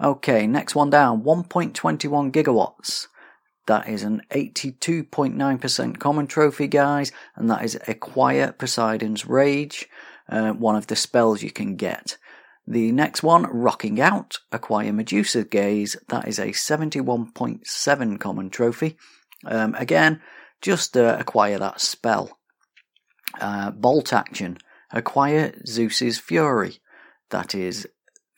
Okay, 0.00 0.46
next 0.46 0.74
one 0.74 0.90
down 0.90 1.22
1.21 1.22 2.30
gigawatts. 2.32 3.06
That 3.66 3.88
is 3.88 4.02
an 4.02 4.22
82.9% 4.30 5.98
common 5.98 6.26
trophy, 6.26 6.68
guys, 6.68 7.10
and 7.34 7.50
that 7.50 7.64
is 7.64 7.78
Acquire 7.88 8.52
Poseidon's 8.52 9.26
Rage, 9.26 9.88
uh, 10.28 10.52
one 10.52 10.76
of 10.76 10.86
the 10.86 10.96
spells 10.96 11.42
you 11.42 11.50
can 11.50 11.76
get. 11.76 12.18
The 12.66 12.92
next 12.92 13.22
one, 13.22 13.44
Rocking 13.44 14.00
Out, 14.00 14.38
Acquire 14.52 14.92
Medusa's 14.92 15.44
Gaze, 15.44 15.96
that 16.08 16.28
is 16.28 16.38
a 16.38 16.48
71.7 16.48 18.20
common 18.20 18.50
trophy. 18.50 18.98
Um, 19.44 19.74
again, 19.76 20.20
just 20.60 20.96
uh, 20.96 21.16
acquire 21.18 21.58
that 21.58 21.80
spell. 21.80 22.38
Uh, 23.40 23.70
Bolt 23.70 24.12
Action, 24.12 24.58
Acquire 24.90 25.54
Zeus's 25.66 26.18
Fury, 26.18 26.78
that 27.30 27.54
is 27.54 27.86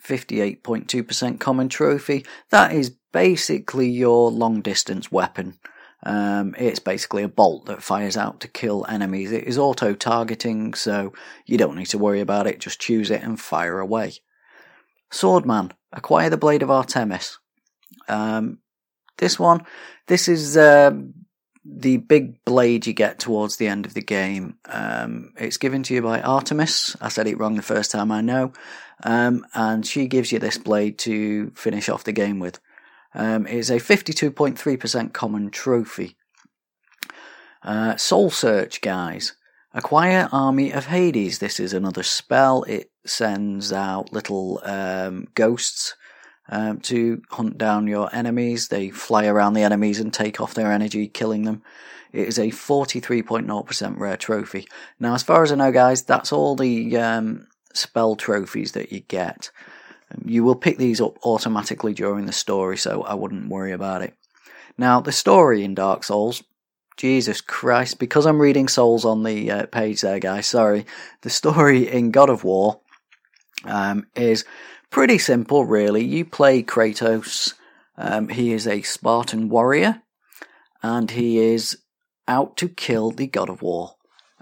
58.2% 0.04 1.38
common 1.38 1.68
trophy. 1.68 2.24
That 2.50 2.72
is 2.72 2.96
basically 3.12 3.88
your 3.88 4.30
long 4.30 4.60
distance 4.60 5.12
weapon. 5.12 5.58
Um, 6.02 6.54
it's 6.58 6.78
basically 6.78 7.22
a 7.22 7.28
bolt 7.28 7.66
that 7.66 7.82
fires 7.82 8.16
out 8.16 8.40
to 8.40 8.48
kill 8.48 8.86
enemies. 8.88 9.32
It 9.32 9.44
is 9.44 9.58
auto 9.58 9.94
targeting, 9.94 10.72
so 10.74 11.12
you 11.44 11.58
don't 11.58 11.76
need 11.76 11.86
to 11.86 11.98
worry 11.98 12.20
about 12.20 12.46
it. 12.46 12.60
Just 12.60 12.80
choose 12.80 13.10
it 13.10 13.22
and 13.22 13.38
fire 13.38 13.78
away. 13.78 14.14
Swordman. 15.12 15.72
Acquire 15.92 16.30
the 16.30 16.36
Blade 16.36 16.62
of 16.62 16.70
Artemis. 16.70 17.38
Um, 18.08 18.58
this 19.18 19.38
one, 19.38 19.64
this 20.10 20.26
is 20.26 20.58
um, 20.58 21.14
the 21.64 21.98
big 21.98 22.44
blade 22.44 22.84
you 22.84 22.92
get 22.92 23.20
towards 23.20 23.56
the 23.56 23.68
end 23.68 23.86
of 23.86 23.94
the 23.94 24.02
game. 24.02 24.56
Um, 24.64 25.32
it's 25.38 25.56
given 25.56 25.84
to 25.84 25.94
you 25.94 26.02
by 26.02 26.20
Artemis. 26.20 26.96
I 27.00 27.08
said 27.08 27.28
it 27.28 27.38
wrong 27.38 27.54
the 27.54 27.62
first 27.62 27.92
time, 27.92 28.10
I 28.10 28.20
know. 28.20 28.52
Um, 29.04 29.46
and 29.54 29.86
she 29.86 30.08
gives 30.08 30.32
you 30.32 30.40
this 30.40 30.58
blade 30.58 30.98
to 31.00 31.52
finish 31.54 31.88
off 31.88 32.02
the 32.02 32.10
game 32.12 32.40
with. 32.40 32.58
Um, 33.14 33.46
it 33.46 33.54
is 33.54 33.70
a 33.70 33.76
52.3% 33.76 35.12
common 35.12 35.50
trophy. 35.50 36.16
Uh, 37.62 37.96
Soul 37.96 38.30
Search, 38.30 38.80
guys. 38.80 39.34
Acquire 39.72 40.28
Army 40.32 40.72
of 40.72 40.86
Hades. 40.86 41.38
This 41.38 41.60
is 41.60 41.72
another 41.72 42.02
spell. 42.02 42.64
It 42.64 42.90
sends 43.06 43.72
out 43.72 44.12
little 44.12 44.60
um, 44.64 45.28
ghosts 45.36 45.94
um, 46.50 46.80
to 46.80 47.22
hunt 47.30 47.56
down 47.56 47.86
your 47.86 48.14
enemies. 48.14 48.68
They 48.68 48.90
fly 48.90 49.26
around 49.26 49.54
the 49.54 49.62
enemies 49.62 50.00
and 50.00 50.12
take 50.12 50.40
off 50.40 50.54
their 50.54 50.72
energy, 50.72 51.08
killing 51.08 51.44
them. 51.44 51.62
It 52.12 52.26
is 52.26 52.38
a 52.38 52.48
43.0% 52.48 53.98
rare 53.98 54.16
trophy. 54.16 54.66
Now, 54.98 55.14
as 55.14 55.22
far 55.22 55.44
as 55.44 55.52
I 55.52 55.54
know, 55.54 55.70
guys, 55.70 56.02
that's 56.02 56.32
all 56.32 56.56
the 56.56 56.96
um, 56.96 57.46
spell 57.72 58.16
trophies 58.16 58.72
that 58.72 58.92
you 58.92 59.00
get. 59.00 59.50
You 60.24 60.42
will 60.42 60.56
pick 60.56 60.76
these 60.76 61.00
up 61.00 61.24
automatically 61.24 61.94
during 61.94 62.26
the 62.26 62.32
story, 62.32 62.76
so 62.76 63.02
I 63.02 63.14
wouldn't 63.14 63.48
worry 63.48 63.70
about 63.70 64.02
it. 64.02 64.14
Now, 64.76 65.00
the 65.00 65.12
story 65.12 65.62
in 65.62 65.76
Dark 65.76 66.02
Souls, 66.02 66.42
Jesus 66.96 67.40
Christ, 67.40 68.00
because 68.00 68.26
I'm 68.26 68.40
reading 68.40 68.66
Souls 68.66 69.04
on 69.04 69.22
the 69.22 69.48
uh, 69.50 69.66
page 69.66 70.00
there, 70.00 70.18
guys, 70.18 70.48
sorry. 70.48 70.84
The 71.20 71.30
story 71.30 71.88
in 71.88 72.10
God 72.10 72.28
of 72.28 72.42
War 72.42 72.80
um, 73.64 74.06
is 74.16 74.44
pretty 74.90 75.18
simple, 75.18 75.64
really. 75.64 76.04
You 76.04 76.24
play 76.24 76.62
Kratos, 76.62 77.54
um, 77.96 78.28
he 78.28 78.52
is 78.52 78.66
a 78.66 78.82
Spartan 78.82 79.48
warrior, 79.48 80.02
and 80.82 81.10
he 81.10 81.38
is 81.38 81.78
out 82.28 82.56
to 82.58 82.68
kill 82.68 83.10
the 83.10 83.26
God 83.26 83.48
of 83.48 83.62
War, 83.62 83.94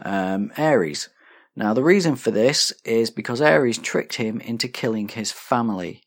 um, 0.03 0.53
Ares. 0.57 1.09
Now, 1.57 1.74
the 1.74 1.82
reason 1.82 2.16
for 2.16 2.30
this 2.30 2.72
is 2.84 3.11
because 3.11 3.40
Ares 3.40 3.78
tricked 3.78 4.14
him 4.14 4.40
into 4.40 4.68
killing 4.68 5.09
his 5.09 5.32
family. 5.32 6.03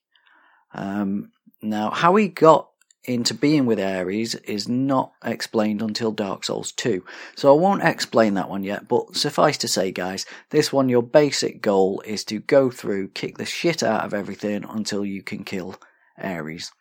Um, 0.74 1.32
now, 1.62 1.92
how 1.92 2.16
he 2.16 2.28
got 2.30 2.71
into 3.04 3.34
being 3.34 3.66
with 3.66 3.80
Ares 3.80 4.36
is 4.36 4.70
not 4.70 5.14
explained 5.24 5.82
until 5.82 6.12
Dark 6.12 6.44
Souls 6.44 6.72
2. 6.74 7.04
So 7.36 7.54
I 7.54 7.60
won't 7.60 7.84
explain 7.84 8.36
that 8.36 8.50
one 8.50 8.64
yet, 8.64 8.88
but 8.88 9.16
suffice 9.16 9.58
to 9.60 9.68
say, 9.68 9.92
guys, 9.92 10.26
this 10.52 10.72
one, 10.72 10.90
your 10.90 11.04
basic 11.04 11.62
goal 11.62 12.02
is 12.06 12.24
to 12.26 12.40
go 12.40 12.70
through, 12.70 13.10
kick 13.10 13.38
the 13.38 13.46
shit 13.46 13.82
out 13.82 14.06
of 14.06 14.14
everything 14.14 14.66
until 14.70 15.04
you 15.04 15.24
can 15.24 15.44
kill 15.44 15.76
Ares. 16.22 16.72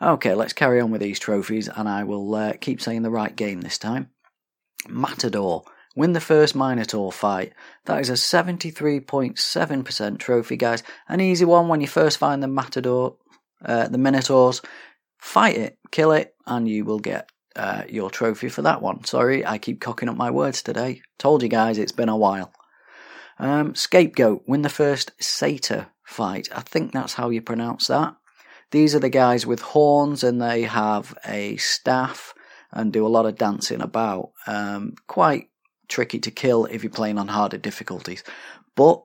Okay, 0.00 0.34
let's 0.34 0.52
carry 0.52 0.80
on 0.80 0.90
with 0.90 1.00
these 1.00 1.18
trophies, 1.18 1.68
and 1.68 1.88
I 1.88 2.04
will 2.04 2.34
uh, 2.34 2.52
keep 2.60 2.80
saying 2.80 3.02
the 3.02 3.10
right 3.10 3.34
game 3.34 3.62
this 3.62 3.78
time. 3.78 4.10
Matador. 4.88 5.64
Win 5.96 6.12
the 6.12 6.20
first 6.20 6.54
Minotaur 6.54 7.10
fight. 7.10 7.52
That 7.86 8.00
is 8.00 8.08
a 8.08 8.12
73.7% 8.12 10.18
trophy, 10.18 10.56
guys. 10.56 10.84
An 11.08 11.20
easy 11.20 11.44
one 11.44 11.66
when 11.66 11.80
you 11.80 11.88
first 11.88 12.18
find 12.18 12.40
the 12.40 12.46
Matador, 12.46 13.16
uh, 13.64 13.88
the 13.88 13.98
Minotaurs. 13.98 14.62
Fight 15.18 15.56
it, 15.56 15.78
kill 15.90 16.12
it, 16.12 16.34
and 16.46 16.68
you 16.68 16.84
will 16.84 17.00
get 17.00 17.30
uh, 17.56 17.82
your 17.88 18.10
trophy 18.10 18.48
for 18.48 18.62
that 18.62 18.80
one. 18.80 19.04
Sorry, 19.04 19.44
I 19.44 19.58
keep 19.58 19.80
cocking 19.80 20.08
up 20.08 20.16
my 20.16 20.30
words 20.30 20.62
today. 20.62 21.02
Told 21.18 21.42
you 21.42 21.48
guys 21.48 21.78
it's 21.78 21.92
been 21.92 22.08
a 22.08 22.16
while. 22.16 22.52
Um, 23.38 23.74
scapegoat, 23.74 24.44
win 24.46 24.62
the 24.62 24.68
first 24.68 25.12
Satyr 25.20 25.88
fight. 26.04 26.48
I 26.54 26.60
think 26.60 26.92
that's 26.92 27.14
how 27.14 27.30
you 27.30 27.42
pronounce 27.42 27.88
that. 27.88 28.16
These 28.70 28.94
are 28.94 29.00
the 29.00 29.08
guys 29.08 29.46
with 29.46 29.60
horns 29.60 30.22
and 30.22 30.40
they 30.40 30.62
have 30.62 31.16
a 31.26 31.56
staff 31.56 32.34
and 32.70 32.92
do 32.92 33.06
a 33.06 33.08
lot 33.08 33.26
of 33.26 33.36
dancing 33.36 33.80
about. 33.80 34.32
Um, 34.46 34.94
quite 35.06 35.48
tricky 35.88 36.18
to 36.20 36.30
kill 36.30 36.66
if 36.66 36.82
you're 36.82 36.90
playing 36.90 37.18
on 37.18 37.28
harder 37.28 37.58
difficulties. 37.58 38.22
But 38.74 39.02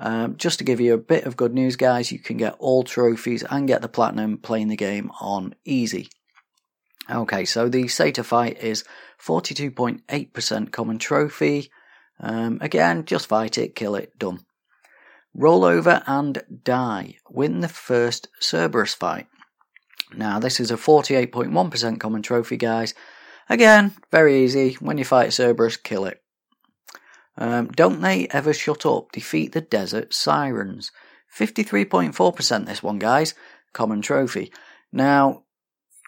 um, 0.00 0.38
just 0.38 0.58
to 0.58 0.64
give 0.64 0.80
you 0.80 0.94
a 0.94 0.98
bit 0.98 1.26
of 1.26 1.36
good 1.36 1.52
news, 1.52 1.76
guys, 1.76 2.10
you 2.10 2.18
can 2.18 2.38
get 2.38 2.56
all 2.58 2.82
trophies 2.82 3.44
and 3.50 3.68
get 3.68 3.82
the 3.82 3.88
platinum 3.88 4.38
playing 4.38 4.68
the 4.68 4.76
game 4.76 5.10
on 5.20 5.54
easy. 5.66 6.08
Okay, 7.10 7.44
so 7.44 7.68
the 7.68 7.86
Satyr 7.86 8.22
fight 8.22 8.62
is 8.62 8.84
42.8% 9.22 10.72
common 10.72 10.98
trophy. 10.98 11.70
Um, 12.18 12.58
again, 12.62 13.04
just 13.04 13.26
fight 13.26 13.58
it, 13.58 13.74
kill 13.74 13.94
it, 13.94 14.18
done. 14.18 14.40
Roll 15.34 15.64
over 15.64 16.02
and 16.06 16.42
die. 16.64 17.16
Win 17.28 17.60
the 17.60 17.68
first 17.68 18.28
Cerberus 18.40 18.94
fight. 18.94 19.26
Now, 20.14 20.38
this 20.38 20.60
is 20.60 20.70
a 20.70 20.76
48.1% 20.76 22.00
common 22.00 22.22
trophy, 22.22 22.56
guys. 22.56 22.94
Again, 23.50 23.92
very 24.10 24.44
easy. 24.44 24.74
When 24.80 24.96
you 24.96 25.04
fight 25.04 25.34
Cerberus, 25.34 25.76
kill 25.76 26.06
it. 26.06 26.19
Um, 27.40 27.68
don't 27.68 28.02
they 28.02 28.28
ever 28.28 28.52
shut 28.52 28.84
up? 28.84 29.12
Defeat 29.12 29.52
the 29.52 29.62
desert 29.62 30.14
sirens. 30.14 30.92
53.4% 31.36 32.66
this 32.66 32.82
one, 32.82 32.98
guys. 32.98 33.34
Common 33.72 34.02
trophy. 34.02 34.52
Now, 34.92 35.44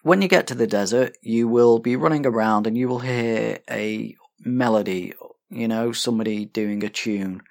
when 0.02 0.20
you 0.20 0.28
get 0.28 0.46
to 0.48 0.54
the 0.54 0.66
desert, 0.66 1.16
you 1.22 1.48
will 1.48 1.78
be 1.78 1.96
running 1.96 2.26
around 2.26 2.66
and 2.66 2.76
you 2.76 2.86
will 2.86 2.98
hear 2.98 3.58
a 3.70 4.14
melody, 4.44 5.14
you 5.48 5.68
know, 5.68 5.92
somebody 5.92 6.44
doing 6.44 6.84
a 6.84 6.88
tune. 6.88 7.42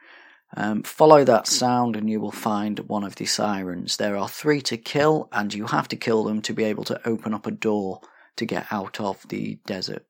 Um, 0.55 0.83
follow 0.83 1.23
that 1.23 1.47
sound 1.47 1.95
and 1.95 2.09
you 2.09 2.19
will 2.19 2.31
find 2.31 2.79
one 2.79 3.03
of 3.03 3.15
the 3.15 3.25
sirens. 3.25 3.97
There 3.97 4.17
are 4.17 4.27
three 4.27 4.61
to 4.63 4.77
kill, 4.77 5.29
and 5.31 5.53
you 5.53 5.65
have 5.67 5.87
to 5.87 5.95
kill 5.95 6.25
them 6.25 6.41
to 6.41 6.53
be 6.53 6.65
able 6.65 6.83
to 6.85 7.07
open 7.07 7.33
up 7.33 7.47
a 7.47 7.51
door 7.51 8.01
to 8.35 8.45
get 8.45 8.67
out 8.69 8.99
of 8.99 9.25
the 9.29 9.59
desert. 9.65 10.05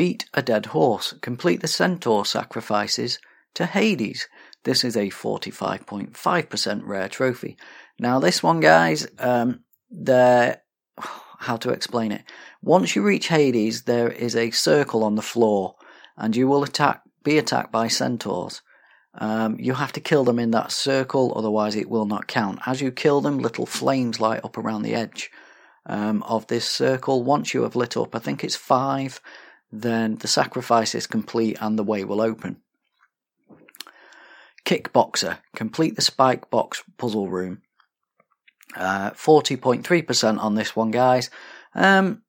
Beat 0.00 0.24
a 0.32 0.40
dead 0.40 0.64
horse. 0.64 1.12
Complete 1.20 1.60
the 1.60 1.68
centaur 1.68 2.24
sacrifices 2.24 3.18
to 3.52 3.66
Hades. 3.66 4.28
This 4.64 4.82
is 4.82 4.96
a 4.96 5.10
45.5% 5.10 6.80
rare 6.84 7.08
trophy. 7.10 7.58
Now, 7.98 8.18
this 8.18 8.42
one, 8.42 8.60
guys, 8.60 9.06
um, 9.18 9.60
there. 9.90 10.62
How 11.40 11.58
to 11.58 11.68
explain 11.68 12.12
it? 12.12 12.22
Once 12.62 12.96
you 12.96 13.02
reach 13.02 13.28
Hades, 13.28 13.82
there 13.82 14.08
is 14.08 14.34
a 14.34 14.52
circle 14.52 15.04
on 15.04 15.16
the 15.16 15.20
floor, 15.20 15.74
and 16.16 16.34
you 16.34 16.48
will 16.48 16.64
attack, 16.64 17.02
be 17.22 17.36
attacked 17.36 17.70
by 17.70 17.88
centaurs. 17.88 18.62
Um, 19.12 19.60
you 19.60 19.74
have 19.74 19.92
to 19.92 20.00
kill 20.00 20.24
them 20.24 20.38
in 20.38 20.52
that 20.52 20.72
circle, 20.72 21.34
otherwise 21.36 21.76
it 21.76 21.90
will 21.90 22.06
not 22.06 22.26
count. 22.26 22.60
As 22.64 22.80
you 22.80 22.90
kill 22.90 23.20
them, 23.20 23.38
little 23.38 23.66
flames 23.66 24.18
light 24.18 24.42
up 24.46 24.56
around 24.56 24.80
the 24.80 24.94
edge 24.94 25.30
um, 25.84 26.22
of 26.22 26.46
this 26.46 26.64
circle. 26.66 27.22
Once 27.22 27.52
you 27.52 27.64
have 27.64 27.76
lit 27.76 27.98
up, 27.98 28.14
I 28.14 28.18
think 28.18 28.42
it's 28.42 28.56
five, 28.56 29.20
then 29.72 30.16
the 30.16 30.28
sacrifice 30.28 30.94
is 30.94 31.06
complete 31.06 31.56
and 31.60 31.78
the 31.78 31.84
way 31.84 32.04
will 32.04 32.20
open. 32.20 32.56
Kickboxer. 34.64 35.38
Complete 35.54 35.96
the 35.96 36.02
spike 36.02 36.50
box 36.50 36.82
puzzle 36.98 37.28
room. 37.28 37.62
Uh, 38.76 39.10
40.3% 39.10 40.38
on 40.38 40.54
this 40.54 40.76
one, 40.76 40.90
guys. 40.90 41.30
Um, 41.74 42.22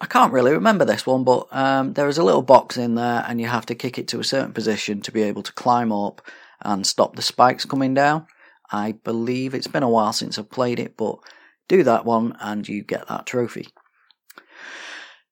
I 0.00 0.06
can't 0.06 0.32
really 0.32 0.52
remember 0.52 0.84
this 0.84 1.06
one, 1.06 1.24
but 1.24 1.46
um, 1.50 1.94
there 1.94 2.08
is 2.08 2.18
a 2.18 2.24
little 2.24 2.42
box 2.42 2.76
in 2.76 2.96
there, 2.96 3.24
and 3.26 3.40
you 3.40 3.46
have 3.46 3.66
to 3.66 3.74
kick 3.74 3.98
it 3.98 4.08
to 4.08 4.20
a 4.20 4.24
certain 4.24 4.52
position 4.52 5.00
to 5.02 5.12
be 5.12 5.22
able 5.22 5.42
to 5.42 5.52
climb 5.54 5.90
up 5.90 6.20
and 6.60 6.86
stop 6.86 7.16
the 7.16 7.22
spikes 7.22 7.64
coming 7.64 7.94
down. 7.94 8.26
I 8.70 8.92
believe 8.92 9.54
it's 9.54 9.66
been 9.66 9.82
a 9.82 9.88
while 9.88 10.12
since 10.12 10.38
I've 10.38 10.50
played 10.50 10.78
it, 10.78 10.96
but 10.96 11.18
do 11.68 11.82
that 11.84 12.04
one 12.04 12.36
and 12.40 12.68
you 12.68 12.82
get 12.82 13.08
that 13.08 13.26
trophy. 13.26 13.68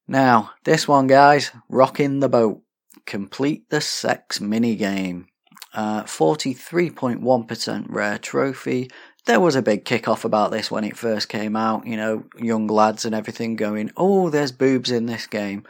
Now, 0.07 0.53
this 0.65 0.87
one, 0.87 1.07
guys, 1.07 1.51
rocking 1.69 2.21
the 2.21 2.29
boat. 2.29 2.61
Complete 3.07 3.69
the 3.71 3.81
sex 3.81 4.41
mini 4.41 4.77
game. 4.77 5.27
Uh, 5.73 6.05
43.1% 6.05 7.87
rare 7.89 8.19
trophy. 8.19 8.91
There 9.27 9.41
was 9.41 9.57
a 9.57 9.63
big 9.63 9.85
kick 9.85 10.07
off 10.07 10.25
about 10.25 10.51
this 10.51 10.71
when 10.71 10.85
it 10.85 10.97
first 10.97 11.29
came 11.29 11.57
out. 11.57 11.87
You 11.87 11.97
know, 11.97 12.25
young 12.37 12.67
lads 12.67 13.05
and 13.05 13.15
everything 13.15 13.57
going, 13.57 13.91
oh, 13.97 14.31
there's 14.31 14.53
boobs 14.53 14.91
in 14.91 15.07
this 15.07 15.27
game. 15.27 15.65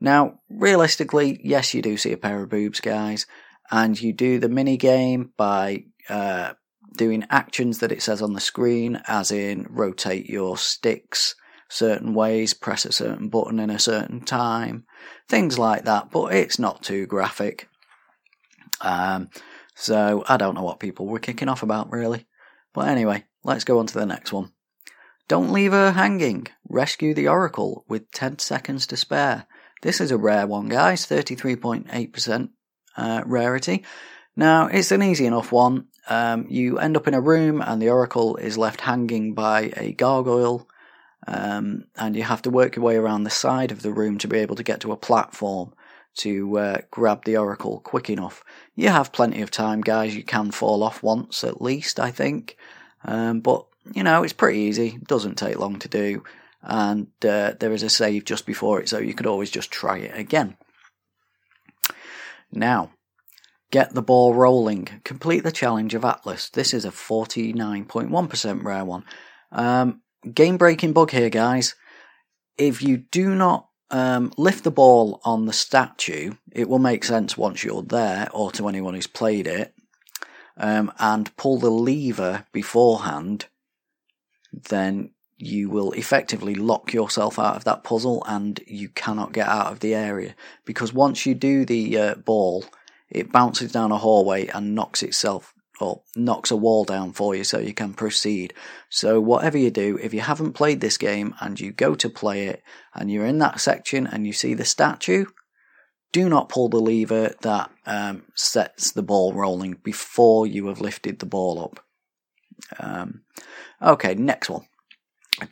Now, 0.00 0.40
realistically, 0.48 1.40
yes, 1.44 1.74
you 1.74 1.82
do 1.82 1.96
see 1.96 2.12
a 2.12 2.16
pair 2.16 2.42
of 2.42 2.48
boobs, 2.48 2.80
guys, 2.80 3.26
and 3.70 4.00
you 4.00 4.12
do 4.12 4.38
the 4.38 4.48
mini 4.48 4.76
game 4.76 5.32
by 5.36 5.84
uh, 6.08 6.54
doing 6.96 7.26
actions 7.28 7.80
that 7.80 7.92
it 7.92 8.02
says 8.02 8.22
on 8.22 8.32
the 8.32 8.40
screen, 8.40 9.02
as 9.06 9.30
in 9.30 9.66
rotate 9.68 10.30
your 10.30 10.56
sticks 10.56 11.34
certain 11.70 12.12
ways, 12.14 12.52
press 12.52 12.84
a 12.84 12.92
certain 12.92 13.28
button 13.28 13.60
in 13.60 13.70
a 13.70 13.78
certain 13.78 14.20
time, 14.20 14.84
things 15.28 15.58
like 15.58 15.84
that, 15.84 16.10
but 16.10 16.34
it's 16.34 16.58
not 16.58 16.82
too 16.82 17.06
graphic. 17.06 17.68
Um, 18.80 19.30
so 19.74 20.24
I 20.28 20.36
don't 20.36 20.54
know 20.54 20.64
what 20.64 20.80
people 20.80 21.06
were 21.06 21.20
kicking 21.20 21.48
off 21.48 21.62
about 21.62 21.90
really. 21.90 22.26
But 22.74 22.88
anyway, 22.88 23.24
let's 23.44 23.64
go 23.64 23.78
on 23.78 23.86
to 23.86 23.94
the 23.94 24.04
next 24.04 24.32
one. 24.32 24.52
Don't 25.28 25.52
leave 25.52 25.72
her 25.72 25.92
hanging. 25.92 26.48
Rescue 26.68 27.14
the 27.14 27.28
Oracle 27.28 27.84
with 27.88 28.10
10 28.10 28.40
seconds 28.40 28.86
to 28.88 28.96
spare. 28.96 29.46
This 29.82 30.00
is 30.00 30.10
a 30.10 30.18
rare 30.18 30.46
one, 30.46 30.68
guys. 30.68 31.06
33.8% 31.06 32.48
uh, 32.96 33.22
rarity. 33.24 33.84
Now, 34.36 34.66
it's 34.66 34.90
an 34.90 35.02
easy 35.02 35.26
enough 35.26 35.52
one. 35.52 35.86
Um, 36.08 36.46
you 36.48 36.78
end 36.78 36.96
up 36.96 37.06
in 37.06 37.14
a 37.14 37.20
room 37.20 37.62
and 37.62 37.80
the 37.80 37.90
Oracle 37.90 38.36
is 38.36 38.58
left 38.58 38.80
hanging 38.80 39.34
by 39.34 39.72
a 39.76 39.92
gargoyle. 39.92 40.68
Um, 41.26 41.84
and 41.96 42.16
you 42.16 42.22
have 42.22 42.42
to 42.42 42.50
work 42.50 42.76
your 42.76 42.84
way 42.84 42.96
around 42.96 43.24
the 43.24 43.30
side 43.30 43.72
of 43.72 43.82
the 43.82 43.92
room 43.92 44.18
to 44.18 44.28
be 44.28 44.38
able 44.38 44.56
to 44.56 44.62
get 44.62 44.80
to 44.80 44.92
a 44.92 44.96
platform 44.96 45.74
to 46.16 46.58
uh, 46.58 46.78
grab 46.90 47.24
the 47.24 47.36
Oracle 47.36 47.80
quick 47.80 48.10
enough. 48.10 48.42
You 48.74 48.88
have 48.88 49.12
plenty 49.12 49.42
of 49.42 49.50
time, 49.50 49.80
guys. 49.80 50.16
You 50.16 50.24
can 50.24 50.50
fall 50.50 50.82
off 50.82 51.02
once 51.02 51.44
at 51.44 51.62
least, 51.62 52.00
I 52.00 52.10
think. 52.10 52.56
Um, 53.04 53.40
but, 53.40 53.66
you 53.92 54.02
know, 54.02 54.22
it's 54.22 54.32
pretty 54.32 54.58
easy. 54.60 54.98
Doesn't 55.06 55.36
take 55.36 55.58
long 55.58 55.78
to 55.78 55.88
do. 55.88 56.24
And 56.62 57.08
uh, 57.24 57.52
there 57.58 57.72
is 57.72 57.82
a 57.82 57.88
save 57.88 58.24
just 58.24 58.44
before 58.44 58.80
it, 58.80 58.88
so 58.88 58.98
you 58.98 59.14
could 59.14 59.26
always 59.26 59.50
just 59.50 59.70
try 59.70 59.98
it 59.98 60.18
again. 60.18 60.56
Now, 62.52 62.90
get 63.70 63.94
the 63.94 64.02
ball 64.02 64.34
rolling. 64.34 64.88
Complete 65.04 65.42
the 65.42 65.52
challenge 65.52 65.94
of 65.94 66.04
Atlas. 66.04 66.50
This 66.50 66.74
is 66.74 66.84
a 66.84 66.90
49.1% 66.90 68.64
rare 68.64 68.84
one. 68.84 69.04
Um, 69.52 70.02
game 70.32 70.56
breaking 70.56 70.92
bug 70.92 71.10
here, 71.10 71.30
guys. 71.30 71.74
If 72.58 72.82
you 72.82 72.98
do 72.98 73.34
not 73.34 73.68
um, 73.90 74.32
lift 74.36 74.64
the 74.64 74.70
ball 74.70 75.20
on 75.24 75.46
the 75.46 75.52
statue, 75.52 76.32
it 76.52 76.68
will 76.68 76.78
make 76.78 77.04
sense 77.04 77.36
once 77.36 77.64
you're 77.64 77.82
there 77.82 78.28
or 78.32 78.50
to 78.52 78.68
anyone 78.68 78.94
who's 78.94 79.06
played 79.06 79.46
it, 79.46 79.74
um, 80.56 80.92
and 80.98 81.34
pull 81.36 81.58
the 81.58 81.70
lever 81.70 82.44
beforehand, 82.52 83.46
then 84.52 85.10
you 85.38 85.70
will 85.70 85.92
effectively 85.92 86.54
lock 86.54 86.92
yourself 86.92 87.38
out 87.38 87.56
of 87.56 87.64
that 87.64 87.82
puzzle 87.82 88.22
and 88.26 88.60
you 88.66 88.90
cannot 88.90 89.32
get 89.32 89.48
out 89.48 89.72
of 89.72 89.80
the 89.80 89.94
area. 89.94 90.34
Because 90.66 90.92
once 90.92 91.24
you 91.24 91.34
do 91.34 91.64
the 91.64 91.96
uh, 91.96 92.14
ball, 92.16 92.66
it 93.08 93.32
bounces 93.32 93.72
down 93.72 93.90
a 93.90 93.96
hallway 93.96 94.48
and 94.48 94.74
knocks 94.74 95.02
itself 95.02 95.54
or 95.80 96.02
knocks 96.16 96.50
a 96.50 96.56
wall 96.56 96.84
down 96.84 97.12
for 97.12 97.34
you 97.34 97.44
so 97.44 97.58
you 97.58 97.74
can 97.74 97.94
proceed. 97.94 98.54
So, 98.88 99.20
whatever 99.20 99.58
you 99.58 99.70
do, 99.70 99.98
if 100.02 100.12
you 100.14 100.20
haven't 100.20 100.52
played 100.52 100.80
this 100.80 100.96
game 100.96 101.34
and 101.40 101.58
you 101.58 101.72
go 101.72 101.94
to 101.94 102.08
play 102.08 102.46
it 102.46 102.62
and 102.94 103.10
you're 103.10 103.26
in 103.26 103.38
that 103.38 103.60
section 103.60 104.06
and 104.06 104.26
you 104.26 104.32
see 104.32 104.54
the 104.54 104.64
statue, 104.64 105.26
do 106.12 106.28
not 106.28 106.48
pull 106.48 106.68
the 106.68 106.80
lever 106.80 107.34
that 107.42 107.70
um, 107.86 108.24
sets 108.34 108.90
the 108.90 109.02
ball 109.02 109.32
rolling 109.32 109.74
before 109.82 110.46
you 110.46 110.66
have 110.66 110.80
lifted 110.80 111.18
the 111.18 111.26
ball 111.26 111.62
up. 111.62 111.84
Um, 112.78 113.22
okay, 113.80 114.14
next 114.14 114.50
one. 114.50 114.66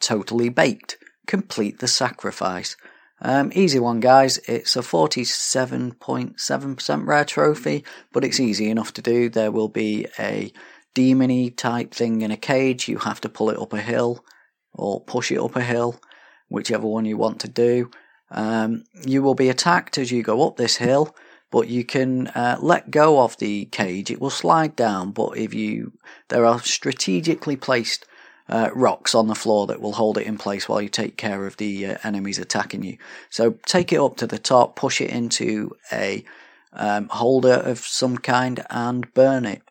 Totally 0.00 0.48
baked. 0.48 0.98
Complete 1.26 1.78
the 1.78 1.88
sacrifice. 1.88 2.76
Um, 3.20 3.50
easy 3.54 3.80
one, 3.80 4.00
guys. 4.00 4.38
It's 4.46 4.76
a 4.76 4.80
47.7% 4.80 7.06
rare 7.06 7.24
trophy, 7.24 7.84
but 8.12 8.24
it's 8.24 8.38
easy 8.38 8.70
enough 8.70 8.92
to 8.94 9.02
do. 9.02 9.28
There 9.28 9.50
will 9.50 9.68
be 9.68 10.06
a 10.18 10.52
demony 10.94 11.56
type 11.56 11.92
thing 11.92 12.22
in 12.22 12.30
a 12.30 12.36
cage. 12.36 12.88
You 12.88 12.98
have 12.98 13.20
to 13.22 13.28
pull 13.28 13.50
it 13.50 13.58
up 13.58 13.72
a 13.72 13.80
hill 13.80 14.24
or 14.72 15.00
push 15.00 15.32
it 15.32 15.38
up 15.38 15.56
a 15.56 15.62
hill, 15.62 16.00
whichever 16.48 16.86
one 16.86 17.04
you 17.04 17.16
want 17.16 17.40
to 17.40 17.48
do. 17.48 17.90
Um, 18.30 18.84
you 19.04 19.20
will 19.22 19.34
be 19.34 19.48
attacked 19.48 19.98
as 19.98 20.12
you 20.12 20.22
go 20.22 20.46
up 20.46 20.56
this 20.56 20.76
hill, 20.76 21.16
but 21.50 21.68
you 21.68 21.84
can 21.84 22.28
uh, 22.28 22.58
let 22.60 22.90
go 22.90 23.20
of 23.20 23.36
the 23.38 23.64
cage. 23.66 24.10
It 24.10 24.20
will 24.20 24.30
slide 24.30 24.76
down, 24.76 25.12
but 25.12 25.38
if 25.38 25.54
you, 25.54 25.92
there 26.28 26.44
are 26.44 26.60
strategically 26.60 27.56
placed 27.56 28.06
uh, 28.48 28.70
rocks 28.74 29.14
on 29.14 29.26
the 29.26 29.34
floor 29.34 29.66
that 29.66 29.80
will 29.80 29.92
hold 29.92 30.18
it 30.18 30.26
in 30.26 30.38
place 30.38 30.68
while 30.68 30.80
you 30.80 30.88
take 30.88 31.16
care 31.16 31.46
of 31.46 31.56
the 31.58 31.86
uh, 31.86 31.98
enemies 32.02 32.38
attacking 32.38 32.82
you. 32.82 32.96
So 33.30 33.58
take 33.66 33.92
it 33.92 34.00
up 34.00 34.16
to 34.16 34.26
the 34.26 34.38
top, 34.38 34.76
push 34.76 35.00
it 35.00 35.10
into 35.10 35.72
a 35.92 36.24
um, 36.72 37.08
holder 37.08 37.54
of 37.54 37.78
some 37.78 38.18
kind, 38.18 38.64
and 38.70 39.12
burn 39.14 39.44
it. 39.44 39.62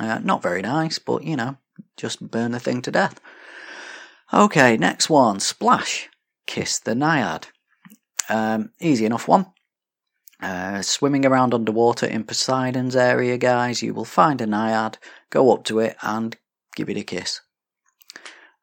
Uh, 0.00 0.18
not 0.18 0.42
very 0.42 0.62
nice, 0.62 0.98
but 0.98 1.24
you 1.24 1.36
know, 1.36 1.56
just 1.96 2.30
burn 2.30 2.52
the 2.52 2.60
thing 2.60 2.82
to 2.82 2.90
death. 2.90 3.20
Okay, 4.32 4.76
next 4.76 5.08
one 5.08 5.40
Splash. 5.40 6.08
Kiss 6.46 6.78
the 6.78 6.94
Naiad. 6.94 7.46
Um, 8.28 8.70
easy 8.80 9.06
enough 9.06 9.28
one. 9.28 9.46
Uh, 10.40 10.82
swimming 10.82 11.26
around 11.26 11.52
underwater 11.52 12.06
in 12.06 12.24
Poseidon's 12.24 12.94
area, 12.94 13.36
guys, 13.36 13.82
you 13.82 13.92
will 13.92 14.04
find 14.04 14.40
a 14.40 14.46
Naiad, 14.46 14.98
go 15.30 15.52
up 15.52 15.64
to 15.64 15.80
it, 15.80 15.96
and 16.00 16.36
give 16.76 16.88
it 16.88 16.96
a 16.96 17.02
kiss. 17.02 17.40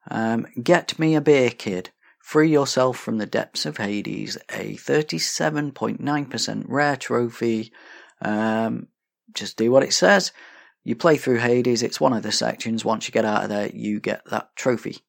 Um, 0.09 0.47
Get 0.61 0.97
Me 0.99 1.15
a 1.15 1.21
Beer 1.21 1.49
Kid. 1.49 1.91
Free 2.19 2.49
yourself 2.49 2.97
from 2.97 3.17
the 3.17 3.25
depths 3.25 3.65
of 3.65 3.77
Hades. 3.77 4.37
A 4.49 4.75
37.9% 4.75 6.65
rare 6.67 6.95
trophy. 6.95 7.71
Um, 8.21 8.87
just 9.33 9.57
do 9.57 9.71
what 9.71 9.83
it 9.83 9.93
says. 9.93 10.31
You 10.83 10.95
play 10.95 11.17
through 11.17 11.37
Hades, 11.37 11.81
it's 11.81 11.99
one 11.99 12.13
of 12.13 12.23
the 12.23 12.31
sections. 12.31 12.85
Once 12.85 13.07
you 13.07 13.11
get 13.11 13.25
out 13.25 13.43
of 13.43 13.49
there, 13.49 13.69
you 13.69 13.99
get 13.99 14.21
that 14.29 14.55
trophy. 14.55 14.99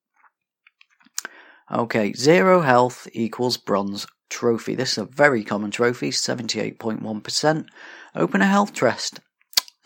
Okay, 1.71 2.13
zero 2.13 2.63
health 2.63 3.09
equals 3.13 3.57
bronze 3.57 4.07
trophy. 4.31 4.75
This 4.75 4.93
is 4.93 4.99
a 4.99 5.05
very 5.05 5.45
common 5.45 5.71
trophy, 5.71 6.11
78.1%. 6.11 7.67
Open 8.15 8.41
a 8.41 8.47
health 8.47 8.73
chest 8.73 9.21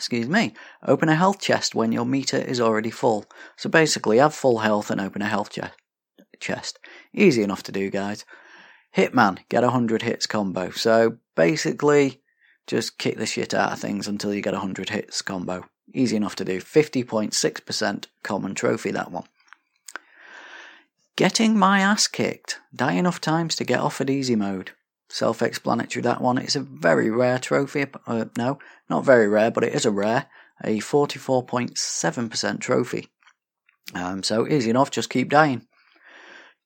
excuse 0.01 0.31
me, 0.31 0.55
open 0.83 1.11
a 1.11 1.15
health 1.15 1.41
chest 1.41 1.75
when 1.75 1.93
your 1.93 2.07
meter 2.07 2.39
is 2.39 2.59
already 2.59 2.91
full. 2.91 3.27
So 3.59 3.69
basically, 3.69 4.17
have 4.17 4.35
full 4.35 4.61
health 4.61 4.91
and 4.91 4.99
open 4.99 5.21
a 5.21 5.29
health 5.29 5.51
chest. 6.41 6.79
Easy 7.13 7.43
enough 7.43 7.63
to 7.65 7.71
do, 7.71 7.91
guys. 7.91 8.25
Hitman, 8.97 9.41
get 9.51 9.63
a 9.63 9.67
100 9.67 10.01
hits 10.01 10.27
combo. 10.27 10.71
So 10.71 11.19
basically, 11.37 12.23
just 12.67 12.97
kick 12.97 13.19
the 13.19 13.27
shit 13.27 13.53
out 13.53 13.73
of 13.73 13.79
things 13.79 14.09
until 14.09 14.33
you 14.33 14.41
get 14.41 14.55
a 14.55 14.65
100 14.65 14.89
hits 14.89 15.21
combo. 15.21 15.67
Easy 15.93 16.17
enough 16.17 16.37
to 16.37 16.47
do. 16.47 16.63
50.6% 16.63 18.07
common 18.23 18.55
trophy, 18.55 18.93
that 18.93 19.13
one. 19.13 19.25
Getting 21.15 21.59
my 21.59 21.81
ass 21.81 22.07
kicked. 22.07 22.59
Die 22.75 22.93
enough 22.93 23.21
times 23.21 23.55
to 23.57 23.65
get 23.65 23.81
off 23.81 24.01
at 24.01 24.09
easy 24.09 24.35
mode. 24.35 24.71
Self 25.11 25.43
explanatory, 25.43 26.03
that 26.05 26.21
one. 26.21 26.39
It's 26.39 26.55
a 26.55 26.61
very 26.61 27.11
rare 27.11 27.41
trophy. 27.41 27.87
Uh, 28.07 28.27
no, 28.39 28.61
not 28.89 29.05
very 29.05 29.27
rare, 29.27 29.51
but 29.51 29.65
it 29.65 29.75
is 29.75 29.85
a 29.85 29.91
rare. 29.91 30.27
A 30.63 30.79
44.7% 30.79 32.61
trophy. 32.61 33.09
Um, 33.93 34.23
so 34.23 34.47
easy 34.47 34.71
enough, 34.71 34.93
just 34.93 35.11
keep 35.11 35.29
dying. 35.29 35.67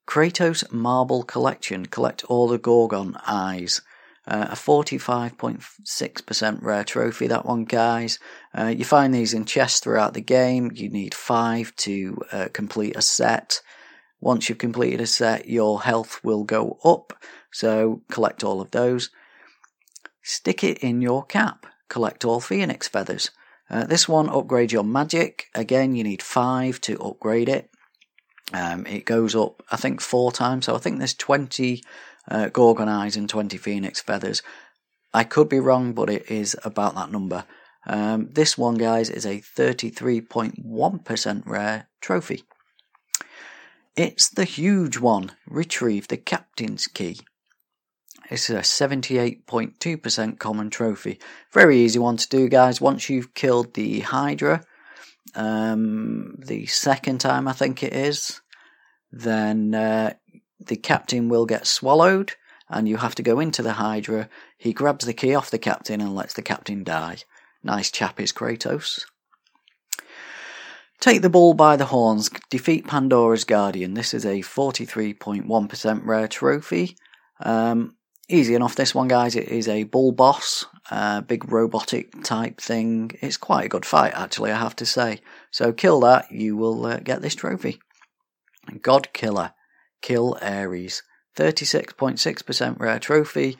Kratos 0.06 0.70
Marble 0.70 1.22
Collection. 1.22 1.86
Collect 1.86 2.24
all 2.24 2.46
the 2.46 2.58
Gorgon 2.58 3.16
eyes. 3.26 3.80
Uh, 4.26 4.48
a 4.50 4.54
45.6% 4.54 6.62
rare 6.62 6.84
trophy, 6.84 7.26
that 7.26 7.46
one, 7.46 7.64
guys. 7.64 8.18
Uh, 8.56 8.66
you 8.66 8.84
find 8.84 9.14
these 9.14 9.32
in 9.32 9.46
chests 9.46 9.80
throughout 9.80 10.12
the 10.12 10.20
game. 10.20 10.70
You 10.74 10.90
need 10.90 11.14
five 11.14 11.74
to 11.76 12.18
uh, 12.30 12.48
complete 12.52 12.96
a 12.96 13.02
set. 13.02 13.62
Once 14.20 14.48
you've 14.48 14.58
completed 14.58 15.00
a 15.00 15.06
set, 15.06 15.48
your 15.48 15.82
health 15.82 16.20
will 16.22 16.44
go 16.44 16.78
up. 16.84 17.14
So 17.55 18.02
collect 18.10 18.43
all 18.43 18.60
of 18.60 18.72
those. 18.72 19.10
Stick 20.22 20.64
it 20.64 20.78
in 20.78 21.01
your 21.01 21.24
cap. 21.24 21.66
Collect 21.89 22.24
all 22.24 22.40
phoenix 22.40 22.89
feathers. 22.89 23.31
Uh, 23.70 23.85
this 23.85 24.09
one 24.09 24.26
upgrades 24.26 24.72
your 24.72 24.82
magic. 24.82 25.47
Again, 25.55 25.94
you 25.94 26.02
need 26.02 26.20
five 26.20 26.81
to 26.82 26.98
upgrade 26.98 27.48
it. 27.48 27.70
Um, 28.52 28.85
it 28.86 29.05
goes 29.05 29.36
up, 29.36 29.62
I 29.70 29.76
think, 29.76 30.01
four 30.01 30.32
times. 30.32 30.66
So 30.66 30.74
I 30.74 30.78
think 30.78 30.98
there's 30.98 31.14
20 31.14 31.81
uh, 32.28 32.48
Gorgon 32.48 32.89
eyes 32.89 33.16
and 33.16 33.28
20 33.28 33.56
phoenix 33.56 34.01
feathers. 34.01 34.43
I 35.12 35.22
could 35.22 35.48
be 35.48 35.60
wrong, 35.60 35.93
but 35.93 36.10
it 36.10 36.28
is 36.28 36.56
about 36.64 36.97
that 36.97 37.12
number. 37.12 37.44
Um, 37.86 38.31
this 38.32 38.59
one, 38.59 38.74
guys, 38.74 39.10
is 39.10 39.24
a 39.24 39.39
33.1% 39.39 41.47
rare 41.47 41.86
trophy. 42.01 42.43
It's 43.94 44.28
the 44.28 44.44
huge 44.44 44.98
one. 44.98 45.31
Retrieve 45.47 46.09
the 46.09 46.16
captain's 46.16 46.89
key. 46.89 47.20
It's 48.30 48.48
a 48.48 48.55
78.2% 48.55 50.38
common 50.38 50.70
trophy. 50.70 51.20
Very 51.52 51.80
easy 51.80 51.98
one 51.98 52.16
to 52.16 52.28
do, 52.28 52.48
guys. 52.48 52.80
Once 52.80 53.10
you've 53.10 53.34
killed 53.34 53.74
the 53.74 54.01
Hydra, 54.01 54.64
um, 55.34 56.36
the 56.38 56.66
second 56.66 57.18
time 57.18 57.46
I 57.48 57.52
think 57.52 57.82
it 57.82 57.92
is, 57.92 58.40
then 59.12 59.74
uh, 59.74 60.14
the 60.59 60.76
captain 60.76 61.28
will 61.28 61.46
get 61.46 61.66
swallowed, 61.66 62.32
and 62.68 62.88
you 62.88 62.96
have 62.96 63.14
to 63.16 63.22
go 63.22 63.40
into 63.40 63.62
the 63.62 63.74
Hydra. 63.74 64.28
He 64.56 64.72
grabs 64.72 65.05
the 65.05 65.12
key 65.12 65.34
off 65.34 65.51
the 65.51 65.59
captain 65.59 66.01
and 66.01 66.14
lets 66.14 66.34
the 66.34 66.42
captain 66.42 66.82
die. 66.82 67.18
Nice 67.62 67.90
chap 67.90 68.20
is 68.20 68.32
Kratos. 68.32 69.05
Take 71.01 71.20
the 71.20 71.30
bull 71.30 71.55
by 71.55 71.76
the 71.76 71.86
horns, 71.86 72.30
defeat 72.48 72.86
Pandora's 72.86 73.44
Guardian. 73.44 73.94
This 73.94 74.14
is 74.14 74.24
a 74.24 74.40
43.1% 74.40 76.01
rare 76.06 76.28
trophy. 76.28 76.96
Um, 77.40 77.96
Easy 78.28 78.55
enough, 78.55 78.74
this 78.74 78.94
one, 78.94 79.09
guys. 79.09 79.36
It 79.36 79.48
is 79.48 79.68
a 79.68 79.84
bull 79.84 80.12
boss, 80.12 80.64
uh, 80.90 81.20
big 81.20 81.52
robotic 81.52 82.22
type 82.24 82.59
thing. 82.59 83.10
It's 83.20 83.36
quite 83.36 83.66
a 83.66 83.68
good 83.68 83.84
fight, 83.84 84.14
actually, 84.14 84.51
I 84.51 84.59
have 84.59 84.76
to 84.76 84.86
say. 84.86 85.20
So 85.51 85.72
kill 85.72 86.01
that, 86.01 86.32
you 86.32 86.56
will 86.56 86.86
uh, 86.86 86.98
get 86.98 87.20
this 87.20 87.34
trophy. 87.34 87.80
God 88.80 89.12
Killer, 89.12 89.52
Kill 90.01 90.38
Ares. 90.42 91.02
36.6% 91.36 92.78
rare 92.78 92.98
trophy. 92.98 93.59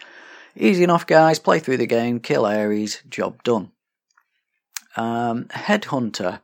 Easy 0.57 0.85
enough, 0.85 1.07
guys. 1.07 1.39
Play 1.39 1.59
through 1.59 1.79
the 1.79 1.87
game, 1.87 2.21
kill 2.21 2.45
Ares, 2.47 3.03
job 3.09 3.43
done. 3.43 3.73
Um, 4.97 5.45
Headhunter. 5.47 6.41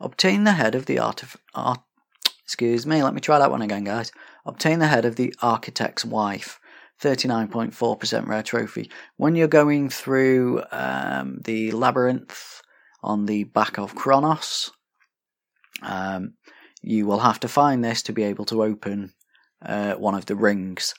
Obtain 0.00 0.44
the 0.44 0.52
head 0.52 0.74
of 0.76 0.86
the 0.86 0.96
artif- 0.96 1.36
art. 1.52 1.80
Excuse 2.44 2.86
me, 2.86 3.02
let 3.02 3.12
me 3.12 3.20
try 3.20 3.40
that 3.40 3.50
one 3.50 3.62
again, 3.62 3.84
guys. 3.84 4.12
Obtain 4.46 4.78
the 4.78 4.86
head 4.86 5.04
of 5.04 5.16
the 5.16 5.34
architect's 5.42 6.04
wife. 6.04 6.59
39.4% 7.02 8.26
rare 8.26 8.42
trophy. 8.42 8.90
When 9.16 9.34
you're 9.34 9.48
going 9.48 9.88
through 9.88 10.62
um, 10.70 11.40
the 11.44 11.72
labyrinth 11.72 12.62
on 13.02 13.26
the 13.26 13.44
back 13.44 13.78
of 13.78 13.94
Kronos, 13.94 14.70
um, 15.82 16.34
you 16.82 17.06
will 17.06 17.20
have 17.20 17.40
to 17.40 17.48
find 17.48 17.82
this 17.82 18.02
to 18.02 18.12
be 18.12 18.24
able 18.24 18.44
to 18.46 18.62
open 18.62 19.14
uh, 19.64 19.94
one 19.94 20.14
of 20.14 20.26
the 20.26 20.36
rings. 20.36 20.94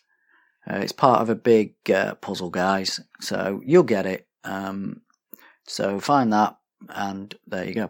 Uh, 0.69 0.77
it's 0.77 0.91
part 0.91 1.21
of 1.21 1.29
a 1.29 1.35
big 1.35 1.73
uh, 1.89 2.15
puzzle, 2.15 2.49
guys, 2.49 2.99
so 3.19 3.61
you'll 3.65 3.83
get 3.83 4.05
it. 4.05 4.27
Um, 4.43 5.01
so 5.65 5.99
find 5.99 6.33
that, 6.33 6.57
and 6.89 7.33
there 7.47 7.65
you 7.65 7.73
go. 7.73 7.89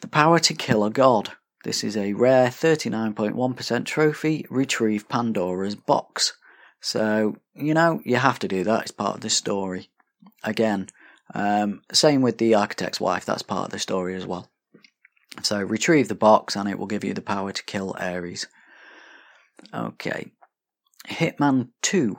The 0.00 0.08
power 0.08 0.38
to 0.38 0.54
kill 0.54 0.84
a 0.84 0.90
god. 0.90 1.32
This 1.64 1.82
is 1.82 1.96
a 1.96 2.12
rare 2.12 2.48
39.1% 2.48 3.86
trophy. 3.86 4.44
Retrieve 4.50 5.08
Pandora's 5.08 5.74
box. 5.74 6.34
So, 6.84 7.36
you 7.54 7.72
know, 7.72 8.02
you 8.04 8.16
have 8.16 8.38
to 8.40 8.46
do 8.46 8.62
that. 8.64 8.82
It's 8.82 8.90
part 8.90 9.14
of 9.14 9.22
the 9.22 9.30
story. 9.30 9.88
Again, 10.42 10.90
um, 11.34 11.80
same 11.90 12.20
with 12.20 12.36
the 12.36 12.54
architect's 12.54 13.00
wife. 13.00 13.24
That's 13.24 13.40
part 13.40 13.64
of 13.64 13.70
the 13.72 13.78
story 13.78 14.14
as 14.14 14.26
well. 14.26 14.50
So, 15.42 15.62
retrieve 15.62 16.08
the 16.08 16.14
box, 16.14 16.54
and 16.54 16.68
it 16.68 16.78
will 16.78 16.86
give 16.86 17.02
you 17.02 17.14
the 17.14 17.22
power 17.22 17.52
to 17.52 17.64
kill 17.64 17.96
Ares. 17.98 18.48
Okay. 19.72 20.32
Hitman 21.08 21.70
2. 21.80 22.18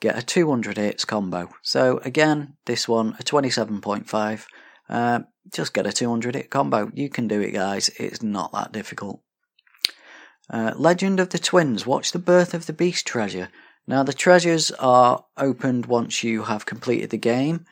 Get 0.00 0.16
a 0.16 0.22
200 0.22 0.78
hits 0.78 1.04
combo. 1.04 1.50
So 1.60 1.98
again, 2.04 2.56
this 2.64 2.88
one, 2.88 3.16
a 3.20 3.22
27.5. 3.22 4.46
Uh, 4.88 5.20
just 5.52 5.74
get 5.74 5.86
a 5.86 5.92
200 5.92 6.34
hit 6.34 6.48
combo. 6.50 6.90
You 6.94 7.10
can 7.10 7.28
do 7.28 7.42
it, 7.42 7.50
guys. 7.52 7.90
It's 7.98 8.22
not 8.22 8.50
that 8.52 8.72
difficult. 8.72 9.20
Uh, 10.48 10.72
Legend 10.74 11.20
of 11.20 11.30
the 11.30 11.38
Twins. 11.38 11.86
Watch 11.86 12.12
the 12.12 12.18
birth 12.18 12.54
of 12.54 12.64
the 12.64 12.72
beast 12.72 13.06
treasure. 13.06 13.50
Now, 13.86 14.02
the 14.02 14.12
treasures 14.12 14.70
are 14.72 15.24
opened 15.36 15.86
once 15.86 16.24
you 16.24 16.44
have 16.44 16.66
completed 16.66 17.10
the 17.10 17.18
game. 17.18 17.66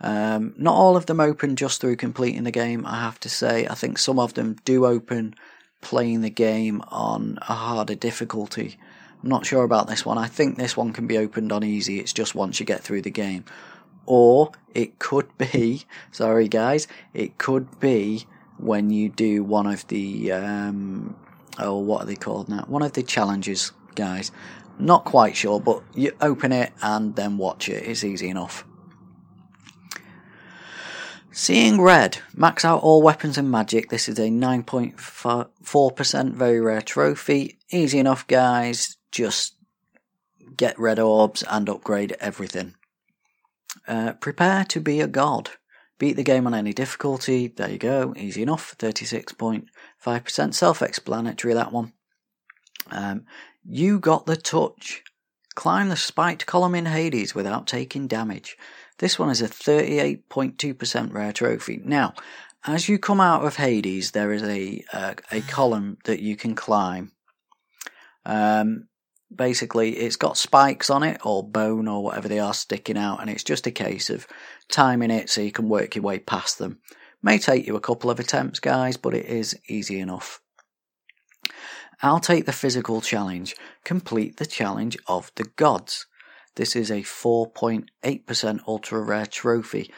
Um, 0.00 0.54
not 0.56 0.74
all 0.74 0.96
of 0.96 1.06
them 1.06 1.20
open 1.20 1.54
just 1.54 1.80
through 1.80 1.96
completing 1.96 2.42
the 2.42 2.50
game, 2.50 2.84
I 2.84 3.00
have 3.00 3.20
to 3.20 3.28
say. 3.28 3.66
I 3.68 3.74
think 3.74 3.98
some 3.98 4.18
of 4.18 4.34
them 4.34 4.56
do 4.64 4.84
open 4.84 5.34
playing 5.80 6.22
the 6.22 6.30
game 6.30 6.82
on 6.88 7.38
a 7.42 7.54
harder 7.54 7.94
difficulty. 7.94 8.78
I'm 9.22 9.28
not 9.28 9.46
sure 9.46 9.62
about 9.62 9.86
this 9.86 10.04
one. 10.04 10.18
I 10.18 10.26
think 10.26 10.56
this 10.56 10.76
one 10.76 10.92
can 10.92 11.06
be 11.06 11.18
opened 11.18 11.52
on 11.52 11.62
easy. 11.62 12.00
It's 12.00 12.12
just 12.12 12.34
once 12.34 12.58
you 12.58 12.66
get 12.66 12.80
through 12.80 13.02
the 13.02 13.10
game. 13.10 13.44
Or 14.04 14.50
it 14.74 14.98
could 14.98 15.28
be, 15.38 15.84
sorry 16.10 16.48
guys, 16.48 16.88
it 17.14 17.38
could 17.38 17.78
be 17.78 18.26
when 18.58 18.90
you 18.90 19.08
do 19.08 19.44
one 19.44 19.66
of 19.66 19.86
the, 19.86 20.32
um, 20.32 21.16
oh, 21.58 21.78
what 21.78 22.02
are 22.02 22.06
they 22.06 22.16
called 22.16 22.48
now? 22.48 22.64
One 22.66 22.82
of 22.82 22.92
the 22.92 23.02
challenges, 23.04 23.72
guys. 23.94 24.32
Not 24.82 25.04
quite 25.04 25.36
sure, 25.36 25.60
but 25.60 25.84
you 25.94 26.10
open 26.20 26.50
it 26.50 26.72
and 26.82 27.14
then 27.14 27.38
watch 27.38 27.68
it. 27.68 27.86
It's 27.86 28.02
easy 28.02 28.28
enough. 28.28 28.64
Seeing 31.30 31.80
Red. 31.80 32.18
Max 32.34 32.64
out 32.64 32.82
all 32.82 33.00
weapons 33.00 33.38
and 33.38 33.48
magic. 33.48 33.90
This 33.90 34.08
is 34.08 34.18
a 34.18 34.22
9.4% 34.22 36.32
very 36.32 36.60
rare 36.60 36.82
trophy. 36.82 37.60
Easy 37.70 38.00
enough, 38.00 38.26
guys. 38.26 38.96
Just 39.12 39.54
get 40.56 40.76
red 40.80 40.98
orbs 40.98 41.44
and 41.48 41.68
upgrade 41.68 42.16
everything. 42.18 42.74
Uh, 43.86 44.14
prepare 44.14 44.64
to 44.64 44.80
be 44.80 45.00
a 45.00 45.06
god. 45.06 45.50
Beat 45.98 46.16
the 46.16 46.24
game 46.24 46.48
on 46.48 46.54
any 46.54 46.72
difficulty. 46.72 47.46
There 47.46 47.70
you 47.70 47.78
go. 47.78 48.14
Easy 48.16 48.42
enough. 48.42 48.76
36.5%. 48.78 50.54
Self 50.54 50.82
explanatory, 50.82 51.54
that 51.54 51.70
one. 51.70 51.92
Um, 52.90 53.26
you 53.64 53.98
got 53.98 54.26
the 54.26 54.36
touch. 54.36 55.02
Climb 55.54 55.88
the 55.88 55.96
spiked 55.96 56.46
column 56.46 56.74
in 56.74 56.86
Hades 56.86 57.34
without 57.34 57.66
taking 57.66 58.06
damage. 58.06 58.56
This 58.98 59.18
one 59.18 59.30
is 59.30 59.42
a 59.42 59.48
38.2% 59.48 61.12
rare 61.12 61.32
trophy. 61.32 61.80
Now, 61.84 62.14
as 62.64 62.88
you 62.88 62.98
come 62.98 63.20
out 63.20 63.44
of 63.44 63.56
Hades, 63.56 64.12
there 64.12 64.32
is 64.32 64.42
a 64.42 64.84
uh, 64.92 65.14
a 65.30 65.40
column 65.42 65.98
that 66.04 66.20
you 66.20 66.36
can 66.36 66.54
climb. 66.54 67.12
Um, 68.24 68.88
basically, 69.34 69.96
it's 69.96 70.16
got 70.16 70.36
spikes 70.36 70.88
on 70.88 71.02
it 71.02 71.20
or 71.24 71.42
bone 71.42 71.88
or 71.88 72.04
whatever 72.04 72.28
they 72.28 72.38
are 72.38 72.54
sticking 72.54 72.96
out, 72.96 73.20
and 73.20 73.28
it's 73.28 73.44
just 73.44 73.66
a 73.66 73.72
case 73.72 74.10
of 74.10 74.26
timing 74.68 75.10
it 75.10 75.28
so 75.28 75.40
you 75.40 75.52
can 75.52 75.68
work 75.68 75.96
your 75.96 76.04
way 76.04 76.18
past 76.18 76.58
them. 76.58 76.78
May 77.22 77.38
take 77.38 77.66
you 77.66 77.76
a 77.76 77.80
couple 77.80 78.10
of 78.10 78.20
attempts, 78.20 78.60
guys, 78.60 78.96
but 78.96 79.14
it 79.14 79.26
is 79.26 79.58
easy 79.68 80.00
enough. 80.00 80.41
I'll 82.02 82.20
take 82.20 82.46
the 82.46 82.52
physical 82.52 83.00
challenge. 83.00 83.54
Complete 83.84 84.36
the 84.36 84.46
challenge 84.46 84.96
of 85.06 85.30
the 85.36 85.44
gods. 85.44 86.06
This 86.56 86.76
is 86.76 86.90
a 86.90 87.02
4.8% 87.02 88.60
ultra 88.66 89.00
rare 89.00 89.26
trophy. 89.26 89.90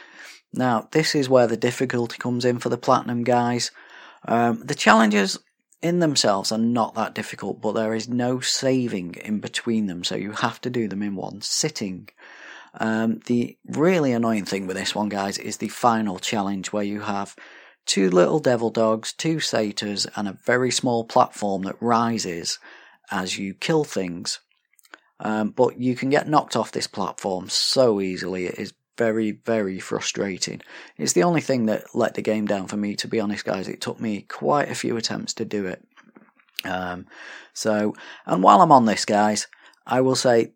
Now, 0.52 0.88
this 0.92 1.14
is 1.14 1.28
where 1.28 1.46
the 1.46 1.56
difficulty 1.56 2.16
comes 2.18 2.44
in 2.44 2.58
for 2.58 2.68
the 2.68 2.78
platinum 2.78 3.24
guys. 3.24 3.72
Um, 4.26 4.60
the 4.64 4.74
challenges 4.74 5.38
in 5.82 5.98
themselves 5.98 6.52
are 6.52 6.58
not 6.58 6.94
that 6.94 7.14
difficult, 7.14 7.60
but 7.60 7.72
there 7.72 7.94
is 7.94 8.08
no 8.08 8.40
saving 8.40 9.14
in 9.16 9.40
between 9.40 9.86
them, 9.86 10.04
so 10.04 10.14
you 10.14 10.32
have 10.32 10.60
to 10.60 10.70
do 10.70 10.88
them 10.88 11.02
in 11.02 11.16
one 11.16 11.40
sitting. 11.40 12.08
Um, 12.74 13.20
the 13.26 13.56
really 13.66 14.12
annoying 14.12 14.44
thing 14.44 14.66
with 14.66 14.76
this 14.76 14.94
one, 14.94 15.08
guys, 15.08 15.38
is 15.38 15.56
the 15.56 15.68
final 15.68 16.18
challenge 16.18 16.72
where 16.72 16.84
you 16.84 17.00
have 17.00 17.34
two 17.86 18.10
little 18.10 18.38
devil 18.38 18.70
dogs, 18.70 19.12
two 19.12 19.40
satyrs, 19.40 20.06
and 20.16 20.28
a 20.28 20.38
very 20.44 20.70
small 20.70 21.04
platform 21.04 21.62
that 21.62 21.80
rises 21.80 22.58
as 23.10 23.38
you 23.38 23.54
kill 23.54 23.84
things. 23.84 24.40
Um, 25.20 25.50
but 25.50 25.78
you 25.78 25.94
can 25.94 26.10
get 26.10 26.28
knocked 26.28 26.56
off 26.56 26.72
this 26.72 26.86
platform 26.86 27.48
so 27.48 28.00
easily. 28.00 28.46
It 28.46 28.58
is 28.58 28.72
very, 28.96 29.32
very 29.32 29.78
frustrating. 29.78 30.60
It's 30.96 31.12
the 31.12 31.22
only 31.22 31.40
thing 31.40 31.66
that 31.66 31.94
let 31.94 32.14
the 32.14 32.22
game 32.22 32.46
down 32.46 32.66
for 32.66 32.76
me, 32.76 32.94
to 32.96 33.08
be 33.08 33.20
honest, 33.20 33.44
guys. 33.44 33.68
It 33.68 33.80
took 33.80 34.00
me 34.00 34.22
quite 34.22 34.70
a 34.70 34.74
few 34.74 34.96
attempts 34.96 35.34
to 35.34 35.44
do 35.44 35.66
it. 35.66 35.84
Um, 36.64 37.06
so, 37.52 37.94
and 38.26 38.42
while 38.42 38.60
I'm 38.60 38.72
on 38.72 38.86
this, 38.86 39.04
guys, 39.04 39.46
I 39.86 40.00
will 40.00 40.16
say 40.16 40.52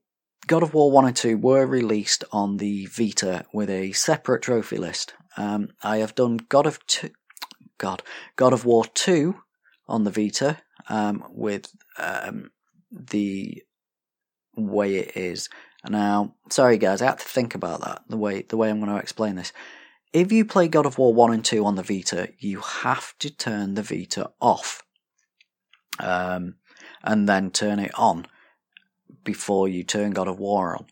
God 0.46 0.62
of 0.62 0.74
War 0.74 0.90
1 0.90 1.06
and 1.06 1.16
2 1.16 1.36
were 1.36 1.66
released 1.66 2.24
on 2.32 2.56
the 2.56 2.86
Vita 2.86 3.44
with 3.52 3.68
a 3.68 3.92
separate 3.92 4.42
trophy 4.42 4.78
list. 4.78 5.14
Um, 5.36 5.68
I 5.82 5.98
have 5.98 6.14
done 6.14 6.38
God 6.48 6.66
of 6.66 6.80
God, 7.78 8.02
God 8.36 8.52
of 8.52 8.64
War 8.64 8.84
2 8.84 9.34
on 9.86 10.04
the 10.04 10.10
Vita 10.10 10.58
um, 10.88 11.24
with 11.30 11.72
um, 11.98 12.50
the 12.90 13.62
way 14.56 14.96
it 14.96 15.16
is. 15.16 15.48
Now, 15.88 16.34
sorry 16.50 16.76
guys, 16.78 17.00
I 17.00 17.06
had 17.06 17.18
to 17.20 17.24
think 17.24 17.54
about 17.54 17.80
that. 17.82 18.02
The 18.08 18.16
way 18.16 18.42
the 18.42 18.56
way 18.56 18.68
I'm 18.68 18.80
going 18.80 18.90
to 18.90 18.98
explain 18.98 19.36
this. 19.36 19.52
If 20.12 20.32
you 20.32 20.44
play 20.44 20.68
God 20.68 20.86
of 20.86 20.98
War 20.98 21.14
one 21.14 21.32
and 21.32 21.44
two 21.44 21.64
on 21.64 21.76
the 21.76 21.82
Vita, 21.82 22.30
you 22.38 22.60
have 22.60 23.16
to 23.18 23.30
turn 23.30 23.74
the 23.74 23.82
Vita 23.82 24.30
off, 24.40 24.82
um, 26.00 26.56
and 27.02 27.28
then 27.28 27.50
turn 27.50 27.78
it 27.78 27.92
on 27.94 28.26
before 29.22 29.68
you 29.68 29.84
turn 29.84 30.12
God 30.12 30.28
of 30.28 30.38
War 30.38 30.76
on. 30.76 30.86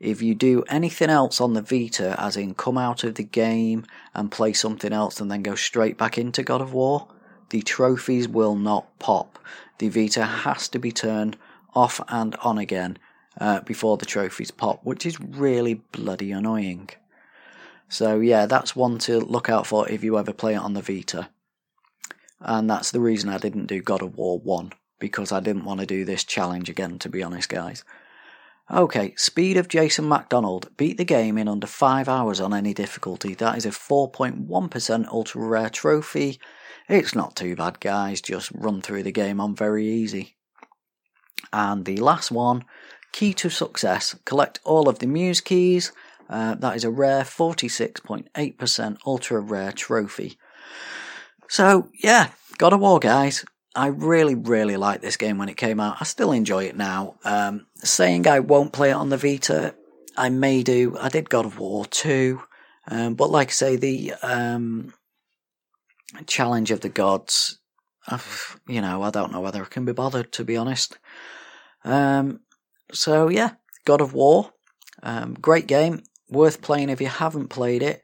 If 0.00 0.22
you 0.22 0.34
do 0.34 0.64
anything 0.70 1.10
else 1.10 1.42
on 1.42 1.52
the 1.52 1.60
Vita, 1.60 2.18
as 2.18 2.34
in 2.34 2.54
come 2.54 2.78
out 2.78 3.04
of 3.04 3.16
the 3.16 3.22
game 3.22 3.84
and 4.14 4.32
play 4.32 4.54
something 4.54 4.94
else 4.94 5.20
and 5.20 5.30
then 5.30 5.42
go 5.42 5.54
straight 5.54 5.98
back 5.98 6.16
into 6.16 6.42
God 6.42 6.62
of 6.62 6.72
War, 6.72 7.06
the 7.50 7.60
trophies 7.60 8.26
will 8.26 8.56
not 8.56 8.98
pop. 8.98 9.38
The 9.78 9.90
Vita 9.90 10.24
has 10.24 10.68
to 10.68 10.78
be 10.78 10.90
turned 10.90 11.36
off 11.74 12.00
and 12.08 12.34
on 12.36 12.56
again 12.56 12.96
uh, 13.38 13.60
before 13.60 13.98
the 13.98 14.06
trophies 14.06 14.50
pop, 14.50 14.80
which 14.84 15.04
is 15.04 15.20
really 15.20 15.74
bloody 15.74 16.32
annoying. 16.32 16.88
So, 17.90 18.20
yeah, 18.20 18.46
that's 18.46 18.74
one 18.74 18.98
to 19.00 19.20
look 19.20 19.50
out 19.50 19.66
for 19.66 19.86
if 19.88 20.02
you 20.02 20.18
ever 20.18 20.32
play 20.32 20.54
it 20.54 20.62
on 20.62 20.72
the 20.72 20.80
Vita. 20.80 21.28
And 22.40 22.70
that's 22.70 22.90
the 22.90 23.00
reason 23.00 23.28
I 23.28 23.36
didn't 23.36 23.66
do 23.66 23.82
God 23.82 24.00
of 24.00 24.16
War 24.16 24.38
1, 24.38 24.72
because 24.98 25.30
I 25.30 25.40
didn't 25.40 25.64
want 25.64 25.80
to 25.80 25.86
do 25.86 26.06
this 26.06 26.24
challenge 26.24 26.70
again, 26.70 26.98
to 27.00 27.10
be 27.10 27.22
honest, 27.22 27.50
guys. 27.50 27.84
Okay, 28.72 29.14
speed 29.16 29.56
of 29.56 29.66
Jason 29.66 30.08
McDonald. 30.08 30.70
Beat 30.76 30.96
the 30.96 31.04
game 31.04 31.36
in 31.38 31.48
under 31.48 31.66
5 31.66 32.08
hours 32.08 32.40
on 32.40 32.54
any 32.54 32.72
difficulty. 32.72 33.34
That 33.34 33.56
is 33.56 33.66
a 33.66 33.70
4.1% 33.70 35.08
ultra 35.08 35.42
rare 35.42 35.70
trophy. 35.70 36.38
It's 36.88 37.14
not 37.14 37.34
too 37.34 37.56
bad, 37.56 37.80
guys. 37.80 38.20
Just 38.20 38.52
run 38.52 38.80
through 38.80 39.02
the 39.02 39.10
game 39.10 39.40
on 39.40 39.56
very 39.56 39.88
easy. 39.88 40.36
And 41.52 41.84
the 41.84 41.96
last 41.96 42.30
one, 42.30 42.64
key 43.12 43.34
to 43.34 43.50
success, 43.50 44.14
collect 44.24 44.60
all 44.62 44.88
of 44.88 45.00
the 45.00 45.06
muse 45.08 45.40
keys. 45.40 45.90
Uh, 46.28 46.54
that 46.54 46.76
is 46.76 46.84
a 46.84 46.90
rare 46.90 47.22
46.8% 47.22 48.98
ultra 49.04 49.40
rare 49.40 49.72
trophy. 49.72 50.38
So, 51.48 51.88
yeah, 52.04 52.28
God 52.56 52.72
of 52.72 52.78
War, 52.78 53.00
guys. 53.00 53.44
I 53.74 53.86
really, 53.86 54.34
really 54.34 54.76
liked 54.76 55.02
this 55.02 55.16
game 55.16 55.38
when 55.38 55.48
it 55.48 55.56
came 55.56 55.78
out. 55.78 55.98
I 56.00 56.04
still 56.04 56.32
enjoy 56.32 56.64
it 56.64 56.76
now. 56.76 57.16
Um, 57.24 57.66
saying 57.76 58.26
I 58.26 58.40
won't 58.40 58.72
play 58.72 58.90
it 58.90 58.94
on 58.94 59.10
the 59.10 59.16
Vita, 59.16 59.74
I 60.16 60.28
may 60.28 60.62
do. 60.62 60.96
I 61.00 61.08
did 61.08 61.30
God 61.30 61.46
of 61.46 61.58
War 61.58 61.86
2. 61.86 62.42
Um, 62.88 63.14
but 63.14 63.30
like 63.30 63.48
I 63.48 63.52
say, 63.52 63.76
the 63.76 64.12
um, 64.22 64.92
Challenge 66.26 66.70
of 66.72 66.80
the 66.80 66.88
Gods, 66.88 67.58
I've, 68.08 68.60
you 68.66 68.80
know, 68.80 69.02
I 69.02 69.10
don't 69.10 69.32
know 69.32 69.40
whether 69.40 69.62
I 69.62 69.66
can 69.66 69.84
be 69.84 69.92
bothered, 69.92 70.32
to 70.32 70.44
be 70.44 70.56
honest. 70.56 70.98
Um, 71.84 72.40
so 72.92 73.28
yeah, 73.28 73.52
God 73.84 74.00
of 74.00 74.12
War, 74.12 74.52
um, 75.02 75.34
great 75.34 75.66
game, 75.66 76.02
worth 76.28 76.60
playing 76.60 76.90
if 76.90 77.00
you 77.00 77.06
haven't 77.06 77.48
played 77.48 77.82
it. 77.82 78.02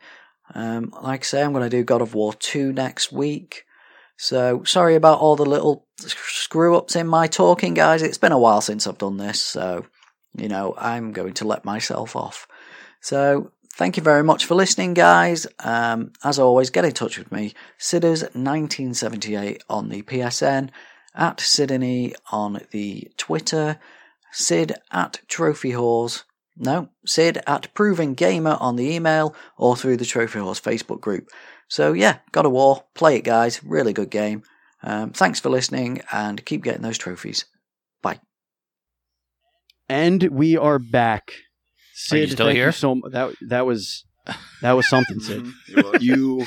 Um, 0.54 0.94
like 1.02 1.20
I 1.20 1.24
say, 1.24 1.42
I'm 1.42 1.52
going 1.52 1.68
to 1.68 1.76
do 1.76 1.82
God 1.82 2.02
of 2.02 2.14
War 2.14 2.32
2 2.32 2.72
next 2.72 3.10
week. 3.10 3.64
So 4.16 4.64
sorry 4.64 4.94
about 4.94 5.20
all 5.20 5.36
the 5.36 5.44
little 5.44 5.86
screw 5.98 6.76
ups 6.76 6.96
in 6.96 7.06
my 7.06 7.26
talking, 7.26 7.74
guys. 7.74 8.02
It's 8.02 8.18
been 8.18 8.32
a 8.32 8.38
while 8.38 8.60
since 8.60 8.86
I've 8.86 8.98
done 8.98 9.18
this, 9.18 9.40
so 9.42 9.86
you 10.36 10.48
know 10.48 10.74
I'm 10.76 11.12
going 11.12 11.34
to 11.34 11.46
let 11.46 11.64
myself 11.64 12.16
off. 12.16 12.46
So 13.00 13.52
thank 13.74 13.96
you 13.96 14.02
very 14.02 14.24
much 14.24 14.46
for 14.46 14.54
listening, 14.54 14.94
guys. 14.94 15.46
Um, 15.60 16.12
as 16.24 16.38
always, 16.38 16.70
get 16.70 16.84
in 16.84 16.92
touch 16.92 17.18
with 17.18 17.30
me, 17.30 17.54
Sidders1978 17.78 19.60
on 19.68 19.90
the 19.90 20.02
PSN, 20.02 20.70
at 21.14 21.40
Sydney 21.40 22.14
on 22.32 22.60
the 22.70 23.10
Twitter, 23.16 23.78
Sid 24.32 24.74
at 24.90 25.20
Trophy 25.28 25.72
Whores. 25.72 26.24
No, 26.58 26.88
Sid 27.04 27.42
at 27.46 27.72
Proving 27.74 28.14
Gamer 28.14 28.56
on 28.58 28.76
the 28.76 28.94
email 28.94 29.34
or 29.58 29.76
through 29.76 29.98
the 29.98 30.06
Trophy 30.06 30.38
Whores 30.38 30.60
Facebook 30.60 31.02
group. 31.02 31.28
So 31.68 31.92
yeah, 31.92 32.18
God 32.32 32.46
of 32.46 32.52
War, 32.52 32.84
play 32.94 33.16
it, 33.16 33.24
guys. 33.24 33.62
Really 33.64 33.92
good 33.92 34.10
game. 34.10 34.42
Um, 34.82 35.10
thanks 35.10 35.40
for 35.40 35.48
listening, 35.50 36.00
and 36.12 36.44
keep 36.44 36.62
getting 36.62 36.82
those 36.82 36.98
trophies. 36.98 37.44
Bye. 38.02 38.20
And 39.88 40.22
we 40.30 40.56
are 40.56 40.78
back. 40.78 41.32
Sid, 41.94 42.18
Are 42.18 42.20
you 42.22 42.28
still 42.28 42.46
thank 42.46 42.56
here? 42.56 42.72
so 42.72 42.94
mu- 42.96 43.10
that 43.10 43.34
that 43.48 43.66
was 43.66 44.04
that 44.62 44.72
was 44.72 44.88
something, 44.88 45.18
Sid. 45.20 45.46
You're 45.68 45.96
you 45.96 46.46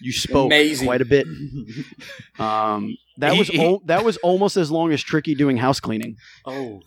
you 0.00 0.12
spoke 0.12 0.46
Amazing. 0.46 0.86
quite 0.86 1.00
a 1.00 1.04
bit. 1.06 1.26
Um, 2.38 2.96
that 3.16 3.32
He- 3.32 3.38
was 3.40 3.48
he- 3.48 3.64
al- 3.64 3.80
that 3.86 4.04
was 4.04 4.16
almost 4.18 4.56
as 4.56 4.70
long 4.70 4.92
as 4.92 5.02
Tricky 5.02 5.34
doing 5.34 5.56
house 5.56 5.80
cleaning. 5.80 6.14
oh, 6.46 6.80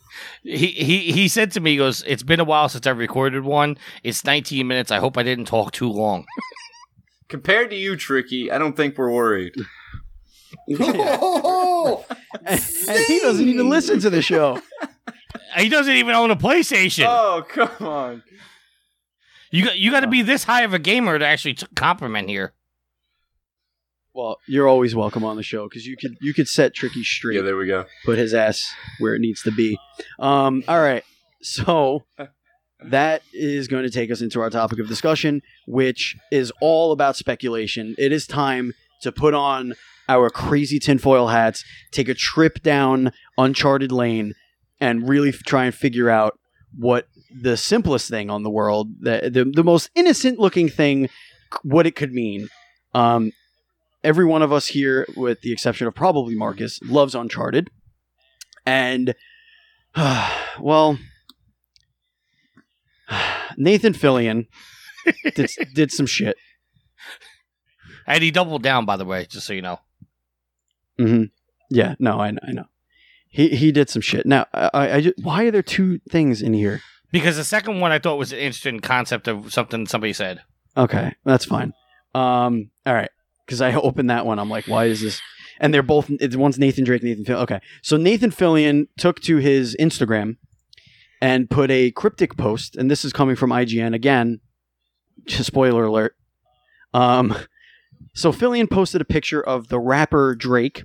He 0.44 0.68
he 0.68 1.12
he 1.12 1.28
said 1.28 1.52
to 1.52 1.60
me, 1.60 1.72
he 1.72 1.78
goes, 1.78 2.04
"It's 2.08 2.24
been 2.24 2.40
a 2.40 2.46
while 2.46 2.70
since 2.70 2.88
I 2.88 2.92
recorded 2.92 3.44
one. 3.44 3.78
It's 4.04 4.24
19 4.24 4.66
minutes. 4.66 4.92
I 4.92 5.00
hope 5.00 5.18
I 5.18 5.24
didn't 5.24 5.46
talk 5.46 5.74
too 5.74 5.90
long." 5.90 6.26
compared 7.32 7.70
to 7.72 7.76
you, 7.76 7.96
Tricky, 7.96 8.52
I 8.52 8.58
don't 8.60 8.76
think 8.76 8.98
we're 8.98 9.10
worried. 9.12 9.56
Oh, 10.80 12.06
and 12.46 12.60
he 13.08 13.20
doesn't 13.22 13.48
even 13.48 13.70
listen 13.70 14.00
to 14.02 14.10
the 14.12 14.22
show. 14.22 14.62
He 15.58 15.68
doesn't 15.68 15.94
even 15.94 16.16
own 16.16 16.32
a 16.32 16.36
PlayStation. 16.38 17.06
Oh, 17.10 17.44
come 17.46 17.86
on. 17.86 18.24
you 19.52 19.66
got 19.66 19.78
you 19.78 19.92
got 19.92 20.00
to 20.00 20.08
be 20.08 20.22
this 20.22 20.46
high 20.46 20.62
of 20.62 20.74
a 20.74 20.80
gamer 20.80 21.20
to 21.20 21.26
actually 21.26 21.56
t- 21.56 21.68
compliment 21.76 22.30
here. 22.30 22.54
Well, 24.14 24.38
you're 24.48 24.70
always 24.70 24.96
welcome 24.96 25.26
on 25.26 25.36
the 25.36 25.44
show 25.44 25.68
because 25.68 25.86
you 25.86 25.98
could 25.98 26.16
you 26.22 26.34
could 26.34 26.48
set 26.48 26.74
Tricky 26.74 27.04
straight. 27.04 27.36
Yeah, 27.36 27.42
there 27.42 27.58
we 27.58 27.68
go. 27.68 27.86
put 28.06 28.18
his 28.18 28.34
ass 28.34 28.74
where 29.00 29.14
it 29.14 29.20
needs 29.20 29.42
to 29.44 29.52
be. 29.52 29.78
Um, 30.20 30.64
all 30.70 30.80
right. 30.80 31.04
So 31.42 32.06
that 32.84 33.22
is 33.34 33.68
going 33.68 33.84
to 33.84 33.90
take 33.90 34.12
us 34.12 34.22
into 34.22 34.42
our 34.42 34.50
topic 34.50 34.80
of 34.80 34.88
discussion, 34.88 35.42
which 35.68 36.16
is 36.32 36.52
all 36.62 36.92
about 36.92 37.16
speculation. 37.16 37.96
It 37.98 38.12
is 38.12 38.26
time 38.26 38.74
to 39.02 39.12
put 39.12 39.34
on 39.34 39.76
our 40.10 40.30
crazy 40.30 40.80
tinfoil 40.80 41.28
hats, 41.28 41.64
take 41.92 42.10
a 42.10 42.14
trip 42.14 42.62
down 42.62 43.12
Uncharted 43.38 43.92
Lane, 43.92 44.34
and 44.80 45.08
really 45.08 45.30
f- 45.30 45.44
try 45.44 45.66
and 45.66 45.76
figure 45.76 46.10
out 46.10 46.38
what 46.78 47.08
the 47.34 47.56
simplest 47.56 48.10
thing 48.10 48.30
on 48.30 48.44
the 48.44 48.50
world, 48.50 48.90
the, 49.00 49.30
the, 49.32 49.46
the 49.46 49.64
most 49.64 49.90
innocent 49.96 50.40
looking 50.40 50.70
thing, 50.70 51.10
what 51.64 51.86
it 51.86 51.96
could 51.96 52.14
mean. 52.14 52.50
Um, 52.94 53.32
every 54.04 54.26
one 54.26 54.42
of 54.42 54.52
us 54.52 54.68
here, 54.68 55.06
with 55.16 55.42
the 55.42 55.52
exception 55.52 55.88
of 55.88 55.96
probably 55.96 56.36
Marcus, 56.36 56.80
loves 56.84 57.16
Uncharted. 57.16 57.70
And, 58.66 59.16
well, 60.60 60.98
Nathan 63.58 63.94
Fillion 63.94 64.48
did, 65.36 65.50
did 65.74 65.92
some 65.92 66.06
shit. 66.06 66.38
And 68.08 68.24
he 68.24 68.32
doubled 68.32 68.64
down, 68.64 68.86
by 68.86 68.98
the 68.98 69.06
way, 69.06 69.26
just 69.30 69.46
so 69.48 69.54
you 69.54 69.62
know. 69.62 69.80
hmm 70.98 71.26
Yeah, 71.70 71.96
no, 72.00 72.20
I, 72.20 72.30
I 72.46 72.52
know. 72.52 72.66
He 73.30 73.50
he 73.50 73.72
did 73.72 73.90
some 73.90 74.02
shit. 74.02 74.26
Now, 74.26 74.46
I, 74.54 74.96
I 74.96 75.02
just, 75.02 75.16
why 75.24 75.46
are 75.46 75.52
there 75.52 75.62
two 75.64 76.00
things 76.10 76.42
in 76.42 76.54
here? 76.54 76.82
Because 77.14 77.38
the 77.38 77.44
second 77.46 77.80
one 77.80 77.92
I 77.92 78.00
thought 78.00 78.18
was 78.18 78.34
an 78.34 78.40
interesting 78.40 78.80
concept 78.82 79.28
of 79.28 79.54
something 79.54 79.86
somebody 79.88 80.12
said. 80.14 80.42
Okay, 80.76 81.14
that's 81.24 81.46
fine. 81.46 81.74
Um, 82.14 82.72
all 82.86 82.94
right, 82.94 83.10
because 83.46 83.62
I 83.62 83.74
opened 83.74 84.10
that 84.10 84.26
one, 84.26 84.38
I'm 84.40 84.50
like, 84.50 84.68
why 84.68 84.86
is 84.86 85.02
this? 85.02 85.22
And 85.62 85.74
they're 85.74 85.84
both. 85.84 86.10
It's 86.10 86.36
one's 86.36 86.60
Nathan 86.60 86.84
Drake, 86.84 87.04
Nathan 87.04 87.24
Fillion. 87.24 87.42
Okay, 87.44 87.62
so 87.82 87.96
Nathan 87.96 88.32
Fillion 88.32 88.88
took 88.98 89.22
to 89.22 89.38
his 89.38 89.78
Instagram 89.80 90.38
and 91.22 91.50
put 91.50 91.70
a 91.72 91.92
cryptic 91.92 92.36
post, 92.36 92.76
and 92.76 92.90
this 92.90 93.06
is 93.06 93.14
coming 93.14 93.36
from 93.36 93.52
IGN 93.52 93.94
again. 93.94 94.40
Spoiler 95.28 95.86
alert. 95.86 96.16
Um, 96.94 97.36
so 98.14 98.32
Fillion 98.32 98.70
posted 98.70 99.02
a 99.02 99.06
picture 99.06 99.42
of 99.42 99.70
the 99.70 99.80
rapper 99.80 100.36
Drake. 100.36 100.84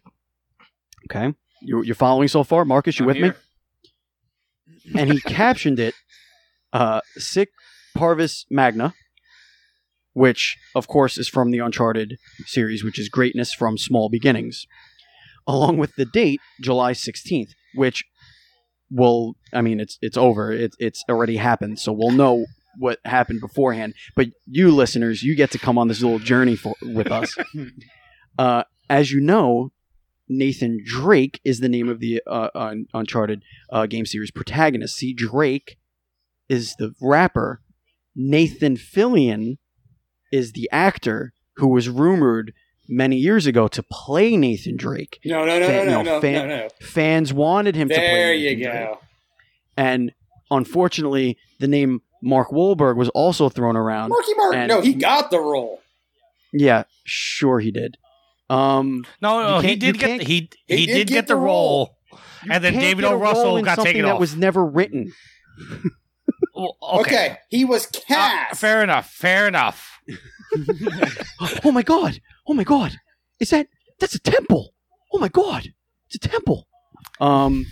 Okay, 1.10 1.34
you, 1.62 1.82
you're 1.82 1.94
following 1.94 2.28
so 2.28 2.44
far, 2.44 2.64
Marcus? 2.64 2.98
You 2.98 3.04
I'm 3.04 3.06
with 3.08 3.16
here. 3.16 3.36
me? 4.94 5.00
And 5.00 5.12
he 5.12 5.20
captioned 5.26 5.80
it, 5.80 5.94
uh, 6.72 7.00
"Sic 7.16 7.48
Parvis 7.96 8.44
Magna." 8.50 8.94
which 10.16 10.56
of 10.74 10.88
course 10.88 11.18
is 11.18 11.28
from 11.28 11.50
the 11.50 11.58
Uncharted 11.58 12.16
series, 12.46 12.82
which 12.82 12.98
is 12.98 13.10
greatness 13.10 13.52
from 13.52 13.76
small 13.76 14.08
beginnings, 14.08 14.66
along 15.46 15.76
with 15.76 15.94
the 15.96 16.06
date 16.06 16.40
July 16.58 16.92
16th, 16.92 17.50
which 17.74 18.02
will 18.90 19.36
I 19.52 19.62
mean 19.62 19.80
it's 19.80 19.98
it's 20.00 20.16
over. 20.16 20.52
It, 20.52 20.74
it's 20.78 21.04
already 21.08 21.36
happened, 21.36 21.78
so 21.78 21.92
we'll 21.92 22.10
know 22.12 22.46
what 22.78 22.98
happened 23.04 23.40
beforehand. 23.40 23.94
But 24.14 24.28
you 24.46 24.70
listeners, 24.70 25.22
you 25.22 25.34
get 25.34 25.50
to 25.52 25.58
come 25.58 25.78
on 25.78 25.88
this 25.88 26.02
little 26.02 26.18
journey 26.18 26.56
for, 26.56 26.74
with 26.82 27.10
us. 27.10 27.34
uh, 28.38 28.64
as 28.88 29.10
you 29.10 29.20
know, 29.20 29.72
Nathan 30.28 30.80
Drake 30.84 31.40
is 31.44 31.60
the 31.60 31.68
name 31.68 31.88
of 31.88 32.00
the 32.00 32.22
uh, 32.26 32.50
Un- 32.54 32.86
Uncharted 32.92 33.42
uh, 33.70 33.86
game 33.86 34.06
series 34.06 34.30
protagonist. 34.30 34.96
See, 34.96 35.14
Drake 35.14 35.78
is 36.48 36.74
the 36.78 36.94
rapper. 37.00 37.62
Nathan 38.14 38.76
Fillion 38.76 39.58
is 40.32 40.52
the 40.52 40.68
actor 40.72 41.32
who 41.56 41.68
was 41.68 41.88
rumored 41.88 42.52
many 42.88 43.16
years 43.16 43.46
ago 43.46 43.68
to 43.68 43.82
play 43.82 44.36
Nathan 44.36 44.76
Drake. 44.76 45.18
no, 45.24 45.44
no, 45.44 45.58
no, 45.58 45.60
no, 45.60 45.66
Fan- 45.66 45.86
no, 45.86 45.92
no, 45.92 46.02
no, 46.02 46.20
fan- 46.20 46.48
no, 46.48 46.56
no. 46.56 46.68
Fans 46.80 47.32
wanted 47.32 47.74
him 47.76 47.88
to 47.88 47.94
play 47.94 48.06
There 48.06 48.34
Nathan 48.34 48.58
you 48.58 48.64
Drake. 48.64 48.74
go. 48.74 48.98
And 49.76 50.12
unfortunately, 50.50 51.36
the 51.58 51.68
name 51.68 52.02
Mark 52.22 52.50
Wahlberg 52.50 52.96
was 52.96 53.08
also 53.10 53.48
thrown 53.48 53.76
around. 53.76 54.08
Marky 54.10 54.34
Mark. 54.36 54.54
And- 54.54 54.68
no, 54.68 54.80
he 54.80 54.94
got 54.94 55.30
the 55.30 55.38
role. 55.40 55.80
Yeah, 56.52 56.84
sure 57.04 57.58
he 57.60 57.70
did. 57.70 57.98
Um, 58.48 59.04
No, 59.20 59.40
You 59.40 59.46
no, 59.48 59.60
he 59.60 59.76
did 59.76 59.98
get 59.98 60.18
the, 60.20 60.24
he 60.24 60.48
he, 60.68 60.76
He 60.76 60.86
did, 60.86 60.92
did 60.94 61.06
get, 61.08 61.14
get 61.14 61.26
the 61.26 61.34
the 61.34 61.40
role, 61.40 61.96
you 62.12 62.18
and 62.52 62.62
then 62.64 62.74
David 62.74 63.02
get 63.02 63.10
O. 63.10 63.14
a 63.14 63.16
role 63.16 63.20
Russell 63.22 63.62
got 63.62 63.74
something 63.76 63.92
taken 63.92 64.06
that 64.06 64.14
off. 64.14 64.20
was 64.20 64.36
never 64.36 64.64
written. 64.64 65.12
Well, 66.54 66.76
Okay, 66.80 67.00
okay, 67.00 67.36
he 67.50 67.64
was 67.64 67.86
Uh, 67.86 67.98
cast. 68.06 68.60
fair 68.60 68.82
enough, 68.82 69.10
fair 69.10 69.46
enough. 69.48 70.00
oh 71.64 71.72
my 71.72 71.82
god! 71.82 72.20
Oh 72.48 72.54
my 72.54 72.64
god! 72.64 72.92
Is 73.40 73.50
that 73.50 73.66
that's 73.98 74.14
a 74.14 74.20
temple? 74.20 74.72
Oh 75.12 75.18
my 75.18 75.28
god! 75.28 75.72
It's 76.06 76.24
a 76.24 76.28
temple. 76.28 76.66
Um, 77.20 77.66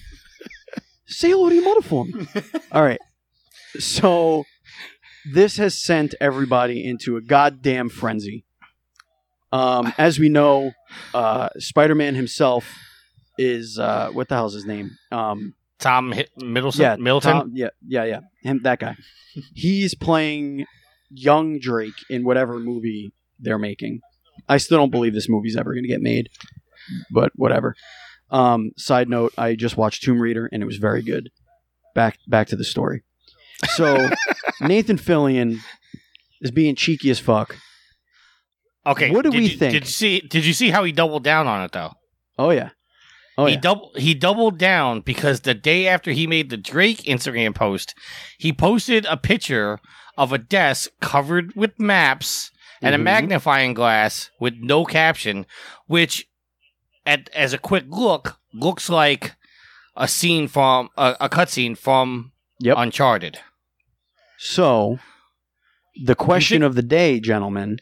say 1.07 1.31
hello 1.31 1.49
to 1.49 1.55
your 1.55 1.65
mother 1.65 1.83
for 1.83 2.05
me. 2.05 2.27
All 2.73 2.83
right. 2.83 3.01
So 3.79 4.45
this 5.33 5.57
has 5.57 5.83
sent 5.83 6.15
everybody 6.21 6.85
into 6.85 7.17
a 7.17 7.21
goddamn 7.21 7.89
frenzy. 7.89 8.45
Um, 9.53 9.93
as 9.99 10.19
we 10.19 10.29
know, 10.29 10.73
uh, 11.15 11.49
Spider-Man 11.59 12.15
himself 12.17 12.77
is 13.39 13.79
uh, 13.79 14.11
what 14.13 14.29
the 14.29 14.35
hell's 14.35 14.55
his 14.55 14.65
name? 14.67 14.91
Um, 15.13 15.55
Tom 15.79 16.13
Hi- 16.13 16.27
Middleton, 16.37 16.81
yeah, 16.83 16.97
Middleton. 16.97 17.33
Tom- 17.33 17.51
yeah, 17.55 17.69
yeah, 17.87 18.05
yeah. 18.05 18.21
Him, 18.43 18.61
that 18.65 18.81
guy. 18.81 18.97
He's 19.55 19.95
playing 19.95 20.67
young 21.11 21.59
Drake 21.61 21.95
in 22.11 22.25
whatever 22.25 22.59
movie 22.59 23.13
they're 23.39 23.59
making. 23.59 24.01
I 24.49 24.59
still 24.59 24.79
don't 24.79 24.91
believe 24.91 25.15
this 25.15 25.29
movie's 25.29 25.57
ever 25.57 25.73
going 25.73 25.85
to 25.85 25.89
get 25.89 26.03
made, 26.03 26.29
but 27.11 27.33
whatever. 27.37 27.75
Um, 28.31 28.73
side 28.77 29.09
note: 29.09 29.33
I 29.39 29.55
just 29.55 29.77
watched 29.77 30.03
Tomb 30.03 30.21
Raider 30.21 30.49
and 30.53 30.63
it 30.63 30.67
was 30.67 30.77
very 30.77 31.03
good. 31.03 31.31
Back 31.95 32.19
back 32.27 32.49
to 32.49 32.57
the 32.57 32.65
story. 32.65 33.03
So 33.75 34.11
Nathan 34.61 34.97
Fillion 34.99 35.59
is 36.41 36.51
being 36.51 36.75
cheeky 36.75 37.11
as 37.11 37.21
fuck. 37.21 37.57
Okay, 38.87 39.11
What 39.11 39.23
do 39.25 39.31
did 39.31 39.39
we 39.39 39.45
you, 39.49 39.57
think? 39.57 39.73
Did 39.73 39.85
you 39.85 39.91
see? 39.91 40.21
Did 40.21 40.45
you 40.45 40.53
see 40.53 40.71
how 40.71 40.85
he 40.85 40.93
doubled 40.93 41.25
down 41.25 41.47
on 41.47 41.63
it 41.65 41.73
though? 41.73 41.93
Oh 42.39 42.51
yeah. 42.51 42.71
Oh, 43.37 43.47
he 43.47 43.55
yeah. 43.55 43.61
double 43.61 43.91
he 43.97 44.15
doubled 44.15 44.59
down 44.59 45.01
because 45.01 45.41
the 45.41 45.55
day 45.55 45.89
after 45.89 46.11
he 46.13 46.27
made 46.27 46.51
the 46.51 46.57
Drake 46.57 47.03
Instagram 47.05 47.55
post, 47.55 47.95
he 48.39 48.53
posted 48.53 49.07
a 49.07 49.17
picture 49.17 49.79
of 50.17 50.33
a 50.33 50.39
desk 50.39 50.91
covered 51.01 51.55
with 51.57 51.79
maps 51.81 52.51
and 52.85 52.95
a 52.95 52.99
Mhm. 52.99 53.03
magnifying 53.03 53.75
glass 53.75 54.31
with 54.41 54.55
no 54.59 54.85
caption, 54.85 55.47
which, 55.87 56.27
at 57.07 57.29
as 57.31 57.53
a 57.53 57.59
quick 57.59 57.85
look, 57.89 58.39
looks 58.53 58.89
like 58.89 59.35
a 59.97 60.07
scene 60.09 60.49
from 60.49 60.89
a, 60.97 61.17
a 61.21 61.29
cutscene 61.29 61.77
from 61.77 62.33
Yep. 62.61 62.77
Uncharted. 62.79 63.39
So, 64.39 64.99
the 66.05 66.15
question 66.15 66.63
of 66.63 66.75
the 66.75 66.83
day, 66.83 67.21
gentlemen, 67.21 67.79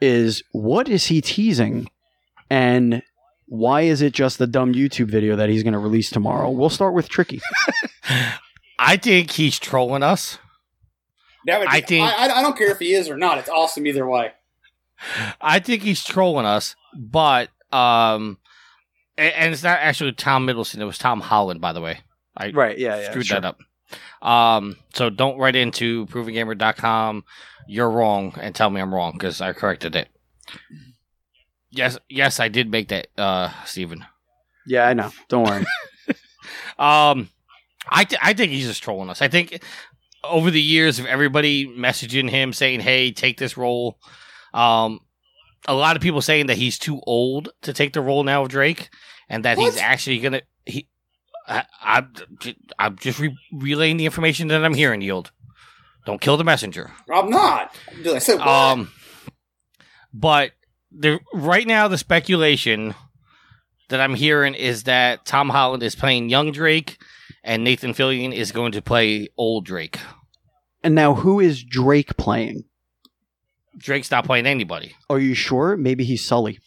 is 0.00 0.42
what 0.52 0.88
is 0.88 1.06
he 1.06 1.20
teasing? 1.20 1.88
And 2.50 3.02
why 3.46 3.82
is 3.82 4.00
it 4.02 4.12
just 4.12 4.38
the 4.38 4.46
dumb 4.46 4.72
YouTube 4.74 5.10
video 5.10 5.36
that 5.36 5.48
he's 5.48 5.62
going 5.62 5.72
to 5.72 5.78
release 5.78 6.10
tomorrow? 6.10 6.50
We'll 6.50 6.70
start 6.70 6.94
with 6.94 7.08
Tricky. 7.08 7.40
I 8.78 8.96
think 8.96 9.32
he's 9.32 9.58
trolling 9.58 10.02
us. 10.02 10.38
That 11.48 11.58
would 11.60 11.68
be, 11.68 11.74
I 11.76 11.80
think- 11.80 12.04
I, 12.10 12.28
I 12.38 12.42
don't 12.42 12.56
care 12.56 12.70
if 12.70 12.78
he 12.78 12.92
is 12.94 13.08
or 13.10 13.16
not. 13.16 13.38
It's 13.38 13.48
awesome 13.48 13.86
either 13.86 14.06
way. 14.06 14.32
I 15.40 15.58
think 15.58 15.82
he's 15.82 16.02
trolling 16.04 16.46
us, 16.46 16.74
but 16.94 17.50
um, 17.72 18.38
a- 19.16 19.38
and 19.38 19.52
it's 19.52 19.62
not 19.62 19.78
actually 19.80 20.12
Tom 20.12 20.44
Middleton. 20.46 20.80
It 20.80 20.84
was 20.84 20.98
Tom 20.98 21.20
Holland, 21.20 21.60
by 21.60 21.72
the 21.72 21.80
way. 21.80 22.00
I 22.36 22.50
Right, 22.50 22.78
yeah, 22.78 23.10
screwed 23.10 23.26
that 23.28 23.44
up. 23.44 23.58
Um, 24.20 24.76
so 24.94 25.10
don't 25.10 25.38
write 25.38 25.56
into 25.56 26.06
provinggamer.com. 26.06 27.24
You're 27.66 27.90
wrong, 27.90 28.34
and 28.40 28.54
tell 28.54 28.70
me 28.70 28.80
I'm 28.80 28.94
wrong 28.94 29.12
because 29.12 29.40
I 29.40 29.52
corrected 29.52 29.94
it. 29.96 30.08
Yes, 31.70 31.98
yes, 32.08 32.40
I 32.40 32.48
did 32.48 32.70
make 32.70 32.88
that, 32.88 33.08
uh, 33.18 33.50
Steven. 33.64 34.04
Yeah, 34.66 34.86
I 34.88 34.94
know. 34.94 35.10
Don't 35.28 35.44
worry. 35.44 35.64
Um, 36.78 37.28
I 37.90 38.04
th- 38.04 38.20
I 38.22 38.32
think 38.34 38.52
he's 38.52 38.66
just 38.68 38.82
trolling 38.82 39.10
us. 39.10 39.20
I 39.20 39.26
think 39.28 39.62
over 40.28 40.50
the 40.50 40.60
years 40.60 40.98
of 40.98 41.06
everybody 41.06 41.66
messaging 41.66 42.30
him 42.30 42.52
saying, 42.52 42.80
"Hey, 42.80 43.10
take 43.12 43.38
this 43.38 43.56
role," 43.56 43.98
um, 44.54 45.00
a 45.66 45.74
lot 45.74 45.96
of 45.96 46.02
people 46.02 46.22
saying 46.22 46.46
that 46.46 46.56
he's 46.56 46.78
too 46.78 47.00
old 47.06 47.50
to 47.62 47.72
take 47.72 47.92
the 47.92 48.00
role 48.00 48.24
now 48.24 48.42
of 48.42 48.48
Drake, 48.48 48.90
and 49.28 49.44
that 49.44 49.58
he's 49.58 49.76
actually 49.76 50.18
gonna 50.20 50.42
he. 50.64 50.88
I, 51.46 51.64
I'm, 51.82 52.12
I'm 52.78 52.96
just 52.96 53.18
re- 53.18 53.34
relaying 53.52 53.96
the 53.96 54.04
information 54.04 54.48
that 54.48 54.62
I'm 54.62 54.74
hearing, 54.74 55.00
Yield. 55.00 55.32
Don't 56.04 56.20
kill 56.20 56.36
the 56.36 56.44
messenger. 56.44 56.90
I'm 57.12 57.30
not. 57.30 57.74
I 57.90 58.18
what? 58.38 58.48
Um, 58.48 58.90
but 60.12 60.52
the 60.90 61.20
right 61.32 61.66
now 61.66 61.88
the 61.88 61.98
speculation 61.98 62.94
that 63.88 64.00
I'm 64.00 64.14
hearing 64.14 64.54
is 64.54 64.84
that 64.84 65.24
Tom 65.24 65.48
Holland 65.48 65.82
is 65.82 65.94
playing 65.94 66.28
young 66.28 66.52
Drake, 66.52 66.98
and 67.42 67.64
Nathan 67.64 67.94
Fillion 67.94 68.32
is 68.34 68.52
going 68.52 68.72
to 68.72 68.82
play 68.82 69.28
old 69.36 69.64
Drake. 69.64 69.98
And 70.82 70.94
now, 70.94 71.14
who 71.14 71.40
is 71.40 71.62
Drake 71.62 72.16
playing? 72.16 72.64
Drake's 73.76 74.10
not 74.10 74.24
playing 74.24 74.46
anybody. 74.46 74.94
Are 75.08 75.18
you 75.18 75.34
sure? 75.34 75.76
Maybe 75.76 76.04
he's 76.04 76.24
Sully. 76.24 76.58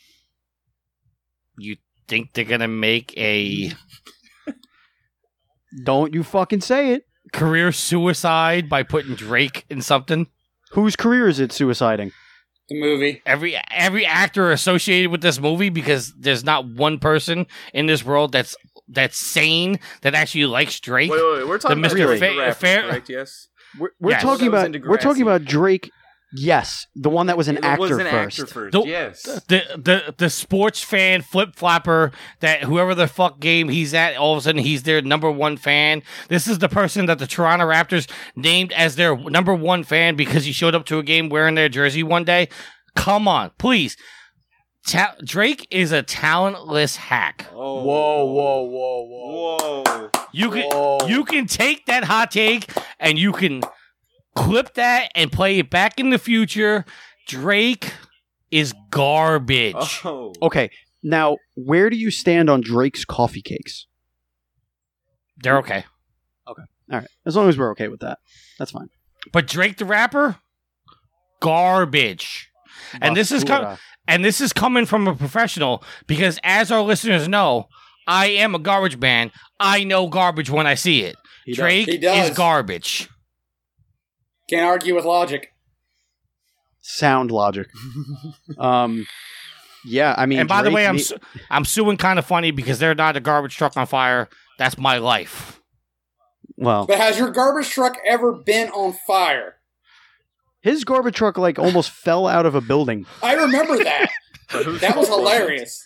You 1.58 1.76
think 2.08 2.34
they're 2.34 2.46
gonna 2.46 2.68
make 2.68 3.16
a 3.18 3.72
Don't 5.84 6.14
you 6.14 6.24
fucking 6.24 6.62
say 6.62 6.94
it. 6.94 7.06
career 7.34 7.72
suicide 7.72 8.68
by 8.70 8.84
putting 8.84 9.16
Drake 9.16 9.66
in 9.70 9.82
something? 9.82 10.28
Whose 10.72 10.96
career 10.96 11.28
is 11.28 11.40
it 11.40 11.52
suiciding? 11.52 12.12
the 12.70 12.80
movie. 12.80 13.22
Every 13.26 13.60
every 13.70 14.06
actor 14.06 14.50
associated 14.52 15.12
with 15.12 15.22
this 15.22 15.40
movie 15.42 15.68
because 15.70 16.14
there's 16.18 16.46
not 16.46 16.66
one 16.66 17.00
person 17.00 17.46
in 17.74 17.86
this 17.86 18.06
world 18.06 18.32
that's 18.32 18.56
that's 18.88 19.18
sane 19.20 19.80
that 20.04 20.16
actually 20.16 20.46
likes 20.46 20.80
Drake. 20.80 21.12
Wait, 21.12 21.22
wait, 21.22 21.38
wait. 21.40 21.48
We're 21.50 21.58
talking 21.58 21.82
The 21.82 21.88
about 21.88 21.98
Mr. 21.98 22.08
the 22.14 22.18
Fa- 22.18 22.38
rapper, 22.40 22.54
Fair- 22.56 22.82
correct? 22.84 23.10
Yes. 23.10 23.48
We're, 23.80 23.90
we're 24.00 24.12
Yes. 24.12 24.22
talking 24.22 24.52
That 24.52 24.76
about 24.76 24.88
we're 24.90 24.98
talking 24.98 25.22
about 25.22 25.46
Drake. 25.46 25.92
Yes, 26.34 26.88
the 26.96 27.10
one 27.10 27.28
that 27.28 27.36
was 27.38 27.50
an 27.50 27.58
It 27.58 27.64
actor 27.66 27.82
was 27.82 27.92
an 27.92 28.08
first. 28.08 28.40
actor 28.40 28.46
first. 28.54 28.72
Don't- 28.72 28.88
yes. 28.88 29.22
the 29.50 29.64
the 29.76 30.16
the 30.18 30.30
sports 30.30 30.82
fan 30.82 31.22
flip 31.22 31.56
flopper 31.58 32.14
that 32.40 32.64
whoever 32.64 32.96
the 32.96 33.08
fuck 33.08 33.42
game 33.42 33.68
he's 33.68 33.94
at, 33.94 34.16
all 34.16 34.32
of 34.32 34.38
a 34.38 34.42
sudden 34.42 34.62
he's 34.64 34.84
their 34.84 35.02
number 35.02 35.30
one 35.30 35.58
fan. 35.58 36.04
This 36.30 36.48
is 36.48 36.60
the 36.60 36.70
person 36.70 37.06
that 37.08 37.20
the 37.20 37.28
Toronto 37.28 37.66
Raptors 37.68 38.10
named 38.34 38.72
as 38.72 38.96
their 38.96 39.14
number 39.18 39.54
one 39.54 39.84
fan 39.84 40.16
because 40.16 40.46
he 40.46 40.54
showed 40.54 40.74
up 40.74 40.86
to 40.86 41.00
a 41.00 41.04
game 41.04 41.28
wearing 41.28 41.56
their 41.56 41.68
jersey 41.68 42.02
one 42.02 42.24
day. 42.24 42.48
Come 42.96 43.28
on, 43.28 43.52
please. 43.58 43.98
Ta- 44.88 45.16
Drake 45.24 45.68
is 45.70 45.92
a 45.92 46.02
talentless 46.02 46.96
hack. 46.96 47.46
Oh. 47.54 47.84
Whoa, 47.84 48.26
whoa, 48.26 48.62
whoa, 48.64 49.06
whoa. 49.06 49.84
Whoa. 49.86 50.10
You 50.34 50.50
can 50.50 50.64
Whoa. 50.70 51.08
you 51.08 51.26
can 51.26 51.46
take 51.46 51.86
that 51.86 52.04
hot 52.04 52.32
take 52.32 52.72
and 53.00 53.20
you 53.20 53.32
can 53.32 53.62
clip 54.36 54.74
that 54.76 55.12
and 55.14 55.32
play 55.32 55.60
it 55.60 55.70
back 55.70 56.00
in 56.00 56.10
the 56.10 56.18
future. 56.18 56.86
Drake 57.28 57.94
is 58.50 58.74
garbage. 58.90 60.02
Oh. 60.04 60.34
Okay, 60.42 60.72
now 61.04 61.38
where 61.56 61.90
do 61.90 61.98
you 61.98 62.12
stand 62.12 62.50
on 62.50 62.62
Drake's 62.62 63.06
coffee 63.06 63.42
cakes? 63.42 63.88
They're 65.44 65.58
okay. 65.60 65.86
Okay, 66.48 66.64
all 66.92 67.00
right, 67.00 67.08
as 67.26 67.36
long 67.36 67.50
as 67.50 67.58
we're 67.58 67.72
okay 67.72 67.88
with 67.88 68.00
that, 68.02 68.20
that's 68.58 68.72
fine. 68.72 68.90
But 69.32 69.48
Drake 69.48 69.78
the 69.78 69.86
rapper, 69.86 70.38
garbage. 71.42 72.48
And 73.02 73.16
this 73.16 73.32
is 73.32 73.44
com- 73.44 73.64
Basura. 73.64 73.80
And 74.08 74.26
this 74.26 74.42
is 74.42 74.52
coming 74.54 74.86
from 74.86 75.08
a 75.08 75.16
professional 75.16 75.84
because 76.08 76.40
as 76.44 76.72
our 76.72 76.82
listeners 76.82 77.28
know, 77.28 77.68
I 78.08 78.28
am 78.28 78.56
a 78.56 78.60
garbage 78.60 78.98
man. 78.98 79.32
I 79.60 79.84
know 79.84 80.08
garbage 80.08 80.50
when 80.50 80.68
I 80.68 80.74
see 80.76 81.04
it. 81.04 81.16
He 81.46 81.54
does. 81.54 81.58
Drake 81.58 81.88
He 81.88 81.98
does. 81.98 82.30
is 82.30 82.36
garbage. 82.38 83.10
Can't 84.50 84.66
argue 84.66 84.96
with 84.96 85.06
logic. 85.06 85.54
sound 86.82 87.32
logic. 87.32 87.68
um, 88.58 89.06
yeah, 89.86 90.14
I 90.18 90.26
mean, 90.26 90.40
and 90.40 90.50
by 90.50 90.62
the 90.62 90.72
way, 90.72 90.86
I'm 90.88 90.96
ne- 90.98 91.02
su- 91.02 91.18
I'm 91.50 91.66
suing 91.66 91.98
Kinda 91.98 92.22
Funny 92.22 92.52
because 92.52 92.80
they're 92.80 92.96
not 92.96 93.16
a 93.18 93.20
garbage 93.20 93.56
truck 93.56 93.78
on 93.78 93.88
fire. 93.88 94.30
That's 94.60 94.78
my 94.78 94.98
life. 94.98 95.62
well, 96.58 96.86
But 96.86 96.98
has 96.98 97.18
your 97.18 97.32
garbage 97.32 97.70
truck 97.70 97.98
ever 98.08 98.32
been 98.34 98.70
on 98.70 98.94
fire? 99.08 99.56
His 100.62 100.84
garbage 100.84 101.16
truck 101.16 101.38
like 101.38 101.60
almost 101.60 101.90
fell 102.06 102.28
out 102.28 102.46
of 102.46 102.56
a 102.56 102.62
building. 102.62 103.06
I 103.22 103.34
remember 103.36 103.84
that. 103.84 104.10
That 104.52 104.66
was 104.66 104.82
fault 104.82 104.98
was 104.98 105.08
it? 105.08 105.12
hilarious. 105.38 105.86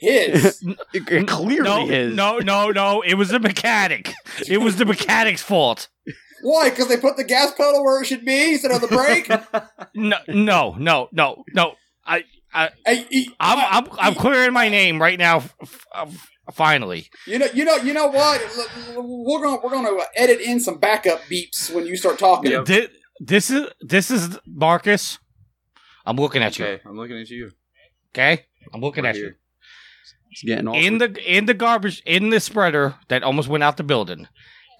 His. 0.00 0.62
It, 0.92 1.08
it 1.10 1.28
clearly 1.28 1.62
no, 1.62 1.88
is. 1.88 2.14
no, 2.14 2.38
no, 2.38 2.70
no. 2.70 3.02
It 3.02 3.14
was 3.14 3.28
the 3.28 3.38
mechanic. 3.40 4.12
It 4.48 4.58
was 4.58 4.76
the 4.76 4.84
mechanic's 4.84 5.42
fault. 5.42 5.88
Why? 6.42 6.70
Because 6.70 6.88
they 6.88 6.96
put 6.96 7.16
the 7.16 7.24
gas 7.24 7.52
pedal 7.52 7.84
where 7.84 8.02
it 8.02 8.06
should 8.06 8.24
be 8.24 8.52
instead 8.54 8.70
of 8.72 8.80
the 8.80 8.88
brake? 8.88 9.28
No, 9.94 10.18
no, 10.28 10.74
no, 10.78 11.08
no, 11.12 11.44
no. 11.54 11.74
I, 12.04 12.24
I, 12.52 12.70
Hey, 12.84 13.06
e- 13.10 13.28
I'm, 13.40 13.58
uh, 13.58 13.66
I'm, 13.92 13.98
I'm 13.98 14.14
clearing 14.14 14.52
my 14.52 14.68
name 14.68 15.00
right 15.00 15.18
now. 15.18 15.36
f- 15.38 15.54
f- 15.62 15.86
f- 15.94 16.28
finally, 16.52 17.08
You 17.26 17.38
know, 17.38 17.46
you 17.54 17.64
know, 17.64 17.76
you 17.76 17.92
know 17.94 18.08
what? 18.08 18.40
L- 18.42 18.96
l- 18.96 19.24
We're 19.24 19.40
gonna 19.42 19.60
we're 19.64 19.70
gonna 19.70 20.02
edit 20.16 20.40
in 20.40 20.60
some 20.60 20.78
backup 20.78 21.20
beeps 21.30 21.72
when 21.74 21.86
you 21.86 21.96
start 21.96 22.18
talking. 22.18 22.50
Yep. 22.50 22.66
Thi- 22.66 22.88
this 23.20 23.50
is 23.50 23.66
this 23.80 24.10
is 24.10 24.38
Marcus. 24.46 25.18
I'm 26.06 26.16
looking 26.16 26.42
at 26.42 26.58
you. 26.58 26.64
Okay, 26.66 26.82
I'm 26.86 26.96
looking 26.96 27.18
at 27.18 27.30
you. 27.30 27.50
Okay, 28.12 28.44
I'm 28.72 28.80
looking 28.80 29.04
Right 29.04 29.14
at 29.14 29.20
you. 29.20 29.34
It's 30.30 30.42
getting 30.42 30.68
awkward. 30.68 30.82
In 30.82 30.98
the 30.98 31.36
in 31.36 31.46
the 31.46 31.54
garbage 31.54 32.02
in 32.04 32.30
the 32.30 32.40
spreader 32.40 32.96
that 33.08 33.22
almost 33.22 33.48
went 33.48 33.62
out 33.64 33.76
the 33.76 33.84
building. 33.84 34.28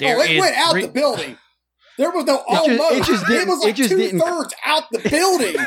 There 0.01 0.17
oh, 0.19 0.23
it 0.23 0.31
is 0.33 0.41
went 0.41 0.57
out 0.57 0.73
three- 0.73 0.83
the 0.87 0.93
building. 0.93 1.39
There 1.97 2.11
was 2.11 2.25
no 2.25 2.43
It 2.49 2.57
just- 2.57 2.69
it 2.69 2.81
almost. 2.81 2.93
It, 2.93 3.05
just 3.05 3.27
didn't- 3.27 3.49
was 3.49 3.63
it 3.63 3.67
like 3.67 3.75
just 3.77 3.91
two 3.91 3.97
didn't- 3.99 4.21
thirds 4.21 4.55
out 4.67 4.83
the 4.91 4.99
building. 5.09 5.55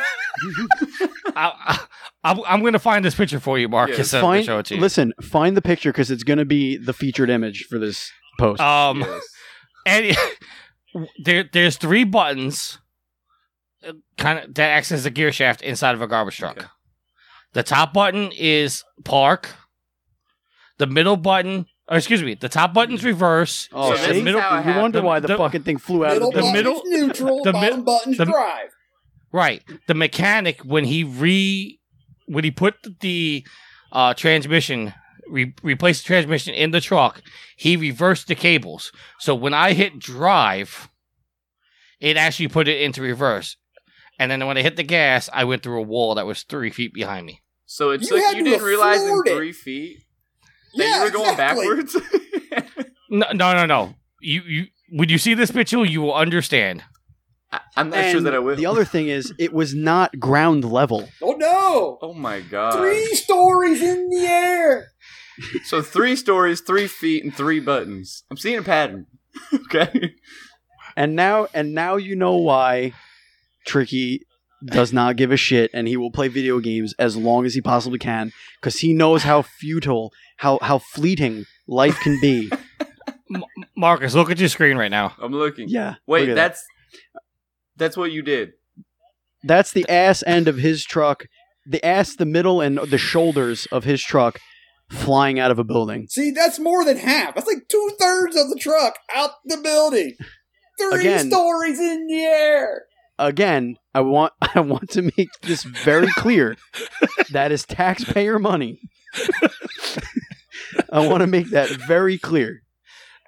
I, 1.36 1.54
I, 1.66 1.80
I'm, 2.24 2.40
I'm 2.46 2.60
going 2.60 2.74
to 2.74 2.80
find 2.80 3.04
this 3.06 3.16
picture 3.16 3.40
for 3.40 3.58
you, 3.58 3.70
Marcus. 3.70 3.98
Yes. 3.98 4.14
and 4.14 4.24
I'll 4.24 4.32
find, 4.34 4.46
show 4.46 4.60
it 4.60 4.66
to 4.68 4.76
you. 4.76 4.82
listen, 4.82 5.14
find 5.22 5.56
the 5.56 5.62
picture 5.62 5.92
because 5.92 6.12
it's 6.12 6.24
going 6.24 6.38
to 6.40 6.46
be 6.46 6.76
the 6.78 6.92
featured 6.94 7.30
image 7.30 7.66
for 7.70 7.80
this 7.80 8.12
post. 8.38 8.60
Um, 8.62 9.00
Yes. 9.00 9.24
and 9.86 10.18
there 11.24 11.44
there's 11.52 11.78
three 11.78 12.04
buttons, 12.04 12.80
kind 14.18 14.40
of 14.40 14.54
that 14.56 14.70
acts 14.70 14.92
as 14.92 15.06
a 15.06 15.10
gear 15.12 15.32
shaft 15.32 15.62
inside 15.62 15.96
of 15.96 16.02
a 16.02 16.08
garbage 16.08 16.38
truck. 16.38 16.58
Okay. 16.58 16.68
The 17.54 17.64
top 17.64 17.94
button 17.94 18.32
is 18.38 18.84
park. 19.04 19.50
The 20.78 20.86
middle 20.88 21.18
button, 21.18 21.66
or 21.90 21.98
excuse 21.98 22.22
me, 22.22 22.36
the 22.36 22.50
top 22.50 22.74
button's 22.74 23.04
reverse. 23.04 23.68
oh, 23.74 23.92
so 23.92 23.96
see? 23.98 24.08
this 24.08 24.18
is 24.18 24.24
middle- 24.24 24.42
how 24.42 24.60
it 24.60 24.66
you 24.66 24.80
wonder 24.80 25.02
why 25.02 25.20
the, 25.20 25.30
The- 25.30 25.38
fucking 25.38 25.64
thing 25.64 25.78
flew 25.80 26.06
out 26.06 26.18
of 26.22 26.32
the, 26.32 26.42
the 26.42 26.52
middle- 26.52 26.82
neutral. 26.86 27.44
the 27.44 27.54
mi- 27.54 27.60
bottom 27.62 27.84
button's 27.84 28.18
the- 28.18 28.26
drive. 28.26 28.70
Right. 29.32 29.64
The 29.88 29.94
mechanic 29.96 30.62
when 30.62 30.86
he 30.86 31.04
re 31.04 31.80
when 32.28 32.44
he 32.44 32.52
put 32.52 32.76
the 33.02 33.46
uh, 33.92 34.14
transmission 34.14 34.94
re- 35.30 35.54
replaced 35.64 36.04
the 36.04 36.08
transmission 36.08 36.54
in 36.54 36.72
the 36.72 36.82
truck, 36.82 37.22
he 37.56 37.76
reversed 37.78 38.28
the 38.28 38.36
cables. 38.36 38.92
So 39.20 39.34
when 39.36 39.54
I 39.54 39.74
hit 39.74 40.00
drive, 40.00 40.90
it 42.00 42.18
actually 42.18 42.48
put 42.50 42.68
it 42.68 42.82
into 42.82 43.02
reverse. 43.02 43.56
And 44.20 44.32
then 44.32 44.46
when 44.48 44.58
I 44.58 44.62
hit 44.64 44.76
the 44.76 44.84
gas, 44.84 45.30
I 45.32 45.44
went 45.44 45.62
through 45.64 45.80
a 45.80 45.84
wall 45.84 46.16
that 46.16 46.26
was 46.26 46.44
three 46.44 46.70
feet 46.72 46.94
behind 46.94 47.26
me. 47.26 47.42
So 47.66 47.92
it's 47.92 48.10
You 48.10 48.18
took 48.18 48.26
had 48.26 48.38
you 48.38 48.44
didn't 48.44 48.64
realize 48.66 49.02
in 49.02 49.24
three 49.24 49.52
feet. 49.52 50.00
that 50.76 50.84
Yeah, 50.84 50.98
you 51.00 51.04
were 51.04 51.12
going 51.12 51.30
exactly. 51.32 51.68
backwards. 51.68 51.98
No, 53.10 53.26
no, 53.34 53.54
no, 53.54 53.66
no. 53.66 53.96
You, 54.20 54.42
you, 54.42 54.66
when 54.92 55.08
you 55.08 55.18
see 55.18 55.34
this 55.34 55.50
picture, 55.50 55.86
you 55.86 56.02
will 56.02 56.14
understand. 56.14 56.84
I- 57.54 57.62
I'm 57.78 57.90
not 57.90 58.04
sure 58.06 58.18
And 58.18 58.26
that 58.26 58.36
I 58.36 58.40
will. 58.40 58.58
The 58.58 58.66
other 58.66 58.84
thing 58.84 59.08
is, 59.08 59.34
it 59.40 59.54
was 59.54 59.74
not 59.74 60.20
ground 60.20 60.66
level. 60.66 61.08
Oh 61.22 61.32
no! 61.32 62.00
oh 62.02 62.14
my 62.14 62.42
god! 62.42 62.74
Three 62.78 63.06
stories 63.16 63.82
in 63.82 64.10
the 64.10 64.26
air. 64.26 64.88
So 65.64 65.82
three 65.82 66.16
stories, 66.16 66.62
three 66.62 66.88
feet, 66.88 67.24
and 67.24 67.34
three 67.34 67.60
buttons. 67.60 68.24
I'm 68.32 68.38
seeing 68.38 68.58
a 68.58 68.64
pattern. 68.64 69.08
okay. 69.54 70.16
And 70.96 71.16
now, 71.16 71.48
and 71.54 71.74
now 71.74 71.96
you 71.96 72.16
know 72.16 72.36
why 72.36 72.94
Tricky 73.66 74.26
does 74.66 74.92
not 74.92 75.16
give 75.16 75.32
a 75.32 75.38
shit, 75.38 75.70
and 75.74 75.88
he 75.88 75.98
will 75.98 76.12
play 76.12 76.28
video 76.28 76.60
games 76.60 76.94
as 76.98 77.16
long 77.16 77.46
as 77.46 77.54
he 77.54 77.62
possibly 77.62 78.00
can, 78.00 78.34
because 78.60 78.80
he 78.80 78.94
knows 78.94 79.24
how 79.24 79.44
futile, 79.44 80.12
how 80.38 80.58
how 80.62 80.80
fleeting 80.80 81.46
life 81.68 82.00
can 82.00 82.20
be. 82.20 82.52
Marcus, 83.78 84.16
look 84.16 84.32
at 84.32 84.40
your 84.40 84.50
screen 84.50 84.78
right 84.78 84.92
now. 84.92 85.14
I'm 85.22 85.34
looking. 85.34 85.70
Yeah. 85.70 85.96
Wait, 86.08 86.22
look 86.22 86.30
at 86.30 86.36
that. 86.36 86.48
that's 86.48 86.66
that's 87.76 87.98
what 87.98 88.12
you 88.12 88.24
did. 88.24 88.54
That's 89.44 89.72
the 89.72 89.88
ass 89.88 90.24
end 90.26 90.48
of 90.48 90.58
his 90.58 90.84
truck, 90.84 91.26
the 91.66 91.84
ass, 91.86 92.16
the 92.16 92.26
middle, 92.26 92.60
and 92.60 92.80
the 92.80 92.98
shoulders 92.98 93.68
of 93.72 93.84
his 93.84 94.02
truck 94.02 94.40
flying 94.90 95.40
out 95.40 95.52
of 95.52 95.60
a 95.60 95.64
building. 95.64 96.08
See, 96.10 96.32
that's 96.32 96.60
more 96.60 96.86
than 96.86 96.98
half. 96.98 97.36
That's 97.36 97.48
like 97.48 97.68
two 97.70 97.92
thirds 98.00 98.36
of 98.36 98.50
the 98.50 98.58
truck 98.60 98.98
out 99.16 99.32
the 99.46 99.58
building. 99.58 100.16
Three 100.80 101.00
Again. 101.02 101.30
stories 101.30 101.80
in 101.80 102.08
the 102.08 102.22
air. 102.22 102.84
Again, 103.20 103.78
I 103.96 104.02
want 104.02 104.34
I 104.56 104.60
want 104.60 104.90
to 104.92 105.02
make 105.02 105.30
this 105.42 105.64
very 105.64 106.10
clear. 106.16 106.56
that 107.32 107.52
is 107.52 107.66
taxpayer 107.66 108.40
money. 108.40 108.80
I 110.92 111.06
want 111.08 111.22
to 111.22 111.28
make 111.28 111.50
that 111.52 111.70
very 111.70 112.18
clear. 112.18 112.62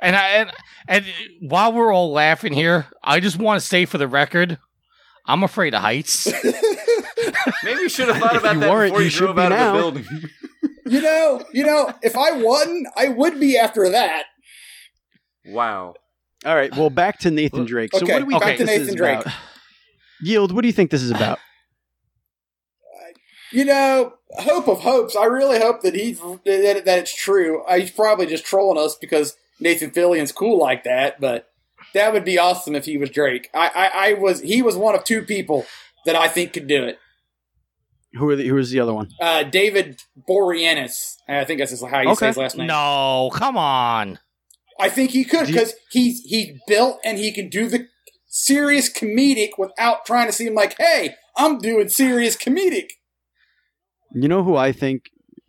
And 0.01 0.15
I 0.15 0.27
and, 0.29 0.51
and 0.87 1.05
while 1.41 1.73
we're 1.73 1.93
all 1.93 2.11
laughing 2.11 2.53
here, 2.53 2.87
I 3.03 3.19
just 3.19 3.37
want 3.37 3.59
to 3.61 3.67
say 3.67 3.85
for 3.85 3.97
the 3.97 4.07
record, 4.07 4.57
I'm 5.25 5.43
afraid 5.43 5.73
of 5.73 5.81
heights. 5.81 6.27
Maybe 7.63 7.81
you 7.81 7.89
should 7.89 8.07
have 8.07 8.17
thought 8.17 8.35
about 8.37 8.55
you 8.55 8.61
that 8.61 8.65
before 8.85 8.99
you, 8.99 9.05
you 9.05 9.09
should 9.09 9.25
drove 9.25 9.35
be 9.35 9.41
out 9.41 9.49
now. 9.49 9.87
of 9.87 9.93
the 9.93 9.99
building. 10.01 10.29
You 10.89 11.01
know, 11.01 11.43
you 11.53 11.65
know, 11.65 11.93
if 12.01 12.17
I 12.17 12.31
won, 12.33 12.85
I 12.97 13.09
would 13.09 13.39
be 13.39 13.57
after 13.57 13.89
that. 13.89 14.23
wow. 15.45 15.93
All 16.45 16.55
right, 16.55 16.73
well, 16.75 16.89
back 16.89 17.19
to 17.19 17.31
Nathan 17.31 17.65
Drake. 17.65 17.91
So 17.93 18.01
Okay, 18.03 18.13
what 18.13 18.19
do 18.19 18.25
we 18.25 18.33
back 18.33 18.43
think 18.43 18.57
to 18.59 18.63
this 18.65 18.71
Nathan 18.77 18.89
is 18.89 18.95
Drake. 18.95 19.19
about? 19.21 19.33
Yield, 20.21 20.53
what 20.53 20.61
do 20.61 20.67
you 20.67 20.73
think 20.73 20.89
this 20.91 21.01
is 21.01 21.11
about? 21.11 21.37
You 23.51 23.65
know, 23.65 24.13
hope 24.37 24.67
of 24.67 24.81
hopes. 24.81 25.15
I 25.15 25.25
really 25.25 25.57
hope 25.59 25.81
that 25.81 25.95
he 25.95 26.11
that, 26.13 26.83
that 26.85 26.99
it's 26.99 27.15
true. 27.15 27.63
Uh, 27.63 27.79
He's 27.79 27.89
probably 27.89 28.27
just 28.27 28.45
trolling 28.45 28.77
us 28.83 28.95
because 28.95 29.35
Nathan 29.59 29.89
Fillion's 29.89 30.31
cool 30.31 30.59
like 30.59 30.83
that. 30.83 31.19
But 31.19 31.49
that 31.95 32.13
would 32.13 32.23
be 32.25 32.37
awesome 32.37 32.75
if 32.75 32.85
he 32.85 32.95
was 32.97 33.09
Drake. 33.09 33.49
I, 33.55 33.69
I, 33.73 34.09
I 34.09 34.13
was 34.13 34.41
he 34.41 34.61
was 34.61 34.77
one 34.77 34.93
of 34.93 35.03
two 35.03 35.23
people 35.23 35.65
that 36.05 36.15
I 36.15 36.27
think 36.27 36.53
could 36.53 36.67
do 36.67 36.83
it. 36.83 36.99
Who 38.13 38.29
are 38.29 38.35
the, 38.35 38.47
who 38.47 38.57
is 38.57 38.71
the 38.71 38.79
other 38.79 38.93
one? 38.93 39.09
Uh, 39.21 39.43
David 39.43 40.01
Boreanaz. 40.27 41.15
I 41.27 41.45
think 41.45 41.59
that's 41.59 41.79
how 41.83 42.01
you 42.01 42.09
Okay. 42.09 42.15
say 42.15 42.27
his 42.27 42.37
last 42.37 42.57
name. 42.57 42.67
no, 42.67 43.29
come 43.33 43.55
on. 43.57 44.17
I 44.79 44.89
think 44.89 45.11
he 45.11 45.23
could 45.25 45.45
Do 45.45 45.51
you- 45.51 45.53
because 45.59 45.73
he's 45.91 46.21
he's 46.21 46.57
built 46.67 46.99
and 47.03 47.17
he 47.17 47.31
can 47.31 47.49
do 47.49 47.67
the 47.67 47.87
serious 48.27 48.91
comedic 48.91 49.51
without 49.57 50.05
trying 50.05 50.25
to 50.27 50.33
seem 50.33 50.55
like, 50.55 50.75
hey, 50.79 51.15
I'm 51.37 51.59
doing 51.59 51.89
serious 51.89 52.35
comedic. 52.35 52.89
You 54.15 54.27
know 54.27 54.43
who 54.43 54.55
I 54.55 54.71
think 54.71 55.03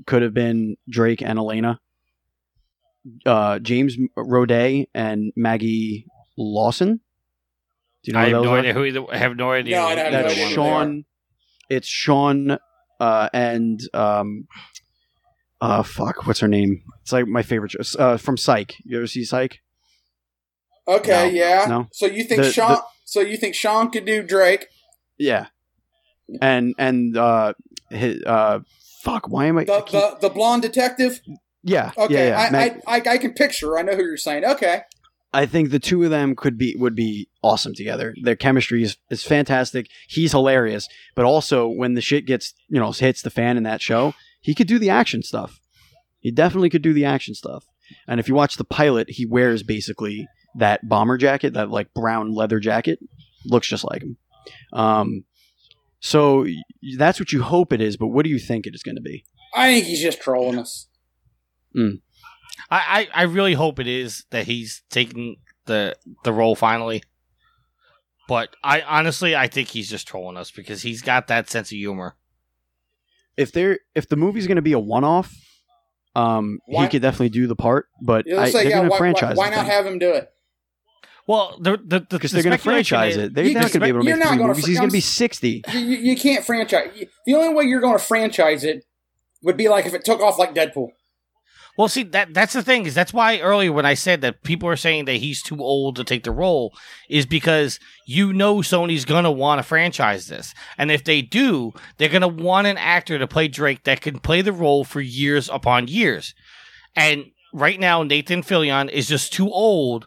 could 0.06 0.20
have 0.22 0.34
been 0.34 0.76
Drake 0.88 1.22
and 1.22 1.38
Elena? 1.38 1.80
Uh, 3.24 3.58
James 3.60 3.96
Roday 4.18 4.86
and 4.94 5.32
Maggie 5.34 6.06
Lawson. 6.36 7.00
Do 8.04 8.10
you 8.10 8.12
know 8.12 8.20
I 8.20 8.28
who 8.28 8.34
have 8.34 8.42
those 8.42 8.44
no 8.44 8.54
are? 8.54 8.58
idea 8.58 8.72
who 8.74 8.84
either, 8.84 9.04
I 9.10 9.16
have 9.16 9.36
no 9.36 9.52
idea. 9.52 9.76
No, 9.76 9.86
I 9.86 9.90
who 9.90 9.96
don't 9.96 10.06
either 10.06 10.16
know 10.16 10.22
That's 10.22 10.34
who 10.34 10.40
one 10.42 10.48
they 10.50 10.54
Sean. 10.54 11.04
It's 11.70 11.88
Sean 11.88 12.58
uh, 12.98 13.28
and 13.32 13.80
um, 13.94 14.46
uh, 15.60 15.82
fuck, 15.82 16.26
what's 16.26 16.40
her 16.40 16.48
name? 16.48 16.82
It's 17.02 17.12
like 17.12 17.26
my 17.26 17.42
favorite. 17.42 17.70
show. 17.72 17.98
Uh, 17.98 18.16
from 18.16 18.36
Psych. 18.36 18.74
You 18.84 18.98
ever 18.98 19.06
see 19.06 19.24
Psych? 19.24 19.60
Okay, 20.88 21.10
No, 21.10 21.24
yeah. 21.30 21.66
no. 21.68 21.86
So 21.92 22.06
you 22.06 22.24
think 22.24 22.42
The- 22.42 22.50
Sean? 22.52 22.72
the- 22.72 22.82
so 23.04 23.20
you 23.20 23.36
think 23.36 23.54
Sean 23.54 23.90
could 23.90 24.04
do 24.04 24.22
Drake? 24.22 24.66
Yeah. 25.18 25.46
And 26.40 26.74
and 26.78 27.16
uh, 27.16 27.54
his, 27.90 28.22
uh, 28.24 28.60
fuck. 29.02 29.28
Why 29.28 29.46
am 29.46 29.58
I? 29.58 29.62
I 29.62 29.64
The 29.64 29.80
keep- 29.82 30.00
the, 30.00 30.16
the 30.20 30.30
blonde 30.30 30.62
detective? 30.62 31.20
yeah. 31.62 31.90
Okay, 31.98 32.28
yeah, 32.28 32.50
yeah. 32.50 32.58
I, 32.58 32.94
I, 32.96 32.96
I 32.98 33.02
I 33.14 33.18
can 33.18 33.32
picture. 33.34 33.76
I 33.78 33.82
know 33.82 33.94
who 33.96 34.02
you're 34.04 34.16
saying. 34.16 34.44
Okay, 34.44 34.82
I 35.32 35.46
think 35.46 35.70
the 35.70 35.78
two 35.78 36.02
of 36.02 36.10
them 36.10 36.34
could 36.34 36.58
be 36.58 36.74
would 36.76 36.94
be 36.94 37.28
awesome 37.42 37.74
together. 37.74 38.14
Their 38.22 38.36
chemistry 38.36 38.82
is, 38.82 38.96
is 39.10 39.22
fantastic. 39.22 39.88
He's 40.08 40.32
hilarious, 40.32 40.88
but 41.14 41.24
also 41.24 41.68
when 41.68 41.94
the 41.94 42.00
shit 42.00 42.26
gets 42.26 42.54
you 42.68 42.80
know 42.80 42.90
hits 42.92 43.22
the 43.22 43.30
fan 43.30 43.56
in 43.56 43.62
that 43.62 43.80
show, 43.80 44.14
he 44.40 44.54
could 44.54 44.66
do 44.66 44.78
the 44.78 44.90
action 44.90 45.22
stuff. 45.22 45.60
He 46.18 46.30
definitely 46.30 46.70
could 46.70 46.82
do 46.82 46.92
the 46.92 47.04
action 47.04 47.34
stuff. 47.34 47.64
And 48.06 48.20
if 48.20 48.28
you 48.28 48.34
watch 48.34 48.56
the 48.56 48.64
pilot, 48.64 49.10
he 49.10 49.26
wears 49.26 49.62
basically 49.62 50.28
that 50.56 50.88
bomber 50.88 51.16
jacket, 51.16 51.54
that 51.54 51.70
like 51.70 51.94
brown 51.94 52.34
leather 52.34 52.60
jacket, 52.60 52.98
looks 53.44 53.68
just 53.68 53.84
like 53.84 54.02
him. 54.02 54.16
Um, 54.72 55.24
so 56.00 56.46
that's 56.96 57.20
what 57.20 57.32
you 57.32 57.42
hope 57.42 57.72
it 57.72 57.80
is. 57.80 57.96
But 57.96 58.08
what 58.08 58.24
do 58.24 58.30
you 58.30 58.38
think 58.38 58.66
it 58.66 58.74
is 58.74 58.82
going 58.82 58.96
to 58.96 59.02
be? 59.02 59.24
I 59.54 59.72
think 59.72 59.86
he's 59.86 60.02
just 60.02 60.20
trolling 60.20 60.58
us. 60.58 60.88
I, 62.70 63.08
I, 63.14 63.22
I 63.22 63.22
really 63.24 63.54
hope 63.54 63.78
it 63.78 63.86
is 63.86 64.24
that 64.30 64.46
he's 64.46 64.82
taking 64.90 65.36
the 65.66 65.96
the 66.24 66.32
role 66.32 66.54
finally. 66.56 67.02
But 68.28 68.54
I 68.62 68.80
honestly 68.82 69.34
I 69.34 69.46
think 69.48 69.68
he's 69.68 69.88
just 69.90 70.06
trolling 70.06 70.36
us 70.36 70.50
because 70.50 70.82
he's 70.82 71.02
got 71.02 71.28
that 71.28 71.48
sense 71.50 71.72
of 71.72 71.76
humor. 71.78 72.16
If 73.36 73.52
there, 73.52 73.78
if 73.94 74.08
the 74.08 74.16
movie's 74.16 74.46
going 74.46 74.56
to 74.56 74.62
be 74.62 74.72
a 74.72 74.78
one-off, 74.78 75.34
um, 76.14 76.58
Why- 76.66 76.82
he 76.84 76.88
could 76.90 77.02
definitely 77.02 77.30
do 77.30 77.46
the 77.46 77.56
part. 77.56 77.86
But 78.02 78.30
I, 78.30 78.50
say, 78.50 78.64
they're 78.64 78.70
yeah, 78.70 78.76
going 78.76 78.84
to 78.84 78.90
why, 78.90 78.98
franchise. 78.98 79.36
why, 79.36 79.48
why 79.48 79.56
not 79.56 79.66
have 79.66 79.86
him 79.86 79.98
do 79.98 80.10
it? 80.12 80.28
Well, 81.26 81.56
the 81.60 81.76
the 81.76 82.00
the, 82.00 82.06
because 82.10 82.32
the 82.32 82.36
they're 82.36 82.42
going 82.44 82.56
to 82.56 82.62
franchise 82.62 83.16
is- 83.16 83.24
it. 83.26 83.34
They're 83.34 83.44
not 83.52 83.62
going 83.62 83.70
to 83.72 83.80
be 83.80 83.88
able 83.88 84.00
to 84.00 84.04
make 84.04 84.18
not 84.18 84.28
three 84.28 84.36
gonna 84.38 84.48
movies. 84.48 84.66
He's 84.66 84.78
going 84.78 84.90
to 84.90 84.92
be 84.92 85.00
sixty. 85.00 85.62
You, 85.72 85.78
you, 85.78 85.96
you 85.98 86.16
can't 86.16 86.44
franchise. 86.44 86.90
The 87.24 87.34
only 87.34 87.54
way 87.54 87.64
you're 87.64 87.80
going 87.80 87.96
to 87.96 88.04
franchise 88.04 88.64
it 88.64 88.84
would 89.42 89.56
be 89.56 89.68
like 89.68 89.86
if 89.86 89.94
it 89.94 90.04
took 90.04 90.20
off 90.20 90.38
like 90.38 90.54
Deadpool. 90.54 90.88
Well, 91.80 91.88
see 91.88 92.02
that 92.02 92.34
that's 92.34 92.52
the 92.52 92.62
thing 92.62 92.84
is 92.84 92.94
that's 92.94 93.14
why 93.14 93.38
earlier 93.38 93.72
when 93.72 93.86
I 93.86 93.94
said 93.94 94.20
that 94.20 94.42
people 94.42 94.68
are 94.68 94.76
saying 94.76 95.06
that 95.06 95.14
he's 95.14 95.40
too 95.40 95.62
old 95.62 95.96
to 95.96 96.04
take 96.04 96.24
the 96.24 96.30
role 96.30 96.74
is 97.08 97.24
because 97.24 97.80
you 98.06 98.34
know 98.34 98.56
Sony's 98.56 99.06
gonna 99.06 99.32
want 99.32 99.60
to 99.60 99.62
franchise 99.62 100.26
this, 100.26 100.52
and 100.76 100.90
if 100.90 101.04
they 101.04 101.22
do, 101.22 101.72
they're 101.96 102.10
gonna 102.10 102.28
want 102.28 102.66
an 102.66 102.76
actor 102.76 103.18
to 103.18 103.26
play 103.26 103.48
Drake 103.48 103.84
that 103.84 104.02
can 104.02 104.18
play 104.18 104.42
the 104.42 104.52
role 104.52 104.84
for 104.84 105.00
years 105.00 105.48
upon 105.48 105.88
years. 105.88 106.34
And 106.94 107.30
right 107.54 107.80
now, 107.80 108.02
Nathan 108.02 108.42
Fillion 108.42 108.90
is 108.90 109.08
just 109.08 109.32
too 109.32 109.50
old 109.50 110.06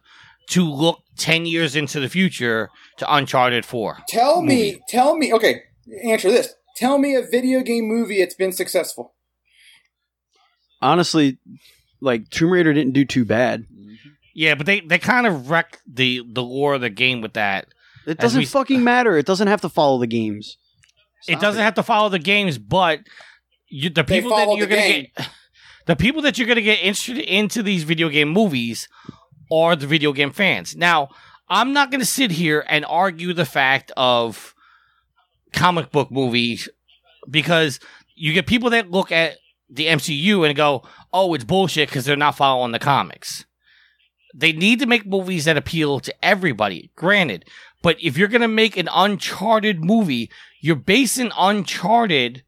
to 0.52 0.70
look 0.70 1.00
ten 1.18 1.48
years 1.48 1.76
into 1.76 2.00
the 2.00 2.08
future 2.08 2.70
to 2.98 3.12
Uncharted 3.12 3.66
Four. 3.66 3.98
Tell 4.10 4.44
me, 4.44 4.80
tell 4.90 5.18
me. 5.18 5.34
Okay, 5.34 5.64
answer 6.04 6.30
this. 6.30 6.54
Tell 6.76 7.00
me 7.00 7.16
a 7.16 7.24
video 7.24 7.62
game 7.62 7.86
movie 7.88 8.20
that's 8.20 8.36
been 8.36 8.52
successful. 8.52 9.13
Honestly, 10.84 11.38
like 12.02 12.30
Tomb 12.30 12.52
Raider 12.52 12.74
didn't 12.74 12.94
do 12.94 13.06
too 13.06 13.26
bad. 13.26 13.66
Yeah, 14.36 14.56
but 14.56 14.66
they 14.66 14.82
they 14.82 15.00
kind 15.00 15.26
of 15.28 15.50
wreck 15.50 15.80
the 15.88 16.22
the 16.30 16.44
lore 16.44 16.74
of 16.76 16.82
the 16.82 16.90
game 16.90 17.22
with 17.22 17.34
that. 17.34 17.68
It 18.06 18.12
As 18.20 18.24
doesn't 18.24 18.40
we- 18.40 18.46
fucking 18.46 18.84
matter. 18.84 19.18
It 19.18 19.26
doesn't 19.26 19.48
have 19.48 19.62
to 19.62 19.70
follow 19.70 19.98
the 20.00 20.08
games. 20.08 20.58
it 21.28 21.40
doesn't 21.40 21.62
have 21.62 21.76
to 21.76 21.84
follow 21.84 22.10
the 22.10 22.20
games, 22.20 22.58
but 22.58 23.00
you, 23.70 23.90
the 23.90 24.04
They 24.04 24.18
people 24.20 24.36
that 24.36 24.44
follow 24.46 24.58
you're 24.58 24.68
the 24.68 24.76
gonna 24.76 24.88
game. 24.88 25.08
get, 25.18 25.30
the 25.86 25.96
people 25.96 26.22
that 26.24 26.38
you're 26.38 26.48
gonna 26.48 26.62
get 26.62 26.80
interested 26.84 27.18
into 27.20 27.64
these 27.64 27.84
video 27.84 28.10
game 28.10 28.28
movies 28.30 28.90
are 29.52 29.76
the 29.78 29.88
video 29.88 30.12
game 30.12 30.32
fans. 30.32 30.76
Now, 30.76 31.10
I'm 31.48 31.72
not 31.72 31.92
gonna 31.92 32.04
sit 32.06 32.32
here 32.32 32.66
and 32.68 32.84
argue 32.86 33.32
the 33.34 33.46
fact 33.46 33.92
of 33.96 34.54
comic 35.54 35.92
book 35.92 36.12
movies 36.12 36.68
because 37.30 37.80
you 38.16 38.34
get 38.34 38.48
people 38.48 38.72
that 38.72 38.92
look 38.92 39.12
at 39.12 39.38
the 39.74 39.88
MCU 39.88 40.46
and 40.46 40.56
go, 40.56 40.84
"Oh, 41.12 41.34
it's 41.34 41.44
bullshit" 41.44 41.90
because 41.90 42.06
they're 42.06 42.16
not 42.16 42.38
following 42.38 42.72
the 42.72 42.80
comics. 42.80 43.46
They 44.36 44.52
need 44.52 44.80
to 44.80 44.86
make 44.86 45.06
movies 45.06 45.46
that 45.46 45.58
appeal 45.58 46.00
to 46.00 46.14
everybody. 46.26 46.92
Granted, 46.96 47.46
but 47.82 47.98
if 48.02 48.18
you're 48.18 48.28
gonna 48.28 48.48
make 48.48 48.78
an 48.78 48.90
Uncharted 48.94 49.84
movie, 49.84 50.30
you're 50.62 50.76
basing 50.76 51.32
Uncharted 51.38 52.44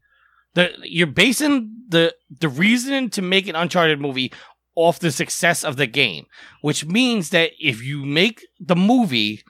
the 0.56 0.72
you're 0.84 1.08
basing 1.08 1.72
the 1.90 2.16
the 2.40 2.50
reason 2.50 3.10
to 3.12 3.22
make 3.22 3.48
an 3.48 3.56
Uncharted 3.56 4.00
movie 4.02 4.32
off 4.76 5.00
the 5.00 5.12
success 5.12 5.64
of 5.64 5.78
the 5.78 5.88
game, 5.88 6.26
which 6.62 6.86
means 6.86 7.30
that 7.30 7.52
if 7.60 7.82
you 7.84 8.04
make 8.06 8.46
the 8.60 8.76
movie, 8.76 9.42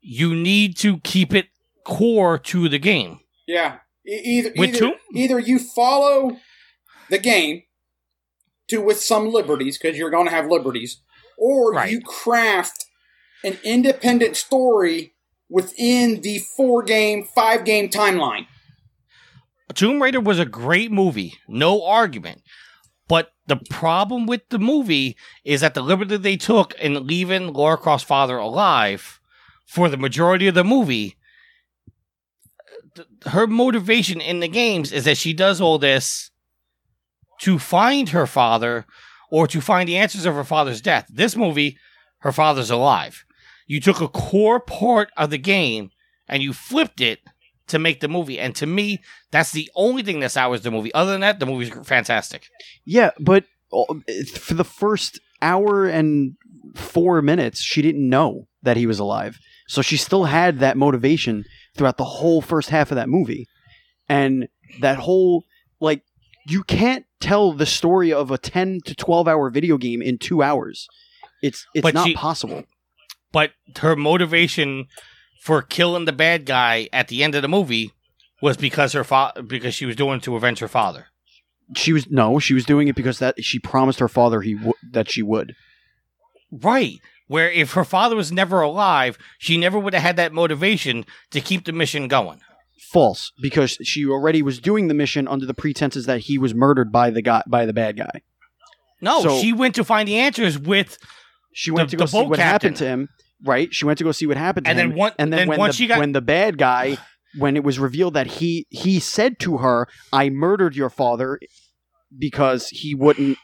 you 0.00 0.34
need 0.34 0.76
to 0.78 0.98
keep 0.98 1.34
it 1.34 1.46
core 1.84 2.38
to 2.38 2.68
the 2.68 2.78
game. 2.78 3.20
Yeah, 3.46 3.78
E- 4.06 4.20
either 4.24 4.52
With 4.56 4.70
either, 4.70 4.78
two- 4.78 4.94
either 5.14 5.38
you 5.38 5.58
follow 5.58 6.38
the 7.12 7.18
game 7.18 7.62
to 8.68 8.80
with 8.80 9.00
some 9.00 9.30
liberties 9.30 9.78
because 9.78 9.96
you're 9.96 10.10
going 10.10 10.26
to 10.26 10.32
have 10.34 10.46
liberties, 10.48 11.00
or 11.38 11.72
Right. 11.72 11.90
you 11.90 12.00
craft 12.00 12.86
an 13.44 13.58
independent 13.62 14.36
story 14.36 15.14
within 15.48 16.22
the 16.22 16.38
four 16.56 16.82
game, 16.82 17.24
five 17.24 17.64
game 17.64 17.88
timeline. 17.88 18.46
Tomb 19.74 20.02
Raider 20.02 20.20
was 20.20 20.38
a 20.38 20.44
great 20.44 20.90
movie, 20.90 21.34
no 21.48 21.84
argument. 21.84 22.42
But 23.08 23.32
the 23.46 23.56
problem 23.68 24.26
with 24.26 24.48
the 24.48 24.58
movie 24.58 25.16
is 25.44 25.60
that 25.60 25.74
the 25.74 25.82
liberty 25.82 26.16
they 26.16 26.36
took 26.36 26.72
in 26.74 27.06
leaving 27.06 27.52
Lara 27.52 27.76
Croft's 27.76 28.06
father 28.06 28.38
alive 28.38 29.20
for 29.66 29.88
the 29.88 29.96
majority 29.96 30.46
of 30.46 30.54
the 30.54 30.64
movie, 30.64 31.16
th- 32.94 33.08
her 33.26 33.46
motivation 33.46 34.20
in 34.20 34.40
the 34.40 34.48
games 34.48 34.92
is 34.92 35.04
that 35.04 35.18
she 35.18 35.32
does 35.32 35.60
all 35.60 35.78
this 35.78 36.30
to 37.42 37.58
find 37.58 38.08
her 38.08 38.26
father 38.26 38.86
or 39.30 39.46
to 39.46 39.60
find 39.60 39.88
the 39.88 39.96
answers 39.96 40.26
of 40.26 40.34
her 40.34 40.44
father's 40.44 40.80
death. 40.80 41.06
This 41.08 41.36
movie, 41.36 41.78
her 42.18 42.32
father's 42.32 42.70
alive. 42.70 43.24
You 43.66 43.80
took 43.80 44.00
a 44.00 44.08
core 44.08 44.60
part 44.60 45.10
of 45.16 45.30
the 45.30 45.38
game 45.38 45.90
and 46.28 46.42
you 46.42 46.52
flipped 46.52 47.00
it 47.00 47.20
to 47.68 47.78
make 47.78 48.00
the 48.00 48.08
movie. 48.08 48.38
And 48.38 48.54
to 48.56 48.66
me, 48.66 49.00
that's 49.30 49.52
the 49.52 49.70
only 49.74 50.02
thing 50.02 50.20
that 50.20 50.32
sours 50.32 50.62
the 50.62 50.70
movie. 50.70 50.92
Other 50.94 51.12
than 51.12 51.22
that, 51.22 51.40
the 51.40 51.46
movie's 51.46 51.70
fantastic. 51.84 52.48
Yeah, 52.84 53.10
but 53.18 53.44
for 54.34 54.54
the 54.54 54.64
first 54.64 55.18
hour 55.40 55.86
and 55.86 56.36
four 56.76 57.22
minutes, 57.22 57.60
she 57.60 57.82
didn't 57.82 58.08
know 58.08 58.46
that 58.62 58.76
he 58.76 58.86
was 58.86 58.98
alive. 58.98 59.38
So 59.66 59.82
she 59.82 59.96
still 59.96 60.24
had 60.24 60.58
that 60.58 60.76
motivation 60.76 61.44
throughout 61.74 61.96
the 61.96 62.04
whole 62.04 62.42
first 62.42 62.68
half 62.68 62.90
of 62.90 62.96
that 62.96 63.08
movie. 63.08 63.48
And 64.08 64.48
that 64.80 64.98
whole, 64.98 65.44
like, 65.80 66.02
you 66.46 66.62
can't 66.64 67.06
tell 67.22 67.52
the 67.52 67.64
story 67.66 68.12
of 68.12 68.30
a 68.30 68.36
10 68.38 68.80
to 68.84 68.94
12 68.94 69.26
hour 69.28 69.48
video 69.50 69.78
game 69.78 70.02
in 70.02 70.18
two 70.18 70.42
hours. 70.42 70.86
It's, 71.42 71.66
it's 71.74 71.82
But 71.82 71.94
not 71.94 72.06
she- 72.06 72.14
possible. 72.14 72.64
But 73.32 73.52
her 73.78 73.96
motivation 73.96 74.88
for 75.40 75.62
killing 75.62 76.04
the 76.04 76.12
bad 76.12 76.44
guy 76.44 76.88
at 76.92 77.08
the 77.08 77.24
end 77.24 77.34
of 77.34 77.40
the 77.42 77.48
movie 77.48 77.92
was 78.42 78.56
because 78.58 78.92
her 78.92 79.04
fa- 79.04 79.32
because 79.46 79.74
she 79.74 79.86
was 79.86 79.96
doing 79.96 80.18
it 80.18 80.22
to 80.24 80.36
avenge 80.36 80.58
her 80.58 80.68
father. 80.68 81.06
She 81.74 81.92
was, 81.94 82.10
no, 82.10 82.38
she 82.38 82.52
was 82.52 82.66
doing 82.66 82.88
it 82.88 82.94
because 82.96 83.18
that 83.20 83.42
she 83.42 83.58
promised 83.58 84.00
her 84.00 84.08
father 84.08 84.42
he 84.42 84.52
w- 84.54 84.74
that 84.90 85.10
she 85.10 85.22
would. 85.22 85.54
Right. 86.50 87.00
Where 87.28 87.50
if 87.50 87.72
her 87.72 87.84
father 87.84 88.14
was 88.16 88.30
never 88.30 88.60
alive, 88.60 89.16
she 89.38 89.56
never 89.56 89.78
would 89.78 89.94
have 89.94 90.02
had 90.02 90.16
that 90.16 90.32
motivation 90.34 91.06
to 91.30 91.40
keep 91.40 91.64
the 91.64 91.72
mission 91.72 92.08
going. 92.08 92.40
False, 92.90 93.32
because 93.40 93.78
she 93.82 94.04
already 94.06 94.42
was 94.42 94.58
doing 94.58 94.88
the 94.88 94.94
mission 94.94 95.28
under 95.28 95.46
the 95.46 95.54
pretenses 95.54 96.06
that 96.06 96.20
he 96.22 96.36
was 96.36 96.54
murdered 96.54 96.90
by 96.92 97.10
the 97.10 97.22
guy 97.22 97.42
by 97.46 97.64
the 97.64 97.72
bad 97.72 97.96
guy. 97.96 98.22
No, 99.00 99.22
So- 99.22 99.40
she 99.40 99.52
went 99.52 99.74
to 99.76 99.84
find 99.84 100.08
the 100.08 100.16
answers 100.16 100.58
with 100.58 100.98
She 101.54 101.70
went 101.70 101.90
The- 101.90 101.96
to 101.98 102.00
go 102.00 102.06
see 102.06 102.22
what 102.22 102.38
happened 102.38 102.76
to 102.76 102.86
him. 102.86 103.08
Right? 103.44 103.74
She 103.74 103.84
went 103.84 103.98
to 103.98 104.04
go 104.04 104.12
see 104.12 104.26
what 104.26 104.36
happened 104.38 104.64
to 104.66 104.70
And 104.70 104.78
then 104.78 104.90
him. 104.92 104.96
one- 104.96 105.12
and 105.18 105.30
then, 105.32 105.40
then 105.40 105.48
when 105.48 105.58
once 105.58 105.74
the 105.76 105.82
she 105.82 105.86
got- 105.86 105.98
when 105.98 106.12
the 106.12 106.20
bad 106.22 106.56
guy, 106.58 106.96
when 107.36 107.56
it 107.56 107.64
was 107.64 107.78
revealed 107.78 108.14
that 108.14 108.26
he 108.38 108.66
he 108.70 108.98
said 109.00 109.38
to 109.40 109.58
her, 109.58 109.86
"I 110.12 110.30
murdered 110.30 110.74
your 110.76 110.88
father," 110.90 111.38
because 112.16 112.68
he 112.68 112.94
wouldn't 112.94 113.38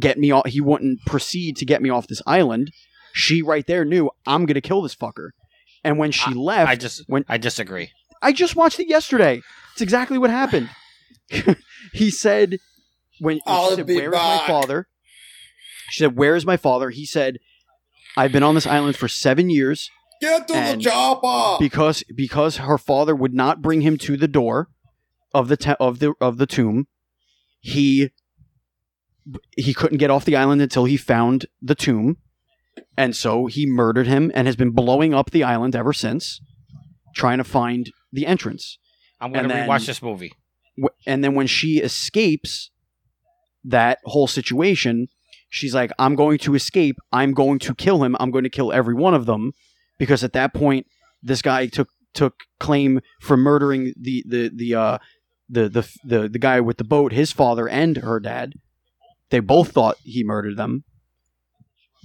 get 0.00 0.18
me 0.18 0.30
off. 0.30 0.46
He 0.46 0.60
wouldn't 0.60 1.00
proceed 1.06 1.56
to 1.56 1.64
get 1.64 1.80
me 1.82 1.88
off 1.90 2.06
this 2.08 2.22
island. 2.26 2.70
She 3.12 3.40
right 3.42 3.66
there 3.66 3.84
knew 3.84 4.10
I'm 4.26 4.44
gonna 4.46 4.60
kill 4.60 4.82
this 4.82 4.94
fucker. 4.94 5.30
And 5.84 5.98
when 5.98 6.10
she 6.12 6.34
left, 6.34 6.68
I 6.70 6.76
just 6.76 7.04
when 7.06 7.24
I 7.28 7.38
disagree. 7.38 7.90
I 8.22 8.32
just 8.32 8.56
watched 8.56 8.80
it 8.80 8.88
yesterday. 8.88 9.42
It's 9.72 9.82
exactly 9.82 10.18
what 10.18 10.30
happened. 10.30 10.70
he 11.92 12.10
said 12.10 12.58
when 13.20 13.40
I'll 13.46 13.70
she 13.70 13.76
said, 13.76 13.86
be 13.86 13.96
"Where 13.96 14.06
is 14.06 14.12
back." 14.12 14.42
my 14.42 14.46
father?" 14.46 14.88
She 15.90 16.02
said, 16.02 16.16
"Where 16.16 16.36
is 16.36 16.46
my 16.46 16.56
father?" 16.56 16.90
He 16.90 17.04
said, 17.06 17.38
"I've 18.16 18.32
been 18.32 18.42
on 18.42 18.54
this 18.54 18.66
island 18.66 18.96
for 18.96 19.08
seven 19.08 19.50
years 19.50 19.90
Get 20.20 20.48
to 20.48 20.52
the 20.54 20.76
chopper. 20.80 21.56
because 21.62 22.02
because 22.14 22.56
her 22.58 22.78
father 22.78 23.14
would 23.14 23.34
not 23.34 23.60
bring 23.62 23.82
him 23.82 23.96
to 23.98 24.16
the 24.16 24.28
door 24.28 24.68
of 25.34 25.48
the 25.48 25.56
te- 25.56 25.74
of 25.78 25.98
the 25.98 26.14
of 26.20 26.38
the 26.38 26.46
tomb. 26.46 26.86
He 27.60 28.10
he 29.56 29.74
couldn't 29.74 29.98
get 29.98 30.10
off 30.10 30.24
the 30.24 30.36
island 30.36 30.62
until 30.62 30.84
he 30.84 30.96
found 30.96 31.46
the 31.60 31.74
tomb, 31.74 32.16
and 32.96 33.14
so 33.14 33.46
he 33.46 33.66
murdered 33.66 34.06
him 34.06 34.30
and 34.34 34.46
has 34.46 34.56
been 34.56 34.70
blowing 34.70 35.12
up 35.12 35.30
the 35.30 35.42
island 35.44 35.74
ever 35.74 35.92
since, 35.92 36.40
trying 37.14 37.38
to 37.38 37.44
find 37.44 37.90
the 38.12 38.26
entrance." 38.26 38.78
I'm 39.20 39.32
going 39.32 39.48
to 39.48 39.54
rewatch 39.54 39.86
this 39.86 40.02
movie. 40.02 40.32
Wh- 40.82 40.94
and 41.06 41.24
then 41.24 41.34
when 41.34 41.46
she 41.46 41.78
escapes 41.78 42.70
that 43.64 43.98
whole 44.04 44.26
situation, 44.26 45.08
she's 45.48 45.74
like, 45.74 45.90
"I'm 45.98 46.14
going 46.14 46.38
to 46.38 46.54
escape. 46.54 46.96
I'm 47.12 47.32
going 47.32 47.58
to 47.60 47.74
kill 47.74 48.04
him. 48.04 48.16
I'm 48.20 48.30
going 48.30 48.44
to 48.44 48.50
kill 48.50 48.72
every 48.72 48.94
one 48.94 49.14
of 49.14 49.26
them," 49.26 49.52
because 49.98 50.22
at 50.22 50.32
that 50.34 50.52
point, 50.54 50.86
this 51.22 51.42
guy 51.42 51.66
took 51.66 51.88
took 52.14 52.34
claim 52.58 53.00
for 53.20 53.36
murdering 53.36 53.92
the 53.98 54.24
the 54.26 54.50
the 54.54 54.74
uh, 54.74 54.98
the, 55.48 55.68
the 55.68 55.88
the 56.04 56.28
the 56.28 56.38
guy 56.38 56.60
with 56.60 56.76
the 56.78 56.84
boat, 56.84 57.12
his 57.12 57.32
father 57.32 57.68
and 57.68 57.98
her 57.98 58.20
dad. 58.20 58.54
They 59.30 59.40
both 59.40 59.72
thought 59.72 59.96
he 60.04 60.22
murdered 60.22 60.56
them, 60.56 60.84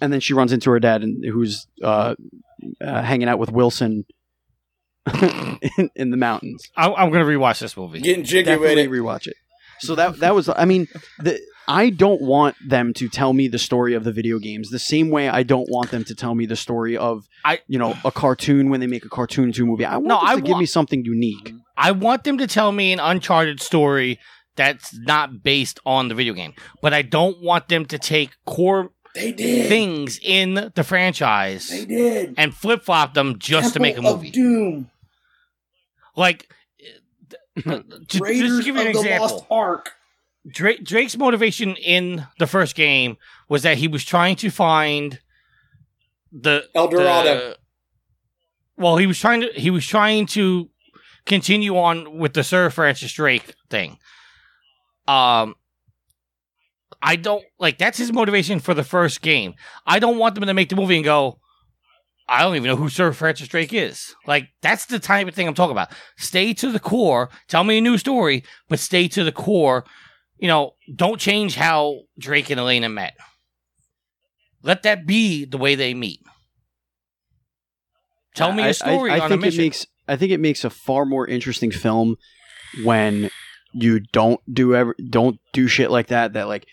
and 0.02 0.12
then 0.12 0.20
she 0.20 0.34
runs 0.34 0.52
into 0.52 0.72
her 0.72 0.80
dad, 0.80 1.04
and 1.04 1.24
who's 1.24 1.68
uh, 1.84 2.16
uh, 2.82 3.02
hanging 3.04 3.28
out 3.28 3.40
with 3.40 3.52
Wilson 3.52 4.06
in, 5.78 5.90
in 5.96 6.12
the 6.12 6.18
mountains 6.18 6.64
I, 6.78 6.92
I'm 6.92 7.10
going 7.12 7.26
to 7.26 7.32
rewatch 7.32 7.60
this 7.60 7.76
movie. 7.76 8.00
Getting 8.02 8.24
jiggy 8.24 8.56
with 8.56 8.78
it. 8.78 8.90
rewatch 8.90 9.28
it. 9.28 9.36
So 9.80 9.96
that 9.96 10.20
that 10.20 10.36
was 10.36 10.48
I 10.50 10.66
mean 10.66 10.88
the 11.20 11.40
I 11.68 11.90
don't 11.90 12.22
want 12.22 12.56
them 12.68 12.94
to 12.96 13.08
tell 13.10 13.34
me 13.34 13.48
the 13.48 13.58
story 13.60 13.94
of 13.96 14.04
the 14.04 14.12
video 14.12 14.38
games 14.38 14.70
the 14.70 14.78
same 14.80 15.10
way 15.10 15.28
I 15.30 15.42
don't 15.44 15.68
want 15.70 15.90
them 15.90 16.04
to 16.06 16.14
tell 16.16 16.36
me 16.36 16.46
the 16.46 16.56
story 16.56 16.96
of 16.98 17.26
I- 17.44 17.62
you 17.68 17.80
know 17.80 17.96
a 18.06 18.12
cartoon 18.12 18.70
when 18.70 18.80
they 18.80 18.88
make 18.88 19.06
a 19.06 19.10
cartoon 19.10 19.52
to 19.54 19.64
a 19.64 19.66
movie. 19.66 19.86
I 19.86 19.94
want 19.98 20.08
No, 20.08 20.20
them 20.20 20.26
I 20.28 20.36
to 20.36 20.42
give 20.42 20.58
me 20.58 20.66
something 20.68 21.04
unique. 21.04 21.54
I 21.78 21.92
want 21.92 22.24
them 22.26 22.38
to 22.38 22.46
tell 22.48 22.72
me 22.72 22.94
an 22.94 23.00
Uncharted 23.00 23.60
story 23.60 24.20
that's 24.56 24.94
not 25.00 25.42
based 25.42 25.80
on 25.86 26.10
the 26.10 26.14
video 26.16 26.34
game, 26.34 26.54
but 26.82 26.94
I 26.94 27.02
don't 27.02 27.42
want 27.42 27.70
them 27.70 27.86
to 27.86 27.98
take 27.98 28.32
core 28.46 28.92
They 29.14 29.32
did. 29.34 29.68
things 29.68 30.20
in 30.24 30.72
the 30.76 30.84
franchise 30.84 31.68
They 31.70 31.86
did. 31.86 32.36
and 32.38 32.54
flip 32.54 32.84
flop 32.84 33.14
them 33.14 33.40
just 33.40 33.74
to 33.74 33.80
make 33.80 33.94
a 33.98 34.02
Temple 34.02 34.16
movie. 34.18 34.32
Doom. 34.32 34.90
Like, 36.16 36.50
just, 37.58 38.20
Raiders 38.22 38.50
just 38.52 38.66
give 38.66 38.76
you 38.76 38.82
an 38.82 38.88
example, 38.88 39.28
Lost 39.28 39.46
Ark. 39.52 39.92
Drake, 40.48 40.84
Drake's 40.84 41.18
motivation 41.18 41.76
in 41.76 42.26
the 42.40 42.48
first 42.48 42.76
game 42.76 43.18
was 43.50 43.64
that 43.64 43.78
he 43.78 43.88
was 43.88 44.04
trying 44.04 44.36
to 44.38 44.50
find 44.50 45.20
the 46.32 46.66
El 46.74 46.88
Dorado. 46.88 47.36
the- 47.36 47.58
well, 48.78 48.98
he 48.98 49.06
was 49.06 49.20
trying 49.20 49.42
to 49.42 49.52
he 49.54 49.70
was 49.70 49.86
trying 49.86 50.26
to 50.28 50.70
continue 51.26 51.78
on 51.78 52.18
with 52.18 52.34
the 52.34 52.44
Sir 52.44 52.70
Francis 52.72 53.12
Drake 53.14 53.54
thing. 53.70 54.00
Um, 55.08 55.56
I 57.02 57.16
don't 57.16 57.44
like 57.60 57.78
that's 57.78 57.98
his 57.98 58.12
motivation 58.14 58.60
for 58.60 58.74
the 58.74 58.84
first 58.84 59.22
game. 59.22 59.54
I 59.86 60.00
don't 60.00 60.18
want 60.18 60.36
them 60.36 60.46
to 60.46 60.54
make 60.54 60.70
the 60.70 60.76
movie 60.76 60.96
and 60.96 61.06
go. 61.06 61.40
I 62.28 62.44
don't 62.44 62.56
even 62.56 62.68
know 62.70 62.76
who 62.78 62.88
Sir 62.90 63.12
Francis 63.12 63.48
Drake 63.50 63.74
is. 63.74 64.16
Like 64.26 64.50
that's 64.62 64.86
the 64.86 65.00
type 65.00 65.28
of 65.28 65.34
thing 65.36 65.48
I'm 65.48 65.54
talking 65.54 65.72
about. 65.74 65.90
Stay 66.18 66.54
to 66.56 66.72
the 66.72 66.80
core. 66.80 67.30
Tell 67.48 67.64
me 67.64 67.78
a 67.78 67.82
new 67.82 67.98
story, 67.98 68.44
but 68.70 68.80
stay 68.80 69.08
to 69.10 69.24
the 69.24 69.32
core. 69.32 69.84
You 70.38 70.48
know, 70.48 70.72
don't 70.96 71.20
change 71.20 71.56
how 71.56 72.02
Drake 72.18 72.50
and 72.50 72.60
Elena 72.60 72.90
met. 72.90 73.14
Let 74.64 74.84
that 74.84 75.06
be 75.06 75.46
the 75.46 75.58
way 75.58 75.76
they 75.76 75.94
meet. 75.94 76.22
Tell 78.36 78.52
me 78.54 78.64
I- 78.64 78.70
a 78.70 78.74
story 78.74 79.12
I, 79.12 79.18
I 79.20 79.26
a 79.26 79.30
think 79.30 79.46
it 79.46 79.58
makes 79.58 79.86
I 80.08 80.16
think 80.16 80.32
it 80.32 80.40
makes 80.40 80.64
a 80.64 80.70
far 80.70 81.06
more 81.06 81.28
interesting 81.28 81.72
film 81.72 82.16
when 82.84 83.30
you 83.74 84.00
don't 84.12 84.40
do 84.54 84.76
ever 84.76 84.96
don't 85.10 85.40
do 85.54 85.68
shit 85.68 85.92
like 85.92 86.08
that 86.08 86.34
that 86.34 86.48
like 86.48 86.66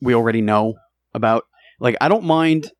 we 0.00 0.14
already 0.14 0.40
know 0.42 0.74
about. 1.14 1.44
Like 1.80 1.96
I 2.00 2.08
don't 2.08 2.24
mind. 2.24 2.70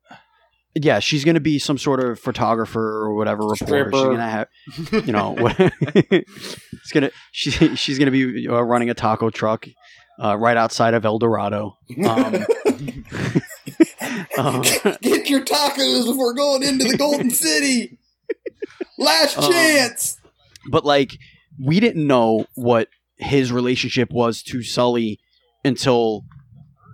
Yeah, 0.79 0.99
she's 0.99 1.23
gonna 1.25 1.39
be 1.39 1.57
some 1.57 1.77
sort 1.79 1.99
of 1.99 2.19
photographer 2.19 2.79
or 3.03 3.15
whatever 3.15 3.43
reporter. 3.47 3.89
She's 3.91 4.01
gonna 4.03 4.29
have, 4.29 4.47
you 5.07 5.11
know, 5.11 5.35
it's 5.39 6.91
gonna 6.93 7.09
she 7.31 7.75
she's 7.75 7.97
gonna 7.97 8.11
be 8.11 8.47
uh, 8.47 8.61
running 8.61 8.89
a 8.91 8.93
taco 8.93 9.29
truck 9.31 9.65
uh, 10.21 10.37
right 10.37 10.55
outside 10.55 10.93
of 10.93 11.03
El 11.03 11.17
Dorado. 11.17 11.77
Um, 12.07 12.35
um, 14.37 14.61
Get 15.01 15.29
your 15.29 15.43
tacos 15.43 16.05
before 16.05 16.33
going 16.33 16.63
into 16.63 16.85
the 16.85 16.97
Golden 16.97 17.29
City. 17.31 17.97
Last 18.97 19.37
Um, 19.37 19.51
chance. 19.51 20.17
but 20.69 20.85
like 20.85 21.17
we 21.59 21.79
didn't 21.79 22.05
know 22.05 22.45
what 22.55 22.87
his 23.17 23.51
relationship 23.51 24.11
was 24.11 24.41
to 24.43 24.63
Sully 24.63 25.19
until 25.63 26.23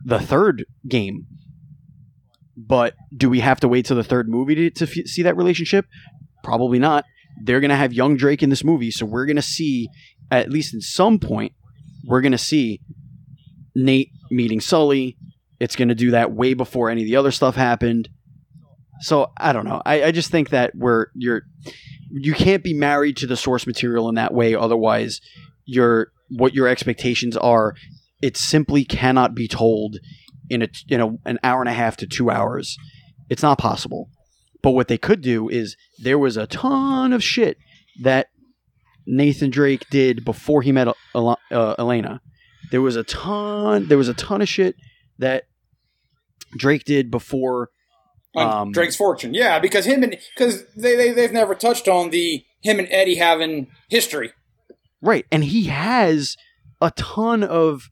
the 0.05 0.19
third 0.19 0.65
game. 0.87 1.27
But 2.55 2.95
do 3.15 3.29
we 3.29 3.39
have 3.39 3.59
to 3.61 3.67
wait 3.67 3.85
till 3.85 3.97
the 3.97 4.03
third 4.03 4.29
movie 4.29 4.55
to, 4.55 4.69
to 4.71 4.83
f- 4.85 5.07
see 5.07 5.23
that 5.23 5.37
relationship? 5.37 5.85
Probably 6.43 6.79
not. 6.79 7.05
They're 7.41 7.59
going 7.59 7.69
to 7.69 7.75
have 7.75 7.93
young 7.93 8.15
Drake 8.15 8.43
in 8.43 8.49
this 8.49 8.63
movie, 8.63 8.91
so 8.91 9.05
we're 9.05 9.25
going 9.25 9.37
to 9.37 9.41
see, 9.41 9.89
at 10.29 10.51
least 10.51 10.73
in 10.73 10.81
some 10.81 11.17
point, 11.19 11.53
we're 12.05 12.21
going 12.21 12.33
to 12.33 12.37
see 12.37 12.79
Nate 13.75 14.11
meeting 14.29 14.59
Sully, 14.59 15.17
It's 15.59 15.75
going 15.75 15.87
to 15.87 15.95
do 15.95 16.11
that 16.11 16.31
way 16.31 16.53
before 16.53 16.89
any 16.89 17.01
of 17.01 17.07
the 17.07 17.15
other 17.15 17.31
stuff 17.31 17.55
happened. 17.55 18.09
So 18.99 19.31
I 19.37 19.53
don't 19.53 19.65
know. 19.65 19.81
I, 19.85 20.03
I 20.03 20.11
just 20.11 20.29
think 20.29 20.49
that 20.49 20.73
we're 20.75 21.07
you're 21.15 21.43
you 22.11 22.33
can't 22.33 22.63
be 22.63 22.73
married 22.73 23.17
to 23.17 23.27
the 23.27 23.35
source 23.35 23.65
material 23.65 24.07
in 24.07 24.15
that 24.15 24.33
way. 24.33 24.53
Otherwise, 24.53 25.19
your 25.65 26.11
what 26.29 26.53
your 26.53 26.67
expectations 26.67 27.37
are, 27.37 27.75
it 28.21 28.37
simply 28.37 28.85
cannot 28.85 29.35
be 29.35 29.47
told 29.47 29.97
in 30.49 30.61
a 30.61 30.67
you 30.87 30.97
know 30.97 31.19
an 31.25 31.39
hour 31.43 31.61
and 31.61 31.69
a 31.69 31.73
half 31.73 31.97
to 31.97 32.07
two 32.07 32.29
hours. 32.29 32.77
It's 33.29 33.43
not 33.43 33.57
possible. 33.57 34.09
But 34.61 34.71
what 34.71 34.87
they 34.87 34.97
could 34.97 35.21
do 35.21 35.49
is 35.49 35.75
there 35.99 36.17
was 36.17 36.37
a 36.37 36.47
ton 36.47 37.11
of 37.11 37.23
shit 37.23 37.57
that 38.01 38.27
Nathan 39.05 39.49
Drake 39.49 39.85
did 39.89 40.23
before 40.23 40.61
he 40.61 40.71
met 40.71 40.87
uh, 41.13 41.75
Elena. 41.77 42.21
There 42.71 42.81
was 42.81 42.95
a 42.95 43.03
ton. 43.03 43.87
There 43.87 43.97
was 43.97 44.07
a 44.07 44.13
ton 44.13 44.41
of 44.41 44.47
shit 44.47 44.75
that 45.19 45.43
Drake 46.57 46.85
did 46.85 47.11
before 47.11 47.69
um, 48.35 48.71
Drake's 48.71 48.95
fortune. 48.95 49.33
Yeah, 49.33 49.59
because 49.59 49.85
him 49.85 50.03
and 50.03 50.17
because 50.35 50.65
they 50.75 50.95
they 50.95 51.11
they've 51.11 51.31
never 51.31 51.55
touched 51.55 51.87
on 51.87 52.09
the 52.09 52.45
him 52.61 52.79
and 52.79 52.87
Eddie 52.89 53.15
having 53.15 53.67
history. 53.89 54.31
Right, 55.03 55.25
and 55.31 55.43
he 55.43 55.65
has 55.65 56.37
a 56.81 56.91
ton 56.91 57.43
of 57.43 57.89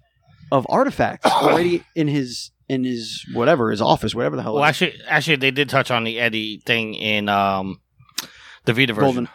of 0.52 0.66
artifacts 0.70 1.26
already 1.32 1.84
in 1.94 2.08
his 2.08 2.52
in 2.70 2.86
his 2.86 3.26
whatever 3.34 3.70
his 3.70 3.82
office, 3.82 4.16
whatever 4.16 4.38
the 4.38 4.44
hell. 4.44 4.56
Well, 4.56 4.64
actually, 4.64 4.94
actually, 5.08 5.36
they 5.36 5.52
did 5.52 5.68
touch 5.70 5.92
on 5.92 6.06
the 6.06 6.20
Eddie 6.20 6.62
thing 6.66 6.94
in 6.96 7.28
um 7.28 7.82
the 8.66 8.74
Vita 8.74 8.94
version. 8.94 9.06
Golden, 9.06 9.30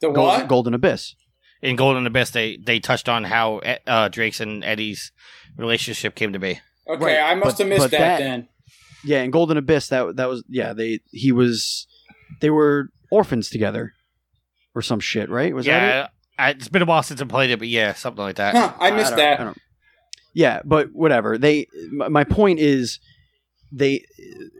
the 0.00 0.06
Golden, 0.12 0.22
what? 0.40 0.48
Golden 0.48 0.74
Abyss. 0.74 1.14
In 1.62 1.74
Golden 1.74 2.06
Abyss, 2.06 2.30
they 2.30 2.58
they 2.58 2.78
touched 2.78 3.08
on 3.08 3.24
how 3.24 3.60
uh, 3.88 4.08
Drake's 4.08 4.40
and 4.40 4.62
Eddie's 4.62 5.10
relationship 5.56 6.14
came 6.14 6.32
to 6.32 6.38
be. 6.38 6.60
Okay, 6.88 7.04
Right, 7.04 7.18
I 7.18 7.34
must 7.34 7.58
but- 7.58 7.64
have 7.64 7.68
missed 7.68 7.90
that, 7.90 7.98
that- 7.98 8.18
then. 8.18 8.48
Yeah, 9.04 9.22
in 9.22 9.30
Golden 9.32 9.56
Abyss, 9.56 9.88
that 9.88 10.14
that 10.16 10.28
was 10.28 10.44
yeah. 10.48 10.72
They 10.74 11.00
he 11.10 11.32
was 11.32 11.86
they 12.40 12.50
were 12.50 12.90
orphans 13.10 13.50
together, 13.50 13.94
or 14.74 14.82
some 14.82 15.00
shit, 15.00 15.28
right? 15.28 15.54
Was 15.54 15.66
that 15.66 16.04
it? 16.06 16.10
Yeah, 16.38 16.44
I, 16.46 16.50
it's 16.50 16.68
been 16.68 16.82
a 16.82 16.86
while 16.86 17.02
since 17.02 17.20
I 17.20 17.24
played 17.24 17.50
it, 17.50 17.58
but 17.58 17.68
yeah, 17.68 17.94
something 17.94 18.22
like 18.22 18.36
that. 18.36 18.54
Huh, 18.54 18.72
I 18.78 18.90
missed 18.90 19.10
don't- 19.10 19.18
that. 19.18 19.40
I 19.40 19.52
yeah, 20.34 20.60
but 20.64 20.92
whatever. 20.92 21.38
They. 21.38 21.66
My 21.92 22.08
my 22.08 22.24
point 22.24 22.60
is, 22.60 23.00
they 23.72 24.04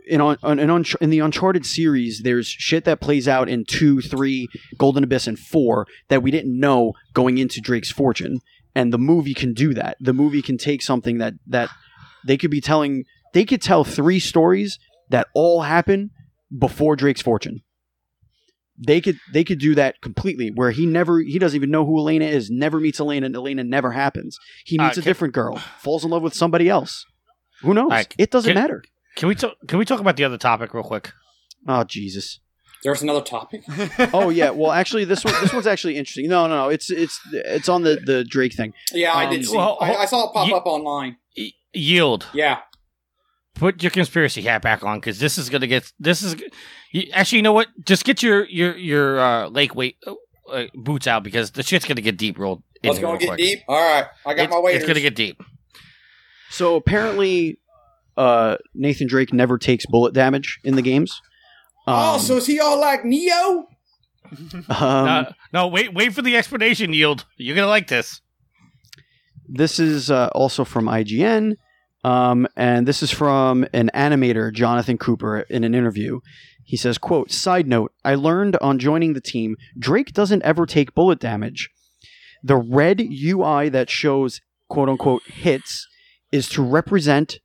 in 0.06 0.20
on, 0.22 0.38
on 0.42 0.58
in, 0.58 0.68
Unch- 0.70 0.96
in 1.02 1.10
the 1.10 1.18
Uncharted 1.20 1.66
series, 1.66 2.22
there's 2.22 2.46
shit 2.46 2.84
that 2.86 3.00
plays 3.00 3.28
out 3.28 3.48
in 3.48 3.64
two, 3.66 4.00
three, 4.00 4.48
Golden 4.78 5.04
Abyss, 5.04 5.26
and 5.26 5.38
four 5.38 5.86
that 6.08 6.22
we 6.22 6.30
didn't 6.30 6.58
know 6.58 6.94
going 7.12 7.36
into 7.36 7.60
Drake's 7.60 7.90
Fortune, 7.92 8.40
and 8.74 8.90
the 8.92 8.98
movie 8.98 9.34
can 9.34 9.52
do 9.52 9.74
that. 9.74 9.98
The 10.00 10.14
movie 10.14 10.40
can 10.42 10.56
take 10.56 10.80
something 10.80 11.18
that 11.18 11.34
that 11.46 11.68
they 12.26 12.38
could 12.38 12.50
be 12.50 12.62
telling. 12.62 13.04
They 13.34 13.44
could 13.44 13.60
tell 13.60 13.84
three 13.84 14.18
stories 14.18 14.78
that 15.10 15.26
all 15.34 15.60
happen 15.62 16.10
before 16.56 16.96
Drake's 16.96 17.20
Fortune. 17.20 17.60
They 18.78 19.00
could 19.00 19.18
they 19.32 19.42
could 19.44 19.58
do 19.58 19.74
that 19.76 20.00
completely, 20.02 20.50
where 20.54 20.70
he 20.70 20.84
never 20.86 21.20
he 21.20 21.38
doesn't 21.38 21.56
even 21.56 21.70
know 21.70 21.84
who 21.86 21.98
Elena 21.98 22.26
is, 22.26 22.50
never 22.50 22.78
meets 22.80 23.00
Elena, 23.00 23.26
and 23.26 23.34
Elena 23.36 23.64
never 23.64 23.92
happens. 23.92 24.38
He 24.64 24.78
Uh, 24.78 24.84
meets 24.84 24.98
a 24.98 25.02
can- 25.02 25.10
different 25.10 25.34
girl, 25.34 25.56
falls 25.78 26.04
in 26.04 26.10
love 26.10 26.22
with 26.22 26.34
somebody 26.34 26.68
else. 26.68 27.04
Who 27.62 27.72
knows? 27.74 27.84
Alright, 27.84 28.14
it 28.18 28.30
doesn't 28.30 28.52
can- 28.52 28.60
matter. 28.60 28.82
Can 29.16 29.28
we 29.28 29.34
talk? 29.34 29.54
Can 29.66 29.78
we 29.78 29.84
talk 29.86 30.00
about 30.00 30.16
the 30.16 30.24
other 30.24 30.36
topic 30.38 30.74
real 30.74 30.84
quick? 30.84 31.12
Oh 31.66 31.84
Jesus. 31.84 32.40
There's 32.84 33.00
another 33.02 33.22
topic. 33.22 33.62
Oh 34.12 34.28
yeah. 34.28 34.50
Well, 34.50 34.70
actually, 34.72 35.04
this 35.06 35.24
one 35.24 35.32
this 35.40 35.52
one's 35.52 35.66
actually 35.66 35.96
interesting. 35.96 36.28
No, 36.28 36.46
no, 36.46 36.64
no. 36.64 36.68
It's 36.68 36.90
it's 36.90 37.18
it's 37.32 37.68
on 37.70 37.82
the 37.82 37.96
the 38.04 38.24
Drake 38.24 38.52
thing. 38.54 38.74
Yeah, 38.92 39.12
I 39.14 39.24
Um, 39.24 39.32
did 39.32 39.46
see. 39.46 39.56
well, 39.56 39.78
I, 39.80 39.94
I 39.96 40.04
saw 40.04 40.28
it 40.28 40.34
pop 40.34 40.46
you- 40.48 40.54
up 40.54 40.66
online. 40.66 41.16
Y- 41.36 41.52
yield. 41.72 42.26
Yeah. 42.34 42.58
Put 43.56 43.82
your 43.82 43.90
conspiracy 43.90 44.42
hat 44.42 44.62
back 44.62 44.84
on 44.84 44.98
because 45.00 45.18
this 45.18 45.38
is 45.38 45.48
gonna 45.50 45.66
get. 45.66 45.90
This 45.98 46.22
is 46.22 46.36
you, 46.92 47.08
actually. 47.12 47.38
You 47.38 47.42
know 47.42 47.52
what? 47.54 47.68
Just 47.84 48.04
get 48.04 48.22
your 48.22 48.44
your 48.46 48.76
your 48.76 49.18
uh, 49.18 49.48
lake 49.48 49.74
weight 49.74 49.96
uh, 50.52 50.64
boots 50.74 51.06
out 51.06 51.22
because 51.22 51.50
the 51.52 51.62
shit's 51.62 51.84
gonna 51.86 52.02
get 52.02 52.16
deep 52.18 52.38
rolled. 52.38 52.62
in 52.82 52.90
Let's 52.90 53.00
go 53.00 53.10
real 53.10 53.18
get 53.18 53.26
quick. 53.28 53.38
deep. 53.38 53.58
All 53.66 53.76
right, 53.76 54.06
I 54.26 54.34
got 54.34 54.44
It's, 54.44 54.50
my 54.52 54.58
waders. 54.58 54.82
it's 54.82 54.88
gonna 54.88 55.00
get 55.00 55.14
deep. 55.14 55.42
So 56.50 56.76
apparently, 56.76 57.58
uh, 58.16 58.56
Nathan 58.74 59.06
Drake 59.08 59.32
never 59.32 59.56
takes 59.58 59.86
bullet 59.86 60.12
damage 60.14 60.58
in 60.62 60.76
the 60.76 60.82
games. 60.82 61.18
oh, 61.86 62.14
Um, 62.14 62.20
so 62.20 62.36
is 62.36 62.46
he 62.46 62.60
all 62.60 62.78
like 62.80 63.04
Neo? 63.06 63.66
um, 64.52 64.64
Uh, 64.68 65.24
no, 65.52 65.68
wait, 65.68 65.94
wait 65.94 66.12
for 66.12 66.20
the 66.22 66.36
explanation. 66.36 66.92
Yield. 66.92 67.24
You're 67.38 67.56
gonna 67.56 67.68
like 67.68 67.88
this. 67.88 68.20
This 69.48 69.78
is 69.78 70.10
uh, 70.10 70.28
also 70.34 70.64
from 70.64 70.86
IGN, 70.86 71.54
um, 72.06 72.46
and 72.54 72.86
this 72.86 73.02
is 73.02 73.10
from 73.10 73.66
an 73.72 73.90
animator, 73.92 74.52
Jonathan 74.52 74.96
Cooper, 74.96 75.40
in 75.40 75.64
an 75.64 75.74
interview. 75.74 76.20
He 76.62 76.76
says, 76.76 76.98
"quote 76.98 77.32
Side 77.32 77.66
note: 77.66 77.92
I 78.04 78.14
learned 78.14 78.56
on 78.58 78.78
joining 78.78 79.14
the 79.14 79.20
team, 79.20 79.56
Drake 79.76 80.12
doesn't 80.12 80.44
ever 80.44 80.66
take 80.66 80.94
bullet 80.94 81.18
damage. 81.18 81.68
The 82.44 82.58
red 82.58 83.00
UI 83.00 83.68
that 83.70 83.90
shows 83.90 84.40
quote 84.68 84.88
unquote 84.88 85.22
hits 85.24 85.88
is 86.30 86.48
to 86.50 86.62
represent, 86.62 87.40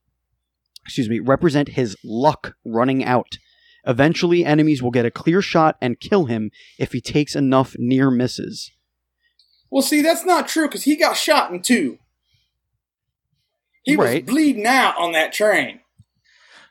excuse 0.86 1.10
me, 1.10 1.20
represent 1.20 1.70
his 1.70 1.98
luck 2.04 2.54
running 2.64 3.04
out. 3.04 3.40
Eventually, 3.88 4.46
enemies 4.46 4.84
will 4.84 4.92
get 4.92 5.08
a 5.08 5.12
clear 5.12 5.42
shot 5.42 5.76
and 5.82 6.00
kill 6.00 6.26
him 6.26 6.52
if 6.78 6.92
he 6.92 7.02
takes 7.02 7.36
enough 7.36 7.76
near 7.80 8.12
misses." 8.12 8.70
Well, 9.72 9.82
see, 9.82 10.04
that's 10.04 10.26
not 10.26 10.48
true 10.48 10.68
because 10.68 10.84
he 10.84 10.96
got 10.96 11.18
shot 11.18 11.52
in 11.52 11.64
two. 11.64 11.98
He 13.84 13.96
Right. 13.96 14.24
was 14.24 14.32
bleeding 14.34 14.66
out 14.66 14.96
on 14.98 15.12
that 15.14 15.34
train. 15.34 15.80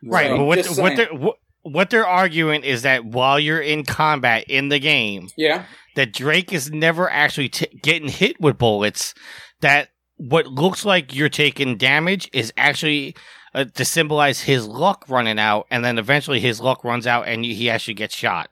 Right, 0.03 0.29
So, 0.29 0.37
but 0.39 0.45
what 0.45 0.67
what 0.79 0.97
they're 0.97 1.15
what, 1.15 1.37
what 1.63 1.91
they're 1.91 2.07
arguing 2.07 2.63
is 2.65 2.83
that 2.83 3.05
while 3.05 3.39
you're 3.39 3.61
in 3.61 3.85
combat 3.85 4.45
in 4.49 4.69
the 4.71 4.79
game, 4.79 5.29
Yeah. 5.37 5.65
that 5.97 6.13
Drake 6.13 6.53
is 6.53 6.71
never 6.71 7.11
actually 7.11 7.51
t- 7.51 7.67
getting 7.83 8.09
hit 8.09 8.41
with 8.41 8.57
bullets. 8.59 9.13
That 9.61 9.91
what 10.17 10.47
looks 10.47 10.85
like 10.85 11.15
you're 11.15 11.29
taking 11.29 11.77
damage 11.77 12.31
is 12.33 12.53
actually 12.57 13.15
uh, 13.55 13.65
to 13.65 13.85
symbolize 13.85 14.43
his 14.43 14.67
luck 14.69 15.05
running 15.09 15.39
out, 15.39 15.67
and 15.71 15.85
then 15.85 15.99
eventually 15.99 16.39
his 16.41 16.61
luck 16.61 16.85
runs 16.85 17.07
out, 17.07 17.27
and 17.27 17.45
he 17.45 17.69
actually 17.69 17.95
gets 17.95 18.15
shot. 18.15 18.49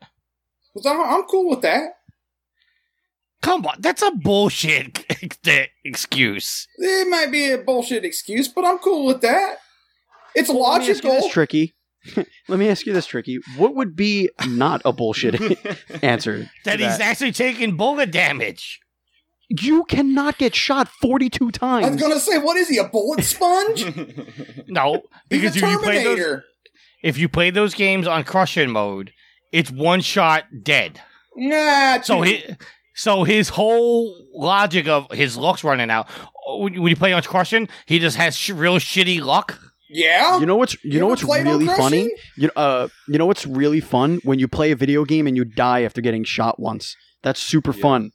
I'm 0.85 1.23
cool 1.25 1.49
with 1.49 1.63
that. 1.63 1.98
Come 3.43 3.65
on, 3.67 3.77
that's 3.81 4.03
a 4.03 4.11
bullshit 4.11 5.05
excuse. 5.85 6.67
It 6.79 7.09
might 7.09 7.31
be 7.31 7.51
a 7.53 7.59
bullshit 7.59 8.05
excuse, 8.05 8.49
but 8.49 8.65
I'm 8.65 8.79
cool 8.79 9.07
with 9.07 9.21
that. 9.23 9.59
It's 10.35 10.49
Let 10.49 10.57
me 10.57 10.61
ask 10.63 10.87
you 11.05 11.11
logical. 11.11 11.11
this, 11.13 11.33
Tricky. 11.33 11.75
Let 12.49 12.59
me 12.59 12.69
ask 12.69 12.87
you 12.87 12.93
this, 12.93 13.07
Tricky. 13.07 13.39
What 13.57 13.75
would 13.75 13.95
be 13.97 14.31
not 14.47 14.83
a 14.85 14.93
bullshit 14.93 15.41
answer? 16.03 16.45
to 16.45 16.51
That 16.65 16.81
he's 16.81 17.01
actually 17.01 17.33
taking 17.33 17.77
bullet 17.77 18.11
damage. 18.11 18.81
You 19.49 19.85
cannot 19.85 20.37
get 20.39 20.55
shot 20.55 20.89
42 20.89 21.51
times. 21.53 21.87
I 21.87 21.91
was 21.91 22.01
gonna 22.03 22.21
say, 22.21 22.39
what 22.39 22.57
is 22.59 22.69
he, 22.69 22.77
a 22.79 22.85
bullet 22.85 23.25
sponge? 23.25 23.85
No, 24.69 25.03
He's 25.31 25.53
because 25.53 25.57
a 25.57 25.59
if 25.59 25.71
you 25.71 25.79
play 25.79 26.05
those, 26.05 26.43
if 27.03 27.19
you 27.19 27.29
play 27.29 27.51
those 27.51 27.75
games 27.75 28.07
on 28.07 28.25
crushing 28.25 28.71
mode, 28.71 29.13
it's 29.53 29.71
one 29.71 30.03
shot 30.03 30.45
dead. 30.63 31.01
Nah, 31.35 32.01
So 32.03 32.21
he, 32.23 32.45
so 32.99 33.25
his 33.25 33.49
whole 33.49 34.27
logic 34.35 34.87
of 34.89 35.11
his 35.13 35.37
luck's 35.37 35.63
running 35.65 35.91
out. 35.91 36.09
When 36.47 36.81
when 36.83 36.91
you 36.91 36.97
play 36.97 37.13
on 37.13 37.23
crushing, 37.23 37.69
he 37.87 37.99
just 37.99 38.17
has 38.17 38.37
sh- 38.37 38.51
real 38.51 38.77
shitty 38.79 39.21
luck. 39.21 39.59
yeah. 39.89 40.39
You 40.41 40.47
know 40.47 40.57
what's 40.57 40.75
you, 40.85 40.93
You 40.95 41.01
know 41.01 41.07
what's 41.07 41.25
really 41.25 41.67
funny? 41.67 42.11
You 42.37 42.51
uh 42.57 42.89
you 43.09 43.19
know 43.19 43.27
what's 43.27 43.47
really 43.47 43.81
fun 43.81 44.21
when 44.25 44.39
you 44.39 44.49
play 44.49 44.71
a 44.73 44.77
video 44.77 45.05
game 45.05 45.27
and 45.27 45.37
you 45.37 45.45
die 45.45 45.83
after 45.83 46.01
getting 46.01 46.25
shot 46.25 46.59
once. 46.59 46.97
That's 47.23 47.41
super 47.41 47.73
Yeah. 47.75 47.83
fun. 47.83 48.11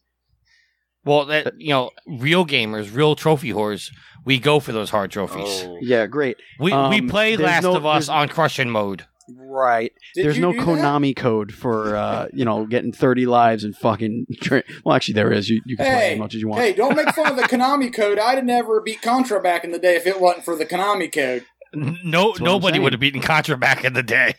Well, 1.05 1.25
that 1.25 1.53
you 1.57 1.69
know, 1.69 1.91
real 2.07 2.45
gamers, 2.45 2.95
real 2.95 3.15
trophy 3.15 3.51
whores, 3.51 3.89
we 4.25 4.39
go 4.39 4.59
for 4.61 4.71
those 4.71 4.89
hard 4.89 5.11
trophies. 5.11 5.63
Oh. 5.65 5.77
Yeah, 5.81 6.07
great. 6.07 6.37
We 6.59 6.71
we 6.71 6.99
Um, 6.99 7.09
play 7.09 7.35
Last 7.35 7.63
no- 7.63 7.75
of 7.75 7.85
Us 7.85 8.07
on 8.09 8.29
crushing 8.29 8.69
mode. 8.69 9.05
Right. 9.29 9.91
Did 10.15 10.25
There's 10.25 10.39
no 10.39 10.51
do 10.51 10.57
that? 10.59 10.67
Konami 10.67 11.15
code 11.15 11.53
for 11.53 11.95
uh, 11.95 12.27
you 12.33 12.43
know, 12.45 12.65
getting 12.65 12.91
30 12.91 13.25
lives 13.25 13.63
and 13.63 13.75
fucking 13.75 14.25
tra- 14.41 14.63
Well, 14.83 14.95
actually 14.95 15.13
there 15.15 15.31
is. 15.31 15.49
You 15.49 15.61
you 15.65 15.77
can 15.77 15.85
play 15.85 16.13
as 16.13 16.19
much 16.19 16.35
as 16.35 16.41
you 16.41 16.47
want. 16.49 16.61
hey, 16.61 16.73
don't 16.73 16.95
make 16.95 17.09
fun 17.11 17.27
of 17.27 17.35
the 17.37 17.43
Konami 17.43 17.93
code. 17.93 18.19
I'd 18.19 18.35
have 18.35 18.45
never 18.45 18.81
beat 18.81 19.01
Contra 19.01 19.41
back 19.41 19.63
in 19.63 19.71
the 19.71 19.79
day 19.79 19.95
if 19.95 20.05
it 20.05 20.19
wasn't 20.19 20.45
for 20.45 20.55
the 20.55 20.65
Konami 20.65 21.11
code. 21.13 21.45
No, 21.73 21.89
That's 21.89 22.03
what 22.03 22.37
I'm 22.39 22.43
nobody 22.45 22.79
would 22.79 22.93
have 22.93 22.99
beaten 22.99 23.21
Contra 23.21 23.57
back 23.57 23.83
in 23.83 23.93
the 23.93 24.03
day. 24.03 24.33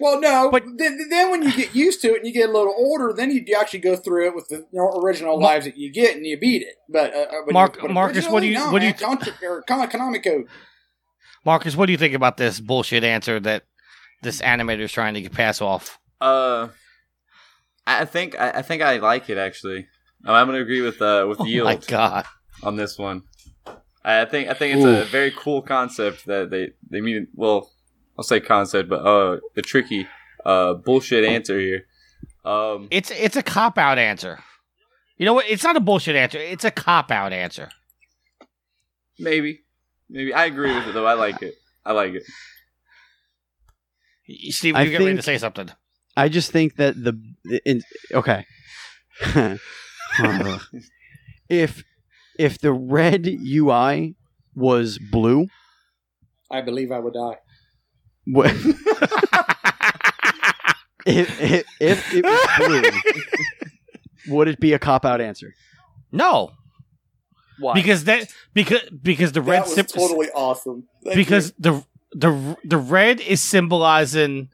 Well, 0.00 0.20
no, 0.20 0.50
But- 0.50 0.64
but 0.64 0.72
then, 0.78 0.98
then 1.08 1.30
when 1.30 1.42
you 1.44 1.52
get 1.52 1.72
used 1.74 2.02
to 2.02 2.08
it 2.14 2.18
and 2.18 2.26
you 2.26 2.32
get 2.32 2.48
a 2.48 2.52
little 2.52 2.74
older, 2.76 3.12
then 3.16 3.30
you 3.30 3.44
actually 3.56 3.78
go 3.78 3.94
through 3.96 4.26
it 4.26 4.34
with 4.34 4.48
the 4.48 4.56
you 4.56 4.66
know, 4.72 4.90
original 5.00 5.38
Mar- 5.38 5.52
lives 5.52 5.66
that 5.66 5.76
you 5.78 5.92
get 5.92 6.16
and 6.16 6.26
you 6.26 6.36
beat 6.36 6.62
it. 6.62 6.74
But, 6.88 7.14
uh, 7.14 7.18
uh, 7.18 7.26
but 7.46 7.52
Mark- 7.54 7.78
but 7.80 7.90
Marcus, 7.92 8.28
what 8.28 8.40
do 8.40 8.46
you- 8.48 8.54
no, 8.54 8.72
what 8.72 8.80
do 8.80 8.86
you 8.86 8.92
man, 9.00 9.18
Contra, 9.18 9.32
or 9.48 9.62
Konami 9.62 10.22
code? 10.22 10.46
Marcus, 11.44 11.76
what 11.76 11.86
do 11.86 11.92
you 11.92 11.98
think 11.98 12.14
about 12.14 12.36
this 12.38 12.58
bullshit 12.58 13.04
answer 13.04 13.38
that 13.40 13.64
this 14.24 14.40
animator 14.40 14.80
is 14.80 14.92
trying 14.92 15.14
to 15.14 15.28
pass 15.30 15.60
off? 15.62 15.98
Uh, 16.20 16.68
I 17.86 18.04
think 18.04 18.38
I, 18.38 18.50
I 18.50 18.62
think 18.62 18.82
I 18.82 18.96
like 18.96 19.30
it 19.30 19.38
actually. 19.38 19.86
Um, 20.26 20.34
I'm 20.34 20.46
gonna 20.46 20.60
agree 20.60 20.80
with 20.80 21.00
uh 21.00 21.26
with 21.28 21.40
Oh 21.40 21.64
my 21.64 21.76
god! 21.76 22.24
on 22.62 22.76
this 22.76 22.98
one. 22.98 23.22
I 24.04 24.24
think 24.24 24.48
I 24.48 24.54
think 24.54 24.76
it's 24.76 24.84
a 24.84 25.04
very 25.04 25.30
cool 25.30 25.62
concept 25.62 26.26
that 26.26 26.50
they 26.50 26.70
they 26.90 27.00
mean. 27.00 27.28
Well, 27.34 27.70
I'll 28.18 28.24
say 28.24 28.40
concept, 28.40 28.88
but 28.88 29.00
uh, 29.04 29.40
the 29.54 29.62
tricky 29.62 30.06
uh 30.44 30.74
bullshit 30.74 31.24
answer 31.24 31.58
here. 31.58 31.84
Um, 32.44 32.88
It's 32.90 33.10
it's 33.10 33.36
a 33.36 33.42
cop 33.42 33.78
out 33.78 33.98
answer. 33.98 34.40
You 35.16 35.24
know 35.26 35.32
what? 35.34 35.46
It's 35.48 35.64
not 35.64 35.76
a 35.76 35.80
bullshit 35.80 36.16
answer. 36.16 36.38
It's 36.38 36.64
a 36.64 36.70
cop 36.70 37.10
out 37.10 37.32
answer. 37.32 37.70
maybe, 39.18 39.60
maybe 40.10 40.34
I 40.34 40.46
agree 40.46 40.74
with 40.74 40.86
it 40.88 40.92
though. 40.94 41.06
I 41.06 41.14
like 41.14 41.40
it. 41.42 41.54
I 41.84 41.92
like 41.92 42.14
it. 42.14 42.24
Y- 44.28 44.50
Steve, 44.50 44.74
I 44.76 44.82
you 44.82 44.90
get 44.90 45.00
ready 45.00 45.16
to 45.16 45.22
say 45.22 45.38
something. 45.38 45.68
I 46.16 46.28
just 46.28 46.50
think 46.52 46.76
that 46.76 46.94
the 46.94 47.18
in, 47.64 47.82
okay. 48.12 48.46
if 51.48 51.82
if 52.38 52.58
the 52.58 52.72
red 52.72 53.26
UI 53.26 54.14
was 54.54 54.98
blue, 54.98 55.46
I 56.50 56.60
believe 56.62 56.90
I 56.92 56.98
would 57.00 57.14
die. 57.14 57.36
wha- 58.26 58.44
if, 61.06 61.40
if 61.40 61.64
if 61.80 62.12
it 62.14 62.24
was 62.24 62.48
blue, 62.66 64.34
would 64.34 64.48
it 64.48 64.58
be 64.60 64.72
a 64.72 64.78
cop 64.78 65.04
out 65.04 65.20
answer? 65.20 65.52
no, 66.12 66.52
Why? 67.58 67.74
because 67.74 68.04
that 68.04 68.32
because 68.54 68.82
because 69.02 69.32
the 69.32 69.42
red 69.42 69.62
that 69.62 69.66
was 69.66 69.74
sim- 69.74 69.86
totally 69.86 70.28
awesome. 70.30 70.84
Thank 71.04 71.16
because 71.16 71.48
you. 71.48 71.54
the 71.58 71.84
the 72.14 72.56
the 72.64 72.78
red 72.78 73.20
is 73.20 73.42
symbolizing 73.42 74.48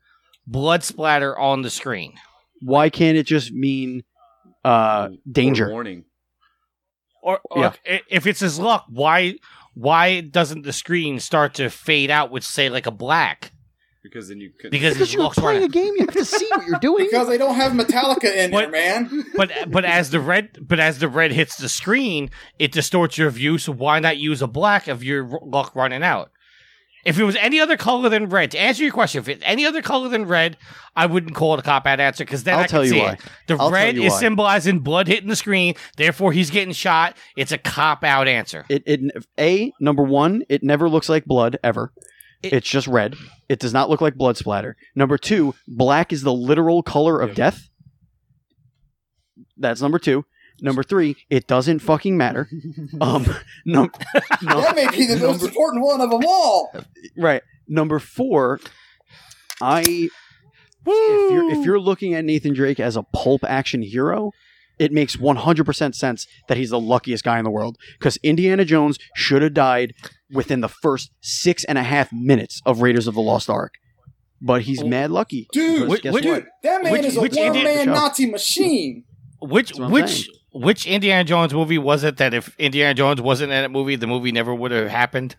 blood 0.46 0.82
splatter 0.84 1.38
on 1.38 1.62
the 1.62 1.70
screen. 1.70 2.14
Why 2.62 2.90
can't 2.90 3.16
it 3.16 3.24
just 3.26 3.52
mean 3.52 4.02
uh 4.64 5.08
Or 5.10 5.16
danger? 5.30 5.68
warning. 5.70 6.04
Or, 7.22 7.40
or 7.50 7.60
Yeah. 7.62 7.72
i- 7.86 8.02
if 8.08 8.26
it's 8.26 8.40
his 8.40 8.58
luck, 8.58 8.86
why 8.88 9.34
why 9.74 10.20
doesn't 10.20 10.62
the 10.62 10.72
screen 10.72 11.20
start 11.20 11.54
to 11.54 11.70
fade 11.70 12.10
out 12.10 12.30
with 12.30 12.44
say 12.44 12.68
like 12.68 12.86
a 12.86 12.90
black? 12.90 13.52
Because 14.02 14.28
then 14.28 14.40
you 14.40 14.50
could. 14.58 14.70
Because 14.70 14.94
Because 14.94 15.12
you're 15.12 15.28
playing 15.30 15.60
running. 15.60 15.64
a 15.64 15.72
game, 15.72 15.92
you 15.98 16.06
have 16.06 16.14
to 16.14 16.24
see 16.24 16.46
what 16.54 16.66
you're 16.66 16.78
doing. 16.80 17.04
because 17.10 17.28
they 17.28 17.36
don't 17.36 17.54
have 17.56 17.72
Metallica 17.72 18.24
in 18.34 18.50
there, 18.50 18.62
But- 18.66 18.70
man. 18.72 19.24
But 19.36 19.50
but 19.70 19.84
as 19.84 20.08
the 20.10 20.20
red 20.20 20.56
but 20.66 20.80
as 20.80 20.98
the 20.98 21.08
red 21.08 21.32
hits 21.32 21.56
the 21.56 21.68
screen, 21.68 22.30
it 22.58 22.72
distorts 22.72 23.18
your 23.18 23.28
view. 23.30 23.58
So 23.58 23.72
why 23.72 24.00
not 24.00 24.16
use 24.16 24.40
a 24.40 24.46
black 24.46 24.88
if 24.88 25.02
your 25.04 25.28
luck 25.42 25.76
running 25.76 26.02
out? 26.02 26.30
If 27.04 27.18
it 27.18 27.24
was 27.24 27.36
any 27.36 27.60
other 27.60 27.76
color 27.76 28.08
than 28.08 28.28
red, 28.28 28.50
to 28.50 28.58
answer 28.58 28.82
your 28.82 28.92
question, 28.92 29.20
if 29.20 29.28
it's 29.28 29.42
any 29.46 29.64
other 29.64 29.80
color 29.80 30.08
than 30.08 30.26
red, 30.26 30.56
I 30.94 31.06
wouldn't 31.06 31.34
call 31.34 31.54
it 31.54 31.60
a 31.60 31.62
cop 31.62 31.86
out 31.86 31.98
answer 32.00 32.24
because 32.24 32.44
then 32.44 32.54
I'll 32.54 32.64
I 32.64 32.66
tell 32.66 32.82
can 32.82 32.88
you 32.88 32.94
see 32.94 33.00
why. 33.00 33.12
it. 33.12 33.20
The 33.46 33.54
I'll 33.54 33.58
tell 33.58 33.70
red 33.70 33.96
you 33.96 34.02
is 34.02 34.12
why. 34.12 34.18
symbolizing 34.20 34.80
blood 34.80 35.08
hitting 35.08 35.28
the 35.28 35.36
screen, 35.36 35.74
therefore 35.96 36.32
he's 36.32 36.50
getting 36.50 36.74
shot. 36.74 37.16
It's 37.36 37.52
a 37.52 37.58
cop 37.58 38.04
out 38.04 38.28
answer. 38.28 38.66
It, 38.68 38.82
it 38.86 39.00
a 39.38 39.72
number 39.80 40.02
one, 40.02 40.42
it 40.48 40.62
never 40.62 40.88
looks 40.88 41.08
like 41.08 41.24
blood 41.24 41.58
ever. 41.64 41.92
It- 42.42 42.52
it's 42.52 42.68
just 42.68 42.86
red. 42.86 43.14
It 43.48 43.58
does 43.60 43.72
not 43.72 43.88
look 43.90 44.00
like 44.00 44.14
blood 44.14 44.36
splatter. 44.36 44.76
Number 44.94 45.16
two, 45.18 45.54
black 45.68 46.12
is 46.12 46.22
the 46.22 46.32
literal 46.32 46.82
color 46.82 47.20
of 47.20 47.34
death. 47.34 47.68
That's 49.56 49.80
number 49.82 49.98
two. 49.98 50.24
Number 50.62 50.82
three, 50.82 51.16
it 51.30 51.46
doesn't 51.46 51.78
fucking 51.80 52.16
matter. 52.16 52.48
Um, 53.00 53.24
num- 53.64 53.90
num- 54.42 54.60
that 54.60 54.74
may 54.76 54.88
be 54.90 55.06
the 55.06 55.16
most 55.18 55.42
important 55.42 55.82
one 55.84 56.00
of 56.00 56.10
them 56.10 56.22
all. 56.26 56.72
right. 57.16 57.42
Number 57.68 57.98
four, 57.98 58.60
I 59.60 59.80
if 59.80 60.10
you're 60.86 61.50
if 61.52 61.64
you're 61.64 61.80
looking 61.80 62.14
at 62.14 62.24
Nathan 62.24 62.54
Drake 62.54 62.80
as 62.80 62.96
a 62.96 63.02
pulp 63.02 63.42
action 63.44 63.82
hero, 63.82 64.32
it 64.78 64.92
makes 64.92 65.16
100% 65.16 65.94
sense 65.94 66.26
that 66.48 66.56
he's 66.56 66.70
the 66.70 66.80
luckiest 66.80 67.22
guy 67.24 67.38
in 67.38 67.44
the 67.44 67.50
world 67.50 67.76
because 67.98 68.16
Indiana 68.18 68.64
Jones 68.64 68.98
should 69.14 69.42
have 69.42 69.54
died 69.54 69.92
within 70.32 70.60
the 70.60 70.68
first 70.68 71.10
six 71.20 71.64
and 71.64 71.76
a 71.78 71.82
half 71.82 72.12
minutes 72.12 72.60
of 72.66 72.80
Raiders 72.82 73.06
of 73.06 73.14
the 73.14 73.20
Lost 73.20 73.50
Ark, 73.50 73.74
but 74.40 74.62
he's 74.62 74.82
mad 74.82 75.10
lucky. 75.10 75.48
Dude, 75.52 75.74
Because 75.74 75.88
which- 75.90 76.02
guess 76.02 76.14
which- 76.14 76.24
what? 76.24 76.34
Dude, 76.40 76.46
that 76.64 76.82
man 76.82 76.92
Which- 76.92 77.04
is 77.04 77.16
a 77.16 77.20
which 77.20 77.36
one 77.36 77.46
Indian 77.46 77.64
man? 77.64 77.86
Nazi 77.88 78.26
machine. 78.30 79.04
Which 79.42 79.68
That's 79.68 79.78
what 79.80 79.86
I'm 79.86 79.92
which 79.92 80.10
saying. 80.10 80.36
Which 80.52 80.86
Indiana 80.86 81.24
Jones 81.24 81.52
movie 81.54 81.78
was 81.78 82.04
it 82.04 82.16
that 82.18 82.34
if 82.34 82.54
Indiana 82.58 82.94
Jones 82.94 83.20
wasn't 83.20 83.52
in 83.52 83.62
that 83.62 83.70
movie, 83.70 83.96
the 83.96 84.06
movie 84.06 84.32
never 84.32 84.54
would 84.54 84.70
have 84.70 84.88
happened? 84.88 85.36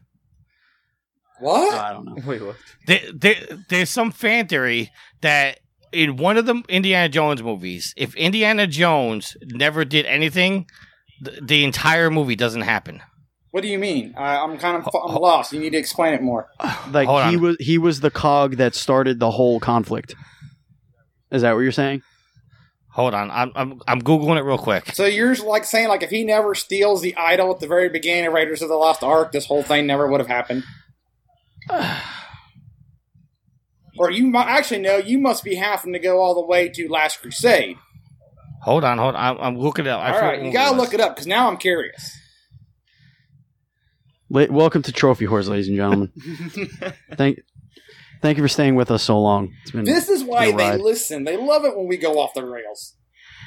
What? 1.39 1.73
I 1.73 1.93
don't 1.93 2.05
know. 2.05 2.15
Wait, 2.25 2.41
what? 2.41 2.55
There, 2.87 2.99
there, 3.13 3.35
there's 3.69 3.89
some 3.89 4.11
fan 4.11 4.47
theory 4.47 4.91
that 5.21 5.59
in 5.91 6.15
one 6.17 6.37
of 6.37 6.45
the 6.45 6.61
Indiana 6.69 7.09
Jones 7.09 7.41
movies, 7.41 7.93
if 7.97 8.15
Indiana 8.15 8.67
Jones 8.67 9.35
never 9.43 9.83
did 9.83 10.05
anything, 10.05 10.67
the, 11.19 11.39
the 11.41 11.63
entire 11.63 12.09
movie 12.11 12.35
doesn't 12.35 12.61
happen. 12.61 13.01
what 13.51 13.61
do 13.63 13.67
you 13.69 13.79
mean? 13.79 14.13
I, 14.17 14.37
I'm 14.37 14.57
kind 14.59 14.77
of 14.77 14.87
I'm 14.93 15.15
lost. 15.15 15.51
You 15.51 15.59
need 15.59 15.71
to 15.71 15.77
explain 15.77 16.13
it 16.13 16.21
more. 16.21 16.47
Like 16.91 17.07
Hold 17.07 17.25
he 17.25 17.35
on. 17.37 17.41
was 17.41 17.55
he 17.59 17.77
was 17.77 17.99
the 18.01 18.11
cog 18.11 18.57
that 18.57 18.75
started 18.75 19.19
the 19.19 19.31
whole 19.31 19.59
conflict. 19.59 20.13
Is 21.31 21.41
that 21.43 21.53
what 21.53 21.59
you're 21.61 21.71
saying? 21.71 22.01
Hold 22.93 23.13
on, 23.13 23.31
I'm 23.31 23.51
I'm, 23.55 23.81
I'm 23.87 24.01
googling 24.01 24.37
it 24.37 24.43
real 24.43 24.57
quick. 24.57 24.93
So 24.93 25.05
you're 25.05 25.35
like 25.35 25.63
saying 25.63 25.87
like 25.87 26.03
if 26.03 26.09
he 26.09 26.25
never 26.25 26.53
steals 26.53 27.01
the 27.01 27.15
idol 27.15 27.51
at 27.51 27.61
the 27.61 27.67
very 27.67 27.87
beginning 27.87 28.25
of 28.25 28.33
Raiders 28.33 28.61
of 28.61 28.67
the 28.67 28.75
Lost 28.75 29.01
Ark, 29.01 29.31
this 29.31 29.45
whole 29.45 29.63
thing 29.63 29.87
never 29.87 30.07
would 30.07 30.19
have 30.19 30.27
happened. 30.27 30.65
or 33.97 34.11
you 34.11 34.27
mu 34.27 34.39
actually 34.39 34.81
no, 34.81 34.97
you 34.97 35.17
must 35.17 35.43
be 35.45 35.55
having 35.55 35.93
to 35.93 35.99
go 35.99 36.19
all 36.19 36.35
the 36.35 36.45
way 36.45 36.67
to 36.67 36.89
Last 36.89 37.21
Crusade. 37.21 37.77
Hold 38.63 38.83
on, 38.83 38.97
hold 38.97 39.15
on. 39.15 39.37
I'm, 39.37 39.41
I'm 39.41 39.57
looking 39.57 39.85
it 39.85 39.89
up. 39.89 40.01
I 40.01 40.07
all 40.07 40.19
forget 40.19 40.29
right, 40.29 40.43
you 40.43 40.51
gotta 40.51 40.75
look 40.75 40.93
it 40.93 40.99
up 40.99 41.15
because 41.15 41.27
now 41.27 41.47
I'm 41.47 41.57
curious. 41.57 42.17
La- 44.29 44.47
welcome 44.49 44.81
to 44.81 44.91
Trophy 44.91 45.27
Whores, 45.27 45.47
ladies 45.47 45.69
and 45.69 45.77
gentlemen. 45.77 46.11
thank 47.15 47.39
thank 48.21 48.37
you 48.37 48.43
for 48.43 48.47
staying 48.47 48.75
with 48.75 48.91
us 48.91 49.03
so 49.03 49.19
long. 49.19 49.53
It's 49.63 49.71
been 49.71 49.83
This 49.85 50.09
is 50.09 50.23
why 50.23 50.45
It's 50.45 50.51
been 50.51 50.55
a 50.55 50.63
they 50.63 50.69
ride. 50.71 50.79
listen. 50.81 51.23
They 51.23 51.37
love 51.37 51.65
it 51.65 51.75
when 51.77 51.87
we 51.87 51.97
go 51.97 52.19
off 52.19 52.33
the 52.33 52.45
rails. 52.45 52.95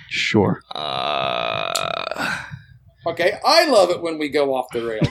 sure. 0.08 0.60
Uh, 0.74 2.38
Okay, 3.06 3.38
I 3.44 3.66
love 3.66 3.90
it 3.90 4.00
when 4.00 4.18
we 4.18 4.30
go 4.30 4.54
off 4.54 4.64
the 4.72 4.82
rails. 4.82 5.08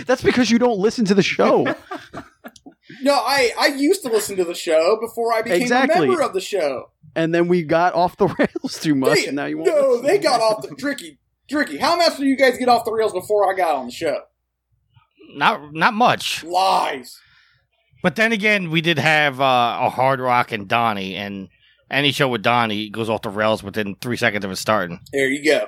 That's 0.06 0.20
because 0.22 0.50
you 0.50 0.58
don't 0.58 0.80
listen 0.80 1.04
to 1.04 1.14
the 1.14 1.22
show. 1.22 1.62
no, 3.02 3.14
I 3.14 3.52
I 3.56 3.66
used 3.68 4.02
to 4.02 4.08
listen 4.08 4.36
to 4.38 4.44
the 4.44 4.54
show 4.54 4.98
before 5.00 5.32
I 5.32 5.42
became 5.42 5.62
Exactly. 5.62 6.06
a 6.06 6.08
member 6.08 6.22
of 6.22 6.32
the 6.32 6.40
show. 6.40 6.90
and 7.14 7.32
then 7.32 7.46
we 7.46 7.62
got 7.62 7.94
off 7.94 8.16
the 8.16 8.26
rails 8.26 8.80
too 8.80 8.96
much, 8.96 9.14
They- 9.20 9.26
and 9.28 9.36
now 9.36 9.44
you 9.46 9.58
won't. 9.58 9.68
no, 9.68 9.90
listen. 9.90 10.06
they 10.06 10.18
got 10.18 10.40
off 10.40 10.62
the 10.68 10.74
tricky. 10.74 11.20
Tricky. 11.48 11.76
How 11.76 11.94
much 11.96 12.16
did 12.16 12.26
you 12.26 12.36
guys 12.36 12.58
get 12.58 12.68
off 12.68 12.84
the 12.84 12.92
rails 12.92 13.12
before 13.12 13.52
I 13.52 13.56
got 13.56 13.76
on 13.76 13.86
the 13.86 13.92
show? 13.92 14.18
not 15.36 15.72
not 15.72 15.94
much. 15.94 16.42
Lies. 16.42 17.16
But 18.02 18.16
then 18.16 18.32
again, 18.32 18.70
we 18.70 18.80
did 18.80 18.98
have 18.98 19.40
uh, 19.40 19.78
a 19.80 19.88
Hard 19.90 20.20
Rock 20.20 20.50
and 20.52 20.66
Donnie, 20.68 21.14
and 21.14 21.48
any 21.90 22.10
show 22.12 22.28
with 22.28 22.42
Donnie 22.42 22.90
goes 22.90 23.08
off 23.08 23.22
the 23.22 23.30
rails 23.30 23.62
within 23.62 23.94
three 23.96 24.16
seconds 24.16 24.44
of 24.44 24.50
it 24.50 24.56
starting. 24.56 25.00
There 25.12 25.28
you 25.28 25.44
go. 25.44 25.66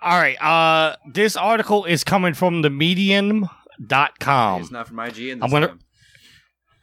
All 0.00 0.18
right. 0.18 0.40
Uh, 0.42 0.96
this 1.12 1.36
article 1.36 1.84
is 1.84 2.02
coming 2.04 2.34
from 2.34 2.62
the 2.62 2.70
medium.com. 2.70 4.62
it's 4.62 4.70
not 4.70 4.88
from 4.88 4.96
IGN. 4.96 5.34
This 5.34 5.38
I'm 5.42 5.50
gonna- 5.50 5.68
time. 5.68 5.80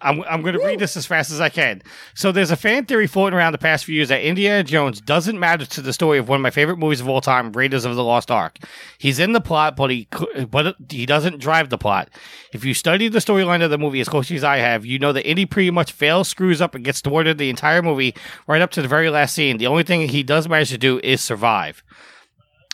I'm, 0.01 0.23
I'm 0.23 0.41
going 0.41 0.53
to 0.53 0.65
read 0.65 0.79
this 0.79 0.95
as 0.95 1.05
fast 1.05 1.31
as 1.31 1.41
I 1.41 1.49
can. 1.49 1.81
So, 2.13 2.31
there's 2.31 2.51
a 2.51 2.55
fan 2.55 2.85
theory 2.85 3.07
floating 3.07 3.37
around 3.37 3.51
the 3.51 3.57
past 3.57 3.85
few 3.85 3.95
years 3.95 4.09
that 4.09 4.21
Indiana 4.21 4.63
Jones 4.63 5.01
doesn't 5.01 5.39
matter 5.39 5.65
to 5.65 5.81
the 5.81 5.93
story 5.93 6.17
of 6.17 6.29
one 6.29 6.37
of 6.37 6.41
my 6.41 6.51
favorite 6.51 6.77
movies 6.77 7.01
of 7.01 7.09
all 7.09 7.21
time, 7.21 7.51
Raiders 7.51 7.85
of 7.85 7.95
the 7.95 8.03
Lost 8.03 8.31
Ark. 8.31 8.57
He's 8.97 9.19
in 9.19 9.33
the 9.33 9.41
plot, 9.41 9.75
but 9.75 9.89
he 9.89 10.07
but 10.49 10.75
he 10.89 11.05
doesn't 11.05 11.39
drive 11.39 11.69
the 11.69 11.77
plot. 11.77 12.09
If 12.53 12.63
you 12.63 12.73
study 12.73 13.07
the 13.07 13.19
storyline 13.19 13.63
of 13.63 13.71
the 13.71 13.77
movie 13.77 13.99
as 13.99 14.09
closely 14.09 14.35
as 14.35 14.43
I 14.43 14.57
have, 14.57 14.85
you 14.85 14.99
know 14.99 15.13
that 15.13 15.29
Indy 15.29 15.45
pretty 15.45 15.71
much 15.71 15.91
fails, 15.91 16.27
screws 16.27 16.61
up, 16.61 16.75
and 16.75 16.85
gets 16.85 17.01
thwarted 17.01 17.37
the 17.37 17.49
entire 17.49 17.81
movie 17.81 18.15
right 18.47 18.61
up 18.61 18.71
to 18.71 18.81
the 18.81 18.87
very 18.87 19.09
last 19.09 19.35
scene. 19.35 19.57
The 19.57 19.67
only 19.67 19.83
thing 19.83 20.07
he 20.07 20.23
does 20.23 20.47
manage 20.47 20.69
to 20.69 20.77
do 20.77 20.99
is 21.03 21.21
survive. 21.21 21.83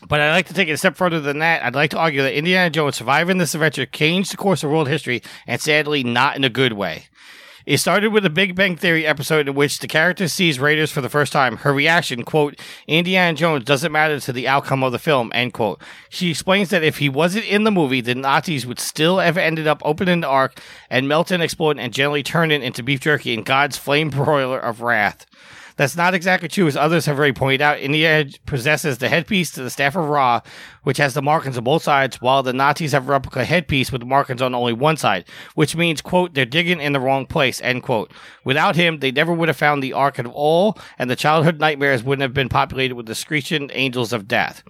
But 0.08 0.22
I'd 0.22 0.32
like 0.32 0.48
to 0.48 0.54
take 0.54 0.68
it 0.68 0.74
a 0.74 0.78
step 0.78 0.96
further 0.96 1.20
than 1.20 1.40
that. 1.40 1.64
I'd 1.64 1.74
like 1.74 1.90
to 1.92 1.98
argue 1.98 2.22
that 2.22 2.38
Indiana 2.38 2.70
Jones 2.70 2.98
surviving 2.98 3.38
this 3.38 3.56
adventure 3.56 3.86
changed 3.86 4.32
the 4.32 4.38
course 4.38 4.64
of 4.64 4.70
world 4.70 4.88
history, 4.88 5.24
and 5.48 5.60
sadly, 5.60 6.04
not 6.04 6.36
in 6.36 6.44
a 6.44 6.50
good 6.50 6.74
way. 6.74 7.06
It 7.66 7.80
started 7.80 8.10
with 8.10 8.24
a 8.24 8.30
Big 8.30 8.54
Bang 8.54 8.76
Theory 8.76 9.08
episode 9.08 9.48
in 9.48 9.56
which 9.56 9.80
the 9.80 9.88
character 9.88 10.28
sees 10.28 10.60
Raiders 10.60 10.92
for 10.92 11.02
the 11.02 11.10
first 11.10 11.34
time. 11.34 11.58
Her 11.58 11.74
reaction, 11.74 12.22
quote, 12.22 12.60
Indiana 12.86 13.36
Jones 13.36 13.66
doesn't 13.66 13.92
matter 13.92 14.20
to 14.20 14.32
the 14.32 14.48
outcome 14.48 14.84
of 14.84 14.92
the 14.92 15.00
film, 15.00 15.32
end 15.34 15.54
quote. 15.54 15.82
She 16.08 16.30
explains 16.30 16.70
that 16.70 16.84
if 16.84 17.00
he 17.00 17.10
wasn't 17.10 17.46
in 17.46 17.64
the 17.64 17.72
movie, 17.72 18.02
the 18.02 18.14
Nazis 18.14 18.68
would 18.68 18.80
still 18.80 19.18
have 19.18 19.36
ended 19.36 19.66
up 19.66 19.82
opening 19.84 20.22
the 20.22 20.28
Ark 20.28 20.60
and 20.92 21.08
melting, 21.08 21.42
exploding, 21.42 21.84
and 21.84 21.92
generally 21.92 22.22
turning 22.22 22.62
it 22.62 22.66
into 22.66 22.84
beef 22.84 23.00
jerky 23.00 23.34
in 23.34 23.42
God's 23.42 23.78
flame 23.78 24.12
broiler 24.12 24.60
of 24.60 24.82
wrath. 24.82 25.26
That's 25.78 25.98
not 25.98 26.14
exactly 26.14 26.48
true, 26.48 26.68
as 26.68 26.78
others 26.78 27.06
have 27.06 27.18
already 27.18 27.34
pointed 27.34 27.62
out. 27.62 27.80
Indy 27.80 28.38
possesses 28.46 29.00
the 29.00 29.10
headpiece 29.10 29.52
to 29.52 29.64
the 29.64 29.70
Staff 29.70 29.96
of 29.96 30.08
Ra, 30.08 30.42
which 30.86 30.98
has 30.98 31.16
the 31.16 31.22
markings 31.22 31.58
on 31.58 31.64
both 31.64 31.84
sides, 31.84 32.22
while 32.22 32.44
the 32.44 32.54
Nazis 32.54 32.94
have 32.94 33.10
a 33.10 33.12
replica 33.12 33.44
headpiece 33.44 33.92
with 33.92 34.04
markings 34.04 34.42
on 34.42 34.56
only 34.56 34.72
one 34.72 34.96
side, 34.96 35.26
which 35.56 35.76
means, 35.76 36.00
quote, 36.00 36.36
they're 36.36 36.46
digging 36.46 36.80
in 36.80 36.94
the 36.94 37.00
wrong 37.00 37.26
place, 37.26 37.60
end 37.62 37.82
quote. 37.82 38.14
Without 38.44 38.76
him, 38.76 39.00
they 39.00 39.12
never 39.12 39.34
would 39.34 39.50
have 39.50 39.58
found 39.58 39.82
the 39.82 39.94
Ark 39.94 40.20
at 40.20 40.28
all, 40.28 40.78
and 41.00 41.10
the 41.10 41.16
childhood 41.16 41.60
nightmares 41.60 42.04
wouldn't 42.04 42.22
have 42.22 42.34
been 42.34 42.50
populated 42.50 42.94
with 42.94 43.08
the 43.08 43.16
screeching 43.16 43.72
angels 43.74 44.14
of 44.14 44.28
death. 44.28 44.64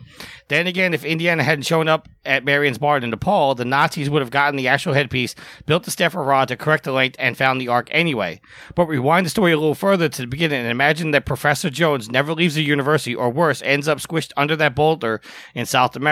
Then 0.48 0.68
again, 0.68 0.94
if 0.94 1.04
Indiana 1.04 1.44
hadn't 1.44 1.64
shown 1.64 1.90
up 1.90 2.08
at 2.24 2.46
Marion's 2.46 2.78
barn 2.78 3.04
in 3.04 3.10
Nepal, 3.10 3.54
the 3.54 3.66
Nazis 3.66 4.10
would 4.10 4.22
have 4.22 4.32
gotten 4.32 4.56
the 4.56 4.70
actual 4.70 4.94
headpiece, 4.94 5.36
built 5.66 5.84
the 5.84 5.92
Staff 5.92 6.16
of 6.16 6.26
Ra 6.26 6.46
to 6.46 6.56
correct 6.56 6.86
the 6.86 6.94
length, 6.94 7.18
and 7.20 7.38
found 7.38 7.60
the 7.60 7.68
Ark 7.68 7.90
anyway. 7.92 8.40
But 8.74 8.88
rewind 8.88 9.26
the 9.26 9.30
story 9.30 9.52
a 9.52 9.58
little 9.58 9.76
further 9.76 10.08
to 10.08 10.22
the 10.22 10.28
beginning 10.28 10.62
and 10.62 10.70
imagine 10.70 11.12
that 11.12 11.26
Professor 11.26 11.70
Jones 11.70 12.10
never 12.10 12.34
leaves 12.34 12.56
the 12.56 12.64
university, 12.64 13.14
or 13.14 13.30
worse, 13.30 13.62
ends 13.64 13.90
up 13.90 13.98
squished 13.98 14.32
under 14.38 14.56
that 14.56 14.76
boulder 14.76 15.20
in 15.54 15.66
South 15.66 15.96
America. 15.96 16.05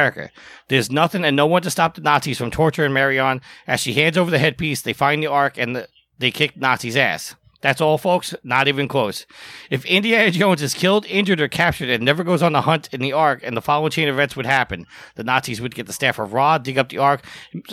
There's 0.68 0.92
nothing 0.92 1.24
and 1.24 1.36
no 1.36 1.46
one 1.46 1.62
to 1.62 1.72
stop 1.72 1.96
the 1.96 2.02
Nazis 2.02 2.38
from 2.38 2.52
torturing 2.52 2.94
Marion. 2.94 3.42
As 3.68 3.80
she 3.80 3.94
hands 3.94 4.18
over 4.18 4.32
the 4.32 4.40
headpiece, 4.40 4.82
they 4.82 4.94
find 4.94 5.22
the 5.22 5.28
Ark 5.28 5.58
and 5.58 5.76
the, 5.76 5.88
they 6.20 6.32
kick 6.32 6.58
Nazis' 6.58 6.98
ass. 6.98 7.36
That's 7.64 7.80
all, 7.80 7.98
folks. 7.98 8.36
Not 8.44 8.68
even 8.68 8.90
close. 8.90 9.26
If 9.70 9.86
Indiana 9.86 10.32
Jones 10.32 10.62
is 10.62 10.74
killed, 10.74 11.06
injured, 11.06 11.40
or 11.40 11.48
captured 11.48 11.90
and 11.90 12.04
never 12.04 12.26
goes 12.26 12.44
on 12.44 12.52
the 12.52 12.62
hunt 12.62 12.90
in 12.92 13.00
the 13.00 13.14
Ark, 13.14 13.40
and 13.42 13.56
the 13.56 13.62
following 13.62 13.90
chain 13.90 14.10
of 14.10 14.16
events 14.16 14.36
would 14.36 14.46
happen, 14.46 14.86
the 15.16 15.24
Nazis 15.24 15.62
would 15.62 15.74
get 15.74 15.88
the 15.88 15.94
Staff 15.94 16.20
of 16.20 16.34
Ra, 16.34 16.58
dig 16.58 16.78
up 16.78 16.90
the 16.90 16.98
Ark. 16.98 17.26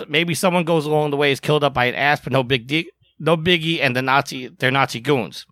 Maybe 0.09 0.33
someone 0.33 0.63
goes 0.63 0.87
along 0.87 1.11
the 1.11 1.17
way 1.17 1.33
is 1.33 1.41
killed 1.41 1.65
up 1.65 1.75
by 1.75 1.87
an 1.87 1.97
asp, 1.97 2.23
but 2.23 2.33
no 2.33 2.45
big 2.45 2.73
no 3.19 3.37
biggie, 3.37 3.81
and 3.81 3.97
the 3.97 4.01
Nazi 4.01 4.47
they're 4.47 4.71
Nazi 4.71 5.01
goons. 5.01 5.45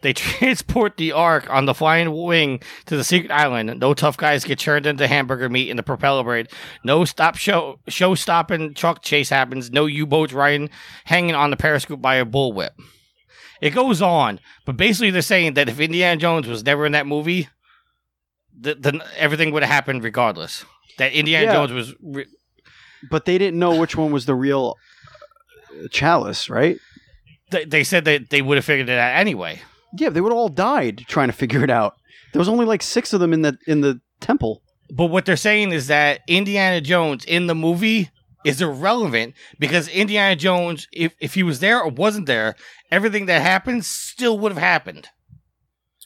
They 0.00 0.12
transport 0.14 0.96
the 0.96 1.12
Ark 1.12 1.48
on 1.50 1.66
the 1.66 1.74
flying 1.74 2.12
wing 2.12 2.60
to 2.86 2.96
the 2.96 3.04
secret 3.04 3.30
island. 3.32 3.80
No 3.80 3.94
tough 3.94 4.16
guys 4.16 4.44
get 4.44 4.58
turned 4.58 4.86
into 4.86 5.06
hamburger 5.06 5.48
meat 5.48 5.68
in 5.70 5.76
the 5.76 5.82
propeller 5.82 6.22
blade. 6.24 6.48
No 6.84 7.04
stop 7.04 7.36
show 7.36 7.80
show 7.88 8.14
stopping 8.14 8.74
truck 8.74 9.02
chase 9.02 9.28
happens. 9.30 9.70
No 9.70 9.86
U 9.86 10.06
boats 10.06 10.32
riding 10.32 10.70
hanging 11.04 11.34
on 11.34 11.50
the 11.50 11.56
periscope 11.56 12.00
by 12.00 12.16
a 12.16 12.24
bullwhip. 12.26 12.70
It 13.60 13.70
goes 13.70 14.00
on, 14.00 14.38
but 14.64 14.76
basically 14.76 15.10
they're 15.10 15.20
saying 15.22 15.54
that 15.54 15.68
if 15.68 15.80
Indiana 15.80 16.16
Jones 16.20 16.46
was 16.46 16.64
never 16.64 16.86
in 16.86 16.92
that 16.92 17.06
movie, 17.08 17.48
th- 18.62 18.76
then 18.80 19.02
everything 19.16 19.50
would 19.52 19.62
have 19.64 19.72
happened 19.72 20.04
regardless. 20.04 20.64
That 20.98 21.12
Indiana 21.12 21.46
Yeah. 21.46 21.52
Jones 21.54 21.72
was. 21.72 21.94
Re- 22.00 22.26
But 23.10 23.24
they 23.24 23.36
didn't 23.38 23.58
know 23.58 23.78
which 23.78 23.96
one 23.96 24.12
was 24.12 24.26
the 24.26 24.34
real 24.34 24.76
uh, 25.72 25.88
chalice, 25.90 26.48
right? 26.48 26.78
they, 27.50 27.64
they 27.64 27.82
said 27.82 28.04
that 28.04 28.30
they 28.30 28.42
would 28.42 28.58
have 28.58 28.64
figured 28.64 28.88
it 28.88 28.98
out 28.98 29.16
anyway. 29.16 29.60
Yeah, 29.96 30.10
they 30.10 30.20
would 30.20 30.32
have 30.32 30.38
all 30.38 30.48
died 30.48 31.04
trying 31.08 31.28
to 31.28 31.32
figure 31.32 31.64
it 31.64 31.70
out. 31.70 31.94
There 32.32 32.40
was 32.40 32.48
only 32.48 32.66
like 32.66 32.82
six 32.82 33.12
of 33.12 33.20
them 33.20 33.32
in 33.32 33.42
the 33.42 33.56
in 33.66 33.80
the 33.80 34.00
temple. 34.20 34.62
But 34.90 35.06
what 35.06 35.26
they're 35.26 35.36
saying 35.36 35.72
is 35.72 35.86
that 35.88 36.20
Indiana 36.28 36.80
Jones 36.80 37.24
in 37.24 37.46
the 37.46 37.54
movie 37.54 38.10
is 38.44 38.60
irrelevant 38.62 39.34
because 39.58 39.88
Indiana 39.88 40.36
Jones, 40.36 40.86
if, 40.92 41.14
if 41.20 41.34
he 41.34 41.42
was 41.42 41.60
there 41.60 41.80
or 41.82 41.90
wasn't 41.90 42.26
there, 42.26 42.54
everything 42.90 43.26
that 43.26 43.42
happened 43.42 43.84
still 43.84 44.38
would 44.38 44.52
have 44.52 44.60
happened. 44.60 45.08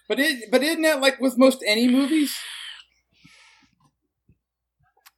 But 0.08 0.18
it, 0.18 0.50
but 0.50 0.62
isn't 0.62 0.82
that 0.82 1.00
like 1.00 1.20
with 1.20 1.38
most 1.38 1.62
any 1.66 1.88
movies? 1.88 2.36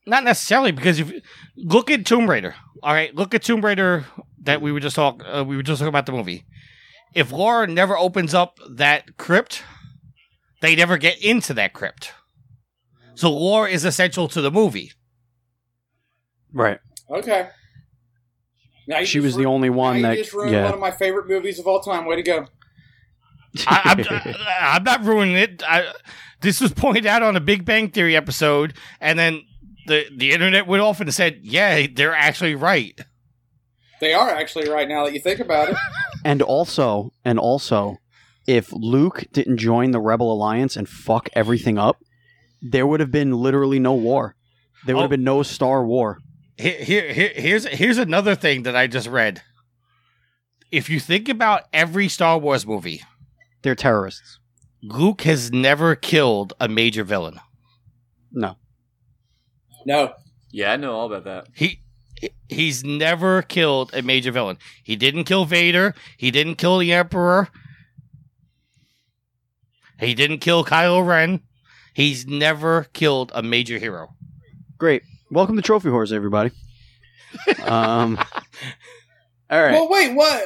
Not 0.07 0.25
necessarily 0.25 0.73
because 0.73 1.01
if 1.01 1.13
look 1.57 1.91
at 1.91 2.05
Tomb 2.05 2.29
Raider, 2.29 2.55
all 2.83 2.93
right, 2.93 3.15
look 3.15 3.33
at 3.35 3.43
Tomb 3.43 3.65
Raider 3.65 4.05
that 4.43 4.61
we 4.61 4.71
were 4.71 4.81
just 4.81 4.97
talk 4.97 5.23
uh, 5.25 5.43
we 5.47 5.57
were 5.57 5.63
just 5.63 5.79
talking 5.79 5.89
about 5.89 6.05
the 6.05 6.13
movie. 6.13 6.45
If 7.15 7.31
Laura 7.33 7.67
never 7.67 7.97
opens 7.97 8.35
up 8.35 8.59
that 8.69 9.17
crypt, 9.17 9.63
they 10.61 10.75
never 10.75 10.99
get 10.99 11.23
into 11.23 11.55
that 11.55 11.73
crypt. 11.73 12.13
So 13.15 13.31
lore 13.31 13.69
is 13.69 13.85
essential 13.85 14.27
to 14.29 14.41
the 14.41 14.51
movie. 14.51 14.93
Right. 16.53 16.81
Okay. 17.09 17.49
Now 18.89 18.99
She 19.01 19.19
just 19.19 19.25
was 19.25 19.37
the 19.37 19.47
only 19.47 19.71
one 19.71 20.03
that- 20.03 20.17
you 20.17 20.23
just 20.23 20.35
ruined 20.35 20.53
yeah. 20.53 20.65
one 20.65 20.75
of 20.75 20.81
my 20.81 20.91
favorite 20.91 21.29
movies 21.29 21.59
of 21.59 21.67
all 21.67 21.81
time. 21.81 22.05
Way 22.07 22.17
to 22.17 22.23
go! 22.23 22.47
I, 23.67 23.81
I'm, 23.85 24.01
I, 24.11 24.59
I'm 24.77 24.83
not 24.83 25.05
ruining 25.05 25.37
it. 25.37 25.63
I, 25.67 25.93
this 26.41 26.61
was 26.61 26.73
pointed 26.73 27.07
out 27.07 27.23
on 27.23 27.37
a 27.37 27.41
Big 27.41 27.65
Bang 27.65 27.91
Theory 27.91 28.17
episode, 28.17 28.75
and 29.01 29.17
then 29.19 29.43
the 29.87 30.07
the 30.15 30.33
internet 30.33 30.67
went 30.67 30.83
off 30.83 31.01
and 31.01 31.15
said, 31.15 31.39
"Yeah, 31.43 31.87
they're 31.93 32.15
actually 32.15 32.57
right." 32.57 32.99
They 34.01 34.13
are 34.13 34.29
actually 34.29 34.69
right 34.69 34.89
now 34.89 35.05
that 35.05 35.15
you 35.15 35.21
think 35.21 35.41
about 35.41 35.71
it. 35.71 35.77
and 36.25 36.43
also, 36.43 37.13
and 37.25 37.39
also, 37.39 37.99
if 38.47 38.73
Luke 38.73 39.25
didn't 39.33 39.59
join 39.59 39.91
the 39.91 40.01
Rebel 40.01 40.33
Alliance 40.33 40.77
and 40.77 40.89
fuck 40.89 41.29
everything 41.35 41.79
up, 41.79 41.99
there 42.63 42.87
would 42.87 43.01
have 43.01 43.11
been 43.11 43.33
literally 43.33 43.79
no 43.79 43.93
war. 43.95 44.35
There 44.87 44.95
would 44.97 45.01
Oh. 45.01 45.05
have 45.05 45.11
been 45.11 45.25
no 45.25 45.43
Star 45.43 45.85
War. 45.85 46.19
Here, 46.57 46.83
here, 46.85 47.13
here, 47.13 47.33
here's 47.35 47.67
here's 47.67 47.99
another 47.99 48.35
thing 48.35 48.63
that 48.63 48.77
I 48.77 48.87
just 48.87 49.09
read. 49.09 49.43
If 50.71 50.89
you 50.91 50.99
think 51.01 51.29
about 51.29 51.63
every 51.73 52.09
Star 52.09 52.39
Wars 52.39 52.67
movie, 52.67 53.03
They're 53.63 53.75
terrorists. 53.75 54.39
Luke 54.83 55.23
has 55.23 55.51
never 55.53 55.95
killed 55.97 56.53
a 56.61 56.69
major 56.69 57.03
villain. 57.05 57.41
No. 58.31 58.57
No, 59.87 60.15
Yeah, 60.51 60.73
I 60.73 60.77
know 60.77 60.95
all 60.95 61.07
about 61.13 61.25
that. 61.25 61.49
He 61.55 61.81
he's 62.49 62.85
never 62.85 63.43
killed 63.43 63.93
a 63.95 64.03
major 64.03 64.31
villain. 64.33 64.59
He 64.83 64.97
didn't 64.97 65.25
kill 65.25 65.45
Vader. 65.45 65.95
He 66.17 66.31
didn't 66.31 66.57
kill 66.57 66.79
the 66.79 66.93
Emperor. 66.93 67.49
He 70.01 70.15
didn't 70.15 70.39
kill 70.39 70.65
Kylo 70.65 71.07
Ren. 71.07 71.41
He's 71.95 72.27
never 72.27 72.85
killed 72.93 73.31
a 73.35 73.43
major 73.43 73.79
hero. 73.79 74.15
Great. 74.79 75.03
Welcome 75.31 75.57
to 75.57 75.63
Trophy 75.63 75.89
Whores, 75.89 76.13
everybody. 76.13 76.51
um. 77.65 78.19
All 79.51 79.63
right. 79.63 79.73
Well, 79.73 79.89
wait, 79.89 80.15
what? 80.15 80.43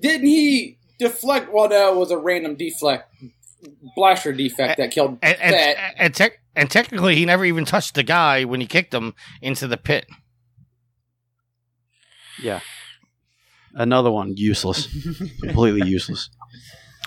Didn't 0.00 0.26
he 0.26 0.78
deflect? 0.98 1.52
Well, 1.52 1.68
that 1.68 1.96
was 1.96 2.10
a 2.10 2.18
random 2.18 2.54
deflect, 2.56 3.12
blaster 3.94 4.32
defect 4.32 4.76
that 4.78 4.90
killed 4.90 5.18
And 5.22 5.36
and, 5.40 5.54
that. 5.54 5.94
and, 5.96 6.14
tec- 6.14 6.40
and 6.54 6.70
technically, 6.70 7.16
he 7.16 7.24
never 7.24 7.44
even 7.44 7.64
touched 7.64 7.94
the 7.94 8.02
guy 8.02 8.44
when 8.44 8.60
he 8.60 8.66
kicked 8.66 8.92
him 8.92 9.14
into 9.40 9.66
the 9.66 9.76
pit. 9.78 10.06
Yeah. 12.42 12.60
Another 13.74 14.10
one 14.10 14.36
useless. 14.36 14.88
Completely 15.42 15.86
useless. 15.88 16.30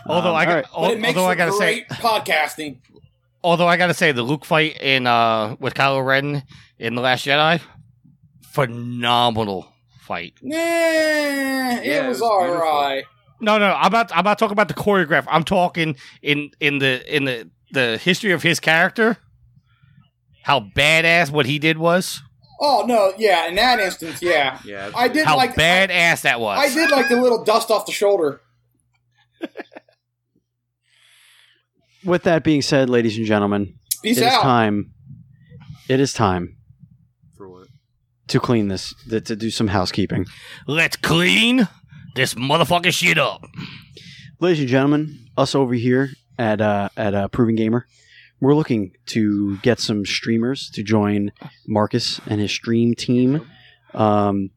Although 0.06 0.30
Um, 0.30 0.36
I 0.36 0.46
got, 0.46 0.54
right. 0.56 0.66
al- 0.76 1.06
although 1.08 1.26
I 1.26 1.36
gotta 1.36 1.52
say, 1.54 1.86
podcasting. 1.90 2.78
although 3.44 3.68
I 3.68 3.76
gotta 3.78 3.94
say, 3.94 4.12
the 4.12 4.24
Luke 4.24 4.46
fight 4.46 4.80
in 4.82 5.08
uh 5.08 5.56
with 5.60 5.74
Kylo 5.74 6.06
Ren 6.06 6.44
in 6.78 6.96
the 6.96 7.02
Last 7.02 7.26
Jedi, 7.26 7.60
phenomenal 8.54 9.72
fight. 10.02 10.34
Nah, 10.42 10.56
Yeah, 10.58 11.80
it 11.80 11.86
it 11.88 12.08
was, 12.08 12.20
was 12.20 12.22
all 12.22 12.40
beautiful. 12.44 12.60
right. 12.68 13.04
No, 13.42 13.58
no, 13.58 13.74
I'm 13.74 13.88
about 13.88 14.12
I'm 14.12 14.20
about 14.20 14.38
talking 14.38 14.54
about 14.54 14.68
the 14.68 14.74
choreograph. 14.74 15.26
I'm 15.28 15.44
talking 15.44 15.96
in 16.22 16.52
in 16.60 16.80
the 16.80 17.02
in 17.16 17.26
the 17.26 17.50
the 17.72 17.98
history 17.98 18.32
of 18.32 18.44
his 18.44 18.60
character. 18.60 19.18
How 20.44 20.60
badass 20.62 21.32
what 21.32 21.46
he 21.46 21.60
did 21.60 21.78
was. 21.78 22.22
Oh 22.60 22.84
no, 22.86 23.14
yeah, 23.18 23.48
in 23.48 23.56
that 23.56 23.80
instance, 23.80 24.22
yeah, 24.22 24.60
Yeah, 24.66 24.92
I 24.96 25.08
did 25.08 25.26
How 25.26 25.38
like 25.38 25.56
badass 25.56 26.22
that 26.24 26.40
was. 26.42 26.60
I 26.60 26.74
did 26.74 26.92
like 26.92 27.08
the 27.08 27.16
little 27.22 27.44
dust 27.44 27.72
off 27.72 27.86
the 27.86 27.92
shoulder. 27.94 28.42
With 32.06 32.24
that 32.24 32.44
being 32.44 32.62
said, 32.62 32.90
ladies 32.90 33.18
and 33.18 33.26
gentlemen, 33.26 33.76
Peace 34.02 34.18
it 34.18 34.28
is 34.28 34.34
out. 34.34 34.42
time. 34.42 34.92
It 35.90 36.00
is 36.00 36.14
time 36.14 36.56
For 37.38 37.50
what? 37.50 37.68
to 38.30 38.40
clean 38.40 38.68
this, 38.70 38.94
to, 39.10 39.20
to 39.20 39.36
do 39.36 39.50
some 39.50 39.68
housekeeping. 39.68 40.26
Let's 40.68 40.96
clean 40.96 41.68
this 42.16 42.36
motherfucking 42.36 42.94
shit 42.94 43.18
up. 43.18 43.44
Ladies 44.40 44.60
and 44.62 44.70
gentlemen, 44.70 45.28
us 45.36 45.56
over 45.56 45.74
here 45.74 46.10
at 46.38 46.62
uh, 46.62 46.90
at 46.96 47.14
uh, 47.14 47.28
Proven 47.28 47.56
Gamer, 47.56 47.86
we're 48.42 48.56
looking 48.56 48.94
to 49.08 49.58
get 49.58 49.80
some 49.80 50.06
streamers 50.06 50.70
to 50.72 50.84
join 50.84 51.32
Marcus 51.68 52.20
and 52.28 52.40
his 52.40 52.52
stream 52.52 52.96
team. 52.96 53.46
Um, 53.94 54.52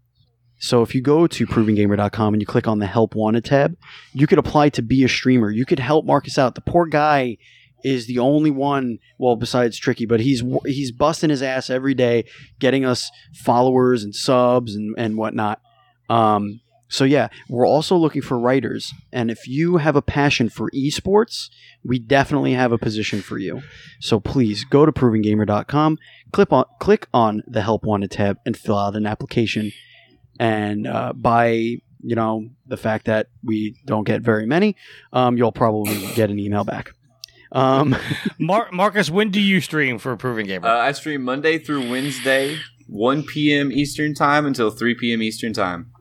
so 0.59 0.83
if 0.83 0.95
you 0.95 1.01
go 1.01 1.27
to 1.27 1.47
provengamer.com 1.47 2.35
and 2.35 2.41
you 2.41 2.47
click 2.47 2.69
on 2.69 2.79
the 2.79 2.87
Help 2.87 3.17
Wanted 3.17 3.45
tab, 3.45 3.77
you 4.13 4.27
could 4.29 4.39
apply 4.39 4.69
to 4.71 4.83
be 4.83 5.03
a 5.03 5.09
streamer. 5.09 5.51
You 5.51 5.67
could 5.67 5.81
help 5.81 6.05
Marcus 6.05 6.39
out. 6.39 6.55
The 6.55 6.61
poor 6.61 6.87
guy 6.87 7.39
is 7.83 8.07
the 8.07 8.21
only 8.21 8.51
one, 8.51 8.99
well, 9.19 9.37
besides 9.37 9.77
Tricky, 9.79 10.07
but 10.07 10.21
he's 10.21 10.43
he's 10.65 10.93
busting 10.93 11.31
his 11.31 11.43
ass 11.43 11.69
every 11.69 11.95
day, 11.95 12.27
getting 12.61 12.85
us 12.85 13.11
followers 13.35 14.05
and 14.05 14.15
subs 14.15 14.77
and 14.77 14.95
and 14.97 15.17
whatnot. 15.17 15.61
Um, 16.09 16.61
so 16.93 17.05
yeah, 17.05 17.29
we're 17.49 17.67
also 17.67 17.97
looking 17.97 18.21
for 18.21 18.39
writers, 18.39 18.93
and 19.11 19.31
if 19.31 19.49
you 19.49 19.79
have 19.79 19.97
a 19.97 20.03
passion 20.03 20.51
for 20.51 20.71
esports, 20.73 21.49
we 21.83 21.99
definitely 21.99 22.53
have 22.53 22.71
a 22.71 22.77
position 22.77 23.23
for 23.23 23.39
you. 23.39 23.63
So 23.99 24.21
please 24.21 24.65
go 24.65 24.85
to 24.85 24.93
provengamer.com, 24.93 25.99
click 26.33 26.53
on 26.53 26.67
click 26.81 27.09
on 27.15 27.45
the 27.47 27.63
Help 27.63 27.85
Wanted 27.85 28.11
tab, 28.11 28.37
and 28.45 28.55
fill 28.55 28.77
out 28.77 28.95
an 28.95 29.07
application. 29.07 29.73
And 30.39 30.87
uh, 30.87 31.15
by 31.15 31.79
you 32.05 32.15
know, 32.15 32.51
the 32.67 32.77
fact 32.77 33.07
that 33.07 33.29
we 33.43 33.75
don't 33.87 34.05
get 34.05 34.21
very 34.21 34.45
many, 34.45 34.77
um, 35.15 35.39
you'll 35.39 35.51
probably 35.51 36.13
get 36.15 36.29
an 36.29 36.39
email 36.39 36.65
back. 36.65 36.93
Um, 37.53 37.97
Mar- 38.39 38.69
Marcus, 38.71 39.09
when 39.09 39.31
do 39.31 39.41
you 39.41 39.63
stream 39.63 39.99
for 39.99 40.15
Proven 40.19 40.47
Gamer? 40.47 40.69
Uh, 40.69 40.79
I 40.79 40.93
stream 40.93 41.23
Monday 41.23 41.59
through 41.59 41.91
Wednesday, 41.91 42.59
1 42.89 43.23
p.m. 43.23 43.73
Eastern 43.73 44.13
Time 44.15 44.45
until 44.45 44.71
3 44.71 44.95
p.m. 44.97 45.23
Eastern 45.23 45.55
Time 45.55 45.92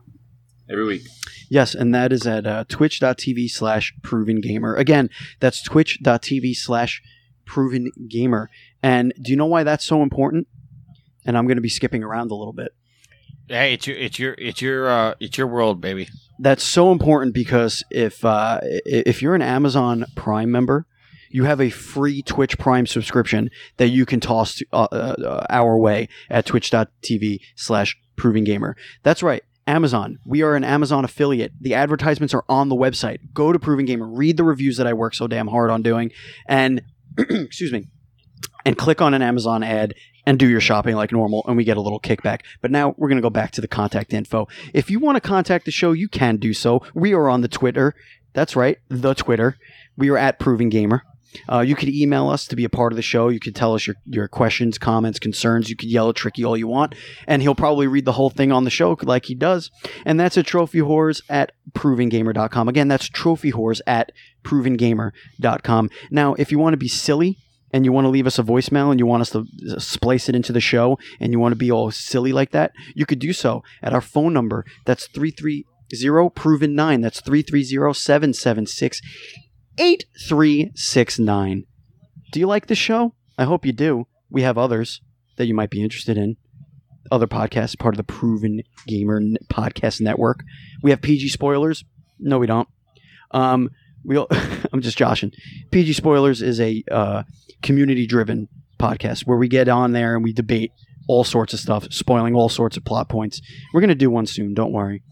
every 0.72 0.84
week. 0.84 1.02
Yes, 1.50 1.74
and 1.74 1.94
that 1.94 2.12
is 2.12 2.26
at 2.26 2.46
uh, 2.46 2.64
twitch.tv 2.68 3.50
slash 3.50 3.92
proven 4.02 4.40
gamer. 4.40 4.74
Again, 4.74 5.10
that's 5.38 5.62
twitch.tv 5.62 6.56
slash 6.56 7.02
proven 7.44 7.90
gamer. 8.08 8.48
And 8.82 9.12
do 9.20 9.30
you 9.30 9.36
know 9.36 9.46
why 9.46 9.62
that's 9.62 9.84
so 9.84 10.02
important? 10.02 10.48
And 11.26 11.36
I'm 11.36 11.46
going 11.46 11.56
to 11.56 11.62
be 11.62 11.68
skipping 11.68 12.02
around 12.02 12.30
a 12.30 12.34
little 12.34 12.54
bit. 12.54 12.72
hey, 13.48 13.74
it's 13.74 13.86
your 13.86 13.96
it's 13.96 14.18
your 14.18 14.34
it's 14.38 14.62
your 14.62 14.88
uh, 14.88 15.14
it's 15.20 15.36
your 15.38 15.46
world, 15.46 15.80
baby. 15.80 16.08
That's 16.38 16.64
so 16.64 16.90
important 16.90 17.34
because 17.34 17.84
if 17.90 18.24
uh, 18.24 18.60
if 18.62 19.22
you're 19.22 19.34
an 19.34 19.42
Amazon 19.42 20.06
Prime 20.16 20.50
member, 20.50 20.86
you 21.30 21.44
have 21.44 21.60
a 21.60 21.70
free 21.70 22.22
Twitch 22.22 22.58
Prime 22.58 22.86
subscription 22.86 23.50
that 23.76 23.88
you 23.88 24.06
can 24.06 24.20
toss 24.20 24.56
to, 24.56 24.66
uh, 24.72 24.88
uh, 24.92 25.46
our 25.50 25.76
way 25.76 26.08
at 26.30 26.46
twitch.tv 26.46 27.40
slash 27.56 27.96
proven 28.16 28.44
gamer. 28.44 28.76
That's 29.02 29.22
right. 29.22 29.42
Amazon. 29.66 30.18
We 30.24 30.42
are 30.42 30.56
an 30.56 30.64
Amazon 30.64 31.04
affiliate. 31.04 31.52
The 31.60 31.74
advertisements 31.74 32.34
are 32.34 32.44
on 32.48 32.68
the 32.68 32.74
website. 32.74 33.18
Go 33.32 33.52
to 33.52 33.58
Proven 33.58 33.84
Gamer, 33.84 34.06
read 34.06 34.36
the 34.36 34.44
reviews 34.44 34.76
that 34.76 34.86
I 34.86 34.92
work 34.92 35.14
so 35.14 35.26
damn 35.26 35.48
hard 35.48 35.70
on 35.70 35.82
doing, 35.82 36.10
and 36.46 36.82
excuse 37.18 37.72
me, 37.72 37.86
and 38.64 38.76
click 38.76 39.00
on 39.00 39.14
an 39.14 39.22
Amazon 39.22 39.62
ad 39.62 39.94
and 40.26 40.38
do 40.38 40.48
your 40.48 40.60
shopping 40.60 40.94
like 40.94 41.12
normal, 41.12 41.44
and 41.46 41.56
we 41.56 41.64
get 41.64 41.76
a 41.76 41.80
little 41.80 42.00
kickback. 42.00 42.40
But 42.60 42.70
now 42.70 42.94
we're 42.96 43.08
going 43.08 43.16
to 43.16 43.22
go 43.22 43.30
back 43.30 43.50
to 43.52 43.60
the 43.60 43.68
contact 43.68 44.12
info. 44.12 44.48
If 44.72 44.90
you 44.90 45.00
want 45.00 45.16
to 45.16 45.20
contact 45.20 45.64
the 45.64 45.70
show, 45.70 45.92
you 45.92 46.08
can 46.08 46.36
do 46.36 46.52
so. 46.52 46.82
We 46.94 47.12
are 47.12 47.28
on 47.28 47.40
the 47.40 47.48
Twitter. 47.48 47.94
That's 48.32 48.56
right, 48.56 48.78
the 48.88 49.14
Twitter. 49.14 49.56
We 49.96 50.10
are 50.10 50.18
at 50.18 50.38
Proven 50.38 50.68
Gamer. 50.68 51.02
Uh, 51.50 51.60
you 51.60 51.74
could 51.74 51.88
email 51.88 52.28
us 52.28 52.46
to 52.46 52.56
be 52.56 52.64
a 52.64 52.68
part 52.68 52.92
of 52.92 52.96
the 52.96 53.02
show. 53.02 53.28
You 53.28 53.40
could 53.40 53.54
tell 53.54 53.74
us 53.74 53.86
your, 53.86 53.96
your 54.06 54.28
questions, 54.28 54.78
comments, 54.78 55.18
concerns. 55.18 55.70
You 55.70 55.76
could 55.76 55.90
yell 55.90 56.08
at 56.08 56.16
Tricky 56.16 56.44
all 56.44 56.56
you 56.56 56.68
want, 56.68 56.94
and 57.26 57.42
he'll 57.42 57.54
probably 57.54 57.86
read 57.86 58.04
the 58.04 58.12
whole 58.12 58.30
thing 58.30 58.52
on 58.52 58.64
the 58.64 58.70
show 58.70 58.96
like 59.02 59.26
he 59.26 59.34
does. 59.34 59.70
And 60.04 60.18
that's 60.18 60.36
at 60.36 60.46
trophywhores 60.46 61.22
at 61.28 61.52
provengamer.com. 61.72 62.68
Again, 62.68 62.88
that's 62.88 63.08
trophywhores 63.08 63.80
at 63.86 64.12
provengamer.com. 64.44 65.90
Now, 66.10 66.34
if 66.34 66.52
you 66.52 66.58
want 66.58 66.74
to 66.74 66.78
be 66.78 66.88
silly 66.88 67.38
and 67.72 67.84
you 67.84 67.92
want 67.92 68.04
to 68.04 68.10
leave 68.10 68.26
us 68.26 68.38
a 68.38 68.42
voicemail 68.42 68.90
and 68.90 69.00
you 69.00 69.06
want 69.06 69.22
us 69.22 69.30
to 69.30 69.46
splice 69.78 70.28
it 70.28 70.34
into 70.34 70.52
the 70.52 70.60
show 70.60 70.98
and 71.20 71.32
you 71.32 71.38
want 71.38 71.52
to 71.52 71.56
be 71.56 71.70
all 71.70 71.90
silly 71.90 72.32
like 72.32 72.50
that, 72.50 72.72
you 72.94 73.06
could 73.06 73.18
do 73.18 73.32
so 73.32 73.62
at 73.82 73.94
our 73.94 74.00
phone 74.00 74.32
number. 74.32 74.64
That's 74.84 75.06
330 75.06 75.64
proven 76.34 76.74
9. 76.74 77.00
That's 77.00 77.20
330 77.20 77.94
776 77.94 79.00
8369. 79.78 81.64
Do 82.32 82.40
you 82.40 82.46
like 82.46 82.66
the 82.66 82.74
show? 82.74 83.14
I 83.38 83.44
hope 83.44 83.66
you 83.66 83.72
do. 83.72 84.06
We 84.30 84.42
have 84.42 84.58
others 84.58 85.00
that 85.36 85.46
you 85.46 85.54
might 85.54 85.70
be 85.70 85.82
interested 85.82 86.16
in. 86.16 86.36
Other 87.10 87.26
podcasts, 87.26 87.78
part 87.78 87.94
of 87.94 87.98
the 87.98 88.04
Proven 88.04 88.62
Gamer 88.86 89.20
Podcast 89.50 90.00
Network. 90.00 90.40
We 90.82 90.90
have 90.90 91.02
PG 91.02 91.28
Spoilers. 91.28 91.84
No, 92.18 92.38
we 92.38 92.46
don't. 92.46 92.68
Um, 93.32 93.70
we 94.04 94.16
will 94.16 94.28
I'm 94.72 94.80
just 94.80 94.98
joshing. 94.98 95.32
PG 95.70 95.94
Spoilers 95.94 96.42
is 96.42 96.60
a 96.60 96.82
uh, 96.90 97.22
community-driven 97.62 98.48
podcast 98.78 99.26
where 99.26 99.38
we 99.38 99.48
get 99.48 99.68
on 99.68 99.92
there 99.92 100.14
and 100.14 100.24
we 100.24 100.32
debate 100.32 100.72
all 101.08 101.24
sorts 101.24 101.52
of 101.52 101.60
stuff, 101.60 101.86
spoiling 101.90 102.34
all 102.34 102.48
sorts 102.48 102.76
of 102.76 102.84
plot 102.84 103.08
points. 103.08 103.40
We're 103.72 103.80
gonna 103.80 103.94
do 103.94 104.10
one 104.10 104.26
soon. 104.26 104.54
Don't 104.54 104.72
worry. 104.72 105.02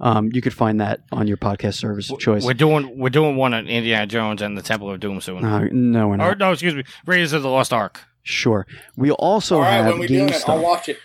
Um, 0.00 0.30
you 0.32 0.40
could 0.40 0.54
find 0.54 0.80
that 0.80 1.00
on 1.10 1.26
your 1.26 1.36
podcast 1.36 1.74
service 1.74 2.10
of 2.10 2.18
choice. 2.18 2.44
We're 2.44 2.54
doing 2.54 2.98
we're 2.98 3.08
doing 3.10 3.36
one 3.36 3.52
on 3.54 3.66
Indiana 3.66 4.06
Jones 4.06 4.42
and 4.42 4.56
the 4.56 4.62
Temple 4.62 4.90
of 4.90 5.00
Doom 5.00 5.20
soon. 5.20 5.44
Uh, 5.44 5.68
no, 5.72 6.08
we're 6.08 6.14
or 6.14 6.16
not. 6.16 6.38
no, 6.38 6.52
excuse 6.52 6.74
me, 6.74 6.84
Raiders 7.06 7.32
of 7.32 7.42
the 7.42 7.48
Lost 7.50 7.72
Ark. 7.72 8.00
Sure. 8.22 8.66
We 8.96 9.10
also 9.10 9.56
All 9.56 9.62
right, 9.62 9.72
have 9.72 9.86
when 9.86 9.98
we 10.00 10.06
game 10.06 10.26
do 10.28 10.34
it, 10.34 10.48
I'll 10.48 10.62
watch 10.62 10.88
it. 10.88 10.98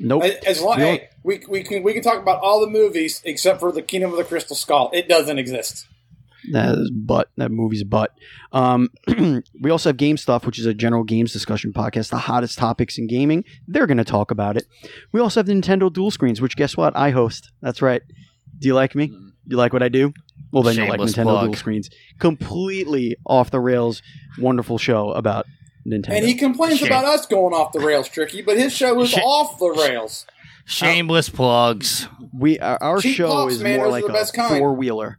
Nope. 0.00 0.24
As- 0.24 0.34
As 0.44 0.60
long, 0.62 0.76
We 0.78 0.82
hey, 0.84 1.08
we, 1.22 1.42
we 1.48 1.62
can 1.62 1.82
we 1.82 1.92
can 1.92 2.02
talk 2.02 2.20
about 2.20 2.40
all 2.40 2.60
the 2.60 2.70
movies 2.70 3.22
except 3.24 3.60
for 3.60 3.72
the 3.72 3.82
Kingdom 3.82 4.10
of 4.10 4.16
the 4.18 4.24
Crystal 4.24 4.56
Skull. 4.56 4.90
It 4.92 5.08
doesn't 5.08 5.38
exist. 5.38 5.86
That 6.52 6.78
is 6.78 6.90
butt. 6.90 7.30
That 7.36 7.50
movie's 7.50 7.84
butt. 7.84 8.12
Um, 8.52 8.90
we 9.60 9.70
also 9.70 9.90
have 9.90 9.96
Game 9.96 10.16
Stuff, 10.16 10.46
which 10.46 10.58
is 10.58 10.66
a 10.66 10.74
general 10.74 11.04
games 11.04 11.32
discussion 11.32 11.72
podcast, 11.72 12.10
the 12.10 12.18
hottest 12.18 12.58
topics 12.58 12.98
in 12.98 13.06
gaming. 13.06 13.44
They're 13.66 13.86
going 13.86 13.96
to 13.98 14.04
talk 14.04 14.30
about 14.30 14.56
it. 14.56 14.66
We 15.12 15.20
also 15.20 15.40
have 15.40 15.46
the 15.46 15.52
Nintendo 15.54 15.92
Dual 15.92 16.10
Screens, 16.10 16.40
which 16.40 16.56
guess 16.56 16.76
what? 16.76 16.96
I 16.96 17.10
host. 17.10 17.50
That's 17.60 17.82
right. 17.82 18.02
Do 18.58 18.68
you 18.68 18.74
like 18.74 18.94
me? 18.94 19.12
You 19.46 19.56
like 19.56 19.72
what 19.72 19.82
I 19.82 19.88
do? 19.88 20.12
Well, 20.52 20.62
then 20.62 20.76
you'll 20.76 20.88
like 20.88 21.00
Nintendo 21.00 21.24
plug. 21.24 21.44
Dual 21.46 21.54
Screens. 21.54 21.90
Completely 22.18 23.16
off 23.26 23.50
the 23.50 23.60
rails, 23.60 24.02
wonderful 24.38 24.78
show 24.78 25.10
about 25.12 25.46
Nintendo. 25.86 26.16
And 26.16 26.26
he 26.26 26.34
complains 26.34 26.78
Shit. 26.78 26.88
about 26.88 27.04
us 27.04 27.26
going 27.26 27.54
off 27.54 27.72
the 27.72 27.80
rails, 27.80 28.08
Tricky, 28.08 28.42
but 28.42 28.56
his 28.56 28.72
show 28.72 29.00
is 29.00 29.10
Shit. 29.10 29.22
off 29.24 29.58
the 29.58 29.70
rails. 29.70 30.26
Shameless 30.64 31.28
plugs. 31.28 32.08
we 32.36 32.58
our, 32.58 32.82
our 32.82 33.00
show 33.00 33.28
pops, 33.28 33.54
is 33.54 33.62
man, 33.62 33.76
more 33.76 33.88
like 33.88 34.04
a 34.04 34.48
four 34.48 34.74
wheeler. 34.74 35.18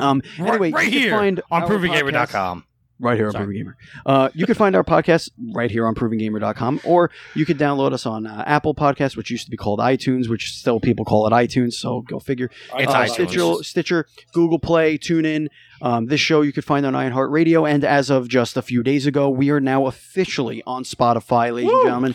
Um. 0.00 0.22
Anyway, 0.38 0.58
right, 0.58 0.74
right 0.74 0.84
you 0.86 0.90
can 0.92 1.00
here 1.00 1.16
find 1.16 1.40
on 1.50 1.62
our 1.62 1.68
provengamer.com. 1.68 2.64
Right 3.02 3.16
here 3.16 3.28
on 3.28 3.32
Sorry. 3.32 3.46
Proven 3.46 3.56
Gamer. 3.62 3.76
Uh, 4.04 4.28
you 4.34 4.44
can 4.44 4.54
find 4.54 4.76
our 4.76 4.84
podcast 4.84 5.30
right 5.54 5.70
here 5.70 5.86
on 5.86 5.94
provengamer.com, 5.94 6.82
or 6.84 7.10
you 7.34 7.46
could 7.46 7.56
download 7.58 7.94
us 7.94 8.04
on 8.04 8.26
uh, 8.26 8.44
Apple 8.46 8.74
Podcasts, 8.74 9.16
which 9.16 9.30
used 9.30 9.46
to 9.46 9.50
be 9.50 9.56
called 9.56 9.78
iTunes, 9.78 10.28
which 10.28 10.52
still 10.52 10.80
people 10.80 11.06
call 11.06 11.26
it 11.26 11.30
iTunes, 11.30 11.72
so 11.72 12.02
go 12.02 12.18
figure. 12.20 12.50
It's 12.76 12.92
Uh, 12.92 12.96
iTunes. 12.96 13.08
Stitcher, 13.12 13.54
Stitcher, 13.62 14.06
Google 14.34 14.58
Play, 14.58 14.98
TuneIn. 14.98 15.46
Um, 15.80 16.08
this 16.08 16.20
show 16.20 16.42
you 16.42 16.52
can 16.52 16.62
find 16.62 16.84
on 16.84 16.92
iHeartRadio, 16.92 17.66
and 17.66 17.84
as 17.86 18.10
of 18.10 18.28
just 18.28 18.58
a 18.58 18.62
few 18.62 18.82
days 18.82 19.06
ago, 19.06 19.30
we 19.30 19.48
are 19.48 19.60
now 19.60 19.86
officially 19.86 20.62
on 20.66 20.84
Spotify, 20.84 21.54
ladies 21.54 21.70
and 21.72 21.84
gentlemen. 21.86 22.12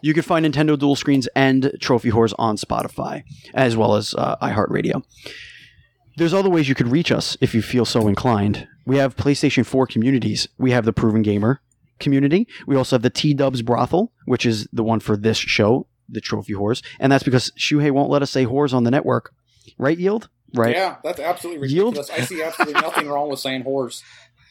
You 0.00 0.14
can 0.14 0.22
find 0.22 0.46
Nintendo 0.46 0.78
Dual 0.78 0.96
Screens 0.96 1.26
and 1.34 1.72
Trophy 1.80 2.10
Whores 2.10 2.32
on 2.38 2.56
Spotify, 2.56 3.24
as 3.52 3.76
well 3.76 3.96
as 3.96 4.14
uh, 4.14 4.36
iHeartRadio. 4.40 5.02
There's 6.18 6.34
other 6.34 6.50
ways 6.50 6.68
you 6.68 6.74
could 6.74 6.88
reach 6.88 7.10
us 7.12 7.36
if 7.40 7.54
you 7.54 7.62
feel 7.62 7.84
so 7.84 8.08
inclined. 8.08 8.66
We 8.86 8.96
have 8.96 9.16
PlayStation 9.16 9.64
4 9.64 9.86
communities. 9.86 10.48
We 10.58 10.72
have 10.72 10.84
the 10.84 10.92
Proven 10.92 11.22
Gamer 11.22 11.60
community. 12.00 12.46
We 12.66 12.76
also 12.76 12.96
have 12.96 13.02
the 13.02 13.10
T 13.10 13.34
Dubs 13.34 13.62
Brothel, 13.62 14.12
which 14.24 14.44
is 14.46 14.68
the 14.72 14.82
one 14.84 15.00
for 15.00 15.16
this 15.16 15.38
show, 15.38 15.86
the 16.08 16.20
Trophy 16.20 16.54
Whores. 16.54 16.82
And 17.00 17.10
that's 17.12 17.24
because 17.24 17.50
Shuhei 17.58 17.90
won't 17.90 18.10
let 18.10 18.22
us 18.22 18.30
say 18.30 18.46
whores 18.46 18.72
on 18.74 18.84
the 18.84 18.90
network. 18.90 19.32
Right, 19.78 19.98
Yield? 19.98 20.28
Right. 20.54 20.74
Yeah, 20.74 20.96
that's 21.04 21.20
absolutely 21.20 21.68
Yield? 21.68 21.98
I 21.98 22.20
see 22.22 22.42
absolutely 22.42 22.80
nothing 22.80 23.08
wrong 23.10 23.28
with 23.28 23.38
saying 23.40 23.62
horse. 23.62 24.02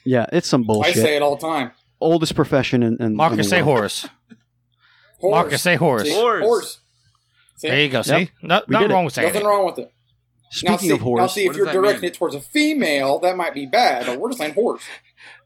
Yeah, 0.06 0.26
it's 0.31 0.48
some 0.48 0.64
bullshit. 0.64 0.98
I 0.98 0.99
say 1.02 1.15
it 1.15 1.22
all 1.22 1.35
the 1.35 1.41
time. 1.48 1.72
Oldest 1.99 2.35
profession 2.35 2.84
in, 2.84 2.94
in 2.98 3.06
in 3.07 3.15
Marcus, 3.15 3.38
the 3.38 3.44
say 3.44 3.61
world. 3.64 3.80
horse. 3.80 4.07
Horse. 5.19 5.31
Marcus, 5.31 5.61
say 5.61 5.76
horse. 5.76 6.03
See? 6.03 6.14
Horse. 6.14 6.44
Horse. 6.44 6.80
See? 7.57 7.68
There 7.69 7.81
you 7.81 7.89
go. 7.89 8.03
See, 8.03 8.30
no, 8.44 8.61
We 8.68 8.73
nothing 8.73 8.91
it. 8.91 8.94
wrong 8.94 9.06
with 9.06 9.14
saying 9.15 9.27
Nothing 9.30 9.41
it. 9.41 9.45
wrong 9.49 9.65
with 9.65 9.80
it. 9.80 9.91
Speaking 10.49 10.72
now, 10.72 10.78
see, 10.78 10.91
of 10.91 11.02
now 11.02 11.28
see 11.28 11.45
if 11.45 11.56
you're 11.56 11.72
directing 11.72 12.02
mean? 12.02 12.11
it 12.11 12.14
towards 12.14 12.36
a 12.36 12.40
female, 12.40 13.19
that 13.19 13.36
might 13.36 13.53
be 13.53 13.65
bad. 13.65 14.06
But 14.06 14.19
we're 14.19 14.30
just 14.30 14.40
saying 14.40 14.53
horse. 14.53 14.84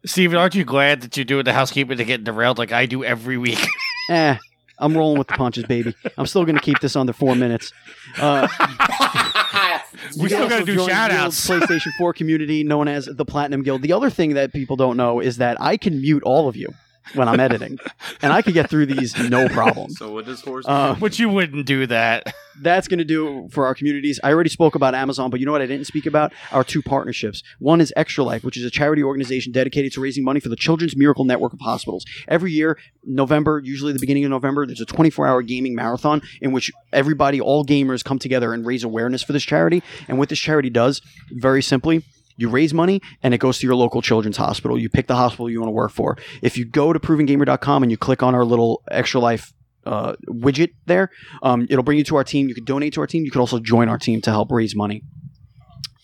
Steven, 0.06 0.38
aren't 0.38 0.56
you 0.56 0.64
glad 0.64 1.02
that 1.02 1.18
you're 1.18 1.26
doing 1.26 1.45
the 1.45 1.53
housekeeping 1.53 1.98
to 1.98 2.06
get 2.06 2.23
derailed 2.23 2.57
like 2.57 2.72
I 2.72 2.86
do 2.86 3.03
every 3.03 3.38
week? 3.38 3.60
eh, 4.10 4.38
I'm 4.78 4.98
rolling 4.98 5.18
with 5.18 5.28
the 5.28 5.36
punches, 5.36 5.65
baby. 5.65 5.95
I'm 6.18 6.26
still 6.26 6.44
going 6.44 6.56
to 6.56 6.61
keep 6.61 6.80
this 6.80 6.95
under 6.95 7.14
four 7.14 7.36
minutes. 7.36 7.72
Uh, 8.18 8.48
we 10.19 10.28
still 10.28 10.49
got 10.49 10.60
to 10.60 10.65
do 10.65 10.76
join 10.76 10.90
shout 10.90 11.11
outs. 11.11 11.48
PlayStation 11.48 11.91
4 11.98 12.14
community 12.14 12.64
known 12.64 12.88
as 12.88 13.06
the 13.06 13.26
Platinum 13.26 13.61
Guild. 13.61 13.84
The 13.84 13.94
other 13.94 14.10
thing 14.10 14.34
that 14.34 14.53
people 14.53 14.76
don't 14.76 14.98
know 14.98 15.19
is 15.19 15.38
that 15.38 15.61
I 15.61 15.78
can 15.78 16.02
mute 16.02 16.23
all 16.23 16.48
of 16.48 16.56
you 16.56 16.73
when 17.15 17.28
I'm 17.28 17.40
editing, 17.40 17.78
and 18.22 18.32
I 18.34 18.41
could 18.41 18.53
get 18.53 18.69
through 18.69 18.86
these 18.88 19.18
no 19.30 19.48
problem. 19.49 19.91
So 20.02 20.11
what 20.11 20.26
does 20.26 20.41
horse? 20.41 20.65
Uh, 20.68 20.95
But 20.99 21.19
you 21.19 21.30
wouldn't 21.30 21.65
do 21.65 21.86
that. 21.88 22.34
that's 22.61 22.88
going 22.88 22.98
to 22.99 23.06
do 23.06 23.48
for 23.52 23.65
our 23.65 23.76
communities. 23.76 24.19
I 24.23 24.32
already 24.34 24.49
spoke 24.49 24.76
about 24.76 24.95
Amazon, 24.95 25.30
but 25.30 25.40
you 25.40 25.45
know 25.45 25.52
what 25.52 25.61
I 25.61 25.65
didn't 25.65 25.86
speak 25.86 26.06
about? 26.06 26.32
Our 26.52 26.64
two 26.64 26.82
partnerships. 26.82 27.44
One 27.60 27.82
is 27.82 27.91
Extra 27.95 28.23
Life, 28.23 28.44
which 28.44 28.57
is 28.57 28.64
a 28.64 28.69
charity 28.69 29.03
organization 29.03 29.52
dedicated 29.52 29.91
to 29.94 30.02
raising 30.02 30.23
money 30.23 30.40
for 30.40 30.49
the 30.49 30.56
Children's 30.56 30.95
Miracle 30.95 31.26
Network 31.26 31.53
of 31.53 31.60
Hospitals. 31.61 32.06
Every 32.28 32.52
year, 32.52 32.78
November, 33.03 33.61
usually 33.64 33.94
the 33.94 33.99
beginning 33.99 34.26
of 34.26 34.32
November, 34.32 34.65
there's 34.65 34.82
a 34.82 34.86
24 34.86 35.28
hour 35.28 35.41
gaming 35.41 35.76
marathon 35.76 36.22
in 36.41 36.52
which 36.52 36.72
everybody, 36.94 37.40
all 37.41 37.65
gamers, 37.65 38.03
come 38.03 38.19
together 38.19 38.53
and 38.53 38.65
raise 38.65 38.84
awareness 38.84 39.22
for 39.23 39.34
this 39.34 39.44
charity. 39.44 39.82
And 40.07 40.18
what 40.18 40.30
this 40.30 40.40
charity 40.40 40.69
does, 40.69 41.02
very 41.32 41.61
simply, 41.61 42.03
you 42.42 42.50
raise 42.50 42.74
money 42.74 43.00
and 43.24 43.34
it 43.34 43.38
goes 43.38 43.60
to 43.60 43.68
your 43.68 43.76
local 43.76 44.02
children's 44.02 44.38
hospital. 44.38 44.78
You 44.78 44.90
pick 44.90 45.08
the 45.08 45.16
hospital 45.16 45.50
you 45.50 45.60
want 45.62 45.70
to 45.70 45.74
work 45.74 45.92
for. 45.92 46.18
If 46.42 46.58
you 46.58 46.66
go 46.66 46.92
to 46.92 47.00
provengamer.com 47.00 47.84
and 47.84 47.92
you 47.92 47.98
click 47.98 48.22
on 48.24 48.36
our 48.36 48.44
little 48.44 48.82
Extra 48.92 49.22
Life 49.22 49.54
uh, 49.86 50.14
widget 50.28 50.74
there, 50.88 51.10
um, 51.44 51.66
it'll 51.70 51.84
bring 51.84 51.98
you 51.98 52.04
to 52.06 52.16
our 52.18 52.24
team. 52.24 52.48
You 52.50 52.56
can 52.56 52.66
donate 52.66 52.94
to 52.94 53.02
our 53.02 53.08
team. 53.08 53.24
You 53.24 53.32
can 53.32 53.40
also 53.42 53.60
join 53.60 53.88
our 53.88 53.98
team 53.98 54.22
to 54.22 54.32
help 54.32 54.52
raise 54.52 54.76
money. 54.76 55.04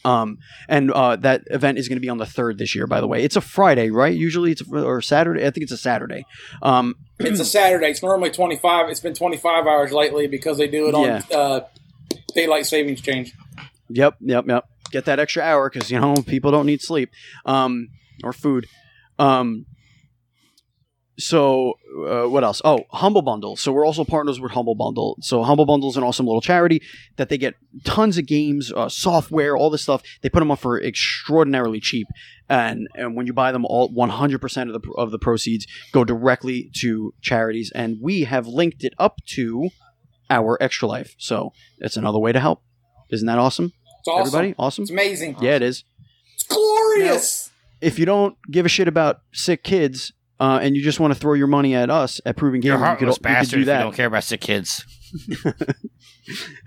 Um, 0.05 0.37
and 0.69 0.89
uh, 0.91 1.17
that 1.17 1.41
event 1.47 1.77
is 1.77 1.89
going 1.89 1.97
to 1.97 2.01
be 2.01 2.07
on 2.07 2.17
the 2.17 2.25
third 2.25 2.57
this 2.59 2.73
year. 2.75 2.87
By 2.87 3.01
the 3.01 3.07
way, 3.07 3.23
it's 3.23 3.35
a 3.35 3.41
Friday, 3.41 3.89
right? 3.89 4.15
Usually 4.15 4.51
it's 4.53 4.61
a, 4.61 4.85
or 4.85 5.01
Saturday. 5.01 5.45
I 5.45 5.49
think 5.49 5.63
it's 5.63 5.71
a 5.73 5.77
Saturday. 5.77 6.25
Um, 6.61 6.95
it's 7.19 7.41
a 7.41 7.45
Saturday. 7.45 7.87
It's 7.87 8.01
normally 8.01 8.29
25. 8.31 8.89
It's 8.89 9.01
been 9.01 9.13
25 9.13 9.67
hours 9.67 9.91
lately 9.91 10.27
because 10.27 10.57
they 10.57 10.67
do 10.67 10.87
it 10.87 10.95
on 10.95 11.03
Yeah. 11.03 11.21
uh, 11.37 11.59
daylight 12.33 12.65
savings 12.65 13.01
change. 13.01 13.33
Yep, 13.89 14.15
yep, 14.21 14.45
yep. 14.47 14.65
Get 14.91 15.05
that 15.05 15.19
extra 15.19 15.43
hour 15.43 15.69
because 15.69 15.91
you 15.91 15.99
know 15.99 16.15
people 16.25 16.51
don't 16.51 16.65
need 16.65 16.81
sleep 16.81 17.09
um, 17.45 17.89
or 18.23 18.33
food. 18.33 18.67
Um, 19.19 19.65
so 21.19 21.73
uh, 22.07 22.29
what 22.29 22.43
else? 22.43 22.61
Oh, 22.63 22.83
Humble 22.91 23.23
Bundle. 23.23 23.55
So 23.55 23.71
we're 23.71 23.85
also 23.85 24.03
partners 24.03 24.39
with 24.39 24.51
Humble 24.51 24.75
Bundle. 24.75 25.17
So 25.21 25.41
Humble 25.41 25.65
Bundle 25.65 25.89
is 25.89 25.97
an 25.97 26.03
awesome 26.03 26.27
little 26.27 26.41
charity 26.41 26.81
that 27.15 27.29
they 27.29 27.39
get 27.39 27.55
tons 27.83 28.17
of 28.19 28.27
games, 28.27 28.71
uh, 28.71 28.87
software, 28.87 29.57
all 29.57 29.71
this 29.71 29.81
stuff. 29.81 30.03
They 30.21 30.29
put 30.29 30.39
them 30.39 30.51
up 30.51 30.59
for 30.59 30.79
extraordinarily 30.79 31.79
cheap, 31.79 32.07
and 32.47 32.87
and 32.95 33.15
when 33.15 33.25
you 33.25 33.33
buy 33.33 33.51
them, 33.51 33.65
all 33.65 33.89
100% 33.89 34.73
of 34.73 34.81
the 34.81 34.91
of 34.95 35.11
the 35.11 35.19
proceeds 35.19 35.65
go 35.91 36.03
directly 36.03 36.69
to 36.81 37.13
charities. 37.21 37.71
And 37.73 37.97
we 37.99 38.25
have 38.25 38.45
linked 38.45 38.83
it 38.83 38.93
up 38.99 39.17
to 39.35 39.69
our 40.29 40.57
Extra 40.61 40.87
Life. 40.87 41.15
So 41.17 41.51
it's 41.79 41.97
another 41.97 42.19
way 42.19 42.31
to 42.31 42.39
help. 42.39 42.61
Isn't 43.09 43.27
that 43.27 43.39
awesome? 43.39 43.71
It's 43.99 44.07
awesome. 44.07 44.27
Everybody, 44.27 44.55
awesome. 44.57 44.83
It's 44.83 44.91
amazing. 44.91 45.37
Yeah, 45.41 45.55
it 45.55 45.61
is. 45.61 45.83
It's 46.35 46.43
glorious. 46.43 47.51
If 47.81 47.99
you 47.99 48.05
don't 48.05 48.37
give 48.49 48.65
a 48.65 48.69
shit 48.69 48.87
about 48.87 49.21
sick 49.33 49.63
kids, 49.63 50.13
uh, 50.39 50.59
and 50.61 50.75
you 50.75 50.83
just 50.83 50.99
want 50.99 51.13
to 51.13 51.19
throw 51.19 51.33
your 51.33 51.47
money 51.47 51.73
at 51.73 51.89
us 51.89 52.21
at 52.25 52.37
Proving 52.37 52.61
You're 52.61 52.77
Gamer, 52.77 52.91
you 52.91 52.97
could, 52.97 53.07
heartless 53.07 53.17
you 53.17 53.17
could 53.17 53.23
bastard 53.23 53.65
do 53.65 53.71
if 53.71 53.77
you 53.77 53.83
don't 53.83 53.95
care 53.95 54.07
about 54.07 54.23
sick 54.23 54.41
kids. 54.41 54.85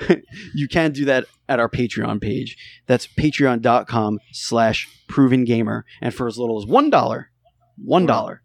you 0.55 0.69
can 0.69 0.93
do 0.93 1.05
that 1.05 1.27
at 1.49 1.61
our 1.61 1.69
Patreon 1.69 2.21
page. 2.21 2.57
That's 2.87 3.07
patreon.com 3.07 4.19
slash 4.33 4.89
proven 5.09 5.45
gamer. 5.45 5.85
And 6.01 6.15
for 6.15 6.27
as 6.27 6.39
little 6.39 6.61
as 6.61 6.67
one 6.67 6.91
dollar, 6.91 7.31
one 7.77 8.07
dollar, 8.07 8.43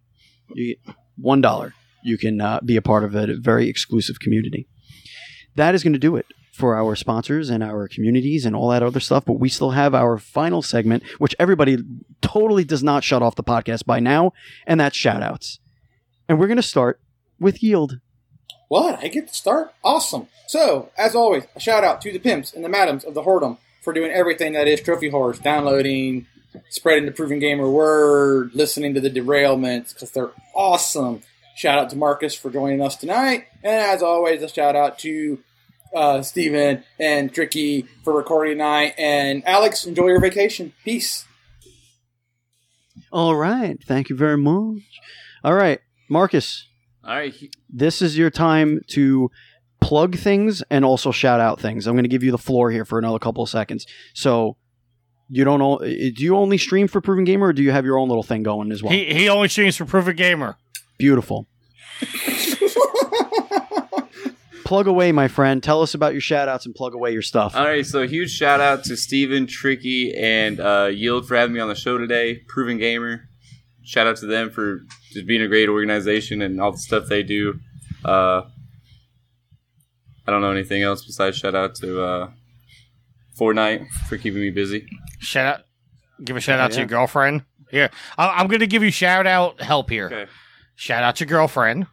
you 0.53 0.75
one 1.17 1.41
dollar, 1.41 1.73
you 2.03 2.17
can 2.17 2.39
uh, 2.41 2.59
be 2.63 2.75
a 2.75 2.81
part 2.81 3.03
of 3.03 3.15
a 3.15 3.35
very 3.35 3.67
exclusive 3.67 4.19
community. 4.19 4.67
That 5.55 5.73
is 5.73 5.83
going 5.83 5.93
to 5.93 5.99
do 5.99 6.15
it 6.17 6.25
for 6.55 6.77
our 6.77 6.95
sponsors 6.95 7.49
and 7.49 7.61
our 7.61 7.87
communities 7.89 8.45
and 8.45 8.55
all 8.55 8.69
that 8.69 8.81
other 8.81 9.01
stuff. 9.01 9.25
But 9.25 9.39
we 9.39 9.49
still 9.49 9.71
have 9.71 9.93
our 9.93 10.17
final 10.17 10.61
segment, 10.61 11.03
which 11.17 11.35
everybody 11.37 11.77
totally 12.21 12.63
does 12.63 12.81
not 12.81 13.03
shut 13.03 13.21
off 13.21 13.35
the 13.35 13.43
podcast 13.43 13.85
by 13.85 13.99
now, 13.99 14.31
and 14.65 14.79
that's 14.79 14.95
shout 14.95 15.21
outs. 15.21 15.59
And 16.29 16.39
we're 16.39 16.47
going 16.47 16.55
to 16.57 16.63
start 16.63 17.01
with 17.39 17.61
Yield. 17.61 17.99
What? 18.69 19.03
I 19.03 19.09
get 19.09 19.27
to 19.27 19.33
start? 19.33 19.73
Awesome. 19.83 20.27
So, 20.47 20.91
as 20.97 21.13
always, 21.13 21.43
a 21.55 21.59
shout 21.59 21.83
out 21.83 22.01
to 22.01 22.11
the 22.11 22.19
pimps 22.19 22.53
and 22.53 22.63
the 22.63 22.69
madams 22.69 23.03
of 23.03 23.13
the 23.13 23.23
Whoredom 23.23 23.57
for 23.81 23.91
doing 23.91 24.11
everything 24.11 24.53
that 24.53 24.67
is 24.67 24.81
Trophy 24.81 25.11
Whores, 25.11 25.41
downloading, 25.41 26.25
spreading 26.69 27.05
the 27.05 27.11
Proven 27.11 27.39
Gamer 27.39 27.69
word, 27.69 28.51
listening 28.53 28.93
to 28.93 29.01
the 29.01 29.11
derailments, 29.11 29.93
because 29.93 30.11
they're 30.11 30.31
awesome. 30.55 31.21
Shout 31.55 31.77
out 31.77 31.89
to 31.89 31.97
Marcus 31.97 32.33
for 32.33 32.49
joining 32.49 32.81
us 32.81 32.95
tonight. 32.95 33.45
And 33.61 33.73
as 33.73 34.01
always, 34.01 34.41
a 34.41 34.47
shout 34.47 34.75
out 34.75 34.97
to 34.99 35.39
uh, 35.93 36.21
Steven 36.21 36.83
and 36.99 37.33
Tricky 37.33 37.83
for 38.03 38.15
recording 38.15 38.57
tonight. 38.57 38.93
And 38.97 39.45
Alex, 39.47 39.85
enjoy 39.85 40.07
your 40.07 40.21
vacation. 40.21 40.73
Peace. 40.83 41.25
All 43.11 43.35
right. 43.35 43.77
Thank 43.83 44.09
you 44.09 44.15
very 44.15 44.37
much. 44.37 44.81
All 45.43 45.53
right. 45.53 45.79
Marcus, 46.09 46.67
All 47.03 47.15
right, 47.15 47.33
this 47.69 48.01
is 48.01 48.17
your 48.17 48.29
time 48.29 48.81
to 48.89 49.31
plug 49.81 50.15
things 50.15 50.63
and 50.69 50.85
also 50.85 51.11
shout 51.11 51.39
out 51.39 51.59
things. 51.59 51.87
I'm 51.87 51.95
going 51.95 52.03
to 52.03 52.09
give 52.09 52.23
you 52.23 52.31
the 52.31 52.37
floor 52.37 52.69
here 52.71 52.85
for 52.85 52.99
another 52.99 53.19
couple 53.19 53.43
of 53.43 53.49
seconds. 53.49 53.85
So, 54.13 54.57
you 55.29 55.43
don't 55.43 55.59
know, 55.59 55.79
do 55.79 56.13
you 56.23 56.35
only 56.35 56.59
stream 56.59 56.87
for 56.87 57.01
Proven 57.01 57.23
Gamer 57.23 57.47
or 57.47 57.53
do 57.53 57.63
you 57.63 57.71
have 57.71 57.85
your 57.85 57.97
own 57.97 58.07
little 58.07 58.23
thing 58.23 58.43
going 58.43 58.71
as 58.71 58.83
well? 58.83 58.93
He 58.93 59.13
he 59.13 59.29
only 59.29 59.47
streams 59.47 59.75
for 59.75 59.85
Proven 59.85 60.15
Gamer. 60.15 60.57
Beautiful. 60.99 61.47
plug 64.65 64.87
away, 64.87 65.11
my 65.13 65.27
friend. 65.29 65.63
Tell 65.63 65.81
us 65.81 65.93
about 65.93 66.11
your 66.13 66.21
shout 66.21 66.49
outs 66.49 66.65
and 66.65 66.75
plug 66.75 66.93
away 66.93 67.11
your 67.13 67.21
stuff. 67.21 67.55
All 67.55 67.63
right, 67.63 67.85
so 67.85 68.05
huge 68.07 68.31
shout 68.31 68.59
out 68.59 68.83
to 68.85 68.97
Steven, 68.97 69.47
Tricky, 69.47 70.13
and 70.15 70.59
uh, 70.59 70.89
Yield 70.91 71.27
for 71.27 71.35
having 71.37 71.53
me 71.53 71.59
on 71.61 71.69
the 71.69 71.75
show 71.75 71.97
today. 71.97 72.39
Proven 72.47 72.77
Gamer. 72.77 73.29
Shout 73.83 74.07
out 74.07 74.17
to 74.17 74.25
them 74.25 74.49
for 74.49 74.79
just 75.13 75.27
being 75.27 75.41
a 75.41 75.47
great 75.47 75.69
organization 75.69 76.41
and 76.41 76.59
all 76.59 76.71
the 76.71 76.77
stuff 76.79 77.05
they 77.07 77.23
do. 77.23 77.59
Uh, 78.03 78.41
I 80.27 80.31
don't 80.31 80.41
know 80.41 80.51
anything 80.51 80.81
else 80.81 81.05
besides 81.05 81.37
shout 81.37 81.53
out 81.55 81.75
to 81.75 82.01
uh, 82.03 82.29
Fortnite 83.39 83.87
for 84.09 84.17
keeping 84.17 84.41
me 84.41 84.49
busy. 84.49 84.87
Shout 85.19 85.45
out, 85.45 85.65
give 86.23 86.35
a 86.35 86.39
shout 86.39 86.59
out 86.59 86.71
to 86.71 86.79
your 86.79 86.87
girlfriend. 86.87 87.43
Here, 87.69 87.89
I- 88.17 88.29
I'm 88.39 88.47
going 88.47 88.59
to 88.61 88.67
give 88.67 88.83
you 88.83 88.91
shout 88.91 89.27
out 89.27 89.61
help 89.61 89.89
here. 89.89 90.07
Okay. 90.07 90.25
Shout 90.75 91.03
out 91.03 91.15
to 91.17 91.25
your 91.25 91.29
girlfriend. 91.29 91.87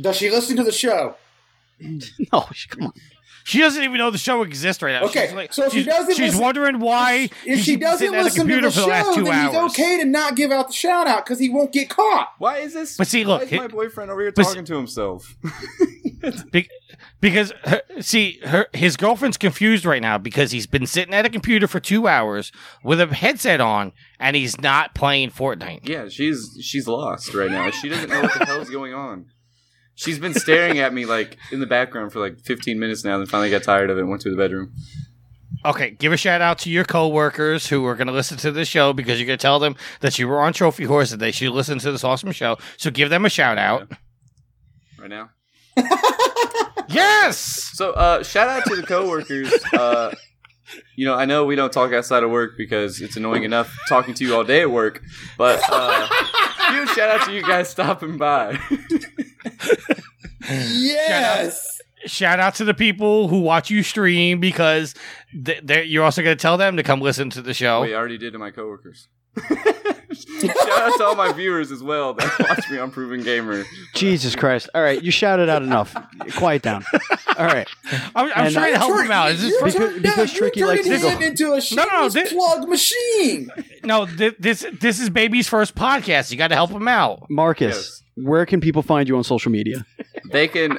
Does 0.00 0.16
she 0.16 0.30
listen 0.30 0.56
to 0.56 0.62
the 0.64 0.72
show? 0.72 1.16
Mm. 1.84 2.10
no, 2.32 2.40
come 2.70 2.86
on. 2.86 2.92
She 3.46 3.58
doesn't 3.58 3.82
even 3.84 3.98
know 3.98 4.10
the 4.10 4.16
show 4.16 4.40
exists 4.42 4.82
right 4.82 4.92
now. 4.92 5.06
Okay, 5.08 5.26
she's 5.26 5.34
like, 5.34 5.52
so 5.52 5.64
if 5.66 5.72
she 5.72 5.78
she's, 5.80 5.86
doesn't 5.86 6.14
she's 6.14 6.20
listen- 6.28 6.40
wondering 6.40 6.80
why. 6.80 7.28
If 7.44 7.60
she 7.60 7.76
doesn't 7.76 7.98
sitting 7.98 8.14
at 8.14 8.18
the 8.20 8.24
listen 8.24 8.46
to 8.46 8.52
computer 8.54 8.68
the 8.68 8.72
for 8.74 8.80
the 8.80 8.86
last 8.86 9.06
show, 9.08 9.14
two 9.16 9.24
then 9.24 9.34
hours. 9.34 9.74
he's 9.76 9.82
okay 9.82 9.98
to 9.98 10.04
not 10.06 10.34
give 10.34 10.50
out 10.50 10.68
the 10.68 10.72
shout 10.72 11.06
out 11.06 11.26
because 11.26 11.38
he 11.38 11.50
won't 11.50 11.70
get 11.70 11.90
caught. 11.90 12.30
Why 12.38 12.58
is 12.60 12.72
this? 12.72 12.96
But 12.96 13.06
see, 13.06 13.22
why 13.22 13.32
look, 13.34 13.42
is 13.42 13.50
he- 13.50 13.58
my 13.58 13.66
boyfriend 13.68 14.10
over 14.10 14.22
here 14.22 14.32
but 14.32 14.44
talking 14.44 14.64
to 14.64 14.76
himself. 14.76 15.36
Be- 16.52 16.70
because 17.20 17.52
her, 17.64 17.82
see, 18.00 18.38
her 18.44 18.66
his 18.72 18.96
girlfriend's 18.96 19.36
confused 19.36 19.84
right 19.84 20.00
now 20.00 20.16
because 20.16 20.52
he's 20.52 20.66
been 20.66 20.86
sitting 20.86 21.12
at 21.12 21.26
a 21.26 21.28
computer 21.28 21.66
for 21.66 21.80
two 21.80 22.08
hours 22.08 22.50
with 22.82 22.98
a 22.98 23.06
headset 23.14 23.60
on 23.60 23.92
and 24.18 24.34
he's 24.36 24.58
not 24.58 24.94
playing 24.94 25.30
Fortnite. 25.30 25.86
Yeah, 25.86 26.08
she's 26.08 26.56
she's 26.62 26.88
lost 26.88 27.34
right 27.34 27.50
now. 27.50 27.70
She 27.70 27.90
doesn't 27.90 28.08
know 28.08 28.22
what 28.22 28.38
the 28.38 28.46
hell's 28.46 28.70
going 28.70 28.94
on. 28.94 29.26
She's 29.94 30.18
been 30.18 30.34
staring 30.34 30.78
at 30.78 30.92
me 30.92 31.06
like 31.06 31.38
in 31.52 31.60
the 31.60 31.66
background 31.66 32.12
for 32.12 32.20
like 32.20 32.40
15 32.40 32.78
minutes 32.78 33.04
now, 33.04 33.18
then 33.18 33.26
finally 33.26 33.50
got 33.50 33.62
tired 33.62 33.90
of 33.90 33.96
it 33.96 34.00
and 34.00 34.10
went 34.10 34.22
to 34.22 34.30
the 34.30 34.36
bedroom. 34.36 34.72
Okay, 35.64 35.90
give 35.92 36.12
a 36.12 36.16
shout 36.16 36.40
out 36.40 36.58
to 36.58 36.70
your 36.70 36.84
coworkers 36.84 37.68
who 37.68 37.86
are 37.86 37.94
going 37.94 38.08
to 38.08 38.12
listen 38.12 38.36
to 38.38 38.50
this 38.50 38.68
show 38.68 38.92
because 38.92 39.18
you're 39.18 39.26
going 39.26 39.38
to 39.38 39.42
tell 39.42 39.58
them 39.58 39.76
that 40.00 40.18
you 40.18 40.28
were 40.28 40.40
on 40.40 40.52
Trophy 40.52 40.84
Whores 40.84 41.12
and 41.12 41.22
they 41.22 41.30
should 41.30 41.52
listen 41.52 41.78
to 41.78 41.92
this 41.92 42.04
awesome 42.04 42.32
show. 42.32 42.58
So 42.76 42.90
give 42.90 43.08
them 43.08 43.24
a 43.24 43.30
shout 43.30 43.56
out. 43.56 43.90
Right 44.98 45.10
now. 45.10 45.30
Yes. 46.88 47.38
So 47.72 47.92
uh 47.92 48.22
shout 48.22 48.48
out 48.48 48.64
to 48.66 48.76
the 48.76 48.82
coworkers. 48.82 49.52
Uh 49.72 50.14
you 50.96 51.04
know, 51.06 51.14
I 51.14 51.24
know 51.24 51.44
we 51.44 51.56
don't 51.56 51.72
talk 51.72 51.92
outside 51.92 52.22
of 52.22 52.30
work 52.30 52.52
because 52.56 53.00
it's 53.00 53.16
annoying 53.16 53.44
enough 53.44 53.76
talking 53.88 54.14
to 54.14 54.24
you 54.24 54.34
all 54.36 54.44
day 54.44 54.62
at 54.62 54.70
work, 54.70 55.02
but 55.38 55.60
uh 55.70 56.06
huge 56.72 56.88
shout 56.90 57.10
out 57.10 57.26
to 57.26 57.32
you 57.32 57.42
guys 57.42 57.68
stopping 57.68 58.16
by. 58.16 58.58
Yes. 60.48 61.80
Shout 62.06 62.38
out 62.38 62.54
to 62.56 62.64
the 62.64 62.74
people 62.74 63.28
who 63.28 63.40
watch 63.40 63.70
you 63.70 63.82
stream 63.82 64.38
because 64.38 64.94
th- 65.44 65.88
you're 65.88 66.04
also 66.04 66.22
going 66.22 66.36
to 66.36 66.40
tell 66.40 66.58
them 66.58 66.76
to 66.76 66.82
come 66.82 67.00
listen 67.00 67.30
to 67.30 67.40
the 67.40 67.54
show. 67.54 67.80
Wait, 67.80 67.94
I 67.94 67.96
already 67.96 68.18
did 68.18 68.34
to 68.34 68.38
my 68.38 68.50
coworkers. 68.50 69.08
shout 70.12 70.56
out 70.78 70.96
to 70.98 71.04
all 71.04 71.16
my 71.16 71.32
viewers 71.32 71.70
as 71.72 71.82
well 71.82 72.14
that 72.14 72.38
watch 72.48 72.70
me 72.70 72.78
on 72.78 72.90
Proven 72.90 73.22
Gamer. 73.22 73.64
Jesus 73.94 74.36
Christ. 74.36 74.68
All 74.74 74.82
right, 74.82 75.02
you 75.02 75.10
shouted 75.10 75.48
out 75.48 75.62
enough. 75.62 75.94
Quiet 76.36 76.62
down. 76.62 76.84
All 77.36 77.46
right. 77.46 77.68
I'm, 78.14 78.30
I'm 78.34 78.46
And, 78.46 78.54
trying 78.54 78.72
to 78.74 78.78
uh, 78.78 78.86
help 78.86 79.04
him 79.04 79.10
out. 79.10 79.30
Is 79.32 79.40
this 79.42 79.50
You're 79.50 79.60
Because- 79.64 79.74
turning- 79.74 80.02
because 80.02 80.32
you're 80.34 80.38
Tricky 80.50 80.64
likes 80.64 80.84
turning 80.84 81.00
to 81.00 81.08
him 81.10 81.18
go- 81.20 81.26
into 81.26 81.44
a 81.46 81.48
No, 81.48 81.84
no, 81.84 82.08
shameless 82.08 82.14
this- 82.14 82.32
plug 82.32 82.68
machine. 82.68 83.50
no? 83.84 84.06
Th- 84.06 84.36
this 84.38 84.66
this 84.80 85.00
is 85.00 85.10
baby's 85.10 85.48
first 85.48 85.74
podcast. 85.74 86.30
You 86.30 86.36
got 86.38 86.48
to 86.48 86.54
help 86.54 86.70
him 86.70 86.86
out. 86.88 87.26
Marcus, 87.30 88.02
where 88.16 88.46
can 88.46 88.60
people 88.60 88.82
find 88.82 89.08
you 89.08 89.16
on 89.16 89.24
social 89.24 89.50
media? 89.50 89.84
They 90.30 90.46
can 90.48 90.78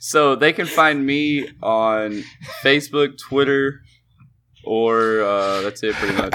So 0.00 0.34
they 0.36 0.52
can 0.52 0.66
find 0.66 1.04
me 1.04 1.48
on 1.62 2.22
Facebook, 2.62 3.18
Twitter, 3.18 3.82
or 4.64 5.20
uh, 5.22 5.60
that's 5.62 5.82
it 5.82 5.94
pretty 5.96 6.14
much. 6.16 6.32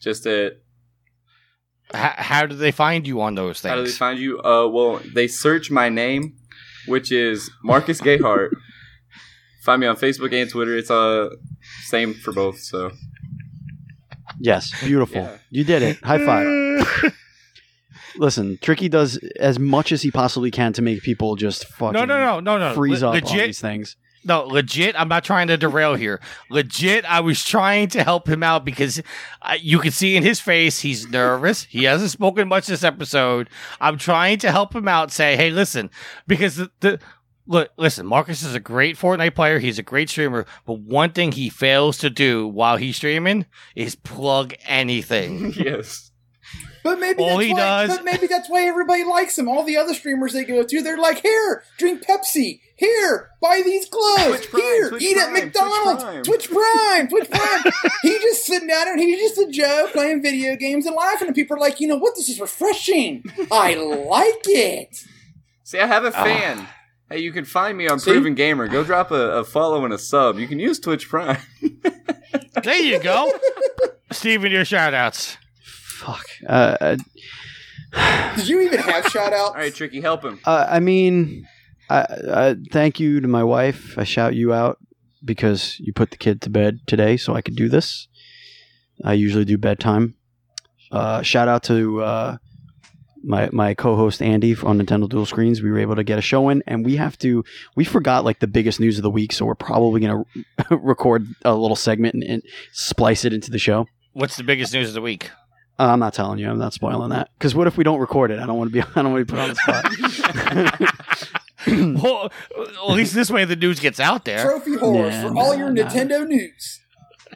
Just 0.00 0.26
it. 0.26 0.62
H- 1.94 2.00
how 2.16 2.46
do 2.46 2.54
they 2.54 2.70
find 2.70 3.06
you 3.06 3.20
on 3.20 3.34
those 3.34 3.60
things? 3.60 3.70
How 3.70 3.76
do 3.76 3.84
they 3.84 3.90
find 3.90 4.18
you? 4.18 4.40
Uh, 4.40 4.66
well, 4.68 5.00
they 5.14 5.28
search 5.28 5.70
my 5.70 5.88
name, 5.88 6.36
which 6.86 7.12
is 7.12 7.50
Marcus 7.62 8.00
Gayhart. 8.00 8.50
find 9.62 9.80
me 9.80 9.86
on 9.86 9.96
Facebook 9.96 10.32
and 10.32 10.50
Twitter. 10.50 10.76
It's 10.76 10.90
uh 10.90 11.30
same 11.84 12.14
for 12.14 12.32
both. 12.32 12.58
So 12.58 12.90
Yes, 14.38 14.72
beautiful. 14.82 15.22
Yeah. 15.22 15.36
You 15.50 15.64
did 15.64 15.82
it. 15.82 15.98
High 15.98 16.24
five. 16.24 17.12
Listen, 18.16 18.58
Tricky 18.60 18.88
does 18.88 19.18
as 19.38 19.58
much 19.58 19.92
as 19.92 20.02
he 20.02 20.10
possibly 20.10 20.50
can 20.50 20.72
to 20.74 20.82
make 20.82 21.02
people 21.02 21.36
just 21.36 21.66
fucking 21.66 21.92
no, 21.92 22.04
no, 22.04 22.18
no, 22.18 22.40
no, 22.40 22.58
no. 22.58 22.74
freeze 22.74 23.02
Le- 23.02 23.10
up 23.10 23.24
on 23.24 23.36
these 23.36 23.60
things. 23.60 23.96
No, 24.22 24.42
legit. 24.42 25.00
I'm 25.00 25.08
not 25.08 25.24
trying 25.24 25.48
to 25.48 25.56
derail 25.56 25.94
here. 25.94 26.20
Legit, 26.50 27.04
I 27.04 27.20
was 27.20 27.44
trying 27.44 27.88
to 27.90 28.04
help 28.04 28.28
him 28.28 28.42
out 28.42 28.64
because 28.64 29.00
uh, 29.42 29.56
you 29.60 29.78
can 29.78 29.92
see 29.92 30.16
in 30.16 30.22
his 30.22 30.40
face 30.40 30.80
he's 30.80 31.08
nervous. 31.08 31.64
He 31.64 31.84
hasn't 31.84 32.10
spoken 32.10 32.48
much 32.48 32.66
this 32.66 32.84
episode. 32.84 33.48
I'm 33.80 33.96
trying 33.96 34.38
to 34.40 34.52
help 34.52 34.74
him 34.74 34.88
out. 34.88 35.10
Say, 35.10 35.36
hey, 35.36 35.50
listen, 35.50 35.90
because 36.26 36.56
the, 36.56 36.70
the 36.80 37.00
look, 37.46 37.70
listen. 37.76 38.06
Marcus 38.06 38.42
is 38.42 38.54
a 38.54 38.60
great 38.60 38.96
Fortnite 38.96 39.34
player. 39.34 39.58
He's 39.58 39.78
a 39.78 39.82
great 39.82 40.08
streamer. 40.10 40.46
But 40.66 40.80
one 40.80 41.12
thing 41.12 41.32
he 41.32 41.48
fails 41.48 41.98
to 41.98 42.10
do 42.10 42.46
while 42.46 42.76
he's 42.76 42.96
streaming 42.96 43.46
is 43.74 43.94
plug 43.94 44.54
anything. 44.66 45.52
yes, 45.56 46.09
But 46.82 46.98
maybe 46.98 47.22
All 47.22 47.36
that's 47.36 47.44
he 47.44 47.52
why, 47.52 47.86
does- 47.86 47.96
But 47.96 48.04
maybe 48.04 48.26
that's 48.26 48.48
why 48.48 48.66
everybody 48.66 49.04
likes 49.04 49.38
him. 49.38 49.48
All 49.48 49.64
the 49.64 49.76
other 49.76 49.94
streamers 49.94 50.32
they 50.32 50.44
go 50.44 50.62
to, 50.62 50.82
they're 50.82 50.98
like, 50.98 51.20
"Here, 51.22 51.62
drink 51.78 52.02
Pepsi. 52.06 52.60
Here, 52.76 53.30
buy 53.42 53.60
these 53.62 53.88
gloves. 53.88 54.24
Twitch 54.24 54.50
Prime, 54.50 54.62
Here, 54.62 54.88
Twitch 54.88 55.02
eat 55.02 55.16
at 55.18 55.24
Prime, 55.24 55.32
Twitch 55.32 55.44
McDonald's, 55.44 56.04
Prime. 56.04 56.22
Twitch 56.22 56.50
Prime, 56.50 57.08
Twitch 57.08 57.30
Prime. 57.30 57.72
he 58.02 58.18
just 58.18 58.46
sitting 58.46 58.68
down 58.68 58.88
and 58.88 58.98
he's 58.98 59.20
just 59.20 59.48
a 59.48 59.50
Joe 59.50 59.88
playing 59.92 60.22
video 60.22 60.56
games 60.56 60.86
and 60.86 60.96
laughing. 60.96 61.28
And 61.28 61.34
people 61.34 61.56
are 61.56 61.60
like, 61.60 61.80
you 61.80 61.86
know 61.86 61.98
what? 61.98 62.14
This 62.16 62.30
is 62.30 62.40
refreshing. 62.40 63.22
I 63.52 63.74
like 63.74 64.42
it. 64.46 65.04
See, 65.64 65.78
I 65.78 65.86
have 65.86 66.04
a 66.04 66.08
ah. 66.08 66.24
fan. 66.24 66.66
Hey, 67.10 67.18
you 67.18 67.32
can 67.32 67.44
find 67.44 67.76
me 67.76 67.86
on 67.86 67.98
See? 67.98 68.12
Proven 68.12 68.34
Gamer. 68.34 68.68
Go 68.68 68.82
drop 68.82 69.10
a, 69.10 69.38
a 69.38 69.44
follow 69.44 69.84
and 69.84 69.92
a 69.92 69.98
sub. 69.98 70.38
You 70.38 70.48
can 70.48 70.58
use 70.58 70.80
Twitch 70.80 71.08
Prime. 71.08 71.36
There 72.62 72.80
you 72.80 72.98
go. 72.98 73.32
Steven, 74.12 74.50
your 74.50 74.64
shout 74.64 74.92
outs. 74.92 75.38
Fuck. 76.00 76.26
Uh, 76.48 76.96
uh, 77.92 78.36
Did 78.36 78.48
you 78.48 78.60
even 78.62 78.78
have 78.78 79.06
shout 79.08 79.34
out? 79.34 79.48
All 79.48 79.54
right, 79.54 79.74
Tricky, 79.74 80.00
help 80.00 80.24
him. 80.24 80.40
Uh, 80.46 80.66
I 80.66 80.80
mean, 80.80 81.46
I, 81.90 82.06
I 82.32 82.56
thank 82.72 82.98
you 82.98 83.20
to 83.20 83.28
my 83.28 83.44
wife. 83.44 83.98
I 83.98 84.04
shout 84.04 84.34
you 84.34 84.54
out 84.54 84.78
because 85.22 85.78
you 85.78 85.92
put 85.92 86.10
the 86.10 86.16
kid 86.16 86.40
to 86.42 86.50
bed 86.50 86.80
today, 86.86 87.18
so 87.18 87.34
I 87.34 87.42
could 87.42 87.54
do 87.54 87.68
this. 87.68 88.08
I 89.04 89.12
usually 89.12 89.44
do 89.44 89.58
bedtime. 89.58 90.14
Uh, 90.90 91.20
shout 91.20 91.48
out 91.48 91.64
to 91.64 92.02
uh, 92.02 92.36
my 93.22 93.50
my 93.52 93.74
co-host 93.74 94.22
Andy 94.22 94.56
on 94.62 94.80
Nintendo 94.80 95.06
Dual 95.06 95.26
Screens. 95.26 95.60
We 95.60 95.70
were 95.70 95.80
able 95.80 95.96
to 95.96 96.04
get 96.04 96.18
a 96.18 96.22
show 96.22 96.48
in, 96.48 96.62
and 96.66 96.82
we 96.82 96.96
have 96.96 97.18
to. 97.18 97.44
We 97.76 97.84
forgot 97.84 98.24
like 98.24 98.40
the 98.40 98.46
biggest 98.46 98.80
news 98.80 98.96
of 98.96 99.02
the 99.02 99.10
week, 99.10 99.34
so 99.34 99.44
we're 99.44 99.54
probably 99.54 100.00
gonna 100.00 100.24
record 100.70 101.26
a 101.44 101.54
little 101.54 101.76
segment 101.76 102.14
and, 102.14 102.24
and 102.24 102.42
splice 102.72 103.26
it 103.26 103.34
into 103.34 103.50
the 103.50 103.58
show. 103.58 103.86
What's 104.14 104.36
the 104.36 104.44
biggest 104.44 104.72
news 104.72 104.88
of 104.88 104.94
the 104.94 105.02
week? 105.02 105.30
Uh, 105.80 105.86
I'm 105.92 105.98
not 105.98 106.12
telling 106.12 106.38
you. 106.38 106.50
I'm 106.50 106.58
not 106.58 106.74
spoiling 106.74 107.08
that. 107.10 107.30
Because 107.38 107.54
what 107.54 107.66
if 107.66 107.76
we 107.78 107.84
don't 107.84 108.00
record 108.00 108.30
it? 108.30 108.38
I 108.38 108.44
don't 108.46 108.58
want 108.58 108.70
to 108.70 108.74
be. 108.74 108.82
I 108.96 109.02
don't 109.02 109.12
want 109.12 109.26
to 109.26 109.32
be 109.32 109.38
put 109.38 109.40
on 109.40 109.48
the 109.48 110.80
spot. 110.86 110.90
well, 112.02 112.30
at 112.88 112.94
least 112.94 113.14
this 113.14 113.30
way 113.30 113.44
the 113.44 113.56
news 113.56 113.80
gets 113.80 114.00
out 114.00 114.24
there. 114.24 114.42
Trophy 114.44 114.72
Whores 114.76 115.10
Yeah, 115.12 115.22
for 115.22 115.28
all 115.38 115.52
nah, 115.52 115.58
your 115.58 115.70
nah. 115.70 115.82
Nintendo 115.82 116.26
news. 116.26 116.80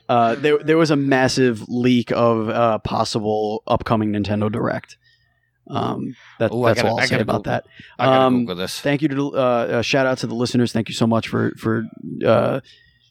uh, 0.09 0.35
there, 0.37 0.59
there 0.59 0.77
was 0.77 0.91
a 0.91 0.97
massive 0.97 1.62
leak 1.69 2.11
of 2.12 2.49
uh, 2.49 2.79
possible 2.79 3.62
upcoming 3.66 4.12
Nintendo 4.12 4.51
Direct. 4.51 4.97
Um, 5.69 6.15
that, 6.39 6.53
Ooh, 6.53 6.65
that's 6.66 6.83
gotta- 6.83 6.89
all 6.93 6.99
I 6.99 7.03
I'll 7.03 7.09
say 7.09 7.21
about 7.21 7.39
Google- 7.45 7.53
that. 7.53 7.65
I 7.99 8.05
gotta 8.07 8.21
Um, 8.27 8.41
Google 8.41 8.57
this. 8.57 8.81
Thank 8.81 9.01
you 9.03 9.09
to 9.09 9.35
uh, 9.35 9.39
uh, 9.39 9.83
shout 9.83 10.07
out 10.07 10.19
to 10.19 10.27
the 10.27 10.35
listeners. 10.35 10.73
Thank 10.73 10.89
you 10.91 10.95
so 10.95 11.07
much 11.07 11.29
for 11.29 11.53
for 11.57 11.85
uh, 12.27 12.61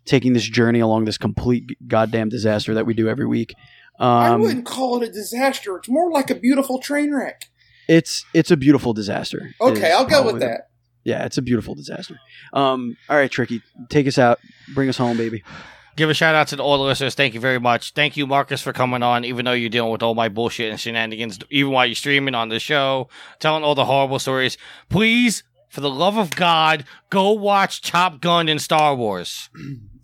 taking 0.06 0.34
this 0.34 0.44
journey 0.44 0.80
along 0.80 1.06
this 1.06 1.18
complete 1.18 1.76
goddamn 1.88 2.30
disaster 2.30 2.74
that 2.76 2.86
we 2.86 2.94
do 2.94 3.08
every 3.10 3.26
week. 3.26 3.56
I 4.00 4.30
Um, 4.30 4.42
wouldn't 4.42 4.66
call 4.66 5.02
it 5.02 5.08
a 5.10 5.12
disaster. 5.12 5.78
It's 5.78 5.88
more 5.90 6.12
like 6.12 6.30
a 6.30 6.36
beautiful 6.36 6.80
train 6.80 7.14
wreck. 7.14 7.50
it's 7.88 8.26
it's 8.34 8.50
a 8.52 8.58
beautiful 8.58 8.94
disaster. 8.94 9.54
Okay, 9.62 9.92
I'll 9.92 10.06
go 10.06 10.24
with 10.24 10.32
probably- 10.34 10.40
that. 10.48 10.68
Yeah, 11.06 11.26
it's 11.26 11.38
a 11.38 11.42
beautiful 11.42 11.76
disaster. 11.76 12.18
Um, 12.54 12.96
all 13.10 13.18
right, 13.18 13.30
Tricky, 13.30 13.62
take 13.90 14.08
us 14.08 14.18
out, 14.18 14.40
bring 14.74 14.88
us 14.88 14.98
home, 14.98 15.18
baby. 15.18 15.44
Give 15.98 16.10
a 16.10 16.14
shout 16.14 16.34
out 16.34 16.48
to 16.48 16.58
all 16.64 16.78
the 16.78 16.86
listeners. 16.86 17.14
Thank 17.14 17.34
you 17.34 17.42
very 17.42 17.60
much. 17.60 17.92
Thank 17.92 18.16
you, 18.16 18.26
Marcus, 18.26 18.62
for 18.62 18.72
coming 18.74 19.04
on, 19.04 19.26
even 19.26 19.44
though 19.46 19.52
you're 19.52 19.70
dealing 19.70 19.92
with 19.92 20.02
all 20.02 20.16
my 20.16 20.30
bullshit 20.30 20.72
and 20.72 20.80
shenanigans, 20.80 21.38
even 21.52 21.72
while 21.74 21.86
you're 21.86 21.94
streaming 21.94 22.34
on 22.36 22.48
the 22.50 22.58
show, 22.60 23.10
telling 23.40 23.64
all 23.66 23.76
the 23.76 23.84
horrible 23.86 24.18
stories. 24.18 24.58
Please, 24.90 25.44
for 25.70 25.82
the 25.82 25.90
love 25.90 26.18
of 26.18 26.36
God, 26.36 26.86
go 27.10 27.32
watch 27.34 27.82
Top 27.82 28.22
Gun 28.22 28.48
and 28.50 28.62
Star 28.62 28.96
Wars. 28.96 29.50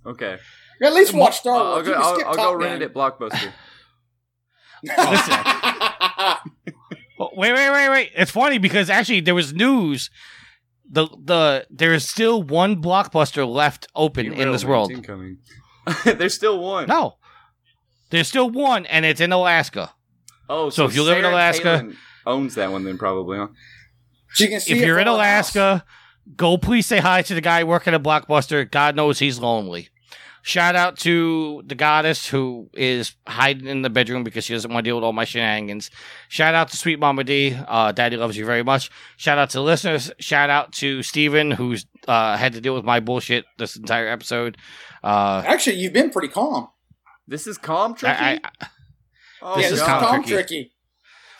Okay. 0.05 0.37
At 0.81 0.93
least 0.93 1.13
watch 1.13 1.39
Star 1.39 1.55
I'll, 1.55 1.63
Wars. 1.75 1.87
I'll 1.89 1.93
go, 1.93 2.23
I'll, 2.23 2.27
I'll 2.29 2.35
go 2.35 2.53
rent 2.55 2.81
it 2.81 2.85
at 2.85 2.93
Blockbuster. 2.93 3.51
Oh, 4.87 6.37
Wait, 7.33 7.51
wait, 7.53 7.69
wait, 7.69 7.89
wait. 7.89 8.11
It's 8.15 8.31
funny 8.31 8.59
because 8.59 8.89
actually 8.89 9.19
there 9.19 9.35
was 9.35 9.53
news. 9.53 10.09
The 10.89 11.07
the 11.21 11.67
there 11.69 11.93
is 11.93 12.07
still 12.07 12.41
one 12.41 12.81
blockbuster 12.81 13.45
left 13.47 13.87
open 13.93 14.31
in 14.33 14.51
this 14.51 14.63
world. 14.63 14.91
Incoming. 14.91 15.39
There's 16.05 16.33
still 16.33 16.59
one. 16.59 16.87
No. 16.87 17.17
There's 18.09 18.27
still 18.27 18.49
one 18.49 18.85
and 18.85 19.05
it's 19.05 19.19
in 19.21 19.31
Alaska. 19.33 19.93
Oh, 20.49 20.69
So 20.69 20.85
if 20.85 20.95
you 20.95 21.03
live 21.03 21.17
in 21.17 21.25
Alaska- 21.25 21.63
Palin 21.79 21.97
owns 22.25 22.55
that 22.55 22.71
one 22.71 22.83
then 22.85 22.97
probably, 22.97 23.37
huh? 23.37 23.47
you 24.37 24.47
can 24.47 24.59
see 24.61 24.73
if 24.73 24.79
you're 24.85 24.97
in 24.97 25.05
from 25.05 25.13
our 25.13 25.19
Alaska, 25.19 25.85
go 26.35 26.57
please 26.57 26.85
say 26.87 26.99
hi 26.99 27.21
to 27.21 27.33
the 27.35 27.41
guy 27.41 27.63
working 27.65 27.93
at 27.93 28.01
Blockbuster. 28.01 28.69
God 28.69 28.95
knows 28.95 29.19
he's 29.19 29.39
lonely. 29.39 29.89
Shout 30.41 30.75
out 30.75 30.97
to 30.99 31.61
the 31.65 31.75
goddess 31.75 32.27
who 32.27 32.69
is 32.73 33.15
hiding 33.27 33.67
in 33.67 33.81
the 33.81 33.89
bedroom 33.89 34.23
because 34.23 34.45
she 34.45 34.53
doesn't 34.53 34.71
want 34.71 34.85
to 34.85 34.89
deal 34.89 34.95
with 34.95 35.03
all 35.03 35.13
my 35.13 35.25
shenanigans. 35.25 35.91
Shout 36.27 36.55
out 36.55 36.69
to 36.69 36.77
Sweet 36.77 36.99
Mama 36.99 37.23
D. 37.23 37.57
Uh, 37.67 37.91
Daddy 37.91 38.17
loves 38.17 38.37
you 38.37 38.45
very 38.45 38.63
much. 38.63 38.89
Shout 39.17 39.37
out 39.37 39.49
to 39.51 39.57
the 39.57 39.63
listeners. 39.63 40.11
Shout 40.19 40.49
out 40.49 40.71
to 40.73 41.03
Steven, 41.03 41.51
who's 41.51 41.85
uh, 42.07 42.37
had 42.37 42.53
to 42.53 42.61
deal 42.61 42.73
with 42.73 42.85
my 42.85 42.99
bullshit 42.99 43.45
this 43.57 43.75
entire 43.75 44.07
episode. 44.07 44.57
Uh. 45.03 45.43
Actually, 45.45 45.77
you've 45.77 45.93
been 45.93 46.09
pretty 46.09 46.29
calm. 46.29 46.69
This 47.27 47.45
is 47.45 47.57
calm, 47.57 47.93
Tricky? 47.93 48.15
I, 48.17 48.39
I, 48.43 48.67
oh, 49.41 49.55
this 49.55 49.61
yeah, 49.61 49.65
is 49.65 49.71
this 49.71 49.81
is 49.81 49.85
calm, 49.85 50.03
calm, 50.03 50.23
tricky. 50.23 50.33
tricky. 50.33 50.71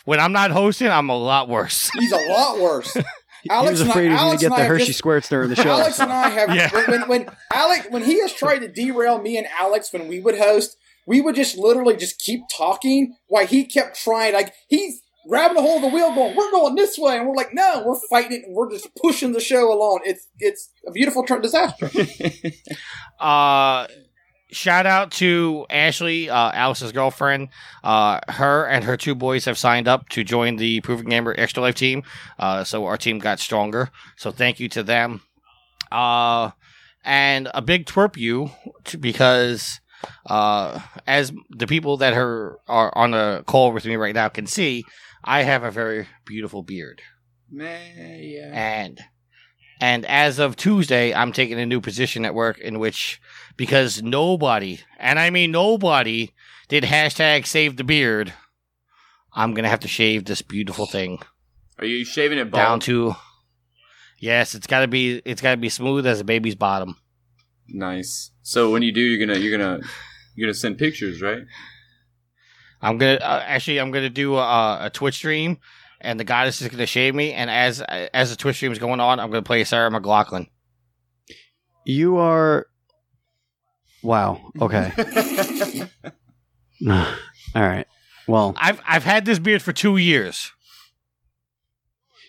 when 0.05 0.19
I'm 0.19 0.31
not 0.31 0.51
hosting, 0.51 0.89
I'm 0.89 1.09
a 1.09 1.17
lot 1.17 1.49
worse. 1.49 1.89
He's 1.97 2.11
a 2.11 2.27
lot 2.27 2.59
worse. 2.59 2.95
He 3.43 3.49
Alex 3.49 3.71
was 3.71 3.81
and 3.81 3.89
I- 3.89 3.93
afraid 3.93 4.07
he 4.07 4.13
was 4.13 4.21
going 4.21 4.37
to 4.37 4.45
get 4.49 4.55
the 4.57 4.63
Hershey 4.65 4.85
just- 4.87 4.99
squirts 4.99 5.29
during 5.29 5.49
the 5.49 5.55
show. 5.55 5.69
Alex 5.69 5.99
and 5.99 6.11
I 6.11 6.29
have 6.29 6.49
Yeah. 6.55 6.69
when, 6.73 6.85
when 6.91 7.07
when 7.09 7.29
Alex 7.53 7.87
when 7.89 8.03
he 8.03 8.19
has 8.21 8.33
tried 8.33 8.59
to 8.59 8.67
derail 8.67 9.19
me 9.21 9.37
and 9.37 9.47
Alex 9.59 9.91
when 9.93 10.07
we 10.07 10.19
would 10.19 10.37
host, 10.37 10.77
we 11.07 11.21
would 11.21 11.35
just 11.35 11.57
literally 11.57 11.95
just 11.95 12.19
keep 12.19 12.41
talking 12.55 13.15
while 13.27 13.45
he 13.47 13.65
kept 13.65 13.99
trying. 14.01 14.33
Like 14.33 14.53
he's 14.67 15.01
grabbing 15.27 15.57
a 15.57 15.61
hold 15.61 15.83
of 15.83 15.89
the 15.91 15.95
wheel, 15.95 16.13
going, 16.15 16.35
"We're 16.35 16.51
going 16.51 16.75
this 16.75 16.97
way," 16.97 17.17
and 17.17 17.27
we're 17.27 17.35
like, 17.35 17.53
"No, 17.53 17.83
we're 17.85 17.99
fighting 18.09 18.33
it, 18.41 18.45
and 18.45 18.55
we're 18.55 18.69
just 18.71 18.87
pushing 18.95 19.31
the 19.33 19.39
show 19.39 19.71
along." 19.71 20.01
It's 20.05 20.27
it's 20.39 20.69
a 20.87 20.91
beautiful 20.91 21.23
tr- 21.23 21.37
disaster. 21.39 21.89
Uh, 23.19 23.85
shout 24.51 24.85
out 24.85 25.11
to 25.11 25.65
Ashley, 25.69 26.29
uh, 26.29 26.51
Alice's 26.51 26.91
girlfriend. 26.91 27.49
Uh, 27.83 28.19
her 28.29 28.65
and 28.65 28.83
her 28.83 28.97
two 28.97 29.15
boys 29.15 29.45
have 29.45 29.57
signed 29.57 29.87
up 29.87 30.09
to 30.09 30.23
join 30.23 30.55
the 30.55 30.81
Proven 30.81 31.07
Gamer 31.07 31.35
Extra 31.37 31.61
Life 31.61 31.75
team. 31.75 32.03
Uh, 32.37 32.63
so 32.63 32.85
our 32.85 32.97
team 32.97 33.19
got 33.19 33.39
stronger. 33.39 33.89
So 34.17 34.31
thank 34.31 34.59
you 34.59 34.69
to 34.69 34.83
them. 34.83 35.21
Uh, 35.91 36.51
and 37.03 37.49
a 37.53 37.61
big 37.61 37.85
twerp 37.85 38.17
you 38.17 38.51
to, 38.85 38.97
because 38.97 39.79
uh, 40.25 40.79
as 41.07 41.31
the 41.49 41.67
people 41.67 41.97
that 41.97 42.13
are 42.13 42.59
are 42.67 42.95
on 42.97 43.11
the 43.11 43.43
call 43.47 43.71
with 43.71 43.85
me 43.85 43.95
right 43.95 44.15
now 44.15 44.29
can 44.29 44.47
see, 44.47 44.83
I 45.23 45.43
have 45.43 45.63
a 45.63 45.71
very 45.71 46.07
beautiful 46.25 46.63
beard. 46.63 47.01
Man, 47.51 48.19
yeah. 48.21 48.51
And 48.53 48.99
and 49.81 50.05
as 50.05 50.39
of 50.39 50.55
Tuesday, 50.55 51.13
I'm 51.13 51.31
taking 51.31 51.59
a 51.59 51.65
new 51.65 51.81
position 51.81 52.25
at 52.25 52.35
work 52.35 52.59
in 52.59 52.79
which 52.79 53.21
because 53.59 54.01
nobody, 54.01 54.79
and 54.97 55.19
I 55.19 55.29
mean 55.29 55.51
nobody, 55.51 56.31
did 56.69 56.85
hashtag 56.85 57.45
save 57.45 57.75
the 57.77 57.83
beard, 57.83 58.33
I'm 59.33 59.53
gonna 59.53 59.69
have 59.69 59.81
to 59.81 59.87
shave 59.87 60.25
this 60.25 60.41
beautiful 60.41 60.87
thing 60.87 61.19
Are 61.77 61.85
you 61.85 62.03
shaving 62.05 62.39
it 62.39 62.49
bald? 62.49 62.63
down 62.63 62.79
to 62.81 63.15
Yes, 64.17 64.55
it's 64.55 64.65
gotta 64.67 64.87
be 64.87 65.21
it's 65.25 65.41
gotta 65.41 65.57
be 65.57 65.69
smooth 65.69 66.07
as 66.07 66.19
a 66.19 66.23
baby's 66.23 66.55
bottom. 66.55 66.95
Nice. 67.67 68.31
So 68.41 68.71
when 68.71 68.81
you 68.81 68.91
do, 68.91 69.01
you're 69.01 69.25
gonna 69.25 69.39
you're 69.39 69.57
gonna 69.57 69.79
you're 70.35 70.47
gonna 70.47 70.53
send 70.53 70.77
pictures, 70.77 71.21
right? 71.21 71.43
I'm 72.81 72.97
gonna 72.97 73.15
uh, 73.21 73.43
actually 73.45 73.79
I'm 73.79 73.91
gonna 73.91 74.09
do 74.09 74.35
a, 74.35 74.85
a 74.85 74.89
Twitch 74.89 75.15
stream, 75.15 75.59
and 76.01 76.19
the 76.19 76.23
goddess 76.23 76.61
is 76.61 76.67
gonna 76.67 76.85
shave 76.85 77.15
me. 77.15 77.31
And 77.33 77.49
as 77.49 77.81
as 77.81 78.29
the 78.29 78.35
Twitch 78.35 78.57
stream 78.57 78.71
is 78.71 78.79
going 78.79 78.99
on, 78.99 79.19
I'm 79.19 79.29
gonna 79.31 79.41
play 79.41 79.63
Sarah 79.63 79.89
McLachlan. 79.89 80.47
You 81.85 82.17
are. 82.17 82.67
Wow. 84.03 84.51
Okay. 84.61 84.91
All 86.89 87.05
right. 87.55 87.87
Well, 88.27 88.53
I've 88.57 88.79
I've 88.87 89.03
had 89.03 89.25
this 89.25 89.39
beard 89.39 89.61
for 89.61 89.73
two 89.73 89.97
years. 89.97 90.51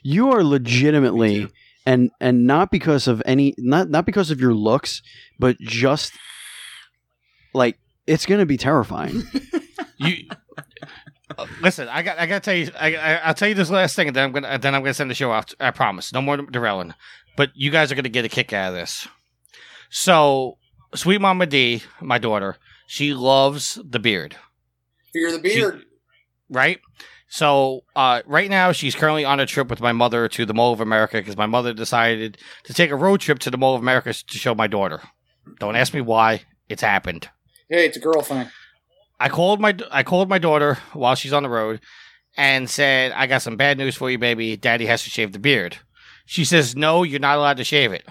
you 0.03 0.31
are 0.33 0.43
legitimately, 0.43 1.49
and 1.85 2.11
and 2.21 2.47
not 2.47 2.71
because 2.71 3.07
of 3.07 3.23
any, 3.27 3.55
not 3.59 3.91
not 3.91 4.07
because 4.07 4.31
of 4.31 4.41
your 4.41 4.55
looks, 4.55 5.03
but 5.39 5.59
just 5.61 6.13
like 7.55 7.79
it's 8.07 8.25
gonna 8.27 8.47
be 8.47 8.57
terrifying. 8.57 9.23
You 10.03 10.17
uh, 11.37 11.47
listen. 11.61 11.89
I 11.89 12.01
got. 12.01 12.19
I 12.19 12.25
got 12.25 12.43
to 12.43 12.51
tell 12.51 12.55
you. 12.57 12.71
I, 12.81 12.97
I, 12.97 13.15
I'll 13.17 13.35
tell 13.35 13.49
you 13.49 13.55
this 13.55 13.69
last 13.69 13.95
thing, 13.97 14.07
and 14.09 14.17
then 14.17 14.25
I'm 14.25 14.33
gonna. 14.33 14.59
Then 14.59 14.75
I'm 14.75 14.81
gonna 14.81 14.95
send 14.95 15.11
the 15.11 15.15
show 15.15 15.31
out. 15.31 15.53
I 15.61 15.71
promise. 15.73 16.11
No 16.11 16.23
more 16.23 16.39
derailing. 16.39 16.95
But 17.37 17.51
you 17.55 17.71
guys 17.71 17.93
are 17.93 17.95
gonna 17.95 18.09
get 18.09 18.25
a 18.25 18.31
kick 18.31 18.55
out 18.55 18.69
of 18.71 18.75
this. 18.75 19.07
So, 19.91 20.57
sweet 20.95 21.21
Mama 21.21 21.47
D, 21.47 21.83
my 22.01 22.19
daughter, 22.19 22.57
she 22.87 23.15
loves 23.15 23.79
the 23.85 23.99
beard. 23.99 24.37
Fear 25.13 25.33
the 25.33 25.39
beard. 25.39 25.85
right? 26.49 26.81
So 27.29 27.85
uh, 27.95 28.23
right 28.27 28.51
now, 28.51 28.73
she's 28.73 28.95
currently 28.97 29.25
on 29.25 29.39
a 29.39 29.47
trip 29.47 29.69
with 29.71 29.81
my 29.81 29.93
mother 29.93 30.29
to 30.29 30.45
the 30.45 30.55
Mall 30.55 30.73
of 30.73 30.81
America 30.81 31.19
because 31.19 31.37
my 31.37 31.47
mother 31.47 31.73
decided 31.73 32.39
to 32.65 32.75
take 32.75 32.91
a 32.91 32.97
road 32.97 33.21
trip 33.21 33.39
to 33.41 33.51
the 33.51 33.59
Mall 33.59 33.75
of 33.77 33.81
America 33.83 34.13
to 34.13 34.39
show 34.39 34.55
my 34.55 34.67
daughter. 34.67 35.01
Don't 35.61 35.77
ask 35.77 35.95
me 35.95 36.01
why. 36.01 36.43
It's 36.69 36.83
happened. 36.83 37.29
hey, 37.69 37.87
it's 37.87 37.97
a 37.97 38.01
girl 38.01 38.23
thing. 38.23 38.49
I 39.19 39.29
called 39.29 39.61
my 39.61 39.77
I 39.91 40.03
called 40.03 40.29
my 40.29 40.39
daughter 40.39 40.79
while 40.93 41.15
she's 41.15 41.33
on 41.33 41.43
the 41.43 41.49
road 41.49 41.81
and 42.37 42.71
said, 42.71 43.13
"I 43.13 43.27
got 43.27 43.43
some 43.43 43.57
bad 43.57 43.77
news 43.79 43.97
for 43.97 44.11
you, 44.11 44.19
baby. 44.19 44.57
Daddy 44.57 44.87
has 44.87 45.03
to 45.05 45.11
shave 45.11 45.33
the 45.33 45.39
beard." 45.39 45.79
She 46.27 46.45
says, 46.45 46.75
"No, 46.77 47.03
you're 47.03 47.19
not 47.21 47.39
allowed 47.39 47.57
to 47.59 47.65
shave 47.65 47.93
it." 47.93 48.07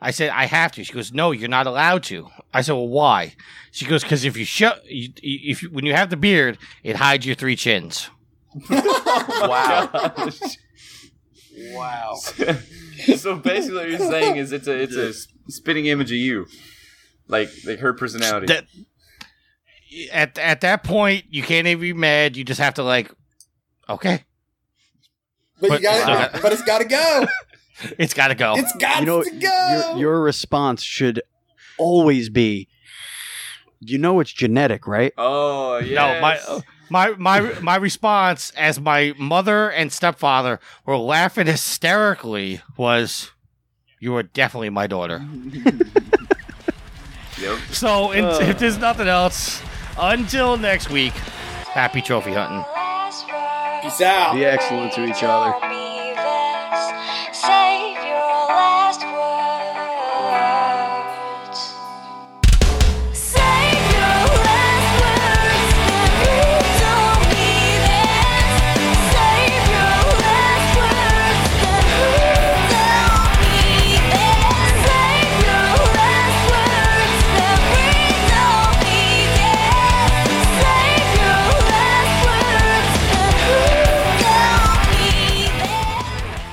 I 0.00 0.10
said, 0.12 0.30
I 0.30 0.46
have 0.46 0.72
to. 0.72 0.84
She 0.84 0.92
goes, 0.92 1.12
No, 1.12 1.30
you're 1.30 1.48
not 1.48 1.66
allowed 1.66 2.02
to. 2.04 2.28
I 2.54 2.62
said, 2.62 2.72
Well, 2.72 2.88
why? 2.88 3.34
She 3.70 3.84
goes, 3.84 4.02
Because 4.02 4.24
if 4.24 4.36
you 4.36 4.44
show, 4.44 4.72
you, 4.84 5.10
if 5.22 5.62
you, 5.62 5.70
when 5.70 5.84
you 5.84 5.94
have 5.94 6.10
the 6.10 6.16
beard, 6.16 6.58
it 6.82 6.96
hides 6.96 7.26
your 7.26 7.34
three 7.34 7.56
chins. 7.56 8.08
wow. 8.70 10.28
Wow. 11.72 12.14
so 12.14 13.36
basically, 13.36 13.76
what 13.76 13.90
you're 13.90 13.98
saying 13.98 14.36
is 14.36 14.50
it's 14.52 14.66
a 14.66 14.72
it's 14.82 14.96
a 14.96 15.12
spitting 15.50 15.86
image 15.86 16.10
of 16.10 16.16
you, 16.16 16.46
like 17.28 17.50
like 17.66 17.80
her 17.80 17.92
personality. 17.92 18.46
That, 18.46 18.64
at 20.10 20.38
at 20.38 20.60
that 20.62 20.84
point, 20.84 21.26
you 21.28 21.42
can't 21.42 21.66
even 21.66 21.80
be 21.82 21.92
mad. 21.92 22.34
You 22.36 22.44
just 22.44 22.60
have 22.60 22.74
to 22.74 22.82
like, 22.82 23.10
okay, 23.90 24.24
But, 25.60 25.68
But- 25.68 25.80
you 25.82 25.86
got 25.88 26.32
so- 26.34 26.40
but 26.40 26.52
it's 26.52 26.62
got 26.62 26.78
to 26.78 26.84
go. 26.86 27.26
It's 27.98 28.14
got 28.14 28.28
to 28.28 28.34
go. 28.34 28.54
It's 28.56 28.72
got 28.76 29.00
you 29.00 29.06
know, 29.06 29.22
to 29.22 29.30
go. 29.30 29.92
your, 29.92 29.98
your 29.98 30.20
response 30.22 30.82
should 30.82 31.22
always 31.78 32.28
be, 32.28 32.68
you 33.80 33.98
know, 33.98 34.20
it's 34.20 34.32
genetic, 34.32 34.86
right? 34.86 35.12
oh 35.16 35.78
yeah. 35.78 35.94
No, 35.94 36.20
my 36.20 36.60
my 36.90 37.40
my 37.40 37.60
my 37.60 37.76
response 37.76 38.50
as 38.56 38.80
my 38.80 39.14
mother 39.18 39.70
and 39.70 39.92
stepfather 39.92 40.60
were 40.84 40.96
laughing 40.96 41.46
hysterically 41.46 42.60
was, 42.76 43.30
"You 43.98 44.16
are 44.16 44.22
definitely 44.22 44.70
my 44.70 44.86
daughter." 44.86 45.24
Yep. 47.40 47.58
So 47.70 48.12
in, 48.12 48.24
uh. 48.24 48.38
if 48.42 48.58
there's 48.58 48.78
nothing 48.78 49.08
else, 49.08 49.62
until 49.98 50.56
next 50.58 50.90
week, 50.90 51.12
happy 51.12 52.02
trophy 52.02 52.32
hunting. 52.34 52.62
Peace 53.82 54.00
out. 54.02 54.34
Be 54.34 54.44
excellent 54.44 54.92
to 54.92 55.06
each 55.06 55.22
other. 55.22 55.54
Save 57.32 57.96
your 58.04 58.46
last 58.46 59.02
words. 59.02 59.49